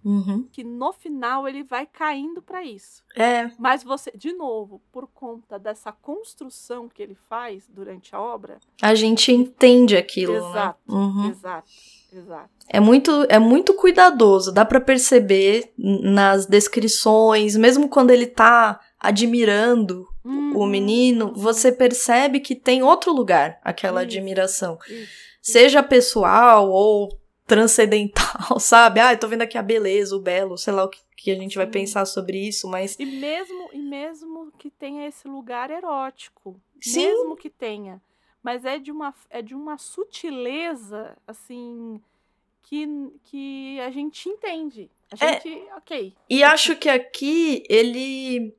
Uhum. 0.05 0.47
Que 0.53 0.63
no 0.63 0.93
final 0.93 1.49
ele 1.49 1.63
vai 1.63 1.85
caindo 1.85 2.41
para 2.41 2.63
isso. 2.63 3.03
É. 3.13 3.51
Mas 3.59 3.83
você, 3.83 4.09
de 4.15 4.31
novo, 4.31 4.81
por 4.89 5.05
conta 5.05 5.59
dessa 5.59 5.91
construção 5.91 6.87
que 6.87 7.03
ele 7.03 7.17
faz 7.27 7.67
durante 7.67 8.15
a 8.15 8.21
obra. 8.21 8.57
A 8.81 8.95
gente 8.95 9.33
entende 9.33 9.97
aquilo. 9.97 10.31
Né? 10.31 10.39
Exato, 10.39 10.79
né? 10.87 10.95
uhum. 10.95 11.29
exato, 11.29 11.69
exato. 12.13 12.49
É 12.69 12.79
muito, 12.79 13.25
é 13.27 13.37
muito 13.37 13.73
cuidadoso, 13.73 14.53
dá 14.53 14.63
para 14.63 14.79
perceber 14.79 15.73
nas 15.77 16.45
descrições, 16.45 17.57
mesmo 17.57 17.89
quando 17.89 18.11
ele 18.11 18.27
tá 18.27 18.79
admirando 18.99 20.07
uhum. 20.23 20.57
o 20.57 20.65
menino, 20.65 21.33
você 21.33 21.71
percebe 21.71 22.39
que 22.39 22.55
tem 22.55 22.81
outro 22.81 23.13
lugar 23.13 23.59
aquela 23.63 24.03
Isso. 24.03 24.17
admiração. 24.17 24.79
Isso. 24.87 25.27
Seja 25.41 25.83
pessoal 25.83 26.69
ou 26.69 27.09
transcendental, 27.45 28.59
sabe? 28.59 28.99
Ah, 28.99 29.13
eu 29.13 29.19
tô 29.19 29.27
vendo 29.27 29.43
aqui 29.43 29.57
a 29.57 29.63
beleza, 29.63 30.15
o 30.15 30.21
belo, 30.21 30.57
sei 30.57 30.73
lá 30.73 30.83
o 30.83 30.89
que, 30.89 30.99
que 31.15 31.31
a 31.31 31.35
gente 31.35 31.55
vai 31.55 31.67
pensar 31.67 32.05
sobre 32.05 32.37
isso, 32.37 32.67
mas. 32.67 32.95
E 32.99 33.05
mesmo, 33.05 33.69
e 33.71 33.79
mesmo 33.79 34.51
que 34.57 34.69
tenha 34.69 35.07
esse 35.07 35.27
lugar 35.27 35.71
erótico. 35.71 36.59
Sim. 36.81 37.07
Mesmo 37.07 37.35
que 37.35 37.49
tenha. 37.49 38.01
Mas 38.43 38.65
é 38.65 38.77
de 38.77 38.91
uma, 38.91 39.13
é 39.29 39.41
de 39.41 39.55
uma 39.55 39.77
sutileza, 39.77 41.17
assim, 41.25 42.01
que, 42.63 42.87
que 43.23 43.79
a 43.79 43.89
gente 43.89 44.29
entende. 44.29 44.89
A 45.11 45.25
é. 45.25 45.33
gente, 45.33 45.67
é, 45.67 45.75
ok. 45.75 46.13
E 46.29 46.43
acho 46.43 46.75
que 46.75 46.89
aqui 46.89 47.63
ele 47.69 48.53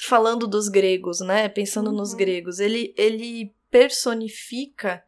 falando 0.00 0.46
dos 0.46 0.68
gregos, 0.68 1.20
né? 1.20 1.48
Pensando 1.48 1.90
uhum. 1.90 1.96
nos 1.96 2.14
gregos, 2.14 2.60
ele, 2.60 2.94
ele 2.96 3.54
personifica 3.70 5.02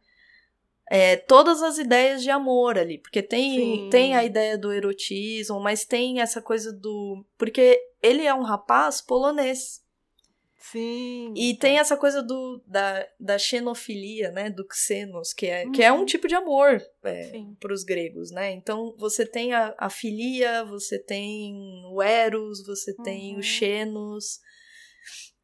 é, 0.89 1.15
todas 1.15 1.63
as 1.63 1.77
ideias 1.77 2.21
de 2.21 2.29
amor 2.29 2.77
ali, 2.77 2.97
porque 2.97 3.21
tem, 3.21 3.89
tem 3.89 4.13
a 4.13 4.25
ideia 4.25 4.57
do 4.57 4.73
erotismo, 4.73 5.59
mas 5.59 5.85
tem 5.85 6.19
essa 6.19 6.41
coisa 6.41 6.73
do. 6.73 7.25
Porque 7.37 7.79
ele 8.03 8.25
é 8.25 8.33
um 8.33 8.43
rapaz 8.43 9.01
polonês. 9.01 9.81
Sim. 10.57 11.33
E 11.35 11.55
tem 11.55 11.79
essa 11.79 11.97
coisa 11.97 12.21
do, 12.21 12.61
da, 12.67 13.07
da 13.19 13.37
xenofilia, 13.37 14.31
né? 14.31 14.49
Do 14.49 14.67
xenos, 14.71 15.33
que 15.33 15.47
é, 15.47 15.65
uhum. 15.65 15.71
que 15.71 15.81
é 15.81 15.91
um 15.91 15.99
uhum. 15.99 16.05
tipo 16.05 16.27
de 16.27 16.35
amor 16.35 16.79
é, 17.03 17.31
para 17.59 17.73
os 17.73 17.83
gregos, 17.83 18.29
né? 18.29 18.51
Então 18.51 18.93
você 18.97 19.25
tem 19.25 19.53
a, 19.53 19.73
a 19.77 19.89
filia, 19.89 20.63
você 20.65 20.99
tem 20.99 21.55
o 21.91 22.01
eros, 22.01 22.63
você 22.65 22.93
tem 22.97 23.33
o 23.33 23.37
uhum. 23.37 23.41
xenos 23.41 24.39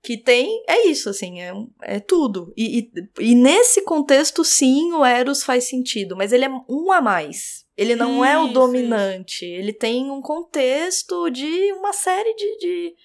que 0.07 0.15
tem 0.15 0.63
é 0.69 0.87
isso, 0.87 1.09
assim, 1.09 1.41
é, 1.41 1.51
é 1.81 1.99
tudo. 1.99 2.53
E, 2.55 2.79
e, 2.79 3.09
e, 3.19 3.35
nesse 3.35 3.81
contexto, 3.81 4.41
sim, 4.41 4.93
o 4.93 5.03
Eros 5.03 5.43
faz 5.43 5.65
sentido, 5.67 6.15
mas 6.15 6.31
ele 6.31 6.45
é 6.45 6.49
um 6.69 6.93
a 6.93 7.01
mais. 7.01 7.67
Ele 7.75 7.93
não 7.93 8.23
isso, 8.23 8.23
é 8.23 8.39
o 8.39 8.47
dominante. 8.47 9.43
Isso. 9.43 9.61
Ele 9.61 9.73
tem 9.73 10.09
um 10.09 10.21
contexto 10.21 11.29
de 11.29 11.73
uma 11.73 11.91
série 11.91 12.33
de. 12.35 12.57
de 12.57 12.95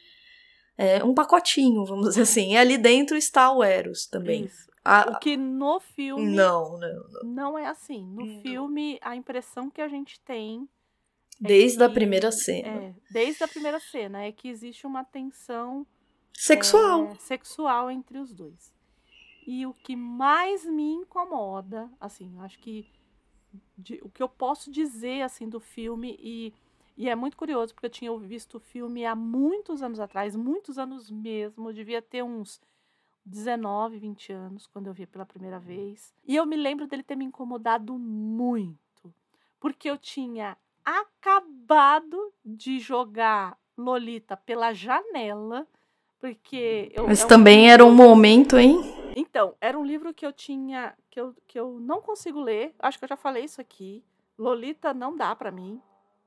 é, 0.78 1.02
um 1.02 1.12
pacotinho, 1.12 1.84
vamos 1.84 2.10
dizer 2.10 2.22
assim. 2.22 2.52
E 2.52 2.56
ali 2.56 2.78
dentro 2.78 3.16
está 3.16 3.50
o 3.50 3.64
Eros 3.64 4.06
também. 4.06 4.44
Isso. 4.44 4.70
A, 4.84 5.10
o 5.10 5.18
que 5.18 5.36
no 5.36 5.80
filme. 5.80 6.36
Não, 6.36 6.78
não, 6.78 7.08
não. 7.10 7.34
Não 7.34 7.58
é 7.58 7.66
assim. 7.66 8.06
No 8.06 8.24
não. 8.24 8.42
filme, 8.42 9.00
a 9.02 9.16
impressão 9.16 9.68
que 9.68 9.80
a 9.80 9.88
gente 9.88 10.20
tem. 10.20 10.68
É 11.42 11.48
desde 11.48 11.78
que, 11.78 11.84
a 11.84 11.90
primeira 11.90 12.30
cena. 12.30 12.68
É, 12.68 12.94
desde 13.10 13.42
a 13.42 13.48
primeira 13.48 13.80
cena, 13.80 14.22
é 14.22 14.30
que 14.30 14.48
existe 14.48 14.86
uma 14.86 15.02
tensão 15.02 15.84
Sexual. 16.32 17.08
É, 17.08 17.14
sexual 17.16 17.90
entre 17.90 18.18
os 18.18 18.32
dois. 18.32 18.72
E 19.46 19.66
o 19.66 19.74
que 19.74 19.96
mais 19.96 20.64
me 20.64 20.92
incomoda, 20.92 21.90
assim, 22.00 22.38
acho 22.40 22.58
que 22.58 22.86
de, 23.76 24.00
o 24.02 24.08
que 24.08 24.22
eu 24.22 24.28
posso 24.28 24.70
dizer 24.70 25.22
assim 25.22 25.48
do 25.48 25.60
filme 25.60 26.16
e, 26.20 26.54
e 26.96 27.08
é 27.08 27.14
muito 27.14 27.36
curioso 27.36 27.74
porque 27.74 27.86
eu 27.86 27.90
tinha 27.90 28.16
visto 28.18 28.56
o 28.56 28.60
filme 28.60 29.04
há 29.04 29.14
muitos 29.14 29.82
anos 29.82 30.00
atrás, 30.00 30.36
muitos 30.36 30.78
anos 30.78 31.10
mesmo, 31.10 31.68
eu 31.68 31.72
devia 31.72 32.00
ter 32.00 32.22
uns 32.22 32.60
19, 33.24 33.98
20 33.98 34.32
anos 34.32 34.66
quando 34.66 34.86
eu 34.86 34.92
vi 34.92 35.06
pela 35.06 35.26
primeira 35.26 35.58
vez. 35.58 36.14
E 36.24 36.36
eu 36.36 36.46
me 36.46 36.56
lembro 36.56 36.86
dele 36.86 37.02
ter 37.02 37.16
me 37.16 37.24
incomodado 37.24 37.98
muito, 37.98 39.14
porque 39.60 39.90
eu 39.90 39.98
tinha 39.98 40.56
acabado 40.84 42.32
de 42.44 42.78
jogar 42.78 43.58
Lolita 43.76 44.36
pela 44.36 44.72
janela 44.72 45.66
porque 46.22 46.92
eu, 46.94 47.08
Mas 47.08 47.22
é 47.22 47.24
um 47.24 47.28
também 47.28 47.68
era 47.68 47.84
um 47.84 47.92
momento, 47.92 48.56
hein? 48.56 48.80
Então, 49.16 49.56
era 49.60 49.76
um 49.76 49.84
livro 49.84 50.14
que 50.14 50.24
eu 50.24 50.32
tinha 50.32 50.94
que 51.10 51.20
eu, 51.20 51.34
que 51.48 51.58
eu 51.58 51.80
não 51.80 52.00
consigo 52.00 52.40
ler. 52.40 52.72
Acho 52.78 52.96
que 52.96 53.04
eu 53.04 53.08
já 53.08 53.16
falei 53.16 53.44
isso 53.44 53.60
aqui. 53.60 54.04
Lolita 54.38 54.94
não 54.94 55.16
dá 55.16 55.34
para 55.34 55.50
mim, 55.50 55.80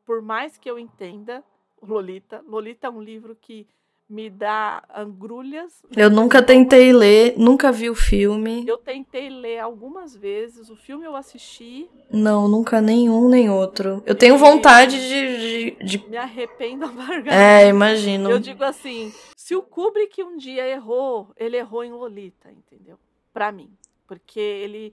por 0.05 0.21
mais 0.21 0.57
que 0.57 0.69
eu 0.69 0.77
entenda 0.77 1.41
Lolita. 1.81 2.43
Lolita 2.45 2.87
é 2.87 2.89
um 2.89 3.01
livro 3.01 3.37
que 3.39 3.65
me 4.07 4.29
dá 4.29 4.83
angrulhas. 4.93 5.81
Eu 5.95 6.09
nunca 6.09 6.43
tentei 6.43 6.91
ler, 6.91 7.33
nunca 7.37 7.71
vi 7.71 7.89
o 7.89 7.95
filme. 7.95 8.65
Eu 8.67 8.77
tentei 8.77 9.29
ler 9.29 9.59
algumas 9.59 10.15
vezes, 10.15 10.69
o 10.69 10.75
filme 10.75 11.05
eu 11.05 11.15
assisti. 11.15 11.89
Não, 12.11 12.47
nunca 12.47 12.81
nenhum 12.81 13.29
nem 13.29 13.49
outro. 13.49 14.03
Eu 14.05 14.13
tenho 14.13 14.37
vontade 14.37 14.99
de, 14.99 15.37
de, 15.37 15.97
de... 15.97 16.09
Me 16.09 16.17
arrependo 16.17 16.83
amargamente. 16.85 17.33
É, 17.33 17.67
imagino. 17.67 18.29
Eu 18.29 18.39
digo 18.39 18.63
assim, 18.63 19.11
se 19.45 19.55
o 19.55 19.61
Kubrick 19.61 20.23
um 20.23 20.37
dia 20.37 20.67
errou, 20.67 21.31
ele 21.37 21.55
errou 21.55 21.83
em 21.83 21.91
Lolita, 21.91 22.51
entendeu? 22.51 22.97
Para 23.31 23.51
mim, 23.51 23.71
porque 24.07 24.39
ele 24.39 24.91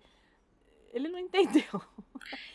ele 0.92 1.08
não 1.08 1.16
entendeu. 1.24 1.80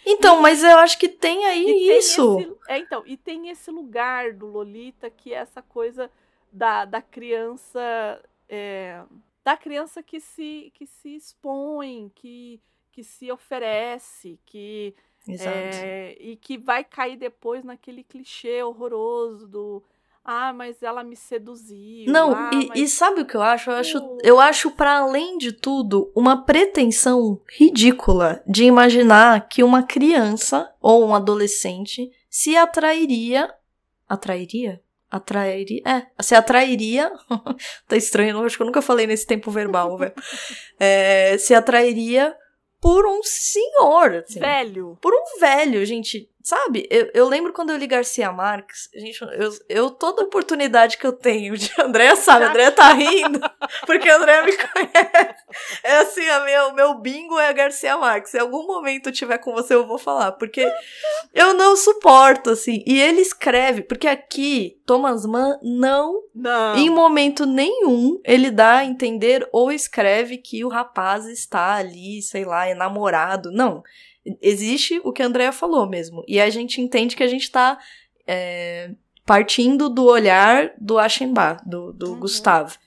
Então, 0.05 0.39
mas 0.39 0.63
eu 0.63 0.77
acho 0.77 0.99
que 0.99 1.09
tem 1.09 1.43
aí 1.47 1.97
isso. 1.97 2.39
Esse, 2.39 2.55
é, 2.67 2.77
então, 2.77 3.01
e 3.03 3.17
tem 3.17 3.49
esse 3.49 3.71
lugar 3.71 4.31
do 4.31 4.45
Lolita 4.45 5.09
que 5.09 5.33
é 5.33 5.37
essa 5.37 5.59
coisa 5.63 6.11
da, 6.53 6.85
da 6.85 7.01
criança 7.01 8.23
é, 8.47 9.03
da 9.43 9.57
criança 9.57 10.03
que 10.03 10.19
se 10.19 10.71
que 10.75 10.85
se 10.85 11.15
expõe, 11.15 12.11
que 12.13 12.61
que 12.91 13.03
se 13.03 13.31
oferece, 13.31 14.39
que 14.45 14.93
é, 15.27 16.15
e 16.19 16.35
que 16.35 16.59
vai 16.59 16.83
cair 16.83 17.17
depois 17.17 17.63
naquele 17.63 18.03
clichê 18.03 18.61
horroroso 18.61 19.47
do 19.47 19.83
ah, 20.29 20.51
mas 20.51 20.83
ela 20.83 21.05
me 21.05 21.15
seduziu. 21.15 22.11
Não, 22.11 22.35
ah, 22.35 22.51
e, 22.53 22.67
mas... 22.67 22.79
e 22.79 22.87
sabe 22.89 23.21
o 23.21 23.25
que 23.25 23.35
eu 23.35 23.41
acho? 23.41 23.71
Eu 23.71 23.75
acho, 23.77 24.17
eu 24.21 24.39
acho 24.41 24.71
para 24.71 24.97
além 24.97 25.37
de 25.37 25.53
tudo, 25.53 26.11
uma 26.13 26.43
pretensão 26.43 27.39
ridícula 27.57 28.43
de 28.45 28.65
imaginar 28.65 29.47
que 29.47 29.63
uma 29.63 29.83
criança 29.83 30.69
ou 30.81 31.07
um 31.07 31.15
adolescente 31.15 32.11
se 32.29 32.57
atrairia. 32.57 33.49
Atrairia? 34.05 34.81
Atrairia. 35.09 35.81
É, 35.85 36.21
se 36.21 36.35
atrairia. 36.35 37.09
tá 37.87 37.95
estranho, 37.95 38.31
eu 38.37 38.43
acho 38.43 38.57
que 38.57 38.63
eu 38.63 38.67
nunca 38.67 38.81
falei 38.81 39.07
nesse 39.07 39.25
tempo 39.25 39.49
verbal, 39.49 39.97
velho. 39.97 40.13
É, 40.77 41.37
se 41.39 41.55
atrairia 41.55 42.35
por 42.81 43.07
um 43.07 43.23
senhor. 43.23 44.15
Assim, 44.15 44.39
Velho. 44.39 44.97
por 45.01 45.13
um 45.13 45.39
velho, 45.39 45.85
gente. 45.85 46.29
Sabe? 46.47 46.87
Eu, 46.89 47.11
eu 47.13 47.27
lembro 47.27 47.51
quando 47.51 47.71
eu 47.71 47.77
li 47.77 47.85
Garcia 47.85 48.31
Marques, 48.31 48.89
gente, 48.95 49.21
eu, 49.21 49.51
eu 49.67 49.89
toda 49.89 50.23
oportunidade 50.23 50.97
que 50.97 51.05
eu 51.05 51.11
tenho 51.11 51.57
de 51.57 51.69
André 51.77 52.15
sabe, 52.15 52.45
André 52.45 52.71
tá 52.71 52.93
rindo, 52.93 53.41
porque 53.85 54.09
André 54.09 54.45
me 54.45 54.53
conhece. 54.55 55.43
É 55.83 55.97
assim, 55.97 56.25
a 56.29 56.45
meu, 56.45 56.73
meu 56.73 56.93
bingo 57.01 57.37
é 57.37 57.49
a 57.49 57.51
Garcia 57.51 57.97
Marques. 57.97 58.31
Se 58.31 58.39
algum 58.39 58.65
momento 58.65 59.09
eu 59.09 59.11
tiver 59.11 59.39
com 59.39 59.51
você, 59.51 59.73
eu 59.73 59.85
vou 59.85 59.97
falar, 59.97 60.31
porque 60.31 60.65
eu 61.33 61.53
não 61.53 61.75
suporto, 61.75 62.51
assim. 62.51 62.81
E 62.87 62.97
ele 62.97 63.19
escreve, 63.19 63.81
porque 63.81 64.07
aqui, 64.07 64.79
Thomas 64.85 65.25
Mann 65.25 65.59
não 65.61 66.23
Não. 66.33 66.77
em 66.77 66.89
momento 66.89 67.45
nenhum 67.45 68.21
ele 68.23 68.49
dá 68.49 68.77
a 68.77 68.85
entender 68.85 69.45
ou 69.51 69.69
escreve 69.69 70.37
que 70.37 70.63
o 70.63 70.69
rapaz 70.69 71.25
está 71.25 71.73
ali, 71.73 72.21
sei 72.21 72.45
lá, 72.45 72.69
enamorado. 72.69 73.51
Não. 73.51 73.83
Existe 74.41 74.99
o 75.03 75.11
que 75.11 75.21
a 75.21 75.25
Andrea 75.25 75.51
falou 75.51 75.87
mesmo. 75.87 76.23
E 76.27 76.39
a 76.39 76.49
gente 76.49 76.81
entende 76.81 77.15
que 77.15 77.23
a 77.23 77.27
gente 77.27 77.43
está 77.43 77.77
é, 78.25 78.91
partindo 79.25 79.89
do 79.89 80.05
olhar 80.05 80.71
do 80.79 80.97
Aschenbach, 80.97 81.61
do, 81.65 81.91
do 81.93 82.11
Uhum. 82.11 82.19
Gustavo. 82.19 82.77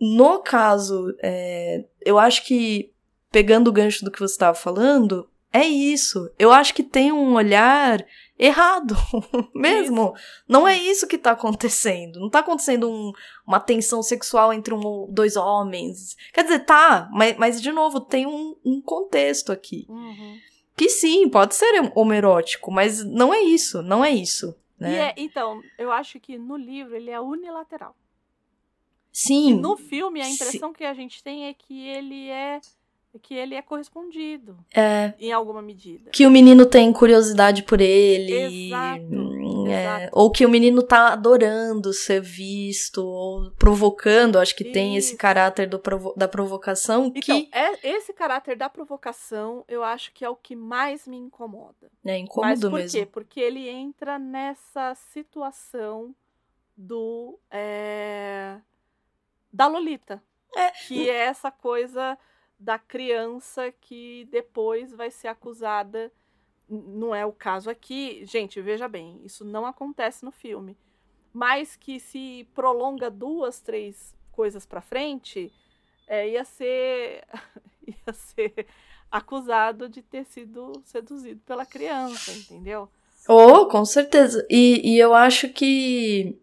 No 0.00 0.40
caso, 0.40 1.14
é, 1.22 1.84
eu 2.04 2.18
acho 2.18 2.44
que, 2.44 2.92
pegando 3.30 3.68
o 3.68 3.72
gancho 3.72 4.04
do 4.04 4.10
que 4.10 4.20
você 4.20 4.34
estava 4.34 4.54
falando, 4.54 5.28
é 5.52 5.64
isso. 5.64 6.30
Eu 6.38 6.52
acho 6.52 6.74
que 6.74 6.82
tem 6.82 7.12
um 7.12 7.34
olhar 7.34 8.04
errado 8.38 8.94
mesmo. 9.54 10.14
Não 10.48 10.66
é 10.68 10.76
isso 10.76 11.06
que 11.06 11.16
tá 11.18 11.30
acontecendo. 11.32 12.20
Não 12.20 12.28
tá 12.30 12.40
acontecendo 12.40 12.90
um- 12.90 13.12
uma 13.46 13.58
tensão 13.60 14.02
sexual 14.02 14.52
entre 14.52 14.74
um 14.74 15.06
dois 15.10 15.36
homens. 15.36 16.16
Quer 16.32 16.42
dizer, 16.44 16.60
tá, 16.60 17.08
mas, 17.12 17.36
mas 17.36 17.60
de 17.62 17.72
novo, 17.72 18.00
tem 18.00 18.26
um, 18.26 18.56
um 18.64 18.80
contexto 18.80 19.50
aqui. 19.52 19.86
Uhum. 19.88 20.38
Que 20.76 20.88
sim, 20.90 21.28
pode 21.28 21.54
ser 21.54 21.90
homerótico, 21.94 22.70
mas 22.70 23.02
não 23.04 23.32
é 23.32 23.40
isso, 23.40 23.82
não 23.82 24.04
é 24.04 24.10
isso. 24.10 24.54
Né? 24.78 25.08
É- 25.08 25.14
então, 25.16 25.62
eu 25.78 25.90
acho 25.90 26.20
que 26.20 26.36
no 26.36 26.56
livro 26.56 26.94
ele 26.94 27.10
é 27.10 27.18
unilateral. 27.18 27.96
Sim. 29.10 29.52
E 29.52 29.54
no 29.54 29.78
filme 29.78 30.20
a 30.20 30.24
Sim. 30.24 30.34
impressão 30.34 30.72
que 30.74 30.84
a 30.84 30.92
gente 30.92 31.22
tem 31.22 31.46
é 31.46 31.54
que 31.54 31.88
ele 31.88 32.28
é 32.28 32.60
que 33.18 33.34
ele 33.34 33.54
é 33.54 33.62
correspondido 33.62 34.56
É, 34.74 35.14
em 35.18 35.32
alguma 35.32 35.60
medida. 35.62 36.10
que 36.10 36.26
o 36.26 36.30
menino 36.30 36.66
tem 36.66 36.92
curiosidade 36.92 37.62
por 37.62 37.80
ele. 37.80 38.66
Exato, 38.68 39.02
hum, 39.04 39.66
é, 39.68 39.82
exato. 40.00 40.18
ou 40.18 40.30
que 40.30 40.44
o 40.46 40.48
menino 40.48 40.82
tá 40.82 41.12
adorando 41.12 41.92
ser 41.92 42.20
visto, 42.20 43.04
ou 43.04 43.50
provocando, 43.52 44.38
acho 44.38 44.54
que 44.54 44.64
tem 44.64 44.96
esse 44.96 45.10
Isso. 45.10 45.18
caráter 45.18 45.68
do 45.68 45.78
provo- 45.78 46.14
da 46.16 46.28
provocação 46.28 47.06
Então, 47.14 47.20
que 47.20 47.48
é, 47.52 47.88
esse 47.96 48.12
caráter 48.12 48.56
da 48.56 48.68
provocação, 48.68 49.64
eu 49.68 49.82
acho 49.82 50.12
que 50.12 50.24
é 50.24 50.28
o 50.28 50.36
que 50.36 50.54
mais 50.56 51.06
me 51.06 51.16
incomoda. 51.16 51.90
é 52.04 52.12
Mas 52.12 52.20
incômodo 52.22 52.70
por 52.70 52.78
mesmo. 52.80 52.98
quê? 53.00 53.06
Porque 53.06 53.40
ele 53.40 53.68
entra 53.68 54.18
nessa 54.18 54.94
situação 54.94 56.14
do 56.76 57.38
é, 57.50 58.56
da 59.52 59.66
Lolita. 59.66 60.22
É. 60.54 60.70
Que 60.86 61.08
é 61.10 61.26
essa 61.26 61.50
coisa 61.50 62.16
da 62.58 62.78
criança 62.78 63.72
que 63.80 64.26
depois 64.30 64.92
vai 64.92 65.10
ser 65.10 65.28
acusada. 65.28 66.12
Não 66.68 67.14
é 67.14 67.24
o 67.24 67.32
caso 67.32 67.70
aqui. 67.70 68.24
Gente, 68.24 68.60
veja 68.60 68.88
bem, 68.88 69.20
isso 69.24 69.44
não 69.44 69.66
acontece 69.66 70.24
no 70.24 70.30
filme. 70.30 70.76
Mas 71.32 71.76
que 71.76 72.00
se 72.00 72.48
prolonga 72.54 73.10
duas, 73.10 73.60
três 73.60 74.14
coisas 74.32 74.64
pra 74.64 74.80
frente, 74.80 75.52
é, 76.06 76.28
ia 76.30 76.44
ser. 76.44 77.24
ia 77.86 78.12
ser 78.12 78.66
acusado 79.10 79.88
de 79.88 80.02
ter 80.02 80.24
sido 80.24 80.72
seduzido 80.84 81.40
pela 81.46 81.64
criança, 81.64 82.32
entendeu? 82.32 82.88
Oh, 83.28 83.66
com 83.66 83.84
certeza. 83.84 84.46
E, 84.50 84.94
e 84.94 84.98
eu 84.98 85.14
acho 85.14 85.48
que. 85.48 86.38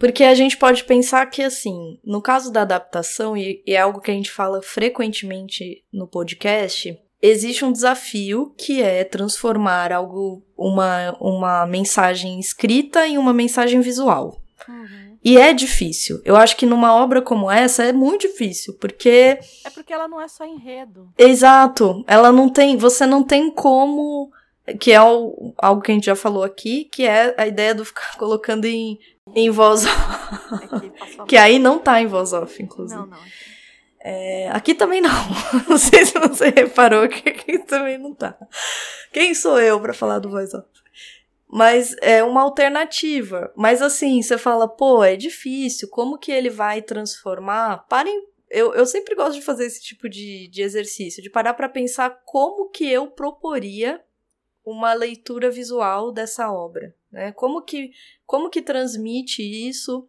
Porque 0.00 0.24
a 0.24 0.34
gente 0.34 0.56
pode 0.56 0.82
pensar 0.84 1.26
que, 1.26 1.42
assim, 1.42 2.00
no 2.02 2.22
caso 2.22 2.50
da 2.50 2.62
adaptação, 2.62 3.36
e, 3.36 3.62
e 3.66 3.74
é 3.74 3.80
algo 3.80 4.00
que 4.00 4.10
a 4.10 4.14
gente 4.14 4.30
fala 4.30 4.62
frequentemente 4.62 5.84
no 5.92 6.08
podcast, 6.08 6.98
existe 7.20 7.66
um 7.66 7.70
desafio 7.70 8.54
que 8.56 8.82
é 8.82 9.04
transformar 9.04 9.92
algo, 9.92 10.42
uma, 10.56 11.14
uma 11.20 11.66
mensagem 11.66 12.40
escrita 12.40 13.06
em 13.06 13.18
uma 13.18 13.34
mensagem 13.34 13.82
visual. 13.82 14.40
E 15.22 15.36
é 15.36 15.52
difícil. 15.52 16.22
Eu 16.24 16.34
acho 16.34 16.56
que 16.56 16.64
numa 16.64 16.94
obra 16.94 17.20
como 17.20 17.50
essa 17.50 17.84
é 17.84 17.92
muito 17.92 18.22
difícil, 18.22 18.78
porque 18.80 19.38
É 19.62 19.68
porque 19.68 19.92
ela 19.92 20.08
não 20.08 20.18
é 20.18 20.28
só 20.28 20.46
enredo. 20.46 21.12
Exato. 21.18 22.02
Ela 22.06 22.32
não 22.32 22.48
tem. 22.48 22.78
Você 22.78 23.04
não 23.04 23.22
tem 23.22 23.50
como. 23.50 24.30
Que 24.78 24.92
é 24.92 24.96
algo 24.96 25.82
que 25.82 25.90
a 25.90 25.94
gente 25.94 26.06
já 26.06 26.16
falou 26.16 26.42
aqui, 26.42 26.84
que 26.84 27.02
é 27.02 27.34
a 27.36 27.46
ideia 27.46 27.74
do 27.74 27.84
ficar 27.84 28.16
colocando 28.16 28.64
em, 28.64 28.98
em 29.34 29.50
voz 29.50 29.84
off. 29.86 30.54
É 30.62 30.66
que 30.66 31.20
a- 31.20 31.24
Que 31.26 31.36
aí 31.36 31.58
não 31.58 31.78
tá 31.78 32.00
em 32.00 32.06
voz 32.06 32.32
off, 32.32 32.62
inclusive. 32.62 32.98
Não, 33.00 33.06
não. 33.06 33.18
É, 34.02 34.48
aqui 34.52 34.74
também 34.74 35.00
não. 35.00 35.10
Não 35.68 35.76
sei 35.76 36.06
se 36.06 36.18
você 36.18 36.48
reparou 36.48 37.06
que 37.08 37.28
aqui 37.28 37.58
também 37.58 37.98
não 37.98 38.14
tá. 38.14 38.34
Quem 39.12 39.34
sou 39.34 39.60
eu 39.60 39.78
pra 39.78 39.92
falar 39.92 40.18
do 40.20 40.30
voice 40.30 40.56
off? 40.56 40.66
Mas 41.46 41.94
é 42.00 42.22
uma 42.24 42.40
alternativa. 42.42 43.52
Mas 43.56 43.82
assim, 43.82 44.22
você 44.22 44.38
fala, 44.38 44.66
pô, 44.68 45.04
é 45.04 45.16
difícil. 45.16 45.88
Como 45.90 46.16
que 46.16 46.32
ele 46.32 46.48
vai 46.48 46.80
transformar? 46.80 47.84
Parem. 47.90 48.24
Eu, 48.48 48.72
eu 48.74 48.86
sempre 48.86 49.14
gosto 49.14 49.34
de 49.34 49.42
fazer 49.44 49.66
esse 49.66 49.82
tipo 49.82 50.08
de, 50.08 50.48
de 50.48 50.62
exercício, 50.62 51.22
de 51.22 51.28
parar 51.30 51.52
pra 51.54 51.68
pensar 51.68 52.18
como 52.24 52.70
que 52.70 52.90
eu 52.90 53.06
proporia 53.08 54.00
uma 54.64 54.92
leitura 54.92 55.50
visual 55.50 56.12
dessa 56.12 56.52
obra, 56.52 56.94
né? 57.10 57.32
Como 57.32 57.62
que, 57.62 57.90
como 58.26 58.50
que 58.50 58.60
transmite 58.62 59.42
isso? 59.42 60.08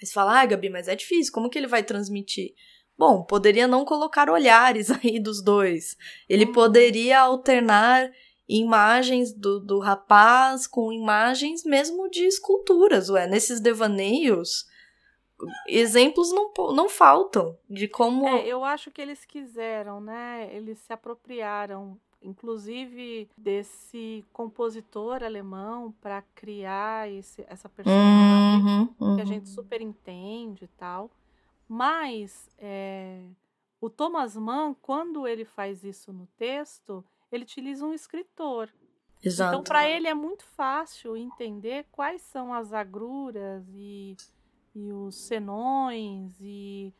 Você 0.00 0.12
fala, 0.12 0.40
ah, 0.40 0.46
Gabi, 0.46 0.68
mas 0.70 0.88
é 0.88 0.96
difícil, 0.96 1.32
como 1.32 1.48
que 1.48 1.58
ele 1.58 1.66
vai 1.66 1.82
transmitir? 1.82 2.54
Bom, 2.96 3.24
poderia 3.24 3.66
não 3.66 3.84
colocar 3.84 4.30
olhares 4.30 4.88
aí 5.02 5.18
dos 5.18 5.42
dois. 5.42 5.96
Ele 6.28 6.44
Uhum. 6.46 6.52
poderia 6.52 7.20
alternar 7.20 8.10
imagens 8.48 9.32
do, 9.32 9.58
do 9.58 9.78
rapaz 9.78 10.66
com 10.66 10.92
imagens 10.92 11.64
mesmo 11.64 12.08
de 12.10 12.26
esculturas, 12.26 13.08
ué. 13.08 13.26
Nesses 13.26 13.58
devaneios, 13.60 14.66
exemplos 15.66 16.30
não, 16.32 16.52
não 16.74 16.88
faltam 16.88 17.58
de 17.68 17.88
como. 17.88 18.26
É, 18.28 18.46
eu 18.46 18.64
acho 18.64 18.90
que 18.90 19.00
eles 19.00 19.24
quiseram, 19.24 20.00
né? 20.00 20.48
Eles 20.52 20.78
se 20.78 20.92
apropriaram, 20.92 21.98
inclusive, 22.24 23.28
desse 23.36 24.24
compositor 24.32 25.22
alemão 25.22 25.92
para 26.00 26.22
criar 26.34 27.10
esse, 27.10 27.44
essa 27.48 27.68
personagem. 27.68 28.64
Uhum, 28.64 28.86
que 28.86 29.04
a 29.04 29.06
uhum. 29.06 29.26
gente 29.26 29.48
super 29.48 29.80
entende 29.80 30.64
e 30.64 30.68
tal. 30.68 31.10
Mas 31.68 32.50
é, 32.58 33.22
o 33.80 33.90
Thomas 33.90 34.36
Mann, 34.36 34.74
quando 34.80 35.26
ele 35.26 35.44
faz 35.44 35.84
isso 35.84 36.12
no 36.12 36.26
texto, 36.38 37.04
ele 37.30 37.44
utiliza 37.44 37.84
um 37.84 37.92
escritor. 37.92 38.70
Exato. 39.22 39.52
Então, 39.54 39.62
para 39.62 39.88
ele 39.88 40.06
é 40.06 40.14
muito 40.14 40.44
fácil 40.44 41.16
entender 41.16 41.86
quais 41.90 42.20
são 42.22 42.52
as 42.52 42.72
agruras 42.72 43.64
e, 43.74 44.16
e 44.74 44.92
os 44.92 45.14
senões 45.14 46.38
e 46.40 46.92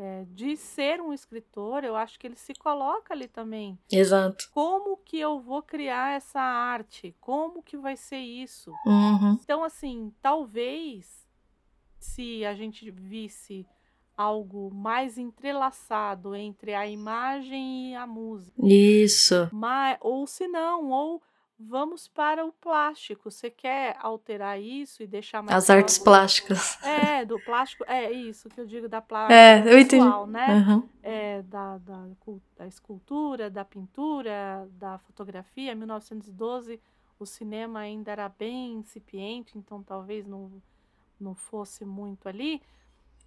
é, 0.00 0.24
de 0.30 0.56
ser 0.56 0.98
um 0.98 1.12
escritor, 1.12 1.84
eu 1.84 1.94
acho 1.94 2.18
que 2.18 2.26
ele 2.26 2.36
se 2.36 2.54
coloca 2.54 3.12
ali 3.12 3.28
também. 3.28 3.78
Exato. 3.92 4.48
Como 4.50 4.96
que 4.96 5.20
eu 5.20 5.38
vou 5.38 5.62
criar 5.62 6.16
essa 6.16 6.40
arte? 6.40 7.14
Como 7.20 7.62
que 7.62 7.76
vai 7.76 7.96
ser 7.98 8.16
isso? 8.16 8.72
Uhum. 8.86 9.38
Então, 9.42 9.62
assim, 9.62 10.10
talvez 10.22 11.28
se 11.98 12.46
a 12.46 12.54
gente 12.54 12.90
visse 12.90 13.66
algo 14.16 14.72
mais 14.72 15.18
entrelaçado 15.18 16.34
entre 16.34 16.74
a 16.74 16.86
imagem 16.86 17.92
e 17.92 17.94
a 17.94 18.06
música, 18.06 18.58
Isso. 18.66 19.50
mas, 19.52 19.98
ou 20.00 20.26
se 20.26 20.48
não, 20.48 20.90
ou 20.90 21.22
vamos 21.62 22.08
para 22.08 22.44
o 22.44 22.52
plástico. 22.52 23.30
Você 23.30 23.50
quer 23.50 23.96
alterar 24.00 24.60
isso 24.60 25.02
e 25.02 25.06
deixar 25.06 25.42
mais 25.42 25.56
As 25.56 25.68
artes 25.70 25.96
algo- 25.96 26.04
plásticas. 26.04 26.82
É, 26.82 27.24
do 27.24 27.38
plástico, 27.40 27.84
é 27.86 28.10
isso 28.10 28.48
que 28.48 28.58
eu 28.60 28.66
digo 28.66 28.88
da 28.88 29.00
plástica 29.02 29.34
É, 29.34 29.62
eu 29.74 29.78
entendi. 29.78 30.04
né? 30.28 30.46
Uhum. 30.66 30.88
é, 31.02 31.42
da, 31.42 31.78
da, 31.78 32.06
da 32.56 32.66
escultura, 32.66 33.50
da 33.50 33.64
pintura, 33.64 34.66
da 34.72 34.98
fotografia, 34.98 35.74
1912, 35.74 36.80
o 37.18 37.26
cinema 37.26 37.80
ainda 37.80 38.10
era 38.12 38.28
bem 38.30 38.72
incipiente, 38.74 39.58
então 39.58 39.82
talvez 39.82 40.26
não, 40.26 40.50
não 41.20 41.34
fosse 41.34 41.84
muito 41.84 42.26
ali. 42.28 42.62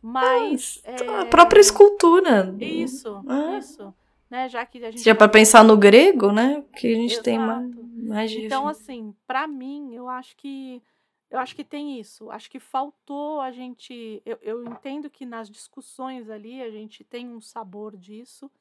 Mas. 0.01 0.81
É, 0.83 1.21
a 1.21 1.25
própria 1.27 1.61
escultura. 1.61 2.53
Isso, 2.59 3.23
é. 3.29 3.57
isso. 3.59 3.93
Né, 4.29 4.49
já 4.49 4.65
que 4.65 4.83
a 4.83 4.89
gente. 4.91 5.03
Já 5.03 5.13
para 5.13 5.29
pensar 5.29 5.63
no 5.63 5.77
grego, 5.77 6.31
né? 6.31 6.63
Que 6.75 6.87
a 6.91 6.95
gente 6.95 7.11
Exato. 7.13 7.23
tem 7.23 7.37
mais, 7.39 7.69
mais 8.13 8.31
Então, 8.31 8.67
assim, 8.67 9.15
para 9.27 9.47
mim, 9.47 9.93
eu 9.93 10.07
acho 10.07 10.35
que. 10.35 10.81
Eu 11.29 11.39
acho 11.39 11.55
que 11.55 11.63
tem 11.63 11.99
isso. 11.99 12.29
Acho 12.29 12.49
que 12.49 12.59
faltou 12.59 13.41
a 13.41 13.51
gente. 13.51 14.21
Eu, 14.25 14.37
eu 14.41 14.63
entendo 14.65 15.09
que 15.09 15.25
nas 15.25 15.49
discussões 15.49 16.29
ali 16.29 16.61
a 16.61 16.69
gente 16.69 17.03
tem 17.03 17.27
um 17.27 17.41
sabor 17.41 17.97
disso, 17.97 18.51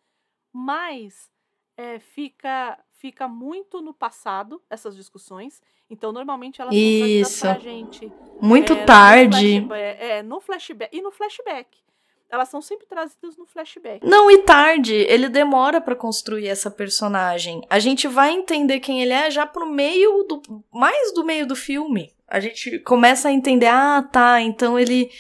mas 0.53 1.31
é, 1.77 1.99
fica 1.99 2.79
fica 3.03 3.27
muito 3.27 3.83
no 3.83 3.93
passado 3.93 4.63
essas 4.71 4.95
discussões. 4.95 5.61
Então, 5.91 6.13
normalmente 6.13 6.63
elas 6.63 6.73
Isso. 6.73 7.33
são 7.33 7.53
pra 7.53 7.61
gente. 7.61 8.11
Muito 8.41 8.73
é, 8.73 8.85
tarde. 8.85 9.61
No 9.61 9.75
é, 9.75 10.23
no 10.23 10.41
flashback. 10.41 10.97
E 10.97 11.03
no 11.03 11.11
flashback. 11.11 11.82
Elas 12.33 12.49
são 12.49 12.63
sempre 12.63 12.87
trazidas 12.87 13.37
no 13.37 13.45
flashback. 13.45 14.07
Não, 14.07 14.31
e 14.31 14.39
tarde. 14.39 14.95
Ele 14.95 15.29
demora 15.29 15.83
para 15.83 15.95
construir 15.95 16.49
essa 16.49 16.71
personagem. 16.71 17.61
A 17.69 17.79
gente 17.79 18.09
vai 18.09 18.33
entender 18.33 18.81
quem 18.81 19.03
ele 19.03 19.13
é 19.13 19.31
já 19.31 19.45
pro 19.45 19.71
meio 19.71 20.23
do. 20.25 20.41
mais 20.73 21.13
do 21.13 21.23
meio 21.23 21.47
do 21.47 21.55
filme. 21.55 22.11
A 22.27 22.41
gente 22.41 22.79
começa 22.79 23.29
a 23.29 23.33
entender, 23.33 23.67
ah, 23.67 24.03
tá, 24.11 24.41
então 24.41 24.79
ele 24.79 25.11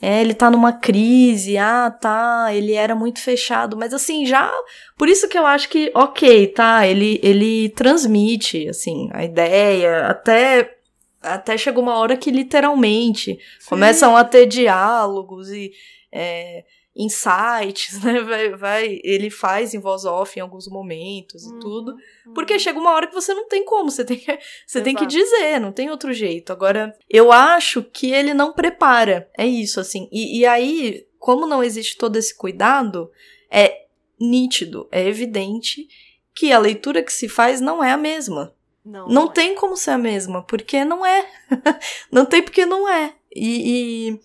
é, 0.00 0.22
ele 0.22 0.32
tá 0.32 0.50
numa 0.50 0.72
crise, 0.72 1.58
ah, 1.58 1.90
tá, 1.90 2.54
ele 2.54 2.72
era 2.72 2.94
muito 2.94 3.20
fechado, 3.20 3.76
mas 3.76 3.92
assim, 3.92 4.24
já. 4.24 4.50
Por 4.96 5.08
isso 5.08 5.28
que 5.28 5.36
eu 5.36 5.44
acho 5.44 5.68
que, 5.68 5.90
ok, 5.94 6.46
tá, 6.48 6.86
ele, 6.86 7.20
ele 7.22 7.68
transmite, 7.70 8.66
assim, 8.68 9.10
a 9.12 9.24
ideia, 9.24 10.06
até. 10.06 10.76
Até 11.22 11.58
chegou 11.58 11.82
uma 11.82 11.98
hora 11.98 12.16
que 12.16 12.30
literalmente 12.30 13.38
Sim. 13.58 13.68
começam 13.68 14.16
a 14.16 14.24
ter 14.24 14.46
diálogos 14.46 15.50
e. 15.50 15.70
É, 16.12 16.64
insights, 16.94 18.00
né? 18.04 18.20
Vai, 18.20 18.56
vai, 18.56 19.00
ele 19.02 19.30
faz 19.30 19.74
em 19.74 19.78
voz 19.78 20.04
off 20.04 20.38
em 20.38 20.42
alguns 20.42 20.68
momentos 20.68 21.46
e 21.46 21.58
tudo. 21.58 21.92
Uhum. 22.26 22.34
Porque 22.34 22.58
chega 22.58 22.78
uma 22.78 22.92
hora 22.92 23.06
que 23.06 23.14
você 23.14 23.32
não 23.32 23.48
tem 23.48 23.64
como, 23.64 23.90
você 23.90 24.04
tem 24.04 24.18
que, 24.18 24.38
você 24.66 24.80
tem 24.80 24.94
que 24.94 25.06
dizer, 25.06 25.60
não 25.60 25.72
tem 25.72 25.90
outro 25.90 26.12
jeito. 26.12 26.52
Agora, 26.52 26.96
eu 27.08 27.32
acho 27.32 27.82
que 27.82 28.12
ele 28.12 28.34
não 28.34 28.52
prepara, 28.52 29.30
é 29.36 29.46
isso, 29.46 29.80
assim. 29.80 30.08
E, 30.12 30.40
e 30.40 30.46
aí, 30.46 31.06
como 31.18 31.46
não 31.46 31.62
existe 31.62 31.96
todo 31.96 32.16
esse 32.16 32.36
cuidado, 32.36 33.10
é 33.50 33.86
nítido, 34.18 34.86
é 34.90 35.06
evidente 35.06 35.88
que 36.34 36.52
a 36.52 36.58
leitura 36.58 37.02
que 37.02 37.12
se 37.12 37.28
faz 37.28 37.60
não 37.60 37.82
é 37.82 37.92
a 37.92 37.96
mesma. 37.96 38.54
Não, 38.84 39.06
não, 39.06 39.08
não 39.08 39.24
é. 39.26 39.32
tem 39.32 39.54
como 39.54 39.76
ser 39.76 39.92
a 39.92 39.98
mesma, 39.98 40.42
porque 40.42 40.84
não 40.84 41.04
é. 41.04 41.26
não 42.10 42.24
tem 42.24 42.42
porque 42.42 42.64
não 42.64 42.88
é. 42.88 43.14
e, 43.34 44.08
e 44.10 44.20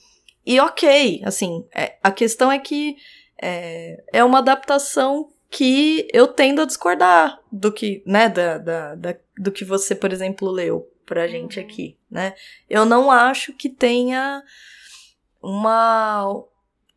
e 0.45 0.59
ok, 0.59 1.21
assim, 1.25 1.65
é, 1.73 1.97
a 2.03 2.11
questão 2.11 2.51
é 2.51 2.59
que 2.59 2.97
é, 3.41 4.03
é 4.13 4.23
uma 4.23 4.39
adaptação 4.39 5.29
que 5.49 6.07
eu 6.13 6.27
tendo 6.27 6.61
a 6.61 6.65
discordar 6.65 7.39
do 7.51 7.71
que, 7.71 8.03
né, 8.05 8.29
da, 8.29 8.57
da, 8.57 8.95
da 8.95 9.15
do 9.37 9.51
que 9.51 9.65
você, 9.65 9.93
por 9.93 10.13
exemplo, 10.13 10.49
leu 10.49 10.89
pra 11.05 11.27
gente 11.27 11.59
uhum. 11.59 11.65
aqui, 11.65 11.97
né? 12.09 12.33
Eu 12.69 12.85
não 12.85 13.11
acho 13.11 13.53
que 13.53 13.69
tenha 13.69 14.43
uma 15.41 16.25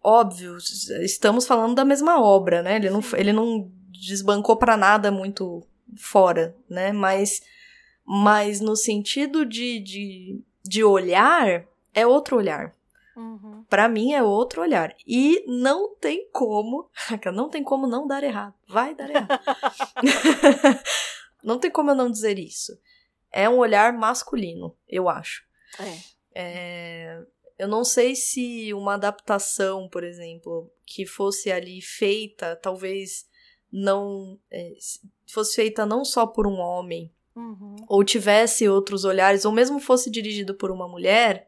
óbvio, 0.02 0.56
estamos 1.02 1.46
falando 1.46 1.74
da 1.74 1.84
mesma 1.84 2.20
obra, 2.20 2.62
né? 2.62 2.76
Ele 2.76 2.90
não, 2.90 3.00
ele 3.16 3.32
não 3.32 3.70
desbancou 3.90 4.56
para 4.56 4.76
nada 4.76 5.10
muito 5.10 5.66
fora, 5.96 6.56
né? 6.68 6.92
Mas, 6.92 7.42
mas 8.04 8.60
no 8.60 8.76
sentido 8.76 9.44
de, 9.44 9.80
de, 9.80 10.40
de 10.64 10.84
olhar, 10.84 11.64
é 11.92 12.06
outro 12.06 12.36
olhar. 12.36 12.74
Uhum. 13.18 13.64
Para 13.68 13.88
mim 13.88 14.12
é 14.12 14.22
outro 14.22 14.62
olhar. 14.62 14.94
E 15.04 15.44
não 15.48 15.96
tem 15.96 16.30
como, 16.30 16.88
não 17.34 17.50
tem 17.50 17.64
como 17.64 17.88
não 17.88 18.06
dar 18.06 18.22
errado. 18.22 18.54
Vai 18.68 18.94
dar 18.94 19.10
errado. 19.10 19.40
não 21.42 21.58
tem 21.58 21.68
como 21.68 21.90
eu 21.90 21.96
não 21.96 22.08
dizer 22.08 22.38
isso. 22.38 22.78
É 23.32 23.48
um 23.48 23.58
olhar 23.58 23.92
masculino, 23.92 24.76
eu 24.88 25.08
acho. 25.08 25.44
É. 25.80 25.98
é. 26.34 27.22
Eu 27.58 27.66
não 27.66 27.82
sei 27.82 28.14
se 28.14 28.72
uma 28.72 28.94
adaptação, 28.94 29.88
por 29.88 30.04
exemplo, 30.04 30.70
que 30.86 31.04
fosse 31.04 31.50
ali 31.50 31.82
feita, 31.82 32.54
talvez 32.54 33.26
não 33.70 34.38
é, 34.48 34.74
fosse 35.26 35.56
feita 35.56 35.84
não 35.84 36.04
só 36.04 36.24
por 36.24 36.46
um 36.46 36.60
homem, 36.60 37.12
uhum. 37.34 37.74
ou 37.88 38.04
tivesse 38.04 38.68
outros 38.68 39.04
olhares, 39.04 39.44
ou 39.44 39.50
mesmo 39.50 39.80
fosse 39.80 40.08
dirigido 40.08 40.54
por 40.54 40.70
uma 40.70 40.86
mulher, 40.86 41.47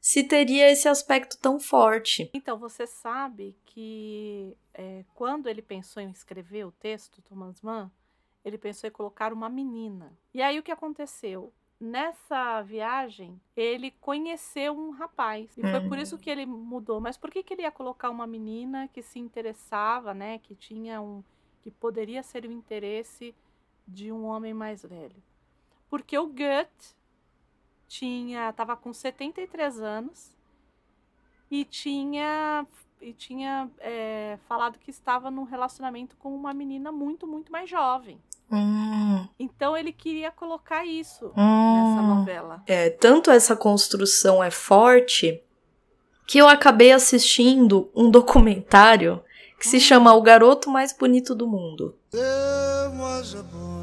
se 0.00 0.22
teria 0.24 0.70
esse 0.70 0.88
aspecto 0.88 1.38
tão 1.38 1.58
forte. 1.58 2.30
Então, 2.32 2.58
você 2.58 2.86
sabe 2.86 3.56
que 3.64 4.56
é, 4.72 5.04
quando 5.14 5.48
ele 5.48 5.62
pensou 5.62 6.02
em 6.02 6.10
escrever 6.10 6.64
o 6.64 6.72
texto, 6.72 7.22
Thomas 7.22 7.60
Mann, 7.60 7.90
ele 8.44 8.58
pensou 8.58 8.88
em 8.88 8.92
colocar 8.92 9.32
uma 9.32 9.48
menina. 9.48 10.16
E 10.32 10.40
aí 10.40 10.58
o 10.58 10.62
que 10.62 10.72
aconteceu? 10.72 11.52
Nessa 11.80 12.60
viagem, 12.62 13.40
ele 13.56 13.92
conheceu 13.92 14.76
um 14.76 14.90
rapaz. 14.90 15.56
E 15.56 15.62
foi 15.62 15.88
por 15.88 15.98
isso 15.98 16.16
uhum. 16.16 16.20
que 16.20 16.30
ele 16.30 16.44
mudou. 16.44 17.00
Mas 17.00 17.16
por 17.16 17.30
que, 17.30 17.42
que 17.42 17.54
ele 17.54 17.62
ia 17.62 17.70
colocar 17.70 18.10
uma 18.10 18.26
menina 18.26 18.88
que 18.88 19.00
se 19.00 19.18
interessava, 19.18 20.12
né? 20.12 20.38
Que 20.38 20.56
tinha 20.56 21.00
um. 21.00 21.22
que 21.62 21.70
poderia 21.70 22.22
ser 22.22 22.44
o 22.44 22.50
interesse 22.50 23.32
de 23.86 24.10
um 24.10 24.24
homem 24.24 24.52
mais 24.52 24.82
velho? 24.82 25.22
Porque 25.88 26.18
o 26.18 26.26
Goethe 26.26 26.97
tinha 27.88 28.52
tava 28.52 28.76
com 28.76 28.92
73 28.92 29.80
anos 29.80 30.30
e 31.50 31.64
tinha 31.64 32.66
e 33.00 33.12
tinha 33.12 33.70
é, 33.78 34.38
falado 34.48 34.78
que 34.78 34.90
estava 34.90 35.30
num 35.30 35.44
relacionamento 35.44 36.16
com 36.16 36.34
uma 36.34 36.52
menina 36.52 36.92
muito 36.92 37.26
muito 37.26 37.50
mais 37.50 37.70
jovem 37.70 38.20
hum. 38.52 39.26
então 39.38 39.76
ele 39.76 39.92
queria 39.92 40.30
colocar 40.30 40.84
isso 40.84 41.32
hum. 41.36 41.96
nessa 41.96 42.02
novela 42.02 42.62
é 42.66 42.90
tanto 42.90 43.30
essa 43.30 43.56
construção 43.56 44.42
é 44.44 44.50
forte 44.50 45.42
que 46.26 46.38
eu 46.38 46.46
acabei 46.46 46.92
assistindo 46.92 47.90
um 47.94 48.10
documentário 48.10 49.22
que 49.58 49.66
hum. 49.66 49.70
se 49.70 49.80
chama 49.80 50.14
O 50.14 50.20
Garoto 50.20 50.70
Mais 50.70 50.92
Bonito 50.92 51.34
do 51.34 51.48
Mundo. 51.48 51.96
There 52.10 53.77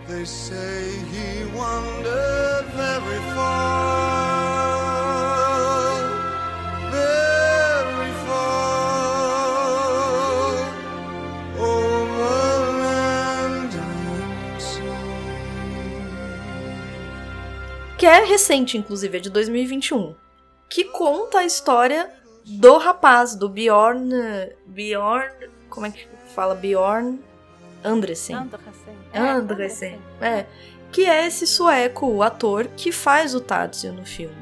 They 0.08 0.24
say 0.24 0.92
he 1.12 1.44
wandered 1.56 2.66
very 2.74 3.20
far. 3.34 4.14
Que 17.96 18.06
é 18.06 18.22
recente, 18.26 18.76
inclusive, 18.76 19.16
é 19.16 19.20
de 19.20 19.30
2021 19.30 20.14
que 20.74 20.82
conta 20.86 21.38
a 21.38 21.44
história 21.44 22.10
do 22.44 22.76
rapaz, 22.78 23.36
do 23.36 23.48
Bjorn. 23.48 24.10
Bjorn. 24.66 25.32
Como 25.70 25.86
é 25.86 25.90
que 25.92 26.04
fala? 26.34 26.56
Bjorn 26.56 27.20
Andresen. 27.84 28.34
Andresen. 28.34 28.94
É, 29.12 29.20
Andresen. 29.20 29.98
É. 30.20 30.46
Que 30.90 31.06
é 31.06 31.28
esse 31.28 31.46
sueco, 31.46 32.08
o 32.08 32.24
ator 32.24 32.66
que 32.76 32.90
faz 32.90 33.36
o 33.36 33.40
Tatsu 33.40 33.92
no 33.92 34.04
filme. 34.04 34.34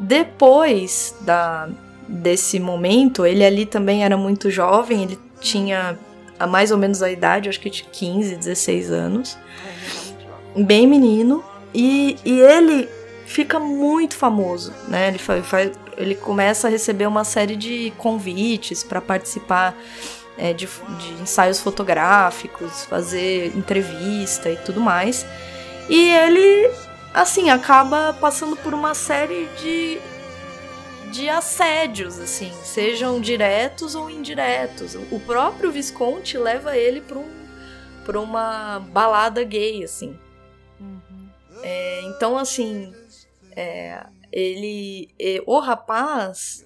Depois 0.00 1.14
da, 1.20 1.68
desse 2.08 2.58
momento, 2.58 3.26
ele 3.26 3.44
ali 3.44 3.66
também 3.66 4.04
era 4.06 4.16
muito 4.16 4.50
jovem, 4.50 5.02
ele 5.02 5.18
tinha 5.38 5.98
a 6.38 6.46
mais 6.46 6.70
ou 6.70 6.78
menos 6.78 7.02
a 7.02 7.10
idade, 7.10 7.46
acho 7.46 7.60
que 7.60 7.68
tinha 7.68 7.90
15, 7.90 8.36
16 8.36 8.90
anos. 8.90 9.36
É, 10.56 10.62
bem 10.62 10.86
menino. 10.86 11.44
E, 11.74 12.16
e 12.24 12.40
ele 12.40 12.88
fica 13.28 13.60
muito 13.60 14.16
famoso, 14.16 14.72
né? 14.88 15.08
Ele, 15.08 15.18
faz, 15.18 15.78
ele 15.96 16.14
começa 16.14 16.66
a 16.66 16.70
receber 16.70 17.06
uma 17.06 17.24
série 17.24 17.56
de 17.56 17.92
convites 17.98 18.82
para 18.82 19.02
participar 19.02 19.76
é, 20.38 20.54
de, 20.54 20.66
de 20.66 21.22
ensaios 21.22 21.60
fotográficos, 21.60 22.86
fazer 22.86 23.54
entrevista 23.54 24.50
e 24.50 24.56
tudo 24.56 24.80
mais. 24.80 25.26
E 25.90 26.08
ele, 26.10 26.70
assim, 27.12 27.50
acaba 27.50 28.14
passando 28.14 28.56
por 28.56 28.72
uma 28.72 28.94
série 28.94 29.46
de, 29.60 29.98
de 31.12 31.28
assédios, 31.28 32.18
assim, 32.18 32.50
sejam 32.64 33.20
diretos 33.20 33.94
ou 33.94 34.08
indiretos. 34.08 34.94
O 35.10 35.20
próprio 35.20 35.70
Visconti 35.70 36.38
leva 36.38 36.78
ele 36.78 37.02
para 37.02 37.18
um, 37.18 37.30
pra 38.06 38.18
uma 38.18 38.78
balada 38.90 39.44
gay, 39.44 39.84
assim. 39.84 40.18
Uhum. 40.80 41.28
É, 41.62 42.00
então, 42.04 42.38
assim, 42.38 42.94
é, 43.60 44.06
ele. 44.32 45.08
É, 45.20 45.42
o 45.46 45.58
rapaz, 45.58 46.64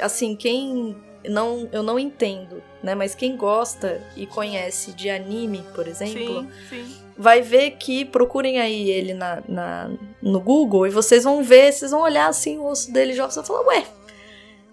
assim, 0.00 0.34
quem. 0.36 0.96
Não, 1.28 1.68
eu 1.72 1.82
não 1.82 1.98
entendo, 1.98 2.62
né? 2.82 2.94
Mas 2.94 3.14
quem 3.14 3.36
gosta 3.36 4.00
e 4.16 4.24
conhece 4.26 4.92
de 4.92 5.10
anime, 5.10 5.64
por 5.74 5.86
exemplo, 5.88 6.42
Sim, 6.42 6.48
sim. 6.70 6.96
vai 7.18 7.42
ver 7.42 7.72
que 7.72 8.04
procurem 8.04 8.60
aí 8.60 8.88
ele 8.88 9.12
na, 9.14 9.42
na- 9.48 9.90
no 10.22 10.40
Google 10.40 10.86
e 10.86 10.90
vocês 10.90 11.24
vão 11.24 11.42
ver, 11.42 11.72
vocês 11.72 11.90
vão 11.90 12.00
olhar 12.02 12.28
assim 12.28 12.56
o 12.58 12.62
rosto 12.62 12.92
dele 12.92 13.12
e 13.12 13.16
vão 13.16 13.44
falar, 13.44 13.66
ué, 13.66 13.84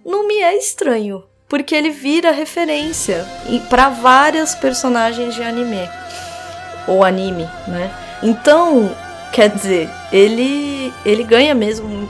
não 0.06 0.28
me 0.28 0.38
é 0.40 0.56
estranho. 0.56 1.24
Porque 1.50 1.76
ele 1.76 1.90
vira 1.90 2.32
referência 2.32 3.26
pra 3.70 3.90
várias 3.90 4.54
personagens 4.56 5.34
de 5.36 5.42
anime. 5.44 5.90
Ou 6.88 7.04
anime, 7.04 7.44
né? 7.68 7.92
Então, 8.24 8.90
quer 9.36 9.50
dizer, 9.50 9.90
ele, 10.12 10.94
ele 11.06 11.24
ganha 11.24 11.54
mesmo 11.54 11.88
um- 11.88 12.04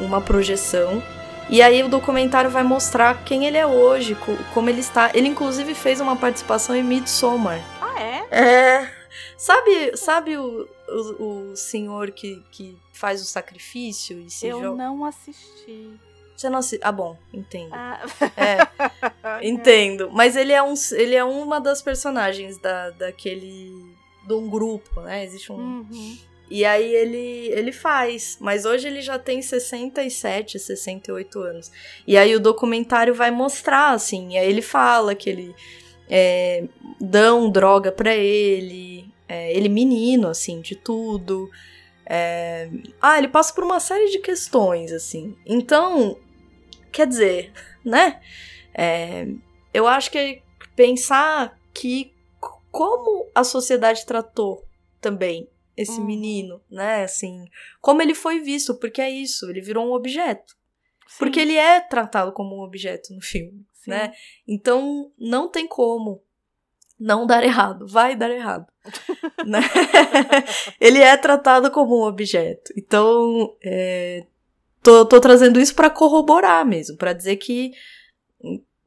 um- 0.00 0.06
uma 0.06 0.20
projeção. 0.20 1.02
E 1.50 1.60
aí 1.60 1.82
o 1.82 1.88
documentário 1.88 2.48
vai 2.50 2.62
mostrar 2.62 3.22
quem 3.24 3.44
ele 3.44 3.58
é 3.58 3.66
hoje, 3.66 4.14
co- 4.14 4.36
como 4.54 4.70
ele 4.70 4.80
está. 4.80 5.10
Ele 5.14 5.28
inclusive 5.28 5.74
fez 5.74 6.00
uma 6.00 6.16
participação 6.16 6.74
em 6.74 6.82
Midsommar. 6.82 7.60
Ah, 7.80 8.00
é? 8.00 8.26
É. 8.30 8.92
Sabe, 9.36 9.96
sabe 9.96 10.38
o, 10.38 10.66
o, 10.88 11.50
o 11.50 11.56
senhor 11.56 12.10
que, 12.12 12.42
que 12.50 12.76
faz 12.92 13.20
o 13.20 13.24
sacrifício 13.26 14.18
e 14.20 14.30
se 14.30 14.46
Eu 14.46 14.60
joga? 14.62 14.76
não 14.82 15.04
assisti. 15.04 15.90
Você 16.34 16.48
não 16.48 16.60
assi- 16.60 16.80
Ah, 16.82 16.90
bom, 16.92 17.18
entendo. 17.34 17.70
Ah, 17.74 18.00
É, 18.36 19.46
entendo. 19.46 20.08
Mas 20.10 20.36
ele 20.36 20.52
é, 20.52 20.62
um, 20.62 20.74
ele 20.92 21.14
é 21.14 21.22
uma 21.24 21.60
das 21.60 21.82
personagens 21.82 22.56
da, 22.58 22.90
daquele. 22.90 23.94
de 24.26 24.32
um 24.32 24.48
grupo, 24.48 25.00
né? 25.02 25.22
Existe 25.24 25.52
um. 25.52 25.56
Uhum. 25.56 26.18
E 26.54 26.66
aí 26.66 26.94
ele, 26.94 27.48
ele 27.48 27.72
faz. 27.72 28.36
Mas 28.38 28.66
hoje 28.66 28.86
ele 28.86 29.00
já 29.00 29.18
tem 29.18 29.40
67, 29.40 30.58
68 30.58 31.40
anos. 31.40 31.72
E 32.06 32.14
aí 32.14 32.36
o 32.36 32.40
documentário 32.40 33.14
vai 33.14 33.30
mostrar, 33.30 33.92
assim. 33.92 34.34
E 34.34 34.38
aí 34.38 34.46
ele 34.50 34.60
fala 34.60 35.14
que 35.14 35.30
ele. 35.30 35.54
É, 36.10 36.64
dão 37.00 37.50
droga 37.50 37.90
pra 37.90 38.14
ele. 38.14 39.10
é, 39.26 39.50
ele 39.56 39.70
menino, 39.70 40.28
assim, 40.28 40.60
de 40.60 40.76
tudo. 40.76 41.48
É, 42.04 42.68
ah, 43.00 43.16
ele 43.16 43.28
passa 43.28 43.54
por 43.54 43.64
uma 43.64 43.80
série 43.80 44.10
de 44.10 44.18
questões, 44.18 44.92
assim. 44.92 45.34
Então, 45.46 46.18
quer 46.92 47.06
dizer, 47.06 47.50
né? 47.82 48.20
É, 48.74 49.26
eu 49.72 49.88
acho 49.88 50.10
que 50.10 50.42
pensar 50.76 51.58
que 51.72 52.12
como 52.70 53.26
a 53.34 53.42
sociedade 53.42 54.04
tratou 54.04 54.62
também 55.00 55.48
esse 55.76 56.00
Uhum. 56.00 56.06
menino, 56.06 56.60
né? 56.70 57.04
Assim, 57.04 57.44
como 57.80 58.02
ele 58.02 58.14
foi 58.14 58.40
visto, 58.40 58.74
porque 58.74 59.00
é 59.00 59.10
isso, 59.10 59.48
ele 59.50 59.60
virou 59.60 59.86
um 59.86 59.92
objeto. 59.92 60.54
Sim, 61.06 61.16
Porque 61.18 61.40
ele 61.40 61.56
é 61.56 61.80
tratado 61.80 62.32
como 62.32 62.56
um 62.56 62.62
objeto 62.62 63.12
no 63.14 63.20
filme, 63.20 63.64
sim. 63.74 63.90
né? 63.90 64.12
Então, 64.46 65.10
não 65.18 65.48
tem 65.48 65.66
como 65.66 66.22
não 66.98 67.26
dar 67.26 67.42
errado, 67.42 67.86
vai 67.86 68.14
dar 68.16 68.30
errado. 68.30 68.66
né? 69.46 69.60
ele 70.80 70.98
é 71.00 71.16
tratado 71.16 71.70
como 71.70 71.98
um 72.00 72.06
objeto. 72.06 72.72
Então, 72.76 73.56
é, 73.62 74.24
tô, 74.82 75.04
tô 75.06 75.20
trazendo 75.20 75.60
isso 75.60 75.74
para 75.74 75.90
corroborar 75.90 76.64
mesmo, 76.64 76.96
para 76.96 77.12
dizer 77.12 77.36
que 77.36 77.72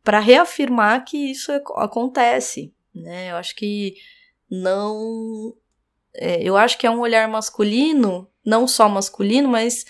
para 0.03 0.19
reafirmar 0.19 1.03
que 1.03 1.17
isso 1.31 1.51
ac- 1.51 1.71
acontece, 1.77 2.73
né? 2.93 3.31
Eu 3.31 3.35
acho 3.37 3.55
que 3.55 3.95
não 4.49 5.55
é, 6.17 6.41
eu 6.43 6.55
acho 6.57 6.77
que 6.77 6.85
é 6.87 6.91
um 6.91 6.99
olhar 6.99 7.27
masculino, 7.27 8.27
não 8.45 8.67
só 8.67 8.87
masculino, 8.89 9.47
mas 9.49 9.85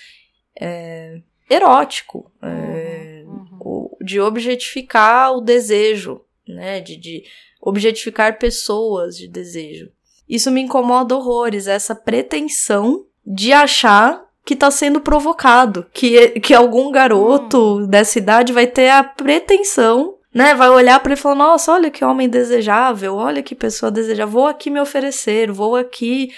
é, 0.60 1.20
erótico, 1.50 2.32
é, 2.42 3.24
Uhum, 3.26 3.32
uhum. 3.34 3.58
o- 3.62 3.98
de 4.02 4.20
objetificar 4.20 5.34
o 5.34 5.42
desejo, 5.42 6.22
né? 6.48 6.80
De, 6.80 6.96
de 6.98 7.24
objetificar 7.62 8.38
pessoas 8.38 9.18
de 9.18 9.28
desejo. 9.28 9.90
Isso 10.30 10.52
me 10.52 10.62
incomoda 10.62 11.16
horrores, 11.16 11.68
essa 11.68 11.96
pretensão 11.96 13.06
de 13.26 13.52
achar 13.54 14.24
que 14.46 14.56
tá 14.56 14.70
sendo 14.70 15.02
provocado, 15.02 15.88
que, 15.92 16.40
que 16.40 16.54
algum 16.54 16.92
garoto 16.92 17.88
dessa 17.88 18.20
idade 18.20 18.54
vai 18.54 18.68
ter 18.68 18.90
a 18.90 19.04
pretensão, 19.04 20.15
né? 20.36 20.54
Vai 20.54 20.70
olhar 20.70 21.00
pra 21.00 21.12
ele 21.14 21.20
e 21.20 21.22
falar: 21.22 21.36
Nossa, 21.36 21.72
olha 21.72 21.90
que 21.90 22.04
homem 22.06 22.28
desejável, 22.30 23.16
olha 23.16 23.42
que 23.42 23.56
pessoa 23.56 23.90
desejável, 23.92 24.32
vou 24.34 24.48
aqui 24.48 24.70
me 24.70 24.80
oferecer, 24.82 25.50
vou 25.52 25.76
aqui. 25.78 26.32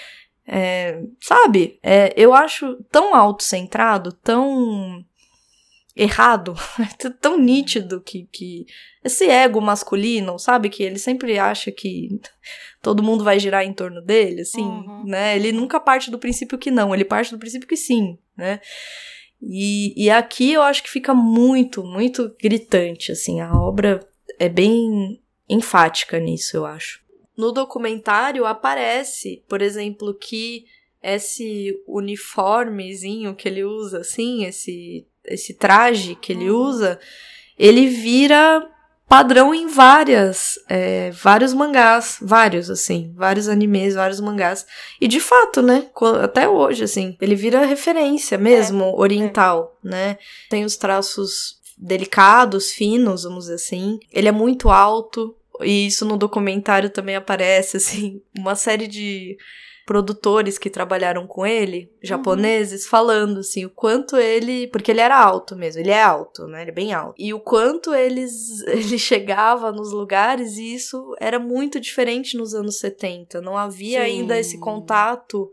é, 0.46 1.02
sabe? 1.20 1.78
É, 1.82 2.14
eu 2.16 2.32
acho 2.32 2.76
tão 2.90 3.14
autocentrado, 3.14 4.12
tão 4.12 5.04
errado, 5.94 6.54
tão 7.20 7.36
nítido 7.36 8.00
que, 8.00 8.28
que 8.32 8.64
esse 9.04 9.28
ego 9.28 9.60
masculino, 9.60 10.38
sabe? 10.38 10.68
Que 10.70 10.84
ele 10.84 10.98
sempre 10.98 11.38
acha 11.38 11.72
que 11.72 12.08
todo 12.80 13.02
mundo 13.02 13.24
vai 13.24 13.38
girar 13.40 13.64
em 13.64 13.72
torno 13.72 14.00
dele, 14.00 14.42
assim, 14.42 14.62
Uhum. 14.62 15.04
né? 15.06 15.36
Ele 15.36 15.50
nunca 15.52 15.80
parte 15.80 16.10
do 16.10 16.18
princípio 16.18 16.56
que 16.56 16.70
não, 16.70 16.94
ele 16.94 17.04
parte 17.04 17.32
do 17.32 17.38
princípio 17.38 17.66
que 17.68 17.76
sim, 17.76 18.16
né? 18.36 18.60
E, 19.42 19.94
e 19.96 20.10
aqui 20.10 20.52
eu 20.52 20.62
acho 20.62 20.82
que 20.82 20.90
fica 20.90 21.14
muito, 21.14 21.84
muito 21.84 22.34
gritante, 22.42 23.12
assim, 23.12 23.40
a 23.40 23.52
obra 23.54 24.00
é 24.38 24.48
bem 24.48 25.20
enfática 25.48 26.18
nisso, 26.18 26.56
eu 26.56 26.66
acho. 26.66 27.00
No 27.36 27.52
documentário 27.52 28.44
aparece, 28.44 29.42
por 29.48 29.62
exemplo, 29.62 30.12
que 30.12 30.64
esse 31.00 31.80
uniformezinho 31.86 33.34
que 33.34 33.48
ele 33.48 33.64
usa, 33.64 34.00
assim, 34.00 34.44
esse, 34.44 35.06
esse 35.24 35.54
traje 35.54 36.16
que 36.16 36.32
ele 36.32 36.50
Uhum. 36.50 36.60
usa, 36.62 36.98
ele 37.56 37.86
vira 37.86 38.68
padrão 39.08 39.54
em 39.54 39.66
várias, 39.66 40.58
é, 40.68 41.10
vários 41.12 41.54
mangás, 41.54 42.18
vários, 42.20 42.68
assim, 42.68 43.12
vários 43.16 43.48
animes, 43.48 43.94
vários 43.94 44.20
mangás. 44.20 44.66
E 45.00 45.08
de 45.08 45.18
fato, 45.18 45.62
né, 45.62 45.86
até 46.22 46.46
hoje, 46.46 46.84
assim, 46.84 47.16
ele 47.20 47.34
vira 47.34 47.64
referência 47.64 48.36
mesmo, 48.36 48.94
oriental, 48.98 49.78
né? 49.82 50.18
Tem 50.50 50.64
os 50.64 50.76
traços 50.76 51.58
delicados, 51.76 52.72
finos, 52.72 53.22
vamos 53.22 53.44
dizer 53.44 53.54
assim. 53.54 53.98
Ele 54.12 54.28
é 54.28 54.32
muito 54.32 54.68
alto, 54.68 55.34
e 55.62 55.86
isso 55.86 56.04
no 56.04 56.16
documentário 56.16 56.90
também 56.90 57.16
aparece, 57.16 57.78
assim, 57.78 58.20
uma 58.36 58.54
série 58.54 58.86
de 58.86 59.38
produtores 59.88 60.58
que 60.58 60.68
trabalharam 60.68 61.26
com 61.26 61.46
ele, 61.46 61.90
japoneses, 62.02 62.86
falando 62.86 63.40
assim, 63.40 63.64
o 63.64 63.70
quanto 63.70 64.18
ele, 64.18 64.66
porque 64.66 64.90
ele 64.90 65.00
era 65.00 65.18
alto 65.18 65.56
mesmo, 65.56 65.80
ele 65.80 65.90
é 65.90 66.02
alto, 66.02 66.46
né? 66.46 66.60
Ele 66.60 66.70
é 66.70 66.74
bem 66.74 66.92
alto. 66.92 67.14
E 67.18 67.32
o 67.32 67.40
quanto 67.40 67.94
eles 67.94 68.60
ele 68.68 68.98
chegava 68.98 69.72
nos 69.72 69.90
lugares 69.90 70.58
e 70.58 70.74
isso 70.74 71.16
era 71.18 71.38
muito 71.38 71.80
diferente 71.80 72.36
nos 72.36 72.52
anos 72.52 72.78
70. 72.80 73.40
Não 73.40 73.56
havia 73.56 74.00
Sim. 74.00 74.04
ainda 74.04 74.38
esse 74.38 74.60
contato 74.60 75.50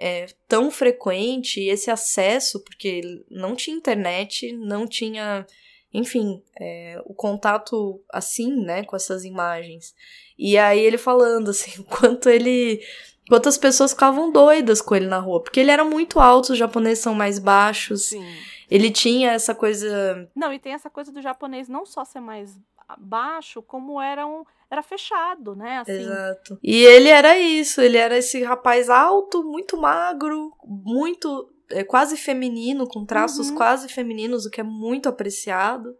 é, 0.00 0.28
tão 0.48 0.70
frequente 0.70 1.60
esse 1.60 1.90
acesso, 1.90 2.64
porque 2.64 3.02
não 3.30 3.54
tinha 3.54 3.76
internet, 3.76 4.50
não 4.54 4.86
tinha, 4.86 5.46
enfim, 5.92 6.42
é, 6.58 7.02
o 7.04 7.12
contato 7.12 8.02
assim, 8.10 8.64
né, 8.64 8.82
com 8.82 8.96
essas 8.96 9.26
imagens. 9.26 9.94
E 10.38 10.56
aí 10.56 10.80
ele 10.80 10.96
falando 10.96 11.50
assim, 11.50 11.78
o 11.82 11.84
quanto 11.84 12.30
ele 12.30 12.80
Quantas 13.28 13.56
pessoas 13.56 13.92
ficavam 13.92 14.30
doidas 14.30 14.82
com 14.82 14.94
ele 14.94 15.06
na 15.06 15.18
rua, 15.18 15.42
porque 15.42 15.60
ele 15.60 15.70
era 15.70 15.84
muito 15.84 16.20
alto, 16.20 16.52
os 16.52 16.58
japoneses 16.58 17.02
são 17.02 17.14
mais 17.14 17.38
baixos. 17.38 18.08
Sim. 18.08 18.24
Ele 18.70 18.90
tinha 18.90 19.32
essa 19.32 19.54
coisa. 19.54 20.28
Não, 20.34 20.52
e 20.52 20.58
tem 20.58 20.72
essa 20.72 20.90
coisa 20.90 21.10
do 21.12 21.22
japonês 21.22 21.68
não 21.68 21.86
só 21.86 22.04
ser 22.04 22.20
mais 22.20 22.58
baixo, 22.98 23.62
como 23.62 24.00
era 24.00 24.26
um 24.26 24.44
era 24.70 24.82
fechado, 24.82 25.54
né? 25.54 25.78
Assim, 25.78 25.92
Exato. 25.92 26.58
E 26.62 26.82
ele 26.84 27.08
era 27.08 27.38
isso, 27.38 27.80
ele 27.80 27.96
era 27.96 28.16
esse 28.18 28.42
rapaz 28.42 28.90
alto, 28.90 29.42
muito 29.44 29.76
magro, 29.76 30.52
muito. 30.66 31.50
é, 31.70 31.82
quase 31.82 32.16
feminino, 32.16 32.86
com 32.86 33.06
traços 33.06 33.48
Uhum. 33.48 33.56
quase 33.56 33.88
femininos, 33.88 34.44
o 34.44 34.50
que 34.50 34.60
é 34.60 34.64
muito 34.64 35.08
apreciado. 35.08 35.96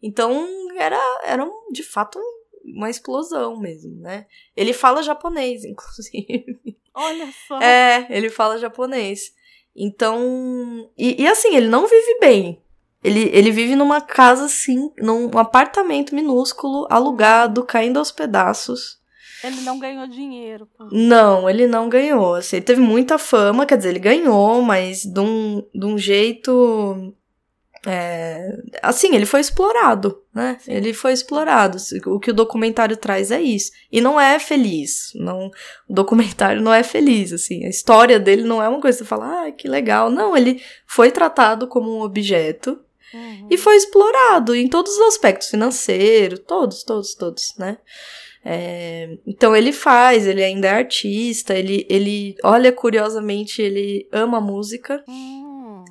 Então, 0.00 0.46
era, 0.78 0.96
era 1.24 1.44
um, 1.44 1.72
de 1.72 1.82
fato 1.82 2.18
um- 2.20 2.37
uma 2.74 2.90
explosão 2.90 3.58
mesmo, 3.58 4.00
né? 4.00 4.26
Ele 4.56 4.72
fala 4.72 5.02
japonês, 5.02 5.64
inclusive. 5.66 6.76
Olha 6.94 7.28
só. 7.46 7.60
É, 7.60 8.06
ele 8.10 8.30
fala 8.30 8.58
japonês. 8.58 9.32
Então. 9.74 10.90
E, 10.96 11.22
e 11.22 11.26
assim, 11.26 11.54
ele 11.54 11.68
não 11.68 11.86
vive 11.86 12.18
bem. 12.20 12.62
Ele, 13.02 13.30
ele 13.32 13.52
vive 13.52 13.76
numa 13.76 14.00
casa 14.00 14.46
assim, 14.46 14.90
num 14.98 15.30
apartamento 15.38 16.14
minúsculo, 16.14 16.86
alugado, 16.90 17.64
caindo 17.64 17.98
aos 17.98 18.10
pedaços. 18.10 18.98
Ele 19.42 19.60
não 19.60 19.78
ganhou 19.78 20.06
dinheiro. 20.08 20.68
Não, 20.90 21.48
ele 21.48 21.68
não 21.68 21.88
ganhou. 21.88 22.34
Assim, 22.34 22.56
ele 22.56 22.64
teve 22.64 22.80
muita 22.80 23.18
fama, 23.18 23.64
quer 23.64 23.76
dizer, 23.76 23.90
ele 23.90 24.00
ganhou, 24.00 24.60
mas 24.62 25.04
de 25.04 25.20
um, 25.20 25.64
de 25.72 25.86
um 25.86 25.96
jeito 25.96 27.14
É, 27.90 28.54
assim, 28.82 29.14
ele 29.14 29.24
foi 29.24 29.40
explorado, 29.40 30.22
né? 30.34 30.58
Sim. 30.60 30.72
Ele 30.72 30.92
foi 30.92 31.14
explorado. 31.14 31.78
O 32.04 32.20
que 32.20 32.30
o 32.30 32.34
documentário 32.34 32.98
traz 32.98 33.30
é 33.30 33.40
isso. 33.40 33.72
E 33.90 33.98
não 33.98 34.20
é 34.20 34.38
feliz. 34.38 35.10
Não, 35.14 35.50
o 35.88 35.94
documentário 35.94 36.60
não 36.60 36.74
é 36.74 36.82
feliz, 36.82 37.32
assim. 37.32 37.64
A 37.64 37.70
história 37.70 38.20
dele 38.20 38.42
não 38.42 38.62
é 38.62 38.68
uma 38.68 38.78
coisa 38.80 38.98
que 38.98 39.04
você 39.04 39.08
fala, 39.08 39.46
ah, 39.46 39.52
que 39.52 39.66
legal. 39.66 40.10
Não, 40.10 40.36
ele 40.36 40.62
foi 40.86 41.10
tratado 41.10 41.66
como 41.66 41.90
um 41.90 42.02
objeto 42.02 42.78
Uhum. 43.14 43.46
e 43.50 43.56
foi 43.56 43.74
explorado 43.74 44.54
em 44.54 44.68
todos 44.68 44.92
os 44.92 45.00
aspectos, 45.06 45.48
financeiro, 45.48 46.38
todos, 46.38 46.82
todos, 46.82 47.14
todos, 47.14 47.54
né? 47.56 47.78
É, 48.44 49.16
então 49.26 49.56
ele 49.56 49.72
faz, 49.72 50.26
ele 50.26 50.44
ainda 50.44 50.68
é 50.68 50.72
artista, 50.72 51.54
ele, 51.54 51.86
ele, 51.88 52.36
olha, 52.44 52.70
curiosamente, 52.70 53.62
ele 53.62 54.06
ama 54.12 54.40
música. 54.42 55.02
Hum. 55.08 55.37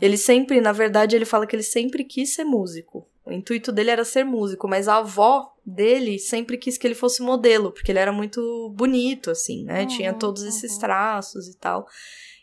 Ele 0.02 0.18
sempre, 0.18 0.62
na 0.62 0.72
verdade, 0.72 1.16
ele 1.16 1.26
fala 1.26 1.46
que 1.48 1.56
ele 1.56 1.64
sempre 1.64 2.04
quis 2.04 2.34
ser 2.34 2.44
músico. 2.44 3.08
O 3.26 3.32
intuito 3.32 3.72
dele 3.72 3.92
era 3.92 4.06
ser 4.06 4.24
músico, 4.24 4.68
mas 4.68 4.88
a 4.88 4.98
avó 4.98 5.54
dele 5.66 6.18
sempre 6.18 6.58
quis 6.58 6.78
que 6.78 6.88
ele 6.88 6.96
fosse 6.96 7.22
modelo, 7.22 7.72
porque 7.72 7.92
ele 7.92 8.00
era 8.00 8.12
muito 8.12 8.74
bonito, 8.76 9.30
assim, 9.30 9.66
né? 9.66 9.82
Uhum, 9.82 9.88
Tinha 9.88 10.14
todos 10.14 10.44
esses 10.44 10.78
traços 10.78 11.48
e 11.48 11.58
tal. 11.58 11.86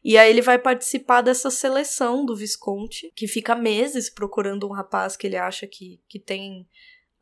E 0.05 0.19
aí 0.19 0.29
ele 0.29 0.43
vai 0.43 0.59
participar 0.59 1.23
dessa 1.23 1.51
seleção 1.51 2.27
do 2.27 2.37
Visconti, 2.37 3.11
que 3.17 3.27
fica 3.27 3.55
meses 3.55 4.11
procurando 4.11 4.69
um 4.69 4.73
rapaz 4.73 5.17
que 5.17 5.27
ele 5.27 5.37
acha 5.37 5.67
que, 5.67 5.99
que 6.07 6.19
tem 6.19 6.69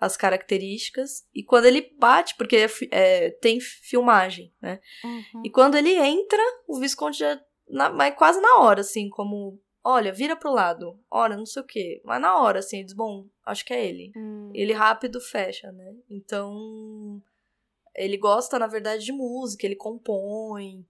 as 0.01 0.17
características. 0.17 1.25
E 1.33 1.45
quando 1.45 1.67
ele 1.67 1.95
bate, 1.97 2.35
porque 2.37 2.57
é 2.57 2.69
é, 2.91 3.31
tem 3.31 3.61
filmagem, 3.61 4.53
né? 4.61 4.81
Uhum. 5.05 5.43
E 5.45 5.51
quando 5.51 5.77
ele 5.77 5.95
entra, 5.95 6.43
o 6.67 6.81
Visconde 6.81 7.19
já. 7.19 7.41
Na, 7.69 7.89
mas 7.89 8.17
quase 8.17 8.41
na 8.41 8.57
hora, 8.57 8.81
assim, 8.81 9.09
como. 9.09 9.61
Olha, 9.85 10.13
vira 10.13 10.37
pro 10.37 10.53
lado. 10.53 10.99
Olha, 11.11 11.37
não 11.37 11.47
sei 11.47 11.63
o 11.63 11.67
quê. 11.67 12.01
Mas 12.05 12.21
na 12.21 12.39
hora, 12.39 12.61
assim, 12.61 12.77
ele 12.79 12.85
diz: 12.87 12.95
Bom, 12.95 13.27
acho 13.45 13.65
que 13.65 13.73
é 13.75 13.85
ele. 13.85 14.13
Hum. 14.17 14.51
Ele 14.55 14.73
rápido 14.73 15.21
fecha, 15.21 15.71
né? 15.73 15.95
Então. 16.09 17.21
Ele 17.95 18.17
gosta, 18.17 18.59
na 18.59 18.67
verdade, 18.67 19.05
de 19.05 19.13
música, 19.13 19.67
ele 19.67 19.77
compõe. 19.77 20.87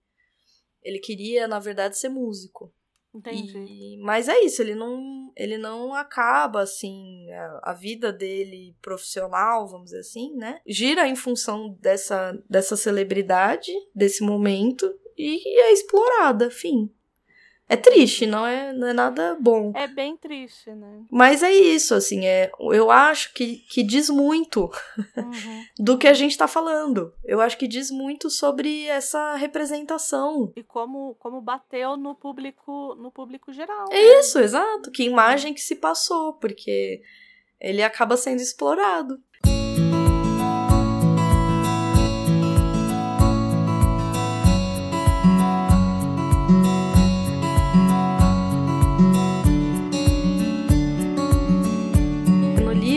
Ele 0.81 0.99
queria, 0.99 1.47
na 1.47 1.59
verdade, 1.59 1.97
ser 1.97 2.09
músico. 2.09 2.73
Entendi. 3.13 3.57
E- 3.57 3.97
mas 4.01 4.27
é 4.27 4.39
isso, 4.41 4.61
ele 4.61 4.73
não, 4.73 5.31
ele 5.37 5.57
não 5.57 5.93
acaba 5.93 6.61
assim, 6.61 7.31
a, 7.31 7.71
a 7.71 7.73
vida 7.73 8.11
dele 8.11 8.75
profissional, 8.81 9.67
vamos 9.67 9.85
dizer 9.85 9.99
assim, 9.99 10.35
né? 10.35 10.59
Gira 10.65 11.07
em 11.07 11.15
função 11.15 11.77
dessa, 11.79 12.31
dessa 12.49 12.75
celebridade, 12.75 13.71
desse 13.93 14.23
momento, 14.23 14.91
e 15.15 15.59
é 15.59 15.71
explorada, 15.71 16.49
fim. 16.49 16.89
É 17.73 17.75
triste, 17.75 18.27
não 18.27 18.45
é, 18.45 18.71
não 18.71 18.87
é 18.87 18.93
nada 18.93 19.35
bom. 19.39 19.71
É 19.75 19.87
bem 19.87 20.15
triste, 20.15 20.69
né? 20.71 21.01
Mas 21.09 21.41
é 21.41 21.51
isso, 21.51 21.95
assim, 21.95 22.25
é, 22.25 22.51
eu 22.59 22.91
acho 22.91 23.33
que, 23.33 23.57
que 23.69 23.81
diz 23.81 24.09
muito 24.09 24.69
Uhum. 25.17 25.63
do 25.79 25.97
que 25.97 26.07
a 26.07 26.13
gente 26.13 26.37
tá 26.37 26.47
falando. 26.47 27.11
Eu 27.23 27.41
acho 27.41 27.57
que 27.57 27.67
diz 27.67 27.89
muito 27.89 28.29
sobre 28.29 28.85
essa 28.85 29.35
representação 29.35 30.51
E 30.55 30.61
como, 30.63 31.15
como 31.15 31.41
bateu 31.41 31.97
no 31.97 32.13
público, 32.13 32.95
no 32.95 33.11
público 33.11 33.51
geral. 33.51 33.89
né? 33.89 33.97
É 33.97 34.19
isso, 34.19 34.37
exato. 34.39 34.91
Que 34.91 35.03
imagem 35.03 35.53
que 35.53 35.61
se 35.61 35.75
passou, 35.75 36.33
porque 36.33 37.01
ele 37.59 37.81
acaba 37.81 38.15
sendo 38.17 38.39
explorado. 38.41 39.19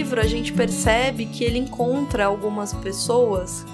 Livro, 0.07 0.21
a 0.21 0.25
gente 0.27 0.53
percebe 0.53 1.27
que 1.27 1.43
ele 1.43 1.59
encontra 1.59 2.27
algumas 2.27 2.73
pessoas 2.73 3.67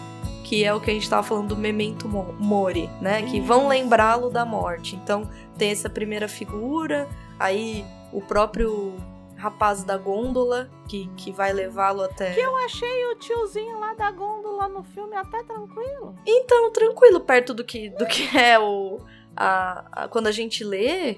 que 0.45 0.65
é 0.65 0.73
o 0.73 0.81
que 0.81 0.91
a 0.91 0.95
gente 0.95 1.09
tava 1.09 1.23
falando 1.23 1.49
do 1.49 1.57
memento 1.57 2.09
mo- 2.09 2.35
mori, 2.39 2.89
né? 3.03 3.23
Que 3.23 3.39
vão 3.39 3.61
Isso. 3.61 3.69
lembrá-lo 3.69 4.31
da 4.31 4.45
morte. 4.45 4.97
Então, 4.97 5.29
tem 5.59 5.71
essa 5.71 5.89
primeira 5.91 6.27
figura, 6.29 7.07
aí 7.39 7.85
o 8.13 8.21
próprio 8.23 8.95
rapaz 9.37 9.85
da 9.85 9.97
gôndola 9.99 10.71
que, 10.89 11.07
que 11.19 11.31
vai 11.33 11.53
levá-lo 11.53 12.03
até. 12.03 12.35
Eu 12.39 12.57
achei 12.57 13.05
o 13.13 13.17
tiozinho 13.17 13.79
lá 13.79 13.93
da 13.95 14.11
gôndola 14.11 14.69
no 14.69 14.83
filme 14.83 15.15
até 15.17 15.43
tranquilo. 15.43 16.15
Então, 16.27 16.71
tranquilo, 16.73 17.21
perto 17.21 17.53
do 17.53 17.63
que, 17.65 17.91
do 17.91 18.07
que 18.07 18.37
é 18.37 18.59
o. 18.59 19.01
A, 19.37 19.85
a- 20.05 20.09
quando 20.09 20.27
a 20.29 20.33
gente 20.33 20.65
lê. 20.65 21.17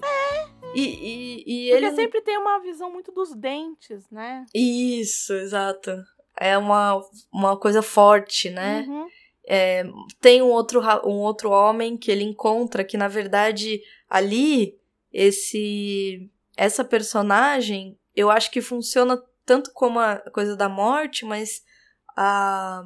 E, 0.74 0.80
e, 0.80 1.68
e 1.68 1.70
Porque 1.70 1.84
ele. 1.86 1.94
sempre 1.94 2.20
tem 2.20 2.38
uma 2.38 2.58
visão 2.60 2.90
muito 2.90 3.12
dos 3.12 3.34
dentes, 3.34 4.08
né? 4.10 4.44
Isso, 4.54 5.32
exato. 5.34 6.02
É 6.38 6.58
uma, 6.58 7.00
uma 7.32 7.56
coisa 7.56 7.82
forte, 7.82 8.50
né? 8.50 8.84
Uhum. 8.88 9.08
É, 9.46 9.84
tem 10.20 10.42
um 10.42 10.48
outro, 10.48 10.80
um 11.04 11.20
outro 11.20 11.50
homem 11.50 11.96
que 11.96 12.10
ele 12.10 12.24
encontra 12.24 12.82
que, 12.82 12.96
na 12.96 13.08
verdade, 13.08 13.82
ali, 14.08 14.78
esse 15.12 16.30
essa 16.56 16.84
personagem, 16.84 17.98
eu 18.14 18.30
acho 18.30 18.50
que 18.50 18.60
funciona 18.60 19.20
tanto 19.44 19.72
como 19.72 19.98
a 19.98 20.16
coisa 20.32 20.56
da 20.56 20.68
morte, 20.68 21.24
mas 21.24 21.62
a, 22.16 22.84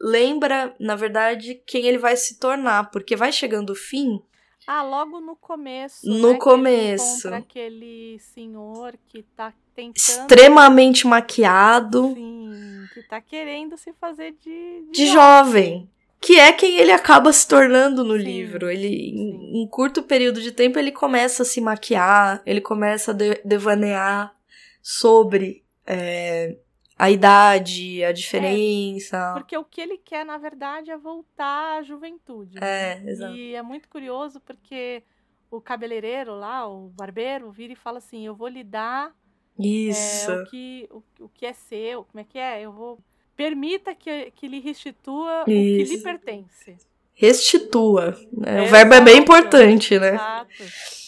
lembra, 0.00 0.74
na 0.78 0.96
verdade, 0.96 1.60
quem 1.66 1.86
ele 1.86 1.98
vai 1.98 2.16
se 2.16 2.38
tornar, 2.38 2.90
porque 2.90 3.16
vai 3.16 3.32
chegando 3.32 3.70
o 3.70 3.76
fim. 3.76 4.22
Ah, 4.66 4.82
logo 4.82 5.20
no 5.20 5.34
começo. 5.36 6.06
No 6.06 6.28
né, 6.28 6.34
que 6.34 6.40
começo. 6.40 7.18
encontra 7.28 7.36
aquele 7.38 8.18
senhor 8.20 8.94
que 9.08 9.22
tá 9.22 9.52
tentando. 9.74 9.96
extremamente 9.96 11.06
maquiado, 11.06 12.12
Sim, 12.14 12.84
que 12.94 13.02
tá 13.04 13.20
querendo 13.20 13.76
se 13.76 13.92
fazer 13.94 14.32
de. 14.40 14.84
de 14.92 15.06
jovem. 15.06 15.88
Que 16.20 16.38
é 16.38 16.52
quem 16.52 16.76
ele 16.76 16.92
acaba 16.92 17.32
se 17.32 17.48
tornando 17.48 18.04
no 18.04 18.14
Sim, 18.18 18.22
livro. 18.24 18.68
Ele, 18.70 18.88
em, 18.88 19.62
em 19.62 19.66
curto 19.68 20.02
período 20.02 20.40
de 20.42 20.52
tempo, 20.52 20.78
ele 20.78 20.92
começa 20.92 21.42
a 21.42 21.46
se 21.46 21.62
maquiar, 21.62 22.42
ele 22.44 22.60
começa 22.60 23.12
a 23.12 23.14
de- 23.14 23.40
devanear 23.42 24.36
sobre 24.82 25.64
é, 25.86 26.56
a 27.00 27.10
idade, 27.10 28.04
a 28.04 28.12
diferença. 28.12 29.32
Porque 29.34 29.56
o 29.56 29.64
que 29.64 29.80
ele 29.80 29.96
quer, 29.98 30.24
na 30.24 30.36
verdade, 30.38 30.90
é 30.90 30.96
voltar 30.98 31.78
à 31.78 31.82
juventude. 31.82 32.60
né? 32.60 32.92
É, 33.06 33.10
exato. 33.10 33.34
E 33.34 33.54
é 33.54 33.62
muito 33.62 33.88
curioso 33.88 34.40
porque 34.40 35.02
o 35.50 35.60
cabeleireiro 35.60 36.34
lá, 36.38 36.68
o 36.68 36.88
barbeiro, 36.90 37.50
vira 37.50 37.72
e 37.72 37.76
fala 37.76 37.98
assim: 37.98 38.26
Eu 38.26 38.34
vou 38.34 38.48
lhe 38.48 38.62
dar 38.62 39.12
é, 39.58 39.62
Isso. 39.66 40.32
o, 40.32 40.44
que, 40.46 40.88
o, 40.90 41.02
o 41.24 41.28
que 41.28 41.46
é 41.46 41.52
seu. 41.52 42.04
Como 42.04 42.20
é 42.20 42.24
que 42.24 42.38
é? 42.38 42.60
Eu 42.60 42.72
vou. 42.72 42.98
Permita 43.34 43.94
que, 43.94 44.30
que 44.32 44.46
lhe 44.46 44.60
restitua 44.60 45.42
o 45.42 45.44
que 45.46 45.52
lhe 45.52 45.94
Isso. 45.94 46.02
pertence. 46.02 46.76
Restitua. 47.14 48.16
né? 48.32 48.62
O 48.62 48.64
É, 48.64 48.66
verbo 48.66 48.94
é 48.94 49.00
bem 49.00 49.14
exato. 49.14 49.22
importante, 49.22 49.98
né? 49.98 50.14
Exato. 50.14 50.64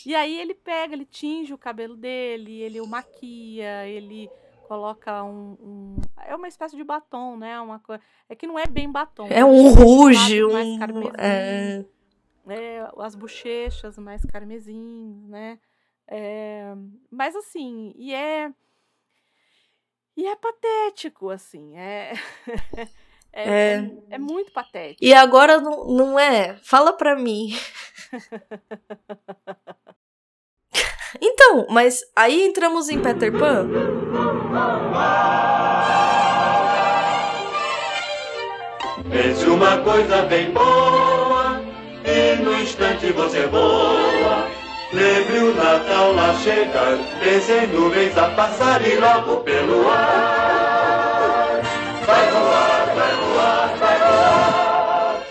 E 0.06 0.14
aí 0.14 0.40
ele 0.40 0.54
pega, 0.54 0.94
ele 0.94 1.04
tinge 1.04 1.52
o 1.54 1.58
cabelo 1.58 1.96
dele, 1.96 2.60
ele 2.60 2.80
o 2.80 2.86
maquia, 2.86 3.86
ele 3.86 4.28
coloca 4.62 5.22
um, 5.24 5.56
um- 5.60 5.96
é 6.26 6.34
uma 6.34 6.48
espécie 6.48 6.76
de 6.76 6.84
batom, 6.84 7.36
né? 7.36 7.60
Uma 7.60 7.78
coisa, 7.78 8.02
é 8.28 8.34
que 8.34 8.46
não 8.46 8.58
é 8.58 8.66
bem 8.66 8.90
batom. 8.90 9.26
É 9.30 9.44
um 9.44 9.64
deixa 9.74 9.80
ruge, 9.84 10.42
mais 10.44 10.68
um. 10.68 10.78
carmesim, 10.78 11.12
É, 11.18 11.84
é, 12.48 12.90
as 12.98 13.14
bochechas 13.14 13.98
mais 13.98 14.24
carmesim, 14.24 15.24
né? 15.28 15.58
É, 16.08 16.72
mas 17.10 17.34
assim, 17.36 17.92
e 17.96 18.12
é 18.14 18.52
e 20.16 20.26
é 20.26 20.36
patético, 20.36 21.30
assim, 21.30 21.76
é 21.76 22.12
é, 22.12 22.18
É. 23.34 23.74
é, 23.76 23.92
é 24.10 24.18
muito 24.18 24.52
patético. 24.52 25.02
E 25.02 25.14
agora 25.14 25.58
não, 25.60 25.84
não 25.86 26.18
é? 26.18 26.56
Fala 26.58 26.92
pra 26.92 27.16
mim. 27.16 27.48
então, 31.22 31.66
mas 31.70 32.00
aí 32.16 32.44
entramos 32.44 32.88
em 32.88 32.98
Peter 32.98 33.30
Pan. 33.32 33.68
Pense 39.08 39.44
uma 39.44 39.76
coisa 39.78 40.22
bem 40.22 40.50
boa 40.50 41.60
e 42.04 42.42
no 42.42 42.60
instante 42.60 43.12
você 43.12 43.46
voa. 43.46 44.48
Lembre 44.92 45.38
o 45.38 45.54
Natal 45.54 46.12
lá 46.12 46.34
chegar, 46.34 46.98
pense 47.22 47.66
nuvens 47.68 48.18
a 48.18 48.28
passar 48.30 48.86
e 48.86 48.96
logo 48.96 49.36
pelo 49.36 49.88
ar. 49.88 51.62
Vai 52.04 52.30
voar, 52.30 52.94
vai 52.94 53.16
voar, 53.16 53.74
vai 53.78 53.98
voar. 53.98 55.22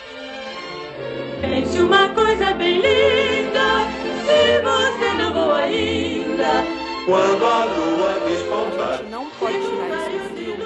Pense 1.41 1.80
uma 1.80 2.09
coisa 2.09 2.53
bem 2.53 2.81
linda, 2.81 3.20
Quando 7.06 7.45
a 7.45 7.65
lua 7.65 8.11
A 8.15 8.19
despontar. 8.27 8.98
gente 8.98 9.10
não 9.10 9.30
pode 9.31 9.53
tirar 9.60 9.89
isso 10.11 10.30
do 10.30 10.35
filme, 10.35 10.64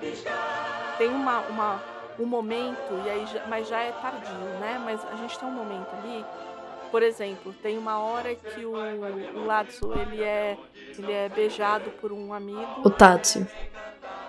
que 0.00 0.98
tem 0.98 1.08
uma, 1.08 1.38
uma, 1.48 1.82
um 2.18 2.26
momento, 2.26 2.92
e 3.06 3.10
aí 3.10 3.26
já- 3.26 3.42
mas 3.48 3.68
já 3.68 3.80
é 3.80 3.92
tardio, 3.92 4.34
né? 4.60 4.80
Mas 4.84 5.00
a 5.12 5.16
gente 5.16 5.38
tem 5.38 5.48
um 5.48 5.52
momento 5.52 5.88
ali 6.02 6.24
Por 6.90 7.02
exemplo, 7.02 7.52
tem 7.62 7.76
uma 7.76 7.98
hora 7.98 8.34
que 8.34 8.64
o, 8.64 8.72
o 8.72 9.44
Latsu, 9.44 9.92
ele 9.92 10.22
é, 10.22 10.56
ele 10.98 11.12
é 11.12 11.28
beijado 11.28 11.90
por 12.00 12.10
um 12.12 12.32
amigo. 12.32 12.66
O 12.82 12.88
Tatsu. 12.88 13.46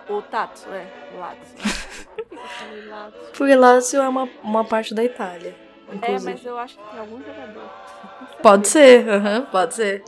O 0.09 0.21
Tatsu, 0.21 0.67
é, 0.69 0.85
o 1.15 1.19
Latsu? 1.19 1.55
Porque 3.37 3.55
Lazio 3.55 4.01
é 4.01 4.09
uma, 4.09 4.27
uma 4.43 4.65
parte 4.65 4.93
da 4.93 5.01
Itália. 5.03 5.55
É, 5.91 5.95
Inclusive. 5.95 6.31
mas 6.33 6.45
eu 6.45 6.57
acho 6.57 6.77
que 6.77 6.89
tem 6.89 6.99
algum 6.99 7.17
jogador. 7.23 7.69
Pode 8.41 8.67
ser, 8.67 9.09
aham, 9.09 9.41
pode 9.51 9.73
ser. 9.73 10.03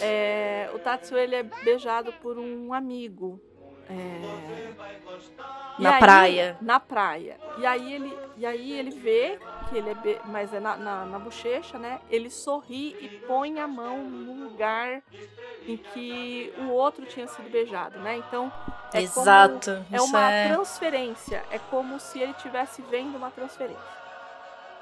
É, 0.00 0.70
o 0.74 0.78
Tatsu, 0.78 1.16
ele 1.16 1.34
é 1.34 1.42
beijado 1.42 2.12
por 2.14 2.38
um 2.38 2.72
amigo. 2.72 3.40
É, 3.90 4.68
Na 5.78 5.94
aí- 5.94 5.98
praia. 6.00 6.56
Na 6.60 6.80
praia. 6.80 7.36
E 7.58 7.66
aí 7.66 7.92
ele, 7.94 8.18
e 8.36 8.44
aí 8.46 8.72
ele 8.72 8.90
vê 8.90 9.38
que 9.68 9.76
ele 9.76 9.90
é. 9.90 9.94
be- 9.94 10.20
Mas 10.26 10.52
é 10.52 10.60
na, 10.60 10.76
na, 10.76 11.04
na 11.06 11.18
bochecha, 11.18 11.78
né? 11.78 12.00
Ele 12.10 12.28
sorri 12.30 12.96
e 13.00 13.08
põe 13.26 13.58
a 13.60 13.66
mão 13.66 14.04
no 14.04 14.44
lugar 14.44 15.02
em 15.66 15.76
que 15.76 16.52
o 16.58 16.68
outro 16.68 17.04
tinha 17.06 17.26
sido 17.26 17.48
beijado, 17.50 17.98
né? 18.00 18.16
Então. 18.16 18.52
É 18.92 19.02
Exato. 19.02 19.84
Como, 19.90 19.96
é 19.96 20.00
uma 20.02 20.30
é... 20.32 20.48
transferência. 20.52 21.44
É 21.50 21.58
como 21.58 21.98
se 22.00 22.18
ele 22.20 22.32
estivesse 22.32 22.82
vendo 22.82 23.16
uma 23.16 23.30
transferência. 23.30 23.97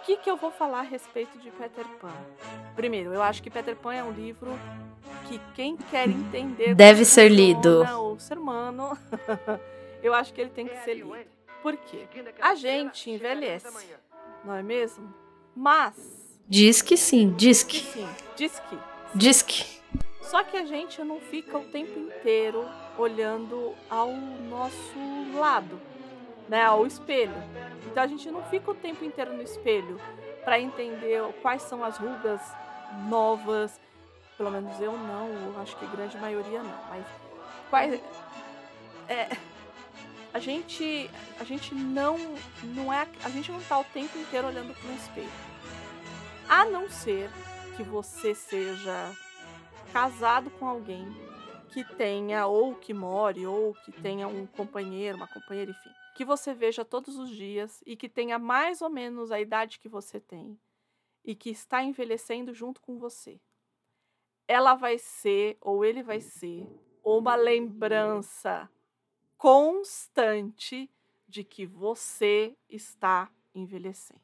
O 0.06 0.08
que, 0.08 0.18
que 0.18 0.30
eu 0.30 0.36
vou 0.36 0.52
falar 0.52 0.78
a 0.78 0.82
respeito 0.82 1.36
de 1.40 1.50
Peter 1.50 1.84
Pan? 2.00 2.14
Primeiro, 2.76 3.12
eu 3.12 3.20
acho 3.20 3.42
que 3.42 3.50
Peter 3.50 3.74
Pan 3.74 3.92
é 3.92 4.04
um 4.04 4.12
livro 4.12 4.56
que 5.26 5.40
quem 5.52 5.76
quer 5.76 6.08
entender 6.08 6.76
Deve 6.76 7.04
ser 7.04 7.28
lido. 7.28 7.82
O 7.82 8.16
ser 8.16 8.38
humano, 8.38 8.96
eu 10.04 10.14
acho 10.14 10.32
que 10.32 10.40
ele 10.40 10.50
tem 10.50 10.68
que 10.68 10.76
ser 10.84 10.94
lido. 10.94 11.12
Por 11.60 11.76
quê? 11.76 12.06
A 12.40 12.54
gente 12.54 13.10
envelhece, 13.10 13.66
não 14.44 14.54
é 14.54 14.62
mesmo? 14.62 15.12
Mas, 15.56 16.38
Diz 16.46 16.82
que 16.82 16.96
sim, 16.96 17.34
diz 17.36 17.64
que. 17.64 17.80
sim, 17.80 18.08
diz 18.36 18.60
que. 18.60 18.78
Diz 19.12 19.42
que. 19.42 19.80
Só 20.22 20.44
que 20.44 20.56
a 20.56 20.64
gente 20.64 21.02
não 21.02 21.18
fica 21.18 21.58
o 21.58 21.64
tempo 21.64 21.98
inteiro 21.98 22.64
olhando 22.96 23.74
ao 23.90 24.12
nosso 24.12 24.96
lado, 25.34 25.80
né, 26.48 26.64
ao 26.64 26.86
espelho. 26.86 27.34
Então 27.86 28.02
a 28.02 28.06
gente 28.06 28.30
não 28.30 28.42
fica 28.44 28.70
o 28.70 28.74
tempo 28.74 29.04
inteiro 29.04 29.32
no 29.32 29.42
espelho 29.42 30.00
para 30.44 30.60
entender 30.60 31.22
quais 31.42 31.62
são 31.62 31.82
as 31.84 31.98
rugas 31.98 32.40
novas. 33.08 33.80
Pelo 34.36 34.50
menos 34.50 34.78
eu 34.80 34.92
não, 34.92 35.28
eu 35.28 35.60
acho 35.60 35.76
que 35.76 35.84
a 35.84 35.88
grande 35.88 36.16
maioria 36.18 36.62
não. 36.62 36.78
Mas 36.90 37.04
quais 37.70 38.00
é, 39.08 39.36
a 40.32 40.38
gente 40.38 41.10
a 41.40 41.44
gente 41.44 41.74
não 41.74 42.18
não 42.62 42.92
é 42.92 43.06
a 43.24 43.30
gente 43.30 43.50
não 43.50 43.60
tá 43.62 43.78
o 43.78 43.84
tempo 43.84 44.18
inteiro 44.18 44.46
olhando 44.48 44.74
para 44.74 44.90
um 44.90 44.96
espelho. 44.96 45.30
A 46.48 46.64
não 46.64 46.88
ser 46.88 47.30
que 47.76 47.82
você 47.82 48.34
seja 48.34 49.10
casado 49.92 50.50
com 50.50 50.66
alguém 50.66 51.06
que 51.70 51.82
tenha 51.82 52.46
ou 52.46 52.74
que 52.74 52.94
more 52.94 53.46
ou 53.46 53.74
que 53.84 53.92
tenha 53.92 54.28
um 54.28 54.46
companheiro, 54.46 55.16
uma 55.16 55.26
companheira, 55.26 55.70
enfim, 55.70 55.90
que 56.16 56.24
você 56.24 56.54
veja 56.54 56.82
todos 56.82 57.18
os 57.18 57.28
dias 57.28 57.82
e 57.84 57.94
que 57.94 58.08
tenha 58.08 58.38
mais 58.38 58.80
ou 58.80 58.88
menos 58.88 59.30
a 59.30 59.38
idade 59.38 59.78
que 59.78 59.86
você 59.86 60.18
tem 60.18 60.58
e 61.22 61.34
que 61.34 61.50
está 61.50 61.84
envelhecendo 61.84 62.54
junto 62.54 62.80
com 62.80 62.98
você. 62.98 63.38
Ela 64.48 64.74
vai 64.74 64.96
ser 64.96 65.58
ou 65.60 65.84
ele 65.84 66.02
vai 66.02 66.22
ser 66.22 66.66
uma 67.04 67.36
lembrança 67.36 68.66
constante 69.36 70.90
de 71.28 71.44
que 71.44 71.66
você 71.66 72.56
está 72.66 73.30
envelhecendo. 73.54 74.22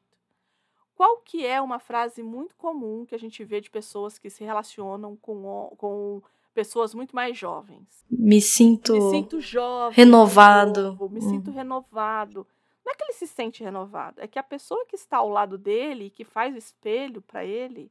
Qual 0.94 1.18
que 1.18 1.44
é 1.44 1.60
uma 1.60 1.78
frase 1.78 2.22
muito 2.22 2.56
comum 2.56 3.04
que 3.04 3.14
a 3.14 3.18
gente 3.18 3.44
vê 3.44 3.60
de 3.60 3.70
pessoas 3.70 4.18
que 4.18 4.30
se 4.30 4.42
relacionam 4.44 5.14
com, 5.14 5.74
com 5.76 6.22
pessoas 6.52 6.94
muito 6.94 7.14
mais 7.14 7.36
jovens? 7.36 8.04
Me 8.10 8.40
sinto. 8.40 8.92
Me 8.92 9.10
sinto 9.10 9.40
jovem. 9.40 9.96
renovado. 9.96 10.82
novo, 10.82 11.08
me 11.08 11.20
sinto 11.20 11.50
renovado. 11.50 12.46
Não 12.84 12.92
é 12.92 12.96
que 12.96 13.04
ele 13.04 13.12
se 13.12 13.26
sente 13.26 13.62
renovado, 13.62 14.20
é 14.20 14.26
que 14.26 14.38
a 14.38 14.42
pessoa 14.42 14.84
que 14.86 14.96
está 14.96 15.18
ao 15.18 15.28
lado 15.28 15.56
dele 15.56 16.06
e 16.06 16.10
que 16.10 16.24
faz 16.24 16.54
o 16.54 16.58
espelho 16.58 17.22
para 17.22 17.44
ele 17.44 17.90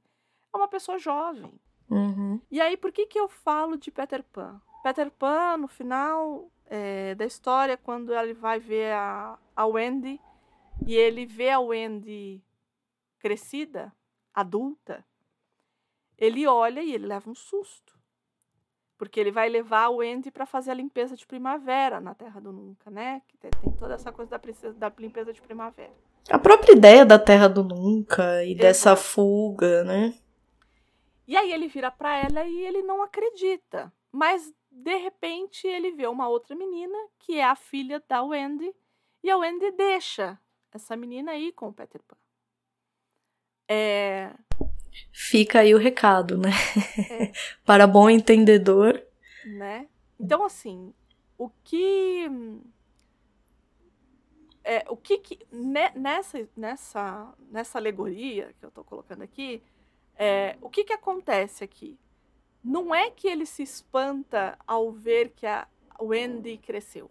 é 0.53 0.57
uma 0.57 0.67
pessoa 0.67 0.99
jovem. 0.99 1.53
Uhum. 1.89 2.39
E 2.49 2.59
aí, 2.59 2.75
por 2.75 2.91
que, 2.91 3.05
que 3.05 3.19
eu 3.19 3.27
falo 3.27 3.77
de 3.77 3.89
Peter 3.89 4.23
Pan? 4.23 4.61
Peter 4.83 5.09
Pan, 5.11 5.57
no 5.57 5.67
final 5.67 6.49
é, 6.65 7.15
da 7.15 7.25
história, 7.25 7.77
quando 7.77 8.13
ele 8.13 8.33
vai 8.33 8.59
ver 8.59 8.93
a, 8.93 9.37
a 9.55 9.65
Wendy 9.65 10.19
e 10.85 10.95
ele 10.95 11.25
vê 11.25 11.49
a 11.49 11.59
Wendy 11.59 12.41
crescida, 13.19 13.93
adulta, 14.33 15.05
ele 16.17 16.47
olha 16.47 16.81
e 16.81 16.93
ele 16.93 17.07
leva 17.07 17.29
um 17.29 17.35
susto. 17.35 17.99
Porque 19.01 19.19
ele 19.19 19.31
vai 19.31 19.49
levar 19.49 19.85
a 19.85 19.89
Wendy 19.89 20.29
para 20.29 20.45
fazer 20.45 20.69
a 20.69 20.75
limpeza 20.75 21.15
de 21.15 21.25
primavera 21.25 21.99
na 21.99 22.13
Terra 22.13 22.39
do 22.39 22.51
Nunca, 22.51 22.91
né? 22.91 23.23
Que 23.27 23.35
tem, 23.35 23.49
toda 23.79 23.95
essa 23.95 24.11
coisa 24.11 24.29
da, 24.29 24.37
princesa- 24.37 24.77
da 24.77 24.93
limpeza 24.95 25.33
de 25.33 25.41
primavera. 25.41 25.91
A 26.29 26.37
própria 26.37 26.73
ideia 26.73 27.03
da 27.03 27.17
Terra 27.17 27.47
do 27.47 27.63
Nunca 27.63 28.45
e 28.45 28.53
dessa 28.53 28.91
Exato. 28.91 29.01
fuga, 29.01 29.83
né? 29.83 30.13
E 31.27 31.35
aí 31.35 31.51
ele 31.51 31.67
vira 31.67 31.89
para 31.89 32.15
ela 32.15 32.45
e 32.45 32.59
ele 32.59 32.83
não 32.83 33.01
acredita. 33.01 33.91
Mas 34.11 34.53
de 34.69 34.95
repente 34.97 35.65
ele 35.65 35.89
vê 35.93 36.05
uma 36.05 36.27
outra 36.29 36.55
menina, 36.55 36.95
que 37.17 37.39
é 37.39 37.43
a 37.43 37.55
filha 37.55 37.99
da 38.07 38.21
Wendy, 38.21 38.71
e 39.23 39.31
a 39.31 39.37
Wendy 39.37 39.71
deixa 39.71 40.39
essa 40.71 40.95
menina 40.95 41.31
aí 41.31 41.51
com 41.51 41.69
o 41.69 41.73
Peter 41.73 42.03
Pan. 42.07 42.17
É, 43.67 44.29
Fica 45.11 45.59
aí 45.59 45.73
o 45.73 45.77
recado, 45.77 46.37
né? 46.37 46.49
É. 47.09 47.31
Para 47.65 47.87
bom 47.87 48.09
entendedor. 48.09 49.01
né? 49.45 49.87
Então 50.19 50.43
assim, 50.45 50.93
o 51.37 51.49
que 51.63 52.27
é, 54.63 54.85
o 54.89 54.95
que, 54.95 55.17
que 55.17 55.39
ne- 55.51 55.91
nessa 55.95 56.47
nessa 56.55 57.33
nessa 57.49 57.77
alegoria 57.79 58.53
que 58.59 58.65
eu 58.65 58.71
tô 58.71 58.83
colocando 58.83 59.23
aqui, 59.23 59.61
é, 60.15 60.55
o 60.61 60.69
que 60.69 60.83
que 60.83 60.93
acontece 60.93 61.63
aqui? 61.63 61.97
Não 62.63 62.93
é 62.93 63.09
que 63.09 63.27
ele 63.27 63.45
se 63.45 63.63
espanta 63.63 64.57
ao 64.67 64.91
ver 64.91 65.29
que 65.35 65.47
a 65.47 65.67
Wendy 65.99 66.57
cresceu. 66.57 67.09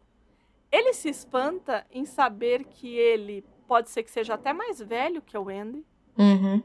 Ele 0.71 0.93
se 0.93 1.09
espanta 1.09 1.85
em 1.91 2.05
saber 2.05 2.63
que 2.65 2.95
ele 2.97 3.45
pode 3.67 3.91
ser 3.91 4.05
que 4.05 4.11
seja 4.13 4.35
até 4.35 4.53
mais 4.53 4.79
velho 4.81 5.21
que 5.21 5.37
a 5.37 5.41
Wendy, 5.41 5.85
Uhum. 6.17 6.63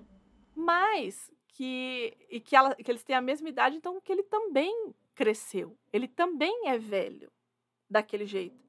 Mas 0.56 1.32
que 1.49 2.15
e 2.30 2.40
que, 2.40 2.56
ela, 2.56 2.76
que 2.76 2.90
eles 2.91 3.03
têm 3.03 3.15
a 3.15 3.22
mesma 3.22 3.49
idade, 3.49 3.76
então 3.77 3.99
que 4.02 4.11
ele 4.11 4.23
também 4.23 4.94
cresceu. 5.14 5.77
Ele 5.94 6.07
também 6.07 6.68
é 6.69 6.77
velho 6.77 7.32
daquele 7.90 8.26
jeito. 8.26 8.64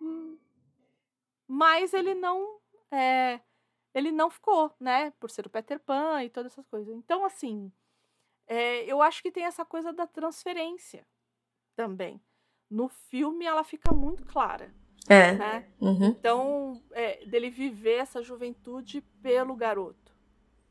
Hum, 0.00 0.38
Mas 1.46 1.92
ele 1.92 2.14
não 2.14 2.58
é, 2.90 3.40
ele 3.94 4.12
não 4.12 4.30
ficou, 4.30 4.72
né? 4.78 5.10
Por 5.18 5.30
ser 5.30 5.46
o 5.46 5.50
Peter 5.50 5.80
Pan 5.80 6.22
e 6.22 6.30
todas 6.30 6.52
essas 6.52 6.66
coisas. 6.68 6.94
Então, 6.94 7.24
assim, 7.24 7.72
é, 8.46 8.84
eu 8.84 9.02
acho 9.02 9.22
que 9.22 9.32
tem 9.32 9.44
essa 9.44 9.64
coisa 9.64 9.92
da 9.92 10.06
transferência 10.06 11.06
também. 11.74 12.20
No 12.70 12.88
filme 12.88 13.44
ela 13.44 13.64
fica 13.64 13.92
muito 13.92 14.24
clara, 14.24 14.72
É. 15.08 15.32
né? 15.32 15.72
Uhum. 15.80 16.06
Então, 16.10 16.82
é, 16.92 17.24
dele 17.26 17.50
viver 17.50 17.96
essa 17.96 18.22
juventude 18.22 19.00
pelo 19.20 19.56
garoto, 19.56 20.14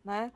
né? 0.04 0.32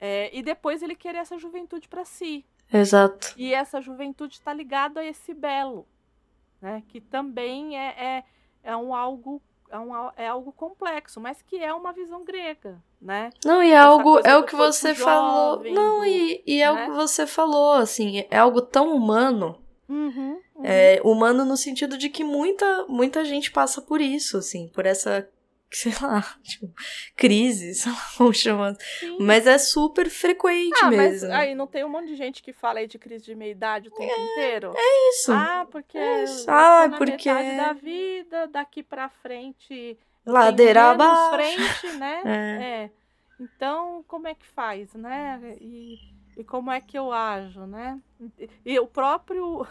É, 0.00 0.30
e 0.36 0.42
depois 0.42 0.82
ele 0.82 0.94
querer 0.94 1.18
essa 1.18 1.38
juventude 1.38 1.88
para 1.88 2.04
si. 2.04 2.44
Exato. 2.72 3.34
E 3.36 3.52
essa 3.54 3.80
juventude 3.80 4.34
está 4.34 4.52
ligada 4.52 5.00
a 5.00 5.04
esse 5.04 5.32
belo, 5.34 5.86
né? 6.60 6.82
Que 6.88 7.00
também 7.00 7.78
é, 7.78 7.88
é, 7.98 8.24
é 8.62 8.76
um 8.76 8.94
algo 8.94 9.40
é, 9.70 9.78
um, 9.78 9.92
é 10.16 10.28
algo 10.28 10.52
complexo, 10.52 11.20
mas 11.20 11.42
que 11.42 11.56
é 11.62 11.72
uma 11.74 11.92
visão 11.92 12.24
grega, 12.24 12.82
né? 13.00 13.30
Não, 13.44 13.62
e 13.62 13.70
é 13.70 13.74
Essa 13.74 13.86
algo, 13.86 14.18
é 14.24 14.36
o 14.36 14.44
que 14.44 14.56
você 14.56 14.94
falou. 14.94 15.56
jovem, 15.56 15.74
Não, 15.74 16.00
do- 16.00 16.06
e, 16.06 16.42
e 16.46 16.62
é 16.62 16.70
o 16.70 16.74
né? 16.74 16.84
que 16.86 16.92
você 16.92 17.26
falou, 17.26 17.72
assim, 17.74 18.24
é 18.30 18.38
algo 18.38 18.62
tão 18.62 18.94
humano. 18.94 19.60
Uhum, 19.88 20.40
uhum. 20.54 20.64
É, 20.64 21.00
humano 21.04 21.44
no 21.44 21.56
sentido 21.56 21.96
de 21.98 22.08
que 22.10 22.22
muita, 22.24 22.86
muita 22.88 23.24
gente 23.24 23.50
passa 23.50 23.80
por 23.82 24.00
isso, 24.00 24.36
assim, 24.38 24.68
por 24.68 24.84
essa, 24.86 25.28
sei 25.72 25.92
lá, 26.00 26.22
tipo, 26.42 26.72
crise, 27.16 27.74
sei 27.76 27.92
lá 27.92 27.98
como 28.16 28.32
chama. 28.32 28.74
Sim. 29.00 29.18
Mas 29.20 29.46
é 29.46 29.58
super 29.58 30.08
frequente 30.08 30.78
ah, 30.82 30.86
mas 30.86 30.96
mesmo. 31.22 31.32
aí 31.32 31.54
não 31.54 31.66
tem 31.66 31.84
um 31.84 31.88
monte 31.88 32.08
de 32.08 32.16
gente 32.16 32.42
que 32.42 32.52
fala 32.52 32.78
aí 32.78 32.86
de 32.86 32.98
crise 32.98 33.24
de 33.24 33.34
meia-idade 33.34 33.88
o 33.88 33.90
tempo 33.90 34.12
inteiro? 34.32 34.72
isso. 35.10 35.32
Ah, 35.32 35.66
porque 35.70 35.98
É 35.98 36.24
isso. 36.24 36.50
Ah, 36.50 36.88
na 36.88 36.96
porque- 36.98 37.32
metade 37.32 37.56
da 37.56 37.72
vida, 37.72 38.46
daqui 38.48 38.82
pra 38.82 39.08
frente 39.08 39.98
Ladeira 40.26 40.90
abaixo. 40.90 41.34
frente, 41.34 41.96
né? 41.98 42.22
É. 42.24 42.62
É. 42.84 42.90
Então, 43.40 44.04
como 44.08 44.26
é 44.26 44.34
que 44.34 44.46
faz, 44.46 44.92
né? 44.94 45.56
E, 45.60 45.96
e 46.36 46.42
como 46.44 46.70
é 46.72 46.80
que 46.80 46.98
eu 46.98 47.12
ajo, 47.12 47.66
né? 47.66 47.98
E, 48.38 48.50
e 48.64 48.78
o 48.80 48.86
próprio 48.86 49.66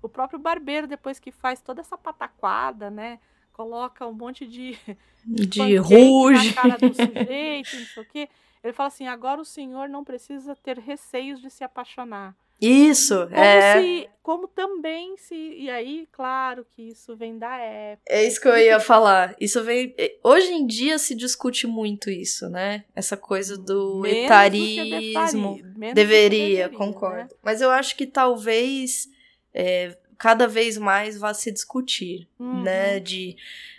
o 0.00 0.08
próprio 0.08 0.38
barbeiro 0.38 0.86
depois 0.86 1.18
que 1.18 1.32
faz 1.32 1.60
toda 1.60 1.80
essa 1.80 1.98
pataquada, 1.98 2.88
né? 2.90 3.18
Coloca 3.58 4.06
um 4.06 4.12
monte 4.12 4.46
de 4.46 4.78
De 5.26 5.76
ruge. 5.76 6.46
na 6.46 6.52
cara 6.62 6.78
do 6.78 6.94
sujeito, 6.94 7.76
não 7.76 7.86
sei 7.86 8.02
o 8.04 8.06
quê. 8.06 8.28
Ele 8.62 8.72
fala 8.72 8.86
assim: 8.86 9.08
agora 9.08 9.40
o 9.40 9.44
senhor 9.44 9.88
não 9.88 10.04
precisa 10.04 10.54
ter 10.54 10.78
receios 10.78 11.40
de 11.42 11.50
se 11.50 11.64
apaixonar. 11.64 12.36
Isso, 12.60 13.14
Como 13.26 13.36
é. 13.36 13.80
se, 13.80 14.08
como 14.20 14.48
também 14.48 15.16
se, 15.16 15.34
e 15.34 15.70
aí, 15.70 16.08
claro 16.10 16.66
que 16.74 16.82
isso 16.88 17.14
vem 17.16 17.38
da 17.38 17.56
época. 17.56 18.02
É 18.08 18.24
isso 18.24 18.40
que 18.40 18.48
eu 18.48 18.56
ia 18.58 18.80
falar. 18.80 19.36
Isso 19.40 19.62
vem. 19.62 19.94
Hoje 20.24 20.52
em 20.52 20.66
dia 20.66 20.98
se 20.98 21.14
discute 21.16 21.66
muito 21.68 22.10
isso, 22.10 22.48
né? 22.48 22.84
Essa 22.96 23.16
coisa 23.16 23.56
do 23.56 24.00
Menos 24.00 24.24
etarismo. 24.24 25.56
que 25.56 25.94
Deveria, 25.94 26.68
né? 26.68 26.76
concordo. 26.76 27.34
Mas 27.42 27.60
eu 27.60 27.70
acho 27.70 27.96
que 27.96 28.06
talvez 28.06 29.08
é, 29.54 29.96
cada 30.18 30.48
vez 30.48 30.76
mais 30.76 31.16
vá 31.16 31.32
se 31.32 31.52
discutir, 31.52 32.28
Uhum. 32.40 32.62
né? 32.62 32.98
De, 32.98 33.36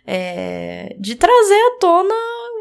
é, 0.08 0.96
de 0.98 1.16
trazer 1.16 1.60
à 1.60 1.78
tona, 1.80 2.16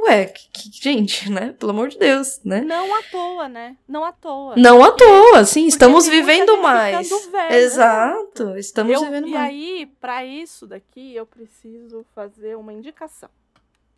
ué, 0.08 0.26
que- 0.26 0.48
que- 0.70 0.82
gente, 0.82 1.30
né? 1.30 1.52
Pelo 1.58 1.70
amor 1.70 1.88
de 1.88 1.96
Deus, 1.98 2.40
né? 2.44 2.60
Não 2.62 2.92
à 2.94 3.02
toa, 3.04 3.48
né? 3.48 3.76
Não 3.86 4.04
à 4.04 4.12
toa. 4.12 4.56
Não 4.56 4.82
à 4.82 4.90
toa, 4.90 5.44
sim, 5.44 5.60
Porque 5.62 5.68
estamos 5.68 6.06
muita 6.08 6.20
vivendo 6.20 6.56
mais. 6.58 7.08
ficando 7.08 7.30
velha, 7.30 7.54
Exato, 7.56 8.56
estamos 8.56 8.92
Eu- 8.92 9.00
vivendo 9.04 9.28
e 9.28 9.30
mais. 9.30 9.48
aí, 9.48 9.86
pra 10.00 10.24
isso 10.24 10.66
daqui, 10.66 11.14
eu 11.14 11.24
preciso 11.24 12.04
fazer 12.14 12.56
uma 12.56 12.72
indicação. 12.72 13.30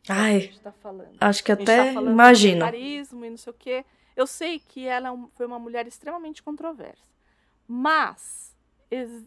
A 0.08 0.14
Ai, 0.22 0.40
gente 0.40 0.60
tá 0.60 0.72
falando. 0.82 1.10
acho 1.20 1.42
que 1.44 1.52
A 1.52 1.56
tá 1.56 1.62
até 1.62 1.92
imagino. 1.94 2.54
de 2.54 2.60
carisma 2.60 3.26
e 3.26 3.30
não 3.30 3.36
sei 3.36 3.50
o 3.50 3.56
quê. 3.58 3.84
Eu 4.16 4.26
sei 4.26 4.58
que 4.58 4.86
ela 4.86 5.08
é 5.08 5.12
foi 5.36 5.46
uma 5.46 5.58
mulher 5.58 5.86
extremamente 5.86 6.42
controversa. 6.42 7.08
Mas 7.66 8.54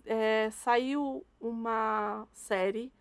é, 0.06 0.50
saiu 0.52 1.26
uma 1.40 2.28
série 2.34 2.92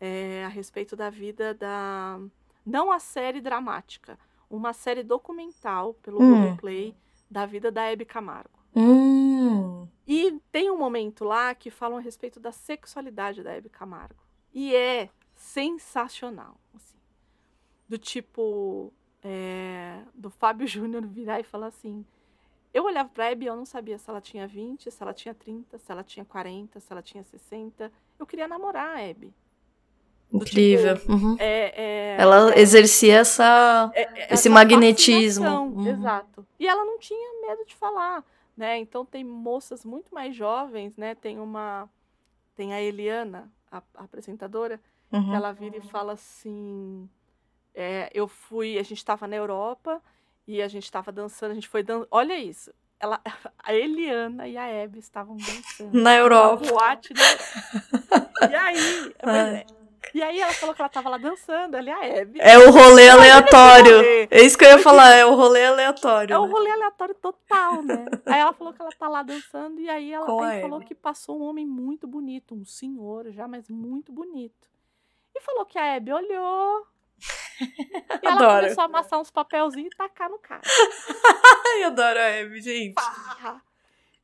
é, 0.00 0.44
a 0.44 0.48
respeito 0.48 0.94
da 0.96 1.10
vida 1.10 1.54
da. 1.54 2.20
Não 2.64 2.90
a 2.92 2.98
série 2.98 3.40
dramática, 3.40 4.18
uma 4.50 4.72
série 4.72 5.02
documental 5.02 5.94
pelo 5.94 6.20
Hum. 6.22 6.30
Globoplay 6.42 6.94
da 7.30 7.46
vida 7.46 7.70
da 7.70 7.82
Hebe 7.90 8.04
Camargo. 8.04 8.50
Hum, 8.76 9.86
E 10.06 10.38
tem 10.52 10.70
um 10.70 10.76
momento 10.76 11.24
lá 11.24 11.54
que 11.54 11.70
falam 11.70 11.98
a 11.98 12.00
respeito 12.00 12.38
da 12.40 12.52
sexualidade 12.52 13.42
da 13.42 13.52
Hebe 13.52 13.68
Camargo. 13.68 14.22
E 14.52 14.74
é 14.74 15.08
sensacional. 15.34 16.58
assim. 16.74 16.96
Do 17.88 17.96
tipo, 17.98 18.92
é, 19.22 20.02
do 20.14 20.28
Fábio 20.30 20.66
Júnior 20.68 21.06
virar 21.06 21.40
e 21.40 21.44
falar 21.44 21.68
assim. 21.68 22.04
Eu 22.74 22.84
olhava 22.84 23.08
pra 23.08 23.30
Hebe 23.30 23.44
e 23.44 23.48
eu 23.48 23.54
não 23.56 23.64
sabia 23.64 23.96
se 23.96 24.10
ela 24.10 24.20
tinha 24.20 24.46
20, 24.48 24.90
se 24.90 25.00
ela 25.02 25.14
tinha 25.14 25.32
30, 25.32 25.78
se 25.78 25.90
ela 25.92 26.02
tinha 26.02 26.24
40, 26.24 26.80
se 26.80 26.92
ela 26.92 27.00
tinha 27.00 27.22
60. 27.22 27.90
Eu 28.18 28.26
queria 28.26 28.48
namorar 28.48 28.96
a 28.96 29.00
Hebe. 29.00 29.32
Do 30.30 30.38
incrível. 30.38 30.96
tipo, 30.98 31.12
Uhum. 31.12 31.36
É, 31.38 31.82
é, 31.82 32.16
Ela 32.20 32.52
é- 32.52 32.58
exercia 32.58 33.18
essa. 33.18 33.90
é- 33.94 34.22
é 34.22 34.34
esse 34.34 34.48
magnetismo. 34.48 35.46
Uhum. 35.48 35.86
Exato. 35.86 36.44
E 36.58 36.66
ela 36.66 36.84
não 36.84 36.98
tinha 36.98 37.40
medo 37.46 37.64
de 37.64 37.76
falar, 37.76 38.24
né? 38.56 38.76
Então 38.78 39.04
tem 39.06 39.22
moças 39.22 39.84
muito 39.84 40.12
mais 40.12 40.34
jovens, 40.34 40.96
né? 40.96 41.14
Tem 41.14 41.38
uma 41.38 41.88
tem 42.56 42.72
a 42.74 42.80
Eliana, 42.80 43.50
a, 43.70 43.78
a 43.96 44.04
apresentadora, 44.04 44.80
Uhum. 45.12 45.28
que 45.30 45.34
ela 45.36 45.52
vira 45.52 45.76
e 45.76 45.80
fala 45.80 46.12
assim, 46.14 47.08
é, 47.74 48.08
eu 48.14 48.26
fui, 48.28 48.78
a 48.78 48.82
gente 48.82 48.98
estava 48.98 49.26
na 49.28 49.34
Europa 49.36 50.00
e 50.46 50.62
a 50.62 50.68
gente 50.68 50.84
estava 50.84 51.10
dançando, 51.10 51.52
a 51.52 51.54
gente 51.54 51.68
foi 51.68 51.82
dan 51.82 52.06
olha 52.10 52.36
isso. 52.38 52.72
Ela, 53.00 53.20
a 53.58 53.74
Eliana 53.74 54.48
e 54.48 54.56
a 54.56 54.66
Hebe 54.66 54.98
estavam 54.98 55.36
dançando. 55.36 56.00
Na 56.00 56.16
Europa. 56.16 56.66
boate 56.66 57.12
Europa. 57.12 58.34
E 58.50 58.54
aí, 58.54 59.14
é. 59.22 59.66
E 60.12 60.22
aí 60.22 60.38
ela 60.38 60.52
falou 60.52 60.74
que 60.74 60.82
ela 60.82 60.88
tava 60.88 61.08
lá 61.08 61.16
dançando, 61.16 61.76
ela 61.76 61.88
e 61.88 61.92
a 61.92 62.04
Hebe. 62.04 62.40
É 62.40 62.58
o 62.58 62.70
rolê 62.70 63.08
aleatório. 63.08 63.96
rolê. 63.96 64.28
É 64.30 64.42
isso 64.42 64.58
que 64.58 64.64
eu 64.64 64.70
ia 64.70 64.78
falar, 64.78 65.10
é 65.10 65.24
o 65.24 65.34
rolê 65.34 65.64
aleatório. 65.64 66.34
É 66.34 66.38
um 66.38 66.46
né? 66.46 66.52
rolê 66.52 66.70
aleatório 66.70 67.14
total, 67.14 67.82
né? 67.82 68.04
aí 68.26 68.40
ela 68.40 68.52
falou 68.52 68.72
que 68.72 68.82
ela 68.82 68.90
tá 68.90 69.08
lá 69.08 69.22
dançando 69.22 69.80
e 69.80 69.88
aí 69.88 70.12
ela 70.12 70.46
aí 70.46 70.60
falou 70.60 70.80
que 70.80 70.94
passou 70.94 71.38
um 71.40 71.42
homem 71.44 71.66
muito 71.66 72.06
bonito, 72.06 72.54
um 72.54 72.64
senhor 72.64 73.30
já, 73.32 73.48
mas 73.48 73.68
muito 73.68 74.12
bonito. 74.12 74.68
E 75.34 75.40
falou 75.40 75.64
que 75.64 75.78
a 75.78 75.86
Hebe 75.96 76.12
olhou. 76.12 76.86
E 77.60 78.26
ela 78.26 78.36
Adoro. 78.36 78.60
começou 78.62 78.82
a 78.82 78.84
amassar 78.86 79.20
uns 79.20 79.30
papelzinhos 79.30 79.92
e 79.92 79.96
tacar 79.96 80.28
no 80.30 80.38
cara. 80.38 80.62
Eu 81.80 81.86
adoro 81.88 82.18
a 82.18 82.40
Abby, 82.40 82.60
gente. 82.60 82.94
Pá! 82.94 83.62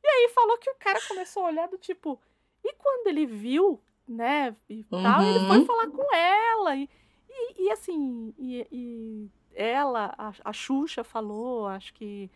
E 0.03 0.07
aí 0.07 0.29
falou 0.33 0.57
que 0.57 0.69
o 0.69 0.75
cara 0.75 0.99
começou 1.07 1.43
a 1.43 1.47
olhar 1.47 1.67
do 1.67 1.77
tipo. 1.77 2.19
E 2.63 2.73
quando 2.73 3.07
ele 3.07 3.25
viu, 3.25 3.79
né, 4.07 4.55
e 4.69 4.83
tal, 4.83 5.21
ele 5.23 5.45
foi 5.47 5.57
Uhum. 5.59 5.65
falar 5.65 5.87
com 5.87 6.15
ela. 6.15 6.75
E, 6.75 6.89
e, 7.29 7.65
e 7.65 7.71
assim, 7.71 8.33
e, 8.37 8.67
e 8.71 9.29
ela, 9.53 10.13
a, 10.17 10.31
a 10.45 10.53
Xuxa 10.53 11.03
falou, 11.03 11.67
acho 11.67 11.93
que 11.93 12.29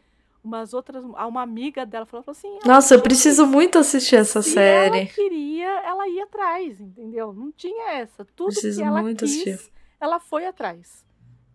umas 0.44 0.74
outras, 0.76 1.04
uma 1.04 1.42
amiga 1.42 1.86
dela 1.88 2.06
falou, 2.06 2.24
falou 2.24 2.38
assim. 2.38 2.60
Nossa, 2.64 2.94
eu 2.94 2.98
"Gente, 3.00 3.06
preciso 3.08 3.48
muito 3.48 3.80
assistir 3.80 4.16
essa 4.16 4.42
se 4.44 4.52
série. 4.52 4.98
ela 5.00 5.06
queria, 5.08 5.68
ela 5.84 6.08
ia 6.08 6.24
atrás, 6.26 6.80
entendeu? 6.80 7.34
Não 7.34 7.52
tinha 7.52 7.94
essa. 7.94 8.24
Tudo 8.36 8.48
Preciso 8.54 8.80
que 8.82 8.88
ela 8.88 9.02
muito 9.02 9.26
quis, 9.26 9.32
assistir. 9.48 9.72
Ela 10.06 10.20
foi 10.20 10.46
atrás. 10.46 11.04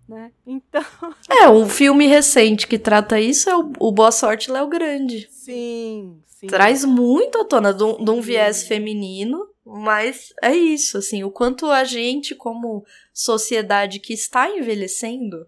Né? 0.08 0.32
Então, 0.46 0.84
É, 1.30 1.48
um 1.48 1.68
filme 1.68 2.06
recente 2.06 2.66
que 2.66 2.78
trata 2.78 3.20
isso 3.20 3.48
é 3.48 3.56
o, 3.56 3.72
o 3.78 3.92
Boa 3.92 4.10
Sorte 4.10 4.50
Léo 4.50 4.66
Grande. 4.66 5.28
sim, 5.30 6.20
sim. 6.26 6.48
Traz 6.48 6.84
muito 6.84 7.38
à 7.38 7.44
tona 7.44 7.72
de 7.72 7.84
um, 7.84 8.04
de 8.04 8.10
um 8.10 8.20
viés 8.20 8.64
feminino, 8.64 9.48
mas 9.64 10.34
é 10.42 10.52
isso, 10.52 10.98
assim, 10.98 11.22
o 11.22 11.30
quanto 11.30 11.66
a 11.66 11.84
gente, 11.84 12.34
como 12.34 12.84
sociedade 13.14 14.00
que 14.00 14.12
está 14.12 14.50
envelhecendo 14.50 15.46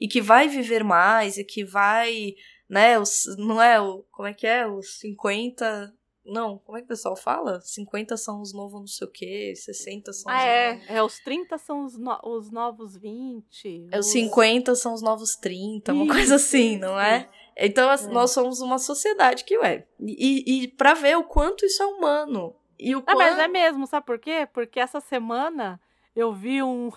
e 0.00 0.08
que 0.08 0.20
vai 0.20 0.48
viver 0.48 0.82
mais 0.82 1.38
e 1.38 1.44
que 1.44 1.64
vai, 1.64 2.34
né, 2.68 2.98
os, 2.98 3.26
não 3.38 3.62
é 3.62 3.80
o, 3.80 4.04
como 4.10 4.26
é 4.26 4.34
que 4.34 4.46
é, 4.46 4.66
os 4.66 4.98
50, 4.98 5.94
não, 6.24 6.58
como 6.58 6.78
é 6.78 6.80
que 6.80 6.86
o 6.86 6.88
pessoal 6.88 7.14
fala? 7.16 7.60
50 7.60 8.16
são 8.16 8.40
os 8.40 8.52
novos 8.52 8.80
não 8.80 8.86
sei 8.86 9.06
o 9.06 9.10
quê, 9.10 9.52
60 9.56 10.12
são 10.12 10.32
os 10.32 10.38
Ah, 10.38 10.42
é. 10.44 10.72
novos- 10.74 10.90
É, 10.90 11.02
os 11.02 11.18
30 11.20 11.58
são 11.58 11.84
os, 11.84 11.96
no- 11.98 12.20
os 12.24 12.50
novos 12.50 12.96
20. 12.96 13.86
É, 13.92 13.98
os 13.98 14.06
50 14.06 14.74
são 14.74 14.94
os 14.94 15.02
novos 15.02 15.36
30, 15.36 15.92
uma 15.92 16.06
coisa 16.06 16.36
Isso, 16.36 16.46
assim, 16.46 16.78
não 16.78 16.98
é? 16.98 17.28
Então, 17.56 17.90
É. 17.90 17.96
nós 18.08 18.30
somos 18.32 18.60
uma 18.60 18.78
sociedade 18.78 19.44
que, 19.44 19.56
ué, 19.58 19.86
e, 20.00 20.64
e 20.64 20.68
para 20.68 20.94
ver 20.94 21.16
o 21.16 21.24
quanto 21.24 21.64
isso 21.66 21.82
é 21.82 21.86
humano. 21.86 22.54
E 22.78 22.96
o 22.96 22.98
É, 22.98 23.02
quanto... 23.02 23.18
mas 23.18 23.38
é 23.38 23.46
mesmo, 23.46 23.86
sabe 23.86 24.04
por 24.06 24.18
quê? 24.18 24.48
Porque 24.52 24.80
essa 24.80 25.00
semana 25.00 25.80
eu 26.16 26.32
vi 26.32 26.62
um. 26.62 26.90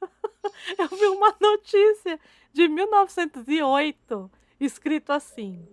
eu 0.78 0.88
vi 0.88 1.06
uma 1.06 1.34
notícia 1.40 2.18
de 2.52 2.66
1908 2.68 4.30
escrito 4.60 5.12
assim. 5.12 5.66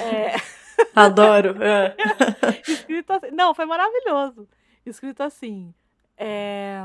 É, 0.00 0.34
Adoro. 0.94 1.62
é. 1.62 1.96
escrito 2.66 3.12
assim. 3.12 3.30
Não, 3.32 3.54
foi 3.54 3.64
maravilhoso. 3.66 4.48
Escrito 4.84 5.22
assim. 5.22 5.74
é, 6.16 6.80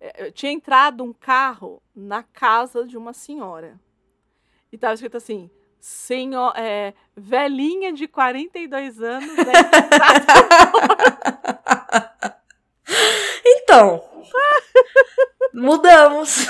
é, 0.00 0.30
tinha 0.30 0.52
entrado 0.52 1.02
um 1.04 1.12
carro 1.12 1.82
na 1.94 2.22
casa 2.22 2.86
de 2.86 2.96
uma 2.96 3.12
senhora. 3.12 3.78
E 4.72 4.78
tava 4.78 4.94
escrito 4.94 5.16
assim. 5.16 5.50
Senhor, 5.80 6.52
é, 6.56 6.92
velhinha 7.16 7.92
de 7.92 8.08
42 8.08 9.00
anos 9.00 9.30
é 9.38 9.42
Então, 13.44 14.02
mudamos. 15.52 16.46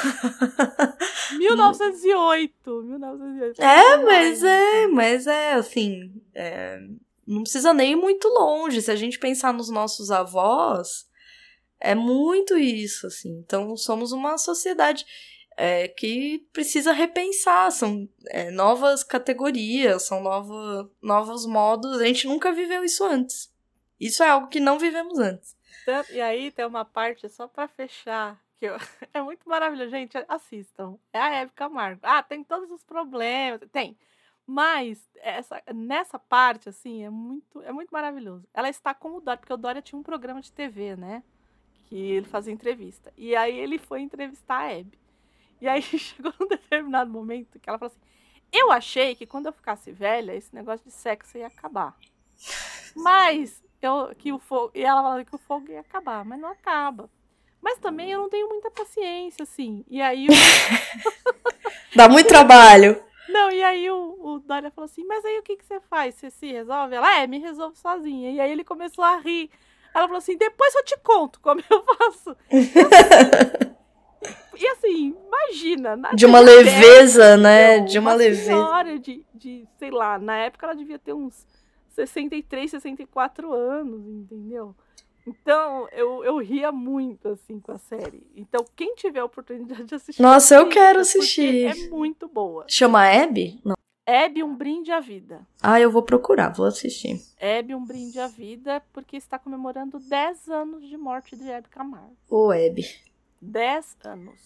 1908. 1.39 2.83
1908. 2.83 3.63
É, 3.63 3.97
mas 3.99 4.43
é, 4.43 4.87
mas 4.89 5.27
é 5.27 5.53
assim, 5.55 6.13
é, 6.35 6.81
não 7.27 7.43
precisa 7.43 7.75
nem 7.75 7.93
ir 7.93 7.97
muito 7.97 8.27
longe. 8.29 8.81
Se 8.81 8.91
a 8.91 8.97
gente 8.97 9.19
pensar 9.19 9.53
nos 9.53 9.69
nossos 9.69 10.11
avós, 10.11 11.07
é 11.79 11.95
muito 11.95 12.57
isso, 12.57 13.07
assim. 13.07 13.39
Então, 13.39 13.77
somos 13.77 14.13
uma 14.13 14.39
sociedade 14.39 15.05
é, 15.57 15.89
que 15.89 16.47
precisa 16.53 16.93
repensar. 16.93 17.71
São 17.71 18.09
é, 18.29 18.51
novas 18.51 19.05
categorias, 19.05 20.05
são 20.05 20.23
nova, 20.23 20.91
novos 21.03 21.45
modos. 21.45 22.01
A 22.01 22.05
gente 22.07 22.27
nunca 22.27 22.53
viveu 22.53 22.85
isso 22.85 23.05
antes. 23.05 23.53
Isso 24.01 24.23
é 24.23 24.29
algo 24.29 24.49
que 24.49 24.61
não 24.61 24.79
vivemos 24.79 25.19
antes. 25.19 25.57
Então, 25.83 26.05
E 26.11 26.21
aí 26.21 26.51
tem 26.51 26.65
uma 26.65 26.85
parte 26.85 27.29
só 27.29 27.49
pra 27.49 27.69
fechar. 27.69 28.41
Que 28.59 28.67
eu- 28.67 28.77
é 29.15 29.23
muito 29.23 29.49
maravilhoso, 29.49 29.91
gente. 29.91 30.17
Assistam. 30.29 30.99
É 31.13 31.19
a 31.21 31.31
Hebe 31.35 31.53
Camargo. 31.53 32.01
Ah, 32.03 32.23
tem 32.23 32.43
todos 32.45 32.71
os 32.71 32.83
problemas. 32.83 33.61
Tem. 33.73 33.97
Mas 34.47 35.07
essa, 35.17 35.63
nessa 35.75 36.19
parte, 36.19 36.69
assim, 36.69 37.05
é 37.05 37.11
muito, 37.11 37.61
é 37.63 37.73
muito 37.73 37.91
maravilhoso. 37.91 38.49
Ela 38.55 38.69
está 38.69 38.95
com 38.95 39.11
o 39.17 39.21
Dória, 39.21 39.39
porque 39.39 39.53
o 39.53 39.59
Dória 39.59 39.83
tinha 39.83 39.99
um 39.99 40.03
programa 40.03 40.41
de 40.41 40.51
TV, 40.51 40.97
né? 40.97 41.23
Que 41.85 41.97
ele 41.97 42.27
fazia 42.27 42.53
entrevista. 42.53 43.13
E 43.17 43.37
aí 43.37 43.59
ele 43.59 43.79
foi 43.79 44.01
entrevistar 44.01 44.61
a 44.61 44.73
Hebe. 44.73 44.99
E 45.61 45.69
aí 45.69 45.83
chegou 45.99 46.33
num 46.41 46.49
determinado 46.49 47.11
momento 47.11 47.59
que 47.61 47.69
ela 47.69 47.79
falou 47.79 47.93
assim: 47.93 48.01
Eu 48.51 48.73
achei 48.73 49.15
que 49.15 49.27
quando 49.27 49.47
eu 49.47 49.53
ficasse 49.53 49.93
velha, 49.93 50.35
esse 50.35 50.55
negócio 50.55 50.87
de 50.87 50.93
sexo 50.93 51.37
ia 51.37 51.47
acabar. 51.47 51.95
Mas 52.97 53.63
eu, 53.83 54.15
que 54.17 54.33
o 54.33 54.39
fogo. 54.39 54.73
E 54.75 54.83
ela 54.83 55.03
falou 55.03 55.25
que 55.25 55.35
o 55.35 55.39
fogo 55.39 55.71
ia 55.71 55.81
acabar, 55.81 56.25
mas 56.25 56.41
não 56.41 56.49
acaba. 56.49 57.09
Mas 57.61 57.79
também 57.79 58.11
eu 58.11 58.21
não 58.21 58.29
tenho 58.29 58.49
muita 58.49 58.71
paciência, 58.71 59.43
assim. 59.43 59.85
E 59.89 60.01
aí 60.01 60.27
o, 60.27 60.33
Dá 61.95 62.09
muito 62.09 62.29
trabalho. 62.29 63.03
Não, 63.29 63.51
e 63.51 63.63
aí 63.63 63.91
o, 63.91 64.17
o 64.21 64.39
Dória 64.39 64.71
falou 64.71 64.87
assim, 64.87 65.05
mas 65.05 65.25
aí 65.25 65.39
o 65.39 65.43
que, 65.43 65.57
que 65.57 65.65
você 65.65 65.81
faz? 65.81 66.15
Você 66.15 66.31
se 66.31 66.51
resolve? 66.51 66.95
Ela, 66.95 67.21
é, 67.21 67.27
me 67.27 67.39
resolvo 67.39 67.77
sozinha. 67.77 68.31
E 68.31 68.41
aí 68.41 68.51
ele 68.51 68.65
começou 68.65 69.05
a 69.05 69.19
rir. 69.19 69.51
Ela 69.95 70.07
falou 70.07 70.19
assim, 70.19 70.37
depois 70.37 70.75
eu 70.75 70.85
te 70.85 70.97
conto 71.01 71.41
como 71.41 71.63
eu 71.69 71.85
faço. 71.85 72.37
E 74.61 74.67
assim, 74.67 75.15
imagina. 75.27 75.97
na 75.97 76.13
De 76.13 76.27
uma 76.27 76.41
leveza, 76.41 77.37
né? 77.37 77.79
De 77.81 77.99
uma 77.99 78.13
leveza. 78.13 78.47
senhora 78.47 78.99
de, 78.99 79.25
de, 79.33 79.69
sei 79.79 79.91
lá, 79.91 80.19
na 80.19 80.37
época 80.37 80.67
ela 80.67 80.75
devia 80.75 80.99
ter 80.99 81.13
uns 81.13 81.47
63, 81.91 82.71
64 82.71 83.53
anos, 83.53 84.05
entendeu? 84.09 84.75
Então, 85.29 85.87
eu, 85.93 86.25
eu 86.25 86.39
ria 86.39 86.73
muito, 86.73 87.29
assim, 87.29 87.61
com 87.61 87.73
a 87.73 87.79
série. 87.79 88.27
Então, 88.35 88.65
quem 88.75 88.95
tiver 88.95 89.21
a 89.21 89.25
oportunidade 89.27 89.85
de 89.85 89.95
assistir... 89.95 90.23
Nossa, 90.23 90.55
eu 90.55 90.69
quero 90.71 91.01
assistir. 91.01 91.67
É 91.67 91.89
muito 91.91 92.27
boa. 92.27 92.65
Chama 92.67 93.07
Abby? 93.07 93.61
Não. 93.63 93.77
Hebe, 94.07 94.43
um 94.43 94.57
brinde 94.57 94.91
à 94.91 95.01
vida. 95.01 95.47
Ah, 95.63 95.79
eu 95.79 95.91
vou 95.91 96.03
procurar, 96.03 96.49
vou 96.55 96.65
assistir. 96.65 97.21
Hebe, 97.39 97.75
um 97.75 97.85
brinde 97.85 98.19
à 98.19 98.27
vida, 98.27 98.83
porque 98.91 99.19
está 99.19 99.39
comemorando 99.39 99.99
10 99.99 100.49
anos 100.49 100.89
de 100.89 100.97
morte 100.97 101.37
de 101.37 101.47
Hebe 101.47 101.69
Camargo. 101.69 102.17
Ô, 102.27 102.51
Abby. 102.51 102.87
10 103.43 103.99
anos. 104.05 104.41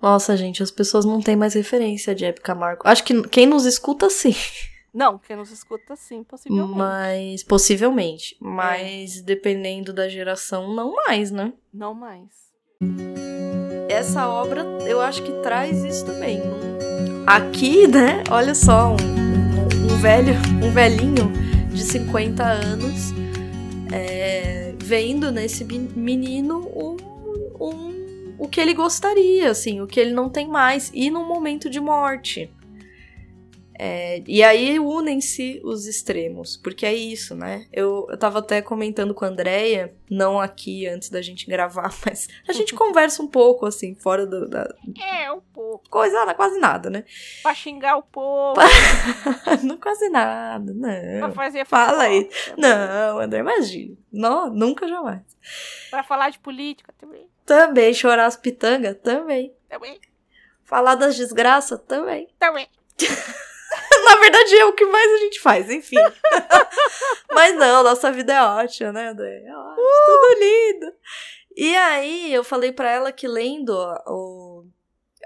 Nossa, 0.00 0.36
gente, 0.36 0.62
as 0.62 0.70
pessoas 0.70 1.04
não 1.04 1.20
têm 1.20 1.34
mais 1.34 1.54
referência 1.54 2.14
de 2.14 2.24
Hebe 2.24 2.40
Camargo. 2.40 2.82
Acho 2.86 3.02
que 3.02 3.20
quem 3.28 3.46
nos 3.46 3.64
escuta, 3.64 4.08
sim. 4.08 4.34
Não, 4.92 5.18
quem 5.18 5.36
nos 5.36 5.50
escuta, 5.50 5.94
sim, 5.96 6.22
possivelmente. 6.24 6.76
Mas, 6.78 7.42
possivelmente. 7.44 8.36
Mas, 8.40 9.20
dependendo 9.22 9.92
da 9.92 10.08
geração, 10.08 10.74
não 10.74 10.94
mais, 10.94 11.30
né? 11.30 11.52
Não 11.72 11.94
mais. 11.94 12.50
Essa 13.88 14.28
obra, 14.28 14.62
eu 14.86 15.00
acho 15.00 15.22
que 15.22 15.32
traz 15.42 15.84
isso 15.84 16.04
também. 16.06 16.40
Aqui, 17.26 17.86
né? 17.86 18.22
Olha 18.30 18.54
só, 18.54 18.90
um, 18.92 18.94
um- 18.94 19.92
um 19.94 19.96
velho, 19.98 20.32
um 20.64 20.70
velhinho 20.72 21.30
de 21.72 21.82
50 21.84 22.44
anos 22.44 23.12
é, 23.92 24.74
vendo 24.82 25.30
nesse 25.30 25.64
menino 25.64 26.60
um, 26.74 26.96
um- 27.60 28.34
o 28.38 28.48
que 28.48 28.60
ele 28.60 28.72
gostaria, 28.74 29.50
assim, 29.50 29.80
o 29.80 29.86
que 29.86 30.00
ele 30.00 30.12
não 30.12 30.28
tem 30.28 30.48
mais, 30.48 30.90
e 30.94 31.10
num 31.10 31.26
momento 31.26 31.68
de 31.68 31.78
morte. 31.80 32.50
É, 33.82 34.22
e 34.26 34.42
aí 34.42 34.78
unem-se 34.78 35.58
os 35.64 35.86
extremos, 35.86 36.54
porque 36.54 36.84
é 36.84 36.92
isso, 36.92 37.34
né? 37.34 37.66
Eu, 37.72 38.06
eu 38.10 38.18
tava 38.18 38.40
até 38.40 38.60
comentando 38.60 39.14
com 39.14 39.24
a 39.24 39.28
Andrea, 39.28 39.96
não 40.10 40.38
aqui 40.38 40.86
antes 40.86 41.08
da 41.08 41.22
gente 41.22 41.46
gravar, 41.46 41.90
mas 42.04 42.28
a 42.46 42.52
gente 42.52 42.74
conversa 42.74 43.22
um 43.22 43.26
pouco, 43.26 43.64
assim, 43.64 43.94
fora 43.94 44.26
do, 44.26 44.46
da 44.46 44.68
É, 45.02 45.32
um 45.32 45.40
pouco. 45.40 45.88
coisa, 45.88 46.34
quase 46.34 46.60
nada, 46.60 46.90
né? 46.90 47.04
Pra 47.42 47.54
xingar 47.54 47.96
o 47.96 48.02
povo, 48.02 48.60
não 49.64 49.78
quase 49.78 50.10
nada, 50.10 50.74
pra 50.74 51.28
não. 51.28 51.32
fazer 51.32 51.64
Fala 51.64 52.02
aí. 52.02 52.28
Não, 52.58 53.18
André, 53.18 53.38
imagina. 53.38 53.96
Não, 54.12 54.50
nunca 54.50 54.86
jamais. 54.86 55.22
Pra 55.90 56.02
falar 56.02 56.28
de 56.28 56.38
política 56.38 56.92
também. 56.98 57.26
Também 57.46 57.94
chorar 57.94 58.26
as 58.26 58.36
pitangas, 58.36 58.98
também. 59.02 59.54
Também. 59.70 59.98
Falar 60.64 60.96
das 60.96 61.16
desgraças, 61.16 61.80
também. 61.88 62.28
Também. 62.38 62.68
Na 64.04 64.16
verdade, 64.16 64.56
é 64.56 64.64
o 64.64 64.72
que 64.72 64.84
mais 64.86 65.10
a 65.12 65.16
gente 65.18 65.40
faz, 65.40 65.70
enfim. 65.70 65.96
Mas 67.32 67.54
não, 67.56 67.82
nossa 67.82 68.10
vida 68.12 68.32
é 68.34 68.42
ótima, 68.42 68.92
né, 68.92 69.08
André? 69.08 69.42
É 69.44 69.56
ótimo, 69.56 69.76
tudo 70.06 70.40
lindo. 70.40 70.92
E 71.56 71.76
aí, 71.76 72.32
eu 72.32 72.44
falei 72.44 72.72
pra 72.72 72.90
ela 72.90 73.12
que 73.12 73.26
lendo 73.28 73.72
a, 73.76 74.04
o- 74.08 74.66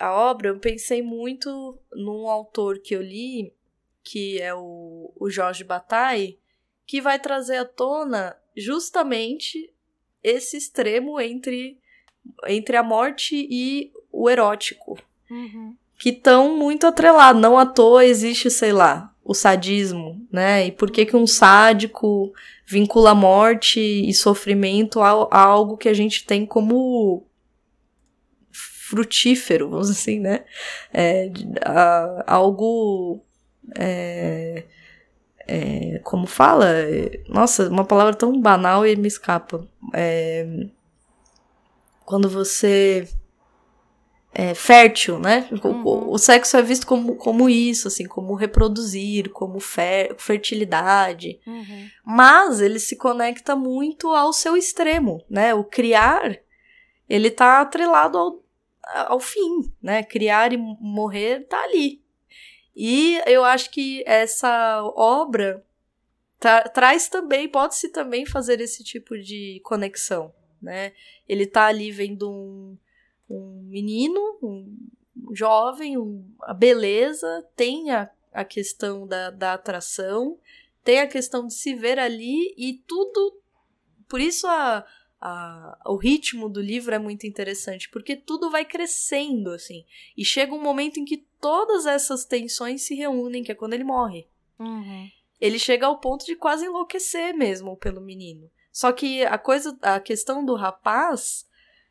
a 0.00 0.12
obra, 0.12 0.48
eu 0.48 0.58
pensei 0.58 1.02
muito 1.02 1.78
num 1.92 2.28
autor 2.28 2.78
que 2.78 2.94
eu 2.94 3.02
li, 3.02 3.52
que 4.02 4.40
é 4.40 4.54
o, 4.54 5.12
o 5.16 5.30
Jorge 5.30 5.64
Bataille, 5.64 6.38
que 6.86 7.00
vai 7.00 7.18
trazer 7.18 7.56
à 7.58 7.64
tona 7.64 8.36
justamente 8.56 9.72
esse 10.22 10.56
extremo 10.56 11.20
entre, 11.20 11.78
entre 12.46 12.76
a 12.76 12.82
morte 12.82 13.46
e 13.50 13.92
o 14.12 14.28
erótico 14.30 14.98
Uhum. 15.30 15.74
Que 15.98 16.10
estão 16.10 16.56
muito 16.56 16.86
atrelados. 16.86 17.40
Não 17.40 17.58
à 17.58 17.66
toa 17.66 18.04
existe, 18.04 18.50
sei 18.50 18.72
lá, 18.72 19.12
o 19.24 19.34
sadismo, 19.34 20.20
né? 20.30 20.66
E 20.66 20.72
por 20.72 20.90
que 20.90 21.06
que 21.06 21.16
um 21.16 21.26
sádico 21.26 22.32
vincula 22.66 23.14
morte 23.14 23.80
e 23.80 24.12
sofrimento 24.14 25.00
a, 25.00 25.28
a 25.30 25.40
algo 25.42 25.76
que 25.76 25.88
a 25.88 25.94
gente 25.94 26.24
tem 26.26 26.44
como 26.46 27.26
frutífero, 28.52 29.70
vamos 29.70 29.88
dizer 29.88 30.00
assim, 30.00 30.20
né? 30.20 30.44
É, 30.92 31.30
a- 31.64 32.24
algo 32.26 33.20
é, 33.78 34.64
é, 35.46 36.00
como 36.04 36.26
fala? 36.26 36.66
É, 36.70 37.22
Nossa, 37.28 37.68
uma 37.68 37.84
palavra 37.84 38.14
tão 38.14 38.38
banal 38.40 38.86
e 38.86 38.96
me 38.96 39.08
escapa. 39.08 39.66
É, 39.94 40.46
quando 42.04 42.28
você 42.28 43.08
é 44.34 44.52
fértil, 44.54 45.18
né? 45.18 45.48
O- 45.62 45.68
Uhum. 45.68 45.82
O, 45.86 46.12
o 46.14 46.18
sexo 46.18 46.56
é 46.56 46.62
visto 46.62 46.86
como, 46.86 47.14
como 47.16 47.48
isso, 47.48 47.86
assim, 47.88 48.04
como 48.06 48.34
reproduzir, 48.34 49.30
como 49.30 49.60
fer- 49.60 50.14
fertilidade. 50.18 51.40
Uhum. 51.46 51.88
Mas 52.04 52.60
ele 52.60 52.78
se 52.80 52.96
conecta 52.96 53.54
muito 53.54 54.08
ao 54.08 54.32
seu 54.32 54.56
extremo, 54.56 55.24
né? 55.30 55.54
O 55.54 55.62
criar, 55.64 56.36
ele 57.08 57.30
tá 57.30 57.60
atrelado 57.60 58.18
ao, 58.18 58.42
ao 59.06 59.20
fim, 59.20 59.72
né? 59.82 60.02
Criar 60.02 60.52
e 60.52 60.56
morrer 60.56 61.46
tá 61.48 61.62
ali. 61.62 62.02
E 62.76 63.20
eu 63.26 63.44
acho 63.44 63.70
que 63.70 64.02
essa 64.04 64.82
obra 64.96 65.64
tra- 66.40 66.62
traz 66.68 67.08
também, 67.08 67.48
pode-se 67.48 67.88
também 67.90 68.26
fazer 68.26 68.60
esse 68.60 68.82
tipo 68.82 69.16
de 69.16 69.60
conexão, 69.62 70.34
né? 70.60 70.92
Ele 71.28 71.46
tá 71.46 71.66
ali 71.66 71.92
vendo 71.92 72.28
um, 72.28 72.76
um 73.36 73.62
menino, 73.64 74.38
um 74.42 74.76
jovem, 75.32 75.96
um- 75.98 76.24
a 76.42 76.52
beleza, 76.54 77.46
tem 77.56 77.90
a, 77.90 78.10
a 78.32 78.44
questão 78.44 79.06
da, 79.06 79.30
da 79.30 79.54
atração, 79.54 80.38
tem 80.82 81.00
a 81.00 81.06
questão 81.06 81.46
de 81.46 81.54
se 81.54 81.74
ver 81.74 81.98
ali 81.98 82.54
e 82.56 82.74
tudo. 82.86 83.38
Por 84.08 84.20
isso 84.20 84.46
a, 84.46 84.84
a- 85.20 85.78
o 85.86 85.96
ritmo 85.96 86.48
do 86.48 86.60
livro 86.60 86.94
é 86.94 86.98
muito 86.98 87.26
interessante, 87.26 87.88
porque 87.90 88.14
tudo 88.16 88.50
vai 88.50 88.64
crescendo, 88.64 89.50
assim. 89.50 89.84
E 90.16 90.24
chega 90.24 90.54
um 90.54 90.62
momento 90.62 90.98
em 91.00 91.04
que 91.04 91.24
todas 91.40 91.86
essas 91.86 92.24
tensões 92.24 92.82
se 92.82 92.94
reúnem, 92.94 93.42
que 93.42 93.52
é 93.52 93.54
quando 93.54 93.74
ele 93.74 93.84
morre. 93.84 94.26
Uhum. 94.58 95.08
Ele 95.40 95.58
chega 95.58 95.86
ao 95.86 95.98
ponto 95.98 96.24
de 96.24 96.36
quase 96.36 96.64
enlouquecer 96.66 97.34
mesmo 97.36 97.76
pelo 97.76 98.00
menino. 98.00 98.50
Só 98.72 98.92
que 98.92 99.24
a 99.24 99.36
coisa, 99.38 99.76
a 99.82 100.00
questão 100.00 100.44
do 100.44 100.54
rapaz 100.54 101.46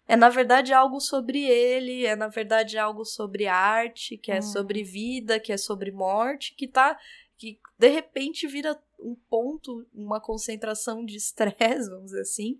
é 0.08 0.16
na 0.16 0.30
verdade 0.30 0.74
algo 0.74 1.00
sobre 1.00 1.44
ele, 1.44 2.06
é 2.06 2.16
na 2.16 2.28
verdade 2.28 2.78
algo 2.78 3.06
sobre 3.06 3.48
arte, 3.48 4.18
que 4.18 4.32
é 4.32 4.40
Hum. 4.40 4.42
sobre 4.42 4.84
vida, 4.84 5.40
que 5.40 5.52
é 5.52 5.58
sobre 5.58 5.92
morte, 5.92 6.54
que 6.56 6.68
tá 6.68 6.98
que 7.38 7.60
de 7.78 7.90
repente 7.90 8.48
vira 8.48 8.80
um 9.00 9.16
ponto, 9.30 9.86
uma 9.94 10.20
concentração 10.22 11.04
de 11.06 11.18
estresse, 11.18 11.90
vamos 11.90 12.06
dizer 12.06 12.22
assim, 12.22 12.60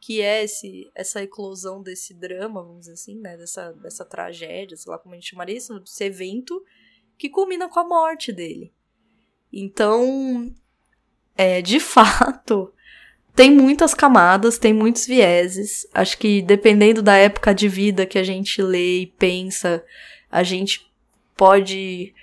que 0.00 0.20
é 0.20 0.44
esse 0.44 0.90
essa 0.94 1.22
eclosão 1.22 1.82
desse 1.82 2.14
drama, 2.14 2.62
vamos 2.62 2.80
dizer 2.80 2.92
assim, 2.92 3.16
né, 3.20 3.36
dessa 3.36 3.72
dessa 3.72 4.04
tragédia, 4.04 4.76
sei 4.76 4.90
lá 4.90 4.98
como 4.98 5.14
a 5.14 5.18
gente 5.18 5.30
chamaria 5.30 5.56
isso, 5.56 5.78
desse 5.80 6.04
evento 6.04 6.64
que 7.18 7.30
culmina 7.30 7.68
com 7.68 7.80
a 7.80 7.84
morte 7.84 8.32
dele. 8.32 8.72
Então, 9.52 10.54
é, 11.34 11.62
de 11.62 11.80
fato, 11.80 12.72
tem 13.36 13.52
muitas 13.52 13.92
camadas, 13.94 14.58
tem 14.58 14.72
muitos 14.72 15.06
vieses. 15.06 15.86
Acho 15.92 16.16
que 16.18 16.40
dependendo 16.42 17.02
da 17.02 17.16
época 17.16 17.54
de 17.54 17.68
vida 17.68 18.06
que 18.06 18.18
a 18.18 18.24
gente 18.24 18.62
lê 18.62 19.02
e 19.02 19.06
pensa, 19.06 19.84
a 20.30 20.42
gente 20.42 20.90
pode 21.36 22.14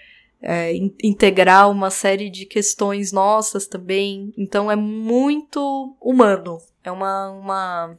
é, 0.42 0.74
in- 0.76 0.94
integrar 1.04 1.70
uma 1.70 1.92
série 1.92 2.30
de 2.30 2.46
questões 2.46 3.12
nossas 3.12 3.68
também. 3.68 4.34
Então 4.36 4.72
é 4.72 4.76
muito 4.76 5.96
humano. 6.02 6.58
É 6.84 6.92
uma. 6.92 7.30
uma 7.30 7.98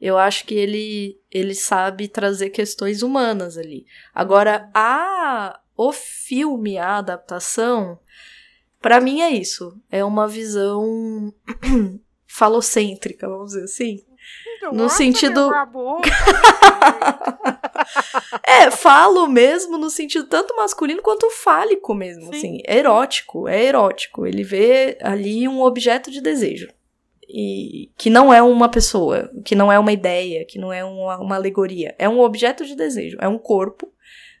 eu 0.00 0.16
acho 0.16 0.44
que 0.46 0.54
ele, 0.54 1.18
ele 1.28 1.56
sabe 1.56 2.06
trazer 2.06 2.50
questões 2.50 3.02
humanas 3.02 3.58
ali. 3.58 3.84
Agora, 4.14 4.70
a, 4.72 5.58
o 5.76 5.92
filme, 5.92 6.78
a 6.78 6.98
adaptação, 6.98 7.98
Pra 8.80 9.00
mim 9.00 9.20
é 9.20 9.30
isso. 9.30 9.76
É 9.90 10.04
uma 10.04 10.28
visão 10.28 11.34
falocêntrica, 12.28 13.28
vamos 13.28 13.52
dizer 13.52 13.64
assim. 13.64 14.04
No 14.62 14.72
Nossa, 14.84 14.96
sentido- 14.98 15.48
meu 15.50 15.58
amor. 15.58 16.00
É, 18.46 18.70
falo 18.70 19.26
mesmo 19.26 19.78
no 19.78 19.88
sentido 19.88 20.26
tanto 20.26 20.54
masculino 20.56 21.00
quanto 21.02 21.30
fálico 21.30 21.94
mesmo, 21.94 22.24
Sim. 22.32 22.38
assim. 22.38 22.62
É 22.66 22.78
erótico, 22.78 23.48
é 23.48 23.64
erótico. 23.64 24.26
Ele 24.26 24.42
vê 24.42 24.98
ali 25.00 25.46
um 25.48 25.60
objeto 25.62 26.10
de 26.10 26.20
desejo. 26.20 26.68
E 27.28 27.90
que 27.96 28.08
não 28.10 28.32
é 28.32 28.40
uma 28.42 28.68
pessoa, 28.70 29.30
que 29.44 29.54
não 29.54 29.70
é 29.70 29.78
uma 29.78 29.92
ideia, 29.92 30.44
que 30.46 30.58
não 30.58 30.72
é 30.72 30.84
uma, 30.84 31.18
uma 31.18 31.36
alegoria. 31.36 31.94
É 31.98 32.08
um 32.08 32.20
objeto 32.20 32.64
de 32.64 32.74
desejo. 32.74 33.16
É 33.20 33.28
um 33.28 33.38
corpo 33.38 33.92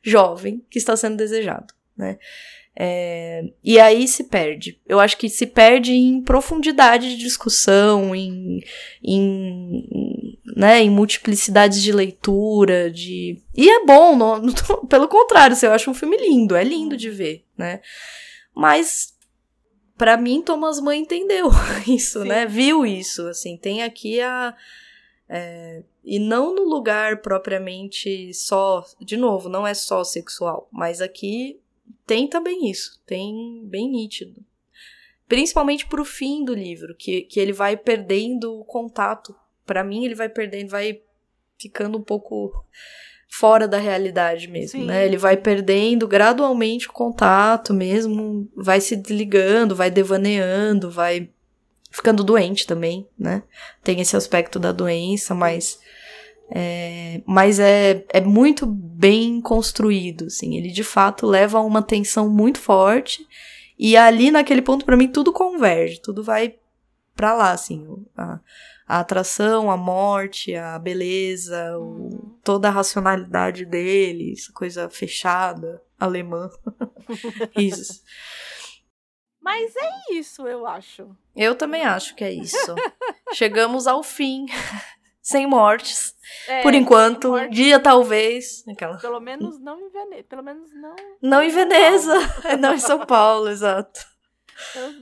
jovem 0.02 0.64
que 0.70 0.78
está 0.78 0.96
sendo 0.96 1.16
desejado, 1.16 1.72
né? 1.96 2.18
É, 2.80 3.42
e 3.64 3.80
aí 3.80 4.06
se 4.06 4.22
perde. 4.22 4.80
Eu 4.86 5.00
acho 5.00 5.16
que 5.16 5.28
se 5.28 5.44
perde 5.46 5.92
em 5.92 6.22
profundidade 6.22 7.10
de 7.10 7.16
discussão, 7.16 8.14
em, 8.14 8.62
em, 9.02 10.38
né, 10.54 10.80
em 10.80 10.88
multiplicidades 10.88 11.82
de 11.82 11.90
leitura, 11.90 12.88
de. 12.88 13.42
E 13.56 13.68
é 13.68 13.84
bom, 13.84 14.14
não, 14.14 14.38
não 14.38 14.52
tô, 14.52 14.76
pelo 14.86 15.08
contrário, 15.08 15.54
assim, 15.54 15.66
eu 15.66 15.72
acho 15.72 15.90
um 15.90 15.94
filme 15.94 16.16
lindo, 16.16 16.54
é 16.54 16.62
lindo 16.62 16.96
de 16.96 17.10
ver, 17.10 17.44
né? 17.56 17.80
Mas 18.54 19.12
para 19.96 20.16
mim 20.16 20.40
Thomas 20.40 20.78
Mann 20.78 20.94
entendeu 20.94 21.50
isso, 21.84 22.22
Sim. 22.22 22.28
né? 22.28 22.46
Viu 22.46 22.86
isso, 22.86 23.26
assim, 23.26 23.56
tem 23.56 23.82
aqui 23.82 24.20
a 24.20 24.54
é, 25.28 25.82
e 26.04 26.20
não 26.20 26.54
no 26.54 26.62
lugar 26.62 27.22
propriamente 27.22 28.32
só, 28.32 28.84
de 29.00 29.16
novo, 29.16 29.48
não 29.48 29.66
é 29.66 29.74
só 29.74 30.04
sexual, 30.04 30.68
mas 30.70 31.00
aqui 31.00 31.60
tem 32.06 32.28
também 32.28 32.70
isso, 32.70 33.00
tem 33.06 33.62
bem 33.64 33.90
nítido. 33.90 34.42
Principalmente 35.28 35.86
pro 35.86 36.04
fim 36.04 36.44
do 36.44 36.54
livro, 36.54 36.94
que, 36.94 37.22
que 37.22 37.38
ele 37.38 37.52
vai 37.52 37.76
perdendo 37.76 38.58
o 38.58 38.64
contato. 38.64 39.34
para 39.66 39.84
mim, 39.84 40.04
ele 40.04 40.14
vai 40.14 40.28
perdendo, 40.28 40.70
vai 40.70 41.02
ficando 41.58 41.98
um 41.98 42.02
pouco 42.02 42.64
fora 43.28 43.68
da 43.68 43.76
realidade 43.76 44.48
mesmo, 44.48 44.80
Sim. 44.80 44.86
né? 44.86 45.04
Ele 45.04 45.18
vai 45.18 45.36
perdendo 45.36 46.08
gradualmente 46.08 46.88
o 46.88 46.92
contato 46.92 47.74
mesmo, 47.74 48.48
vai 48.56 48.80
se 48.80 48.96
desligando, 48.96 49.76
vai 49.76 49.90
devaneando, 49.90 50.90
vai 50.90 51.28
ficando 51.90 52.24
doente 52.24 52.66
também, 52.66 53.06
né? 53.18 53.42
Tem 53.82 54.00
esse 54.00 54.16
aspecto 54.16 54.58
da 54.58 54.72
doença, 54.72 55.34
mas 55.34 55.78
é, 56.50 57.20
mas 57.26 57.60
é, 57.60 58.04
é 58.10 58.20
muito 58.20 58.66
bem 58.66 59.40
construído, 59.40 60.26
assim. 60.26 60.56
Ele 60.56 60.70
de 60.70 60.82
fato 60.82 61.26
leva 61.26 61.58
a 61.58 61.62
uma 61.62 61.82
tensão 61.82 62.28
muito 62.28 62.58
forte. 62.58 63.26
E 63.78 63.96
ali 63.96 64.30
naquele 64.30 64.62
ponto, 64.62 64.84
para 64.84 64.96
mim, 64.96 65.08
tudo 65.08 65.32
converge, 65.32 66.00
tudo 66.00 66.22
vai 66.22 66.56
para 67.14 67.34
lá, 67.34 67.52
assim. 67.52 67.86
A, 68.16 68.40
a, 68.86 69.00
atração, 69.00 69.70
a 69.70 69.76
morte, 69.76 70.54
a 70.54 70.78
beleza, 70.78 71.78
o, 71.78 72.34
toda 72.42 72.68
a 72.68 72.72
racionalidade 72.72 73.64
dele, 73.64 74.32
essa 74.32 74.52
coisa 74.52 74.88
fechada, 74.88 75.82
alemã. 76.00 76.48
isso. 77.56 78.02
Mas 79.40 79.74
é 79.76 80.14
isso, 80.14 80.46
eu 80.46 80.66
acho. 80.66 81.08
Eu 81.36 81.54
também 81.54 81.82
acho 81.82 82.14
que 82.14 82.24
é 82.24 82.32
isso. 82.32 82.74
Chegamos 83.32 83.86
ao 83.86 84.02
fim 84.02 84.46
sem 85.28 85.46
mortes. 85.46 86.16
É, 86.48 86.62
por 86.62 86.72
enquanto, 86.72 87.36
um 87.36 87.50
dia 87.50 87.78
talvez. 87.78 88.64
Aquela... 88.66 88.96
Pelo 88.96 89.20
menos 89.20 89.60
não 89.60 89.78
em 89.78 89.90
Veneza. 89.90 90.24
Pelo 90.24 90.42
menos 90.42 90.72
não. 90.72 90.96
Não 91.20 91.42
em 91.42 91.50
Veneza. 91.50 92.14
não 92.58 92.72
em 92.72 92.78
São 92.78 93.04
Paulo, 93.04 93.48
exato. 93.52 94.00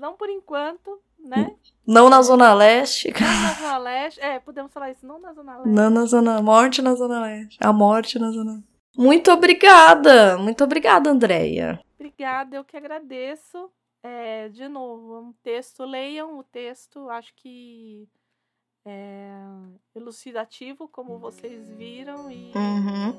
Não 0.00 0.14
por 0.14 0.28
enquanto, 0.28 1.00
né? 1.20 1.54
Não 1.86 2.10
na 2.10 2.20
Zona 2.22 2.52
Leste. 2.54 3.12
Não 3.20 3.42
na 3.42 3.52
Zona 3.52 3.78
Leste. 3.78 4.20
É, 4.20 4.40
podemos 4.40 4.72
falar 4.72 4.90
isso, 4.90 5.06
não 5.06 5.20
na 5.20 5.32
Zona 5.32 5.58
Leste. 5.58 5.68
Não 5.68 5.90
na 5.90 6.04
Zona. 6.06 6.42
Morte 6.42 6.82
na 6.82 6.94
Zona 6.96 7.20
Leste. 7.20 7.58
A 7.60 7.72
morte 7.72 8.18
na 8.18 8.32
Zona. 8.32 8.64
Muito 8.96 9.30
obrigada. 9.30 10.36
Muito 10.38 10.64
obrigada, 10.64 11.08
Andréia. 11.08 11.80
Obrigada, 11.94 12.56
eu 12.56 12.64
que 12.64 12.76
agradeço. 12.76 13.70
É, 14.02 14.48
de 14.48 14.68
novo, 14.68 15.20
um 15.20 15.32
texto, 15.44 15.84
leiam 15.84 16.36
o 16.38 16.42
texto, 16.42 17.08
acho 17.10 17.32
que 17.36 18.08
é, 18.86 19.28
elucidativo, 19.94 20.88
como 20.88 21.18
vocês 21.18 21.68
viram, 21.70 22.30
e 22.30 22.52
uhum. 22.54 23.12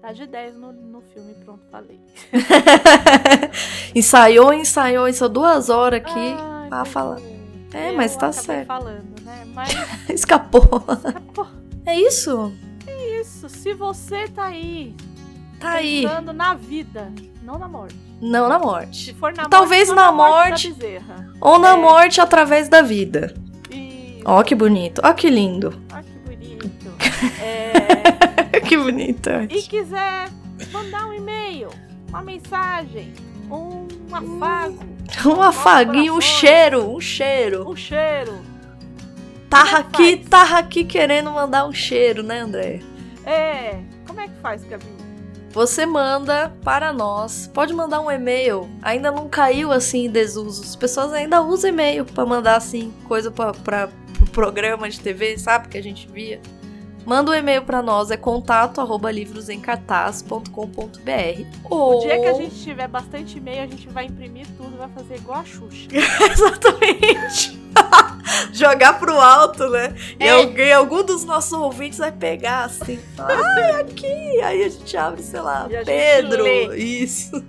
tá 0.00 0.10
de 0.12 0.26
10 0.26 0.56
no, 0.56 0.72
no 0.72 1.02
filme, 1.02 1.34
pronto, 1.34 1.62
falei. 1.70 2.00
ensaiou, 3.94 4.54
ensaiou, 4.54 5.06
isso 5.06 5.28
duas 5.28 5.68
horas 5.68 6.00
aqui 6.00 6.34
Ai, 6.38 6.68
pra 6.70 6.84
falar. 6.86 7.20
É, 7.74 7.92
mas 7.92 8.16
tá 8.16 8.32
certo. 8.32 8.66
falando, 8.66 9.20
né? 9.22 9.44
Mas... 9.52 9.68
Escapou. 10.08 10.62
Escapou. 10.62 11.46
É 11.84 11.94
isso? 12.00 12.52
É 12.86 13.20
isso. 13.20 13.50
Se 13.50 13.74
você 13.74 14.26
tá 14.28 14.46
aí 14.46 14.96
tá 15.60 15.72
pensando 15.78 16.30
aí. 16.30 16.36
na 16.36 16.54
vida, 16.54 17.12
não 17.42 17.58
na 17.58 17.68
morte. 17.68 17.96
Não 18.20 18.48
na 18.48 18.58
morte. 18.58 19.06
Se 19.06 19.14
for 19.14 19.34
na 19.34 19.46
Talvez 19.48 19.88
morte, 19.88 19.96
na, 19.96 20.12
morte. 20.12 20.68
morte 20.70 21.36
ou 21.40 21.58
na 21.58 21.72
é. 21.72 21.76
morte 21.76 22.20
através 22.20 22.68
da 22.68 22.80
vida. 22.80 23.34
Ó, 24.28 24.40
oh, 24.40 24.42
que 24.42 24.56
bonito. 24.56 25.00
Ó, 25.04 25.10
oh, 25.10 25.14
que 25.14 25.30
lindo. 25.30 25.80
Ó, 25.92 26.00
oh, 26.00 26.02
que 26.02 26.18
bonito. 26.18 26.66
É... 27.40 28.60
que 28.60 28.76
bonito. 28.76 29.30
E 29.48 29.62
quiser 29.62 30.28
mandar 30.72 31.06
um 31.06 31.12
e-mail, 31.12 31.68
uma 32.08 32.22
mensagem, 32.22 33.12
um 33.48 33.86
afago. 34.12 34.78
Um 35.24 35.40
afaguinho, 35.40 36.14
um 36.16 36.20
cheiro, 36.20 36.96
um 36.96 37.00
cheiro. 37.00 37.70
Um 37.70 37.76
cheiro. 37.76 38.40
Tava 39.48 39.78
aqui, 39.78 40.16
tava 40.16 40.58
aqui 40.58 40.84
querendo 40.84 41.30
mandar 41.30 41.64
um 41.64 41.72
cheiro, 41.72 42.24
né, 42.24 42.40
André? 42.40 42.80
É. 43.24 43.78
Como 44.08 44.20
é 44.20 44.26
que 44.26 44.34
faz, 44.42 44.64
Gabi? 44.64 44.84
Você 45.50 45.86
manda 45.86 46.52
para 46.64 46.92
nós. 46.92 47.48
Pode 47.54 47.72
mandar 47.72 48.00
um 48.00 48.10
e-mail. 48.10 48.68
Ainda 48.82 49.12
não 49.12 49.28
caiu 49.28 49.70
assim 49.70 50.06
em 50.06 50.10
desuso. 50.10 50.62
As 50.64 50.74
pessoas 50.74 51.12
ainda 51.12 51.40
usam 51.40 51.70
e-mail 51.70 52.04
para 52.04 52.26
mandar 52.26 52.56
assim 52.56 52.92
coisa 53.06 53.30
para 53.30 53.88
pro 54.16 54.26
programa 54.26 54.88
de 54.88 55.00
TV, 55.00 55.38
sabe? 55.38 55.68
Que 55.68 55.78
a 55.78 55.82
gente 55.82 56.08
via. 56.08 56.40
Manda 57.06 57.30
um 57.30 57.34
e-mail 57.34 57.62
para 57.62 57.80
nós, 57.80 58.10
é 58.10 58.16
contato 58.16 58.80
arroba 58.80 59.12
livrosemcartaz.com.br. 59.12 61.70
Ou... 61.70 61.98
O 61.98 62.00
dia 62.00 62.18
que 62.18 62.26
a 62.26 62.32
gente 62.32 62.56
tiver 62.56 62.88
bastante 62.88 63.38
e-mail, 63.38 63.62
a 63.62 63.66
gente 63.66 63.88
vai 63.88 64.06
imprimir 64.06 64.44
tudo, 64.56 64.76
vai 64.76 64.88
fazer 64.88 65.14
igual 65.14 65.38
a 65.38 65.44
Xuxa. 65.44 65.86
Exatamente. 66.32 67.56
Jogar 68.52 68.98
pro 68.98 69.20
alto, 69.20 69.70
né? 69.70 69.94
E 70.18 70.24
é. 70.24 70.30
alguém, 70.30 70.72
algum 70.72 71.04
dos 71.04 71.24
nossos 71.24 71.52
ouvintes 71.52 72.00
vai 72.00 72.10
pegar 72.10 72.64
assim, 72.64 72.98
ai, 73.18 73.82
aqui. 73.82 74.40
Aí 74.42 74.64
a 74.64 74.68
gente 74.68 74.96
abre, 74.96 75.22
sei 75.22 75.40
lá, 75.40 75.68
Pedro. 75.84 76.74
Isso. 76.74 77.40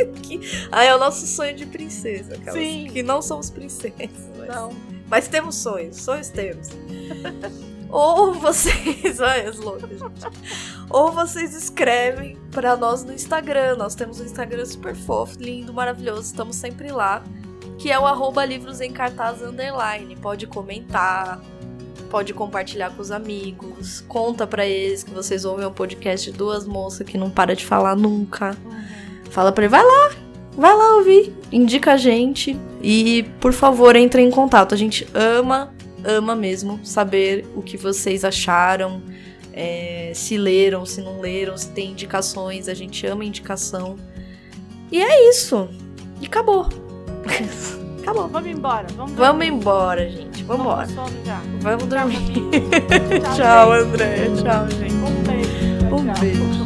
Aí 0.72 0.88
é 0.88 0.94
o 0.94 0.98
nosso 0.98 1.26
sonho 1.26 1.54
de 1.54 1.66
princesa, 1.66 2.34
Sim. 2.50 2.88
que 2.90 3.02
não 3.02 3.20
somos 3.20 3.50
princesas. 3.50 4.30
Mas... 4.38 4.48
Não. 4.48 4.95
Mas 5.08 5.28
temos 5.28 5.54
sonhos, 5.56 5.96
sonhos 5.96 6.28
temos. 6.28 6.68
Ou 7.88 8.34
vocês. 8.34 9.20
Olha 9.20 9.48
as 9.48 9.58
loucas, 9.58 9.90
gente. 9.90 10.26
Ou 10.90 11.12
vocês 11.12 11.54
escrevem 11.54 12.36
para 12.50 12.76
nós 12.76 13.04
no 13.04 13.12
Instagram. 13.12 13.76
Nós 13.76 13.94
temos 13.94 14.20
um 14.20 14.24
Instagram 14.24 14.64
super 14.64 14.94
fofo, 14.94 15.36
lindo, 15.38 15.72
maravilhoso. 15.72 16.22
Estamos 16.22 16.56
sempre 16.56 16.90
lá. 16.90 17.22
Que 17.78 17.90
é 17.92 17.98
o 17.98 18.06
arroba 18.06 18.44
livros 18.44 18.80
em 18.80 18.90
cartaz 18.90 19.42
underline. 19.42 20.16
Pode 20.16 20.46
comentar, 20.46 21.40
pode 22.10 22.32
compartilhar 22.32 22.90
com 22.90 23.02
os 23.02 23.10
amigos. 23.10 24.00
Conta 24.08 24.46
para 24.46 24.66
eles 24.66 25.04
que 25.04 25.10
vocês 25.10 25.44
ouvem 25.44 25.66
um 25.66 25.72
podcast 25.72 26.30
de 26.30 26.36
duas 26.36 26.66
moças 26.66 27.06
que 27.06 27.18
não 27.18 27.30
para 27.30 27.54
de 27.54 27.64
falar 27.64 27.94
nunca. 27.94 28.56
Uhum. 28.64 29.30
Fala 29.30 29.52
pra 29.52 29.64
ele, 29.64 29.70
vai 29.70 29.84
lá, 29.84 30.10
vai 30.56 30.74
lá 30.74 30.96
ouvir, 30.96 31.34
indica 31.52 31.92
a 31.92 31.96
gente 31.96 32.56
e, 32.82 33.24
por 33.40 33.52
favor, 33.52 33.94
entre 33.94 34.22
em 34.22 34.30
contato. 34.30 34.74
A 34.74 34.78
gente 34.78 35.06
ama, 35.14 35.74
ama 36.04 36.34
mesmo 36.34 36.80
saber 36.82 37.46
o 37.54 37.62
que 37.62 37.76
vocês 37.76 38.24
acharam, 38.24 39.02
é, 39.52 40.12
se 40.14 40.36
leram, 40.36 40.84
se 40.86 41.00
não 41.00 41.20
leram, 41.20 41.56
se 41.56 41.70
tem 41.70 41.90
indicações. 41.90 42.68
A 42.68 42.74
gente 42.74 43.06
ama 43.06 43.24
indicação. 43.24 43.96
E 44.90 45.02
é 45.02 45.30
isso. 45.30 45.68
E 46.20 46.26
acabou. 46.26 46.68
acabou. 48.02 48.28
Vamos 48.28 48.50
embora. 48.50 48.86
Vamos, 48.96 49.12
vamos 49.12 49.46
embora, 49.46 50.08
gente. 50.08 50.44
Vamos 50.44 50.62
embora. 50.62 50.88
Vamos 51.60 51.84
dormir. 51.84 52.18
Tchau, 53.22 53.34
Tchau 53.34 53.72
André. 53.72 54.26
Tchau, 54.36 54.70
gente. 54.70 54.94
Um 54.94 55.22
beijo. 55.22 55.94
Um 55.94 56.20
beijo. 56.20 56.65